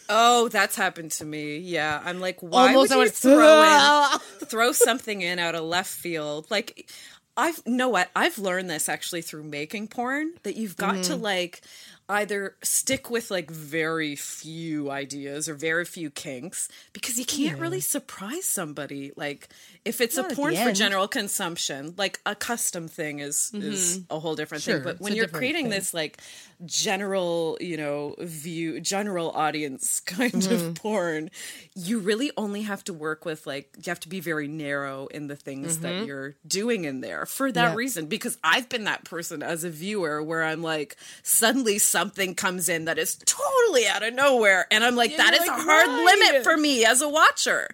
Oh, 0.08 0.48
that's 0.48 0.74
happened 0.74 1.12
to 1.12 1.24
me. 1.24 1.58
Yeah, 1.58 2.00
I'm 2.04 2.20
like, 2.20 2.40
why 2.40 2.68
almost 2.68 2.90
would 2.90 2.92
I 2.92 2.94
you 2.96 3.00
went 3.02 3.14
throw 3.14 4.08
in, 4.12 4.18
throw 4.48 4.72
something 4.72 5.20
in 5.22 5.38
out 5.38 5.54
of 5.54 5.62
left 5.62 5.90
field? 5.90 6.50
Like, 6.50 6.90
I've 7.40 7.66
know 7.66 7.88
what 7.88 8.10
I've 8.14 8.38
learned 8.38 8.68
this 8.68 8.88
actually 8.88 9.22
through 9.22 9.44
making 9.44 9.88
porn 9.88 10.34
that 10.42 10.56
you've 10.56 10.76
got 10.76 11.02
to 11.04 11.14
Mm-hmm. 11.14 11.22
like 11.22 11.62
either 12.08 12.56
stick 12.62 13.08
with 13.08 13.30
like 13.30 13.50
very 13.50 14.16
few 14.16 14.90
ideas 14.90 15.48
or 15.48 15.54
very 15.54 15.84
few 15.84 16.10
kinks 16.10 16.68
because 16.92 17.18
you 17.18 17.24
can't 17.24 17.58
really 17.60 17.80
surprise 17.80 18.44
somebody 18.44 19.12
like 19.16 19.48
if 19.84 20.00
it's 20.00 20.16
Not 20.16 20.32
a 20.32 20.34
porn 20.34 20.54
for 20.56 20.72
general 20.72 21.08
consumption 21.08 21.94
like 21.96 22.20
a 22.26 22.34
custom 22.34 22.86
thing 22.88 23.20
is 23.20 23.50
is 23.54 24.00
a 24.10 24.18
whole 24.18 24.34
different 24.36 24.62
Mm-hmm. 24.62 24.70
Sure, 24.70 24.78
thing 24.80 24.84
but 24.92 25.00
when 25.00 25.14
you're 25.14 25.26
creating 25.28 25.64
thing. 25.66 25.70
this 25.70 25.94
like 25.94 26.18
general 26.66 27.56
you 27.60 27.76
know 27.76 28.14
view 28.18 28.80
general 28.80 29.30
audience 29.30 30.00
kind 30.06 30.30
Mm-hmm. 30.32 30.52
of 30.68 30.74
porn 30.74 31.30
you 31.74 31.98
really 31.98 32.30
only 32.36 32.62
have 32.62 32.84
to 32.84 32.92
work 32.94 33.24
with 33.24 33.46
like 33.46 33.70
you 33.78 33.84
have 33.90 34.00
to 34.00 34.08
be 34.08 34.20
very 34.20 34.46
narrow 34.48 35.06
in 35.08 35.26
the 35.26 35.36
things 35.36 35.78
that 35.80 36.06
you're 36.06 36.34
doing 36.46 36.84
in 36.84 37.00
there 37.00 37.26
for 37.26 37.50
that 37.52 37.60
Mm-hmm. 37.60 37.70
Yeah. 37.70 37.76
reason 37.76 38.06
because 38.06 38.38
i've 38.44 38.68
been 38.68 38.84
that 38.84 39.04
person 39.04 39.42
as 39.42 39.64
a 39.64 39.70
viewer 39.70 40.22
where 40.22 40.44
i'm 40.44 40.62
like 40.62 40.96
suddenly 41.22 41.78
something 41.78 42.34
comes 42.34 42.68
in 42.68 42.84
that 42.84 42.98
is 42.98 43.16
totally 43.26 43.86
out 43.86 44.02
of 44.02 44.14
nowhere 44.14 44.66
and 44.70 44.84
i'm 44.84 44.96
like 44.96 45.16
that 45.16 45.32
you're 45.34 45.40
like, 45.46 45.58
a 45.58 45.62
hard 45.62 45.88
"Why?" 45.88 46.04
limit 46.30 46.44
for 46.44 46.56
me 46.56 46.84
as 46.84 47.00
a 47.02 47.08
watcher 47.08 47.68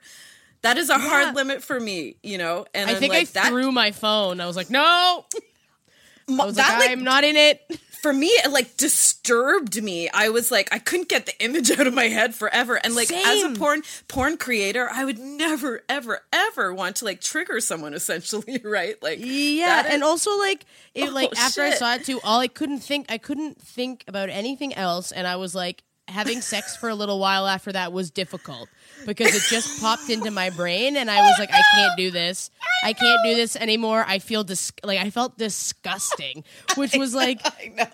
that 0.67 0.79
is 0.79 0.91
a 0.91 0.99
hard 0.99 1.35
limit 1.35 1.63
for 1.63 1.79
me 1.79 2.17
you 2.23 2.39
know? 2.39 2.67
And 2.75 2.91
I 2.91 2.95
I'm 2.95 2.99
think 2.99 3.13
like, 3.13 3.29
I 3.29 3.31
that, 3.33 3.49
threw 3.49 3.73
my 3.73 3.93
phone. 3.93 4.41
I 4.41 4.47
was 4.47 4.57
like, 4.57 4.71
"No." 4.71 5.25
I 6.29 6.45
was 6.45 6.57
that, 6.57 6.79
like, 6.79 6.89
like, 6.89 6.91
"I'm 6.91 7.05
not 7.05 7.25
in 7.25 7.37
it." 7.37 7.63
for 8.03 8.13
me 8.13 8.27
it 8.29 8.51
like 8.53 8.77
disturbed 8.77 9.83
me. 9.83 10.09
I 10.11 10.29
was 10.29 10.51
like 10.53 10.69
i 10.73 10.79
couldn't 10.79 11.09
get 11.09 11.27
the 11.27 11.43
image 11.43 11.71
out 11.79 11.87
of 11.87 11.95
my 11.95 12.05
head 12.05 12.35
forever. 12.35 12.79
And 12.85 12.95
like 12.95 13.11
as 13.11 13.43
a 13.43 13.51
porn 13.51 13.83
porn 14.07 14.37
creator 14.37 14.89
i 14.93 15.05
would 15.05 15.19
never 15.19 15.83
ever 15.89 16.21
ever 16.33 16.73
want 16.75 16.97
to 16.97 17.05
like 17.05 17.21
trigger 17.21 17.59
someone 17.61 17.95
essentially 17.95 18.61
right? 18.65 19.03
Like 19.03 19.19
Yeah, 19.21 19.83
that 19.83 19.87
and 19.87 20.03
is- 20.03 20.09
also 20.09 20.39
like 20.39 20.67
it 20.95 21.09
oh, 21.09 21.13
like 21.13 21.31
Oh, 21.37 21.41
after 21.41 21.63
I 21.63 21.71
saw 21.71 21.95
it 21.95 22.05
too, 22.05 22.21
all 22.23 22.39
I 22.41 22.49
couldn't 22.49 22.81
think 22.81 23.07
I 23.09 23.19
couldn't 23.19 23.61
think 23.61 24.05
about 24.07 24.29
anything 24.29 24.73
else. 24.75 25.11
And 25.11 25.27
I 25.27 25.37
was 25.37 25.55
like 25.55 25.83
having 26.09 26.41
sex 26.41 26.77
for 26.77 26.89
a 26.89 26.95
little 26.95 27.19
while 27.19 27.47
after 27.49 27.73
that 27.73 27.93
was 27.93 28.11
difficult 28.13 28.69
because 29.05 29.35
it 29.35 29.43
just 29.51 29.81
popped 29.81 30.09
into 30.09 30.31
my 30.31 30.51
brain 30.51 30.97
and 30.97 31.11
I 31.11 31.21
was 31.23 31.35
like 31.39 31.51
I 31.53 31.63
can't 31.75 31.97
do 31.97 32.11
this. 32.11 32.51
I 32.85 32.93
can't 32.93 33.19
do 33.25 33.35
this 33.35 33.57
anymore. 33.57 34.05
I 34.07 34.19
feel 34.19 34.45
dis- 34.45 34.73
like 34.85 34.99
I 34.99 35.11
felt 35.11 35.37
disgusting, 35.39 36.45
which 36.77 36.97
was 36.97 37.15
like 37.25 37.41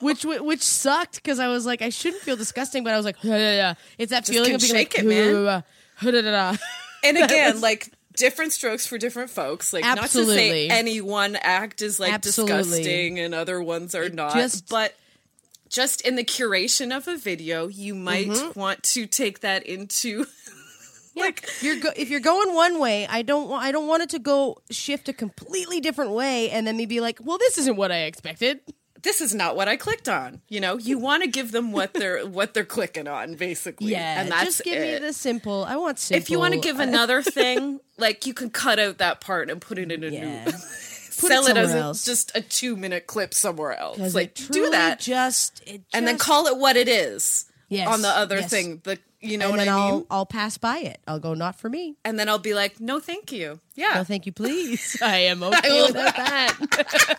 which 0.00 0.24
which 0.24 0.62
sucked 0.62 1.22
cuz 1.24 1.38
I 1.38 1.48
was 1.48 1.66
like 1.66 1.82
I 1.82 1.88
shouldn't 1.88 2.22
feel 2.22 2.36
disgusting 2.36 2.84
but 2.84 2.92
I 2.92 2.96
was 2.96 3.04
like 3.06 3.16
yeah, 3.22 3.36
yeah, 3.36 3.54
yeah. 3.54 3.74
it's 3.98 4.10
that 4.10 4.26
feeling 4.26 4.54
of 4.54 4.60
being 4.60 4.72
shake 4.72 4.94
like 4.94 5.04
it, 5.04 5.06
man. 5.06 5.64
and 7.04 7.16
again 7.18 7.60
like 7.60 7.88
different 8.16 8.52
strokes 8.52 8.86
for 8.86 8.98
different 8.98 9.30
folks 9.30 9.72
like 9.72 9.84
not 9.84 10.10
to 10.10 10.26
say 10.26 10.68
any 10.68 11.00
one 11.00 11.34
act 11.36 11.80
is 11.80 11.98
like 11.98 12.12
Absolutely. 12.12 12.56
disgusting 12.58 13.18
and 13.18 13.34
other 13.34 13.62
ones 13.62 13.94
are 13.94 14.08
not 14.10 14.34
just- 14.34 14.68
but 14.68 14.94
just 15.70 16.02
in 16.02 16.16
the 16.16 16.24
curation 16.24 16.94
of 16.94 17.08
a 17.08 17.16
video 17.16 17.66
you 17.68 17.94
might 17.94 18.28
Mm-hmm. 18.28 18.60
want 18.60 18.82
to 18.82 19.06
take 19.06 19.40
that 19.40 19.62
into 19.66 20.26
like 21.16 21.48
you're 21.60 21.78
go- 21.78 21.92
if 21.96 22.10
you're 22.10 22.20
going 22.20 22.54
one 22.54 22.78
way, 22.78 23.06
I 23.06 23.22
don't 23.22 23.48
want 23.48 23.64
I 23.64 23.72
don't 23.72 23.86
want 23.86 24.02
it 24.02 24.10
to 24.10 24.18
go 24.18 24.58
shift 24.70 25.08
a 25.08 25.12
completely 25.12 25.80
different 25.80 26.12
way 26.12 26.50
and 26.50 26.66
then 26.66 26.76
me 26.76 26.86
be 26.86 27.00
like, 27.00 27.18
well, 27.22 27.38
this 27.38 27.58
isn't 27.58 27.76
what 27.76 27.92
I 27.92 28.02
expected. 28.02 28.60
this 29.02 29.20
is 29.20 29.34
not 29.34 29.56
what 29.56 29.68
I 29.68 29.76
clicked 29.76 30.08
on. 30.08 30.40
You 30.48 30.60
know, 30.60 30.78
you 30.78 30.98
mm. 30.98 31.02
want 31.02 31.22
to 31.24 31.28
give 31.28 31.52
them 31.52 31.72
what 31.72 31.92
they're 31.94 32.26
what 32.38 32.54
they're 32.54 32.64
clicking 32.64 33.08
on, 33.08 33.34
basically. 33.34 33.92
Yeah, 33.92 34.20
and 34.20 34.30
that's 34.30 34.44
just 34.44 34.64
give 34.64 34.80
it. 34.80 35.02
me 35.02 35.06
the 35.06 35.12
simple. 35.12 35.64
I 35.64 35.76
want 35.76 35.98
simple. 35.98 36.22
If 36.22 36.30
you 36.30 36.38
want 36.38 36.54
to 36.54 36.60
give 36.60 36.78
uh, 36.78 36.84
another 36.84 37.22
thing, 37.22 37.80
like 37.98 38.26
you 38.26 38.34
can 38.34 38.50
cut 38.50 38.78
out 38.78 38.98
that 38.98 39.20
part 39.20 39.50
and 39.50 39.60
put 39.60 39.78
it 39.78 39.92
in 39.92 40.04
a 40.04 40.08
yeah, 40.08 40.44
new. 40.44 40.52
Put 40.52 41.28
Sell 41.28 41.46
it, 41.46 41.56
as 41.56 41.74
a, 41.74 41.78
else. 41.78 42.04
just 42.04 42.34
a 42.34 42.40
two 42.40 42.74
minute 42.74 43.06
clip 43.06 43.34
somewhere 43.34 43.78
else. 43.78 44.14
Like 44.14 44.40
it 44.40 44.48
do 44.50 44.70
that 44.70 44.98
just 44.98 45.62
it 45.66 45.82
and 45.92 46.08
then 46.08 46.18
call 46.18 46.46
it 46.46 46.56
what 46.56 46.76
it 46.76 46.88
is. 46.88 47.44
Yes, 47.72 47.88
On 47.88 48.02
the 48.02 48.08
other 48.08 48.38
yes. 48.40 48.50
thing, 48.50 48.80
the 48.84 48.98
you 49.20 49.38
know 49.38 49.46
and 49.46 49.52
what 49.52 49.64
then 49.64 49.68
I 49.68 49.76
mean. 49.76 49.82
I'll 49.92 50.06
I'll 50.10 50.26
pass 50.26 50.58
by 50.58 50.78
it. 50.78 51.00
I'll 51.06 51.18
go 51.20 51.34
not 51.34 51.56
for 51.58 51.68
me. 51.68 51.96
And 52.04 52.18
then 52.18 52.28
I'll 52.28 52.38
be 52.38 52.54
like, 52.54 52.80
no, 52.80 53.00
thank 53.00 53.32
you. 53.32 53.60
Yeah. 53.74 53.92
No, 53.94 54.04
thank 54.04 54.26
you, 54.26 54.32
please. 54.32 54.96
I 55.02 55.16
am 55.18 55.42
okay 55.42 55.70
will- 55.70 55.86
without 55.88 56.16
that. 56.16 57.18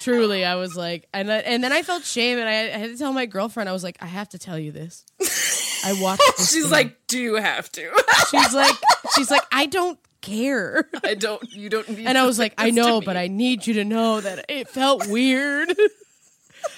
Truly, 0.00 0.44
I 0.44 0.56
was 0.56 0.76
like, 0.76 1.08
and 1.14 1.32
I, 1.32 1.36
and 1.38 1.64
then 1.64 1.72
I 1.72 1.82
felt 1.82 2.04
shame, 2.04 2.38
and 2.38 2.46
I, 2.46 2.52
I 2.74 2.78
had 2.78 2.90
to 2.90 2.98
tell 2.98 3.12
my 3.14 3.24
girlfriend. 3.24 3.70
I 3.70 3.72
was 3.72 3.82
like, 3.82 3.96
I 4.02 4.06
have 4.06 4.28
to 4.30 4.38
tell 4.38 4.58
you 4.58 4.70
this. 4.70 5.04
I 5.84 5.98
watched. 6.00 6.20
This 6.36 6.50
She's 6.52 6.62
thing. 6.64 6.70
like, 6.72 7.06
do 7.06 7.18
you 7.18 7.36
have 7.36 7.70
to? 7.72 7.90
she's 8.30 8.52
like, 8.54 8.74
she's 9.16 9.30
like, 9.30 9.42
I 9.50 9.64
don't 9.66 9.98
care. 10.20 10.88
I 11.02 11.14
don't. 11.14 11.42
You 11.52 11.70
don't 11.70 11.88
need. 11.88 12.06
And 12.06 12.18
I 12.18 12.26
was 12.26 12.38
like, 12.38 12.52
I 12.58 12.70
know, 12.70 13.00
but 13.00 13.16
I 13.16 13.28
need 13.28 13.66
you 13.66 13.74
to 13.74 13.84
know 13.84 14.20
that 14.20 14.44
it 14.50 14.68
felt 14.68 15.06
weird. 15.08 15.74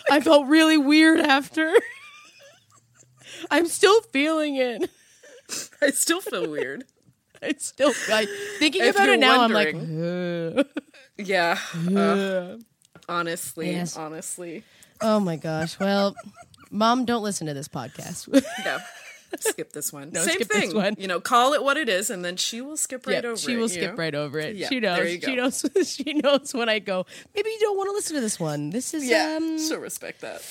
I 0.10 0.20
felt 0.20 0.46
really 0.46 0.76
weird 0.78 1.20
after. 1.20 1.72
I'm 3.50 3.66
still 3.66 4.00
feeling 4.12 4.56
it. 4.56 4.88
I 5.82 5.90
still 5.90 6.20
feel 6.20 6.50
weird. 6.50 6.84
I 7.42 7.54
still 7.58 7.92
like 8.08 8.28
thinking 8.58 8.82
If 8.82 8.94
about 8.96 9.08
it 9.08 9.20
now. 9.20 9.42
I'm 9.42 9.52
like, 9.52 9.76
Yeah. 11.18 11.58
Uh, 11.94 12.56
honestly, 13.08 13.70
Yes. 13.72 13.96
honestly, 13.96 14.64
oh 15.00 15.20
my 15.20 15.36
gosh. 15.36 15.78
Well, 15.78 16.16
mom, 16.70 17.04
don't 17.04 17.22
listen 17.22 17.46
to 17.46 17.54
this 17.54 17.68
podcast. 17.68 18.28
no. 18.64 18.78
Skip 19.40 19.72
this 19.72 19.92
one. 19.92 20.10
No, 20.12 20.22
Same 20.22 20.34
skip 20.34 20.48
this 20.48 20.58
thing. 20.68 20.74
one. 20.74 20.94
You 20.98 21.08
know, 21.08 21.20
call 21.20 21.52
it 21.54 21.62
what 21.62 21.76
it 21.76 21.88
is, 21.88 22.10
and 22.10 22.24
then 22.24 22.36
she 22.36 22.60
will 22.60 22.76
skip 22.76 23.06
right 23.06 23.22
Yeah, 23.24 23.30
over 23.30 23.36
she 23.36 23.54
it. 23.54 23.56
will 23.58 23.68
skip 23.68 23.90
know? 23.92 23.96
right 23.96 24.14
over 24.14 24.38
it. 24.38 24.56
She 24.68 24.80
knows. 24.80 25.20
She 25.22 25.34
knows. 25.36 25.64
She 25.86 26.12
knows 26.14 26.54
when 26.54 26.68
I 26.68 26.78
go. 26.78 27.06
Maybe 27.34 27.50
you 27.50 27.58
don't 27.60 27.76
want 27.76 27.88
to 27.88 27.92
listen 27.92 28.14
to 28.16 28.20
this 28.20 28.38
one. 28.40 28.70
This 28.70 28.94
is 28.94 29.04
Yeah, 29.08 29.36
um. 29.40 29.58
she'll 29.58 29.78
respect 29.80 30.20
that. 30.22 30.42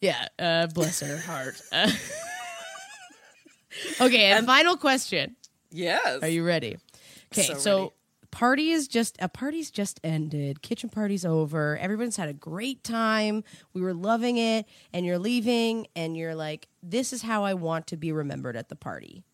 Yeah, 0.00 0.28
uh, 0.38 0.66
bless 0.68 1.00
her 1.00 1.16
heart. 1.18 1.60
Uh, 1.72 1.90
okay, 4.00 4.26
and, 4.26 4.46
final 4.46 4.76
question. 4.76 5.36
Yes. 5.70 6.22
Are 6.22 6.28
you 6.28 6.44
ready? 6.44 6.76
Okay, 7.32 7.42
So 7.42 7.54
so. 7.54 7.92
Party 8.36 8.70
is 8.70 8.86
just 8.86 9.16
a 9.18 9.30
party's 9.30 9.70
just 9.70 9.98
ended. 10.04 10.60
Kitchen 10.60 10.90
party's 10.90 11.24
over. 11.24 11.78
Everyone's 11.78 12.18
had 12.18 12.28
a 12.28 12.34
great 12.34 12.84
time. 12.84 13.42
We 13.72 13.80
were 13.80 13.94
loving 13.94 14.36
it, 14.36 14.66
and 14.92 15.06
you're 15.06 15.18
leaving, 15.18 15.86
and 15.96 16.14
you're 16.14 16.34
like, 16.34 16.68
"This 16.82 17.14
is 17.14 17.22
how 17.22 17.44
I 17.44 17.54
want 17.54 17.86
to 17.88 17.96
be 17.96 18.12
remembered 18.12 18.54
at 18.54 18.68
the 18.68 18.76
party." 18.76 19.24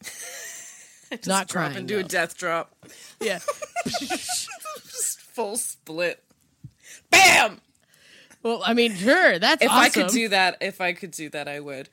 Not 1.26 1.48
drop 1.48 1.72
crying, 1.72 1.86
do 1.86 1.98
a 1.98 2.04
death 2.04 2.36
drop. 2.36 2.76
Yeah. 3.20 3.40
Just 3.88 5.20
full 5.20 5.56
split. 5.56 6.22
Bam! 7.10 7.60
well, 8.44 8.62
I 8.64 8.72
mean, 8.72 8.94
sure, 8.94 9.40
that's 9.40 9.64
If 9.64 9.70
awesome. 9.70 9.82
I 9.82 9.88
could 9.88 10.12
do 10.12 10.28
that, 10.28 10.58
if 10.60 10.80
I 10.80 10.92
could 10.92 11.10
do 11.10 11.28
that, 11.30 11.48
I 11.48 11.58
would. 11.58 11.88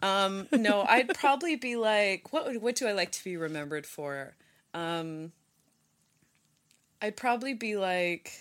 Um, 0.00 0.48
no, 0.50 0.82
I'd 0.88 1.12
probably 1.18 1.56
be 1.56 1.76
like, 1.76 2.32
what 2.32 2.56
what 2.62 2.76
do 2.76 2.86
I 2.86 2.92
like 2.92 3.12
to 3.12 3.22
be 3.24 3.36
remembered 3.36 3.84
for? 3.84 4.34
Um, 4.72 5.32
I'd 7.02 7.16
probably 7.16 7.54
be 7.54 7.76
like, 7.76 8.32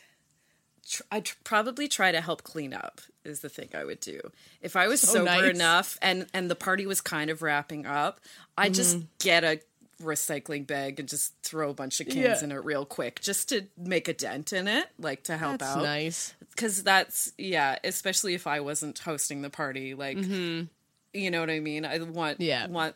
tr- 0.89 1.03
I'd 1.11 1.25
tr- 1.25 1.35
probably 1.43 1.87
try 1.87 2.11
to 2.11 2.21
help 2.21 2.43
clean 2.43 2.73
up. 2.73 3.01
Is 3.25 3.41
the 3.41 3.49
thing 3.49 3.69
I 3.75 3.83
would 3.85 3.99
do 3.99 4.21
if 4.61 4.75
I 4.75 4.87
was 4.87 5.01
So 5.01 5.13
sober 5.13 5.25
nice. 5.25 5.53
enough 5.55 5.97
and 6.01 6.25
and 6.33 6.49
the 6.49 6.55
party 6.55 6.85
was 6.87 6.99
kind 7.01 7.29
of 7.29 7.41
wrapping 7.41 7.85
up. 7.85 8.19
I'd 8.57 8.73
just 8.73 8.95
Mm-hmm. 8.97 9.05
get 9.19 9.43
a 9.43 9.59
recycling 10.01 10.65
bag 10.65 10.99
and 10.99 11.09
just 11.09 11.33
throw 11.43 11.69
a 11.69 11.73
bunch 11.73 11.99
of 11.99 12.07
cans 12.07 12.17
Yeah. 12.17 12.43
in 12.43 12.51
it 12.53 12.63
real 12.63 12.85
quick, 12.85 13.19
just 13.21 13.49
to 13.49 13.67
make 13.77 14.07
a 14.07 14.13
dent 14.13 14.53
in 14.53 14.67
it, 14.69 14.87
like 14.97 15.23
to 15.25 15.35
help 15.37 15.59
That's 15.59 15.75
out 15.75 15.83
nice. 15.83 16.33
because 16.51 16.81
that's 16.83 17.33
yeah 17.37 17.77
especially 17.83 18.33
if 18.33 18.47
i 18.47 18.61
wasn't 18.61 18.97
hosting 18.99 19.41
the 19.41 19.49
party 19.49 19.93
like 19.95 20.17
you 20.17 21.31
know 21.31 21.39
what 21.41 21.49
i 21.49 21.59
mean 21.59 21.83
i 21.85 21.99
want 21.99 22.39
Mm-hmm. 22.39 22.43
Yeah. 22.43 22.67
want 22.67 22.95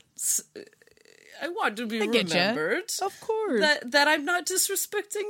i 1.41 1.47
want 1.49 1.77
to 1.77 1.85
be 1.87 2.01
I 2.01 2.05
remembered 2.05 2.91
Of 3.01 3.19
course. 3.21 3.61
that 3.61 3.91
that 3.91 4.07
i'm 4.07 4.25
not 4.25 4.45
disrespecting 4.45 5.23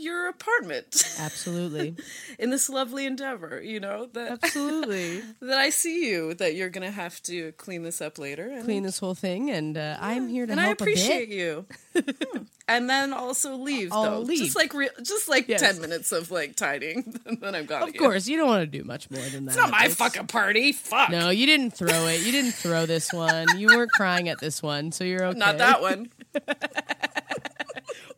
your 0.00 0.28
apartment 0.28 1.02
Absolutely. 1.18 1.94
in 2.38 2.50
this 2.50 2.68
lovely 2.68 3.06
endeavor 3.06 3.60
you 3.62 3.80
know 3.80 4.06
that 4.12 4.32
Absolutely. 4.42 5.22
that 5.40 5.58
i 5.58 5.70
see 5.70 6.08
you 6.10 6.34
that 6.34 6.54
you're 6.54 6.70
gonna 6.70 6.90
have 6.90 7.22
to 7.24 7.52
clean 7.52 7.82
this 7.82 8.00
up 8.00 8.18
later 8.18 8.48
and, 8.48 8.64
Clean 8.64 8.82
this 8.82 8.98
whole 8.98 9.14
thing, 9.14 9.50
and 9.50 9.76
uh, 9.76 9.96
I'm 10.00 10.28
here 10.28 10.46
to 10.46 10.54
help 10.54 10.58
you. 10.58 10.60
and 10.60 10.60
i 10.60 10.68
appreciate 10.72 11.28
you 11.28 11.66
Hmm. 12.22 12.42
And 12.68 12.88
then 12.88 13.12
also 13.12 13.56
leave 13.56 13.92
I'll 13.92 14.04
though 14.04 14.18
leave. 14.20 14.38
just 14.38 14.56
like 14.56 14.72
re- 14.74 14.88
just 15.02 15.28
like 15.28 15.48
Yes. 15.48 15.60
10 15.60 15.80
minutes 15.80 16.12
of 16.12 16.30
like 16.30 16.54
tidying 16.56 17.18
then 17.40 17.54
i'm 17.54 17.66
gone 17.66 17.82
Of 17.82 17.96
course, 17.96 18.28
you 18.28 18.36
don't 18.36 18.46
want 18.48 18.62
to 18.62 18.78
do 18.78 18.84
much 18.84 19.10
more 19.10 19.22
than 19.22 19.44
that. 19.46 19.52
it's 19.52 19.56
not 19.56 19.70
my 19.70 19.78
It's- 19.84 19.94
fucking 19.96 20.26
party 20.28 20.72
fuck 20.72 21.10
No, 21.10 21.30
you 21.30 21.46
didn't 21.46 21.72
throw 21.72 22.06
it. 22.06 22.20
You 22.22 22.32
didn't 22.32 22.52
throw 22.52 22.86
this 22.86 23.12
one. 23.12 23.58
You 23.58 23.66
weren't 23.68 23.90
crying 23.92 24.28
at 24.28 24.38
this 24.40 24.62
one, 24.62 24.92
so 24.92 25.04
you're 25.04 25.24
okay. 25.26 25.38
Not 25.38 25.58
that 25.58 25.80
one. 25.82 26.10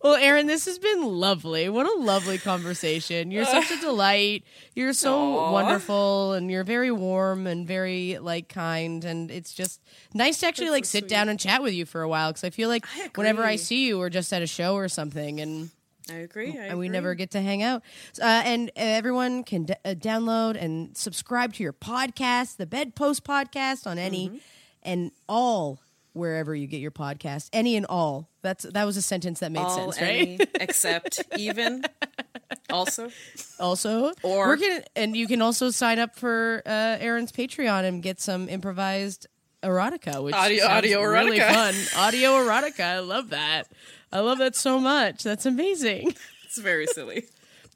Well, 0.03 0.17
Erin, 0.17 0.47
this 0.47 0.67
has 0.67 0.79
been 0.79 1.03
lovely. 1.03 1.69
What 1.71 1.87
a 1.87 1.99
lovely 1.99 2.37
conversation. 2.39 3.31
You're 3.31 3.47
such 3.47 3.71
a 3.71 3.77
delight. 3.81 4.45
You're 4.75 4.93
so 4.93 5.15
Aw. 5.39 5.51
wonderful 5.53 6.33
and 6.35 6.51
you're 6.51 6.65
very 6.65 6.91
warm 6.91 7.47
and 7.47 7.67
very 7.67 8.19
like 8.19 8.49
kind 8.49 9.05
and 9.05 9.31
it's 9.31 9.55
just 9.55 9.81
nice 10.13 10.39
to 10.41 10.47
actually 10.47 10.67
That's 10.67 10.75
like 10.77 10.85
so 10.85 10.91
sit 10.91 11.03
sweet. 11.05 11.09
down 11.11 11.29
and 11.31 11.41
chat 11.41 11.63
with 11.63 11.73
you 11.73 11.87
for 11.87 12.03
a 12.03 12.09
while 12.09 12.33
cuz 12.33 12.45
I 12.45 12.51
feel 12.51 12.69
like 12.69 12.85
I 12.97 13.11
whenever 13.15 13.43
I 13.45 13.57
see 13.57 13.87
you 13.87 13.99
we're 13.99 14.11
just 14.11 14.31
at 14.33 14.43
a 14.43 14.47
show 14.47 14.75
or 14.75 14.89
something 14.89 15.41
and 15.41 15.71
I 16.11 16.17
agree. 16.17 16.51
I 16.59 16.65
and 16.67 16.79
we 16.79 16.87
agree. 16.87 16.93
never 16.93 17.15
get 17.15 17.31
to 17.31 17.41
hang 17.41 17.63
out. 17.63 17.83
Uh, 18.21 18.43
and 18.45 18.71
everyone 18.77 19.43
can 19.43 19.65
d- 19.65 19.75
uh, 19.87 19.95
download 19.95 20.55
and 20.63 20.95
subscribe 20.95 21.55
to 21.55 21.63
your 21.63 21.73
podcast, 21.73 22.59
the 22.59 22.67
Bedpost 22.67 23.25
Podcast, 23.25 23.87
on 23.87 23.97
any 23.99 24.29
Mm-hmm. 24.29 24.37
and 24.83 25.13
all 25.31 25.81
wherever 26.15 26.55
you 26.55 26.67
get 26.67 26.81
your 26.81 26.91
podcast. 26.91 27.51
Any 27.53 27.77
and 27.77 27.85
all. 27.87 28.31
That's 28.43 28.65
that 28.65 28.85
was 28.85 28.97
a 28.97 29.03
sentence 29.03 29.41
that 29.41 29.53
made 29.53 29.61
all 29.61 29.93
sense, 29.93 30.01
right? 30.01 30.11
any 30.11 30.39
except 30.61 31.23
even. 31.37 31.85
Also, 32.71 33.11
also, 33.61 34.13
Or- 34.23 34.49
we're 34.49 34.57
gonna, 34.57 34.83
and 34.97 35.17
you 35.17 35.27
can 35.27 35.43
also 35.43 35.71
sign 35.71 35.99
up 35.99 36.17
for 36.17 36.63
uh, 36.67 36.97
Erin's 37.01 37.31
Patreon 37.33 37.85
and 37.85 38.03
get 38.03 38.21
some 38.21 38.49
improvised 38.49 39.27
erotica, 39.63 40.23
which 40.23 40.35
Audio- 40.35 40.65
audio 40.67 41.03
really 41.03 41.39
erotica. 41.39 41.53
fun. 41.53 41.75
Audio 42.07 42.31
erotica. 42.33 42.81
I 42.85 42.99
love 43.01 43.31
that. 43.31 43.69
I 44.13 44.21
love 44.21 44.39
that 44.39 44.57
so 44.57 44.79
much. 44.79 45.23
That's 45.23 45.47
amazing. 45.47 46.15
it's 46.45 46.59
very 46.59 46.87
silly. 46.87 47.27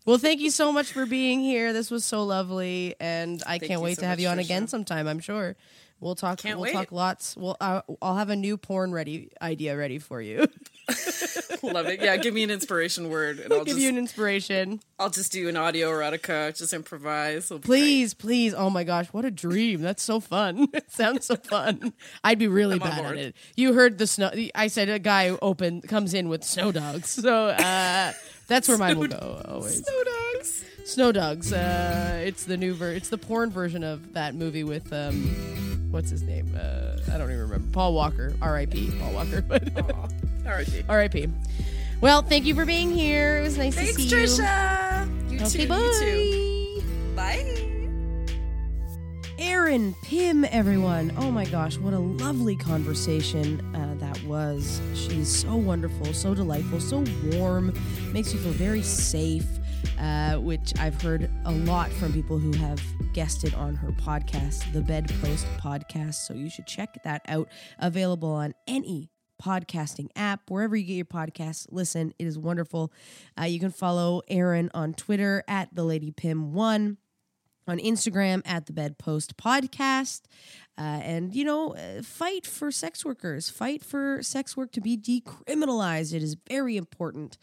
Well, 0.05 0.19
thank 0.19 0.41
you 0.41 0.51
so 0.51 0.73
much 0.73 0.93
for 0.93 1.05
being 1.07 1.41
here. 1.41 1.73
This 1.73 1.91
was 1.91 2.05
so 2.05 2.25
lovely, 2.25 2.95
and 2.99 3.43
I 3.47 3.59
can't 3.59 3.83
wait 3.83 3.97
so 3.97 4.03
to 4.03 4.07
have 4.09 4.21
you 4.21 4.29
on 4.29 4.39
again 4.39 4.67
sometime. 4.69 5.07
I'm 5.07 5.21
sure 5.21 5.55
we'll 6.01 6.15
talk. 6.15 6.39
Can't 6.39 6.59
we'll 6.59 6.65
wait. 6.65 6.73
talk 6.73 6.93
lots. 6.93 7.37
We'll. 7.37 7.57
Uh, 7.61 7.83
I'll 8.01 8.17
have 8.17 8.31
a 8.31 8.37
new 8.37 8.57
porn 8.57 8.93
ready 8.93 9.31
idea 9.41 9.77
ready 9.77 9.99
for 9.99 10.21
you. 10.21 10.47
Love 11.63 11.87
it. 11.87 12.01
Yeah, 12.01 12.17
give 12.17 12.35
me 12.35 12.43
an 12.43 12.51
inspiration 12.51 13.11
word, 13.11 13.41
and 13.41 13.53
I'll 13.53 13.61
Give 13.61 13.75
just 13.75 13.81
you 13.81 13.89
an 13.89 13.99
inspiration, 13.99 14.81
I'll 14.99 15.11
just 15.11 15.33
do 15.33 15.49
an 15.49 15.57
audio 15.57 15.91
erotica, 15.91 16.57
just 16.57 16.73
improvise. 16.73 17.53
Please, 17.63 18.15
please. 18.15 18.55
Oh 18.55 18.71
my 18.71 18.85
gosh, 18.85 19.07
what 19.09 19.25
a 19.25 19.31
dream! 19.31 19.83
That's 19.83 20.03
so 20.03 20.21
fun. 20.21 20.69
it 20.73 20.91
sounds 20.91 21.27
so 21.27 21.37
fun. 21.37 21.93
I'd 22.25 22.39
be 22.39 22.49
really 22.49 22.75
I'm 22.75 22.81
bad 22.81 23.05
at 23.05 23.17
it. 23.17 23.37
You 23.57 23.75
heard 23.75 23.99
the 23.99 24.07
snow. 24.07 24.31
I 24.55 24.69
said 24.69 24.89
a 24.89 24.99
guy 24.99 25.37
open 25.43 25.83
comes 25.83 26.15
in 26.15 26.29
with 26.29 26.45
snow 26.45 26.73
dogs, 26.73 27.11
so 27.11 27.47
uh, 27.47 28.13
that's 28.47 28.69
where 28.69 28.79
mine 28.79 28.99
will 28.99 29.09
go 29.09 29.43
always. 29.47 29.85
Snow 29.85 30.05
dogs. 30.05 30.58
Snow 30.89 31.13
Dogs. 31.13 31.53
Uh, 31.53 32.23
it's 32.25 32.45
the 32.45 32.57
new 32.57 32.73
ver- 32.75 32.93
It's 32.93 33.09
the 33.11 33.19
porn 33.19 33.51
version 33.51 33.85
of 33.85 34.15
that 34.15 34.35
movie 34.35 34.65
with 34.65 34.91
um, 34.93 35.89
what's 35.91 36.11
his 36.11 36.23
name? 36.23 36.51
Uh, 36.59 36.97
I 37.13 37.19
don't 37.19 37.29
even 37.31 37.41
remember. 37.43 37.67
Paul 37.73 37.93
Walker. 37.95 38.35
R.I.P. 38.41 38.93
Paul 38.99 39.13
Walker. 39.13 39.45
Aw, 39.51 40.09
R.I.P. 40.47 40.85
R.I.P. 40.89 41.29
Well, 42.01 42.23
thank 42.23 42.47
you 42.47 42.55
for 42.55 42.65
being 42.65 42.91
here. 42.91 43.39
It 43.39 43.43
was 43.43 43.59
nice 43.59 43.75
Thanks, 43.75 43.97
to 43.97 44.03
see 44.03 44.09
you. 44.09 44.17
Tricia. 44.17 45.31
You 45.31 45.41
Okay, 45.41 45.63
too. 45.65 45.69
bye. 45.69 45.77
You 45.79 46.81
too. 46.81 47.15
Bye. 47.15 47.65
Erin 49.39 49.95
Pim, 50.03 50.45
everyone. 50.47 51.13
Oh 51.19 51.31
my 51.31 51.45
gosh, 51.45 51.77
what 51.79 51.93
a 51.93 51.99
lovely 51.99 52.57
conversation 52.57 53.61
uh, 53.77 53.95
that 54.01 54.21
was. 54.25 54.81
She's 54.95 55.29
so 55.29 55.55
wonderful, 55.55 56.13
so 56.13 56.35
delightful, 56.35 56.81
so 56.81 57.05
warm, 57.35 57.73
makes 58.13 58.33
you 58.33 58.41
feel 58.41 58.51
very 58.53 58.83
safe, 58.83 59.45
uh, 59.99 60.37
which 60.37 60.73
I've 60.79 61.01
heard 61.01 61.31
a 61.45 61.53
lot 61.53 61.91
from 61.93 62.13
people 62.13 62.39
who 62.39 62.53
have 62.59 62.81
guested 63.13 63.55
on 63.55 63.75
her 63.75 63.91
podcast, 63.93 64.73
the 64.73 64.81
Bedpost 64.81 65.47
Podcast. 65.59 66.15
So 66.27 66.35
you 66.35 66.51
should 66.51 66.67
check 66.67 67.03
that 67.05 67.23
out. 67.29 67.49
Available 67.79 68.31
on 68.31 68.55
any 68.67 69.11
podcasting 69.43 70.09
app, 70.17 70.51
wherever 70.51 70.77
you 70.77 70.85
get 70.85 70.95
your 70.95 71.05
podcasts. 71.05 71.67
Listen, 71.71 72.13
it 72.19 72.27
is 72.27 72.39
wonderful. 72.39 72.93
Uh, 73.41 73.45
you 73.45 73.61
can 73.61 73.71
follow 73.71 74.23
Erin 74.29 74.71
on 74.75 74.95
Twitter 74.95 75.45
at 75.49 75.75
the 75.75 75.85
Lady 75.85 76.11
Pim 76.11 76.53
One 76.53 76.99
on 77.69 77.79
Instagram 77.79 78.43
at 78.47 78.67
the 78.67 78.73
Bedpost 78.73 79.37
Podcast. 79.37 80.23
Uh, 80.79 81.01
and, 81.03 81.35
you 81.35 81.45
know, 81.45 81.75
uh, 81.75 82.03
fight 82.03 82.47
for 82.47 82.71
sex 82.71 83.05
workers, 83.05 83.51
fight 83.51 83.85
for 83.85 84.23
sex 84.23 84.57
work 84.57 84.71
to 84.73 84.81
be 84.81 84.97
decriminalized. 84.97 86.15
It 86.15 86.23
is 86.23 86.37
very 86.49 86.77
important. 86.77 87.37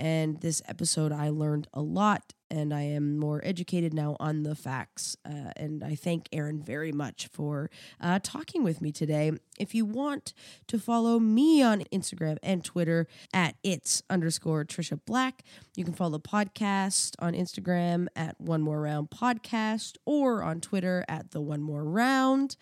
And 0.00 0.40
this 0.40 0.62
episode, 0.66 1.12
I 1.12 1.28
learned 1.28 1.68
a 1.74 1.82
lot 1.82 2.32
and 2.50 2.72
I 2.72 2.80
am 2.80 3.18
more 3.18 3.42
educated 3.44 3.92
now 3.92 4.16
on 4.18 4.44
the 4.44 4.54
facts. 4.54 5.14
Uh, 5.26 5.52
and 5.56 5.84
I 5.84 5.94
thank 5.94 6.26
Erin 6.32 6.62
very 6.62 6.90
much 6.90 7.28
for 7.30 7.70
uh, 8.00 8.18
talking 8.22 8.64
with 8.64 8.80
me 8.80 8.92
today. 8.92 9.32
If 9.58 9.74
you 9.74 9.84
want 9.84 10.32
to 10.68 10.78
follow 10.78 11.18
me 11.18 11.62
on 11.62 11.82
Instagram 11.92 12.38
and 12.42 12.64
Twitter 12.64 13.08
at 13.34 13.56
it's 13.62 14.02
underscore 14.08 14.64
Tricia 14.64 14.98
Black, 15.04 15.44
you 15.76 15.84
can 15.84 15.92
follow 15.92 16.12
the 16.12 16.20
podcast 16.20 17.14
on 17.18 17.34
Instagram 17.34 18.06
at 18.16 18.40
One 18.40 18.62
More 18.62 18.80
Round 18.80 19.10
Podcast 19.10 19.96
or 20.06 20.42
on 20.42 20.62
Twitter 20.62 21.04
at 21.08 21.32
the 21.32 21.42
One 21.42 21.60
More 21.60 21.84
Round. 21.84 22.56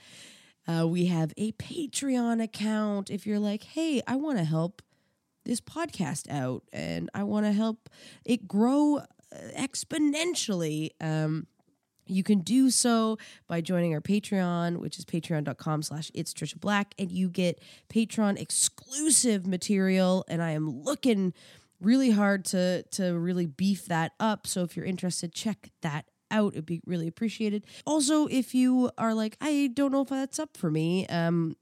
Uh, 0.67 0.89
we 0.89 1.07
have 1.07 1.33
a 1.37 1.53
Patreon 1.53 2.43
account. 2.43 3.11
If 3.11 3.29
you're 3.29 3.39
like, 3.39 3.63
hey, 3.63 4.03
I 4.09 4.17
want 4.17 4.39
to 4.39 4.45
help 4.45 4.83
this 5.49 5.61
podcast 5.61 6.31
out 6.31 6.63
and 6.73 7.11
I 7.15 7.25
want 7.25 7.47
to 7.47 7.53
help 7.53 7.89
it 8.25 8.47
grow 8.47 8.99
uh, 8.99 9.37
exponentially. 9.57 10.91
Um, 11.01 11.47
you 12.07 12.23
can 12.23 12.41
do 12.41 12.71
so 12.71 13.19
by 13.49 13.61
joining 13.61 13.95
our 13.95 14.01
Patreon, 14.01 14.79
which 14.79 14.99
is 14.99 15.05
patreon.com 15.05 15.83
slash 15.83 16.11
it's 16.15 16.33
Tricia 16.33 16.59
Black, 16.59 16.95
and 16.99 17.11
you 17.13 17.29
get 17.29 17.61
Patreon 17.93 18.41
exclusive 18.41 19.47
material. 19.47 20.25
And 20.29 20.43
I 20.43 20.53
am 20.53 20.83
looking 20.83 21.35
really 21.81 22.11
hard 22.11 22.45
to 22.47 22.83
to 22.83 23.19
really 23.19 23.47
beef 23.47 23.87
that 23.87 24.13
up. 24.19 24.47
So 24.47 24.63
if 24.63 24.77
you're 24.77 24.87
interested, 24.87 25.33
check 25.33 25.71
that 25.83 26.07
out. 26.31 26.55
It'd 26.55 26.67
be 26.67 26.81
really 26.87 27.09
appreciated. 27.09 27.65
Also, 27.87 28.27
if 28.27 28.55
you 28.55 28.91
are 28.99 29.15
like, 29.15 29.37
I 29.41 29.71
don't 29.75 29.93
know 29.93 30.03
if 30.03 30.09
that's 30.09 30.39
up 30.39 30.57
for 30.57 30.71
me, 30.71 31.07
um, 31.09 31.57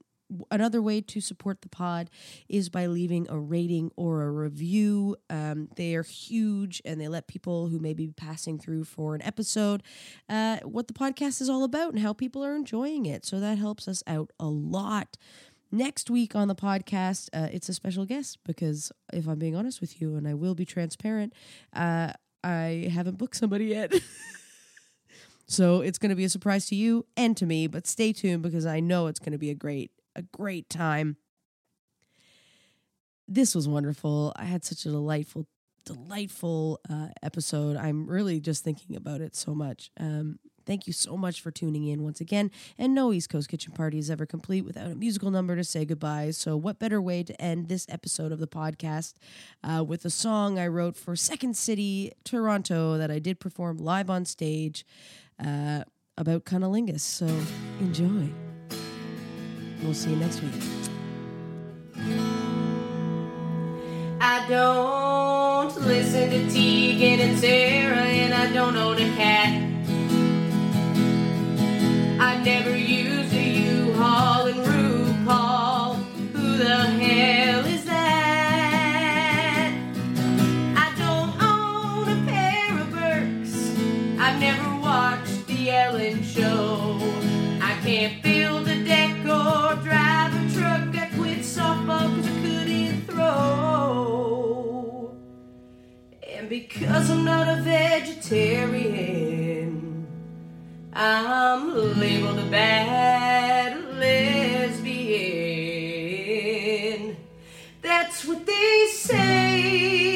another 0.51 0.81
way 0.81 1.01
to 1.01 1.21
support 1.21 1.61
the 1.61 1.69
pod 1.69 2.09
is 2.49 2.69
by 2.69 2.87
leaving 2.87 3.27
a 3.29 3.37
rating 3.37 3.91
or 3.95 4.23
a 4.23 4.31
review. 4.31 5.15
Um, 5.29 5.69
they 5.75 5.95
are 5.95 6.03
huge 6.03 6.81
and 6.85 6.99
they 6.99 7.07
let 7.07 7.27
people 7.27 7.67
who 7.67 7.79
may 7.79 7.93
be 7.93 8.07
passing 8.07 8.59
through 8.59 8.85
for 8.85 9.15
an 9.15 9.21
episode 9.21 9.83
uh, 10.29 10.57
what 10.63 10.87
the 10.87 10.93
podcast 10.93 11.41
is 11.41 11.49
all 11.49 11.63
about 11.63 11.93
and 11.93 12.01
how 12.01 12.13
people 12.13 12.43
are 12.43 12.55
enjoying 12.55 13.05
it. 13.05 13.25
So 13.25 13.39
that 13.39 13.57
helps 13.57 13.87
us 13.87 14.03
out 14.07 14.31
a 14.39 14.47
lot. 14.47 15.17
Next 15.71 16.09
week 16.09 16.33
on 16.33 16.47
the 16.47 16.55
podcast, 16.55 17.27
uh, 17.33 17.49
it's 17.51 17.67
a 17.67 17.73
special 17.73 18.05
guest 18.05 18.39
because 18.45 18.91
if 19.11 19.27
I'm 19.27 19.37
being 19.37 19.55
honest 19.55 19.81
with 19.81 19.99
you, 20.01 20.15
and 20.15 20.25
I 20.25 20.33
will 20.33 20.55
be 20.55 20.63
transparent, 20.63 21.33
uh, 21.73 22.13
I 22.41 22.89
haven't 22.93 23.17
booked 23.17 23.35
somebody 23.35 23.65
yet. 23.65 23.93
so 25.47 25.81
it's 25.81 25.97
going 25.97 26.09
to 26.09 26.15
be 26.15 26.23
a 26.23 26.29
surprise 26.29 26.67
to 26.67 26.75
you 26.75 27.05
and 27.17 27.35
to 27.35 27.45
me, 27.45 27.67
but 27.67 27.85
stay 27.85 28.13
tuned 28.13 28.43
because 28.43 28.65
I 28.65 28.79
know 28.79 29.07
it's 29.07 29.19
going 29.19 29.33
to 29.33 29.37
be 29.37 29.49
a 29.49 29.55
great, 29.55 29.91
a 30.17 30.23
great 30.23 30.69
time. 30.69 31.17
This 33.27 33.55
was 33.55 33.67
wonderful. 33.67 34.33
I 34.35 34.45
had 34.45 34.63
such 34.65 34.85
a 34.85 34.89
delightful, 34.89 35.47
delightful 35.85 36.79
uh, 36.89 37.09
episode. 37.23 37.77
I'm 37.77 38.07
really 38.07 38.39
just 38.39 38.63
thinking 38.63 38.95
about 38.95 39.21
it 39.21 39.35
so 39.35 39.53
much. 39.53 39.91
Um, 39.99 40.39
Thank 40.67 40.85
you 40.85 40.91
so 40.91 41.15
much 41.15 41.39
for 41.39 41.49
tuning 41.49 41.87
in 41.87 42.03
once 42.03 42.19
again. 42.19 42.51
And 42.77 42.93
no 42.93 43.13
East 43.13 43.29
Coast 43.29 43.47
Kitchen 43.47 43.71
Party 43.71 43.97
is 43.97 44.11
ever 44.11 44.25
complete 44.25 44.65
without 44.65 44.91
a 44.91 44.95
musical 44.95 45.31
number 45.31 45.55
to 45.55 45.63
say 45.63 45.85
goodbye. 45.85 46.31
So, 46.31 46.57
what 46.57 46.77
better 46.77 47.01
way 47.01 47.23
to 47.23 47.41
end 47.41 47.69
this 47.69 47.87
episode 47.89 48.33
of 48.33 48.39
the 48.39 48.47
podcast 48.47 49.13
uh, 49.63 49.81
with 49.83 50.03
a 50.03 50.09
song 50.09 50.59
I 50.59 50.67
wrote 50.67 50.97
for 50.97 51.15
Second 51.15 51.55
City, 51.55 52.11
Toronto, 52.25 52.97
that 52.97 53.09
I 53.09 53.19
did 53.19 53.39
perform 53.39 53.77
live 53.77 54.09
on 54.09 54.25
stage 54.25 54.85
uh, 55.43 55.83
about 56.17 56.43
cunnilingus. 56.43 56.99
So, 56.99 57.27
enjoy. 57.79 58.46
We'll 59.83 59.93
see 59.93 60.09
you 60.09 60.15
next 60.17 60.41
week. 60.41 60.53
I 64.19 64.45
don't 64.49 65.75
listen 65.85 66.29
to 66.31 66.49
Tegan 66.49 67.19
and 67.19 67.37
Sara, 67.39 67.97
and 67.97 68.33
I 68.33 68.51
don't 68.53 68.75
own 68.75 68.97
a 68.97 69.15
cat. 69.15 69.63
I 72.19 72.41
never 72.43 72.75
used 72.75 73.26
Because 96.49 97.09
I'm 97.09 97.25
not 97.25 97.47
a 97.49 97.61
vegetarian. 97.61 98.57
I'm 100.93 101.99
labeled 101.99 102.39
a 102.39 102.45
bad 102.49 103.77
lesbian. 103.95 104.87
That's 107.81 108.23
what 108.25 108.45
they 108.45 108.87
say. 108.93 110.07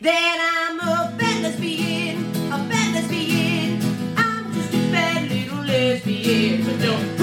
That 0.00 0.68
I'm 0.70 0.80
a 0.80 1.14
bad 1.18 1.42
lesbian, 1.42 2.24
a 2.50 2.58
bad 2.70 2.94
lesbian. 2.94 3.82
I'm 4.16 4.50
just 4.54 4.72
a 4.72 4.78
bad 4.90 5.28
little 5.30 5.62
lesbian. 5.64 6.64
But 6.64 6.80
don't 6.80 7.17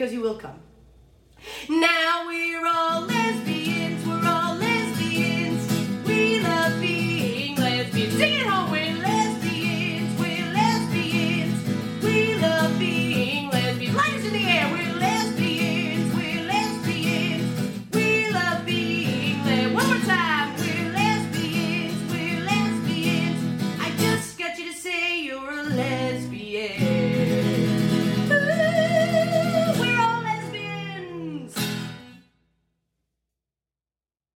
because 0.00 0.14
you 0.14 0.22
will 0.22 0.36
come. 0.36 0.59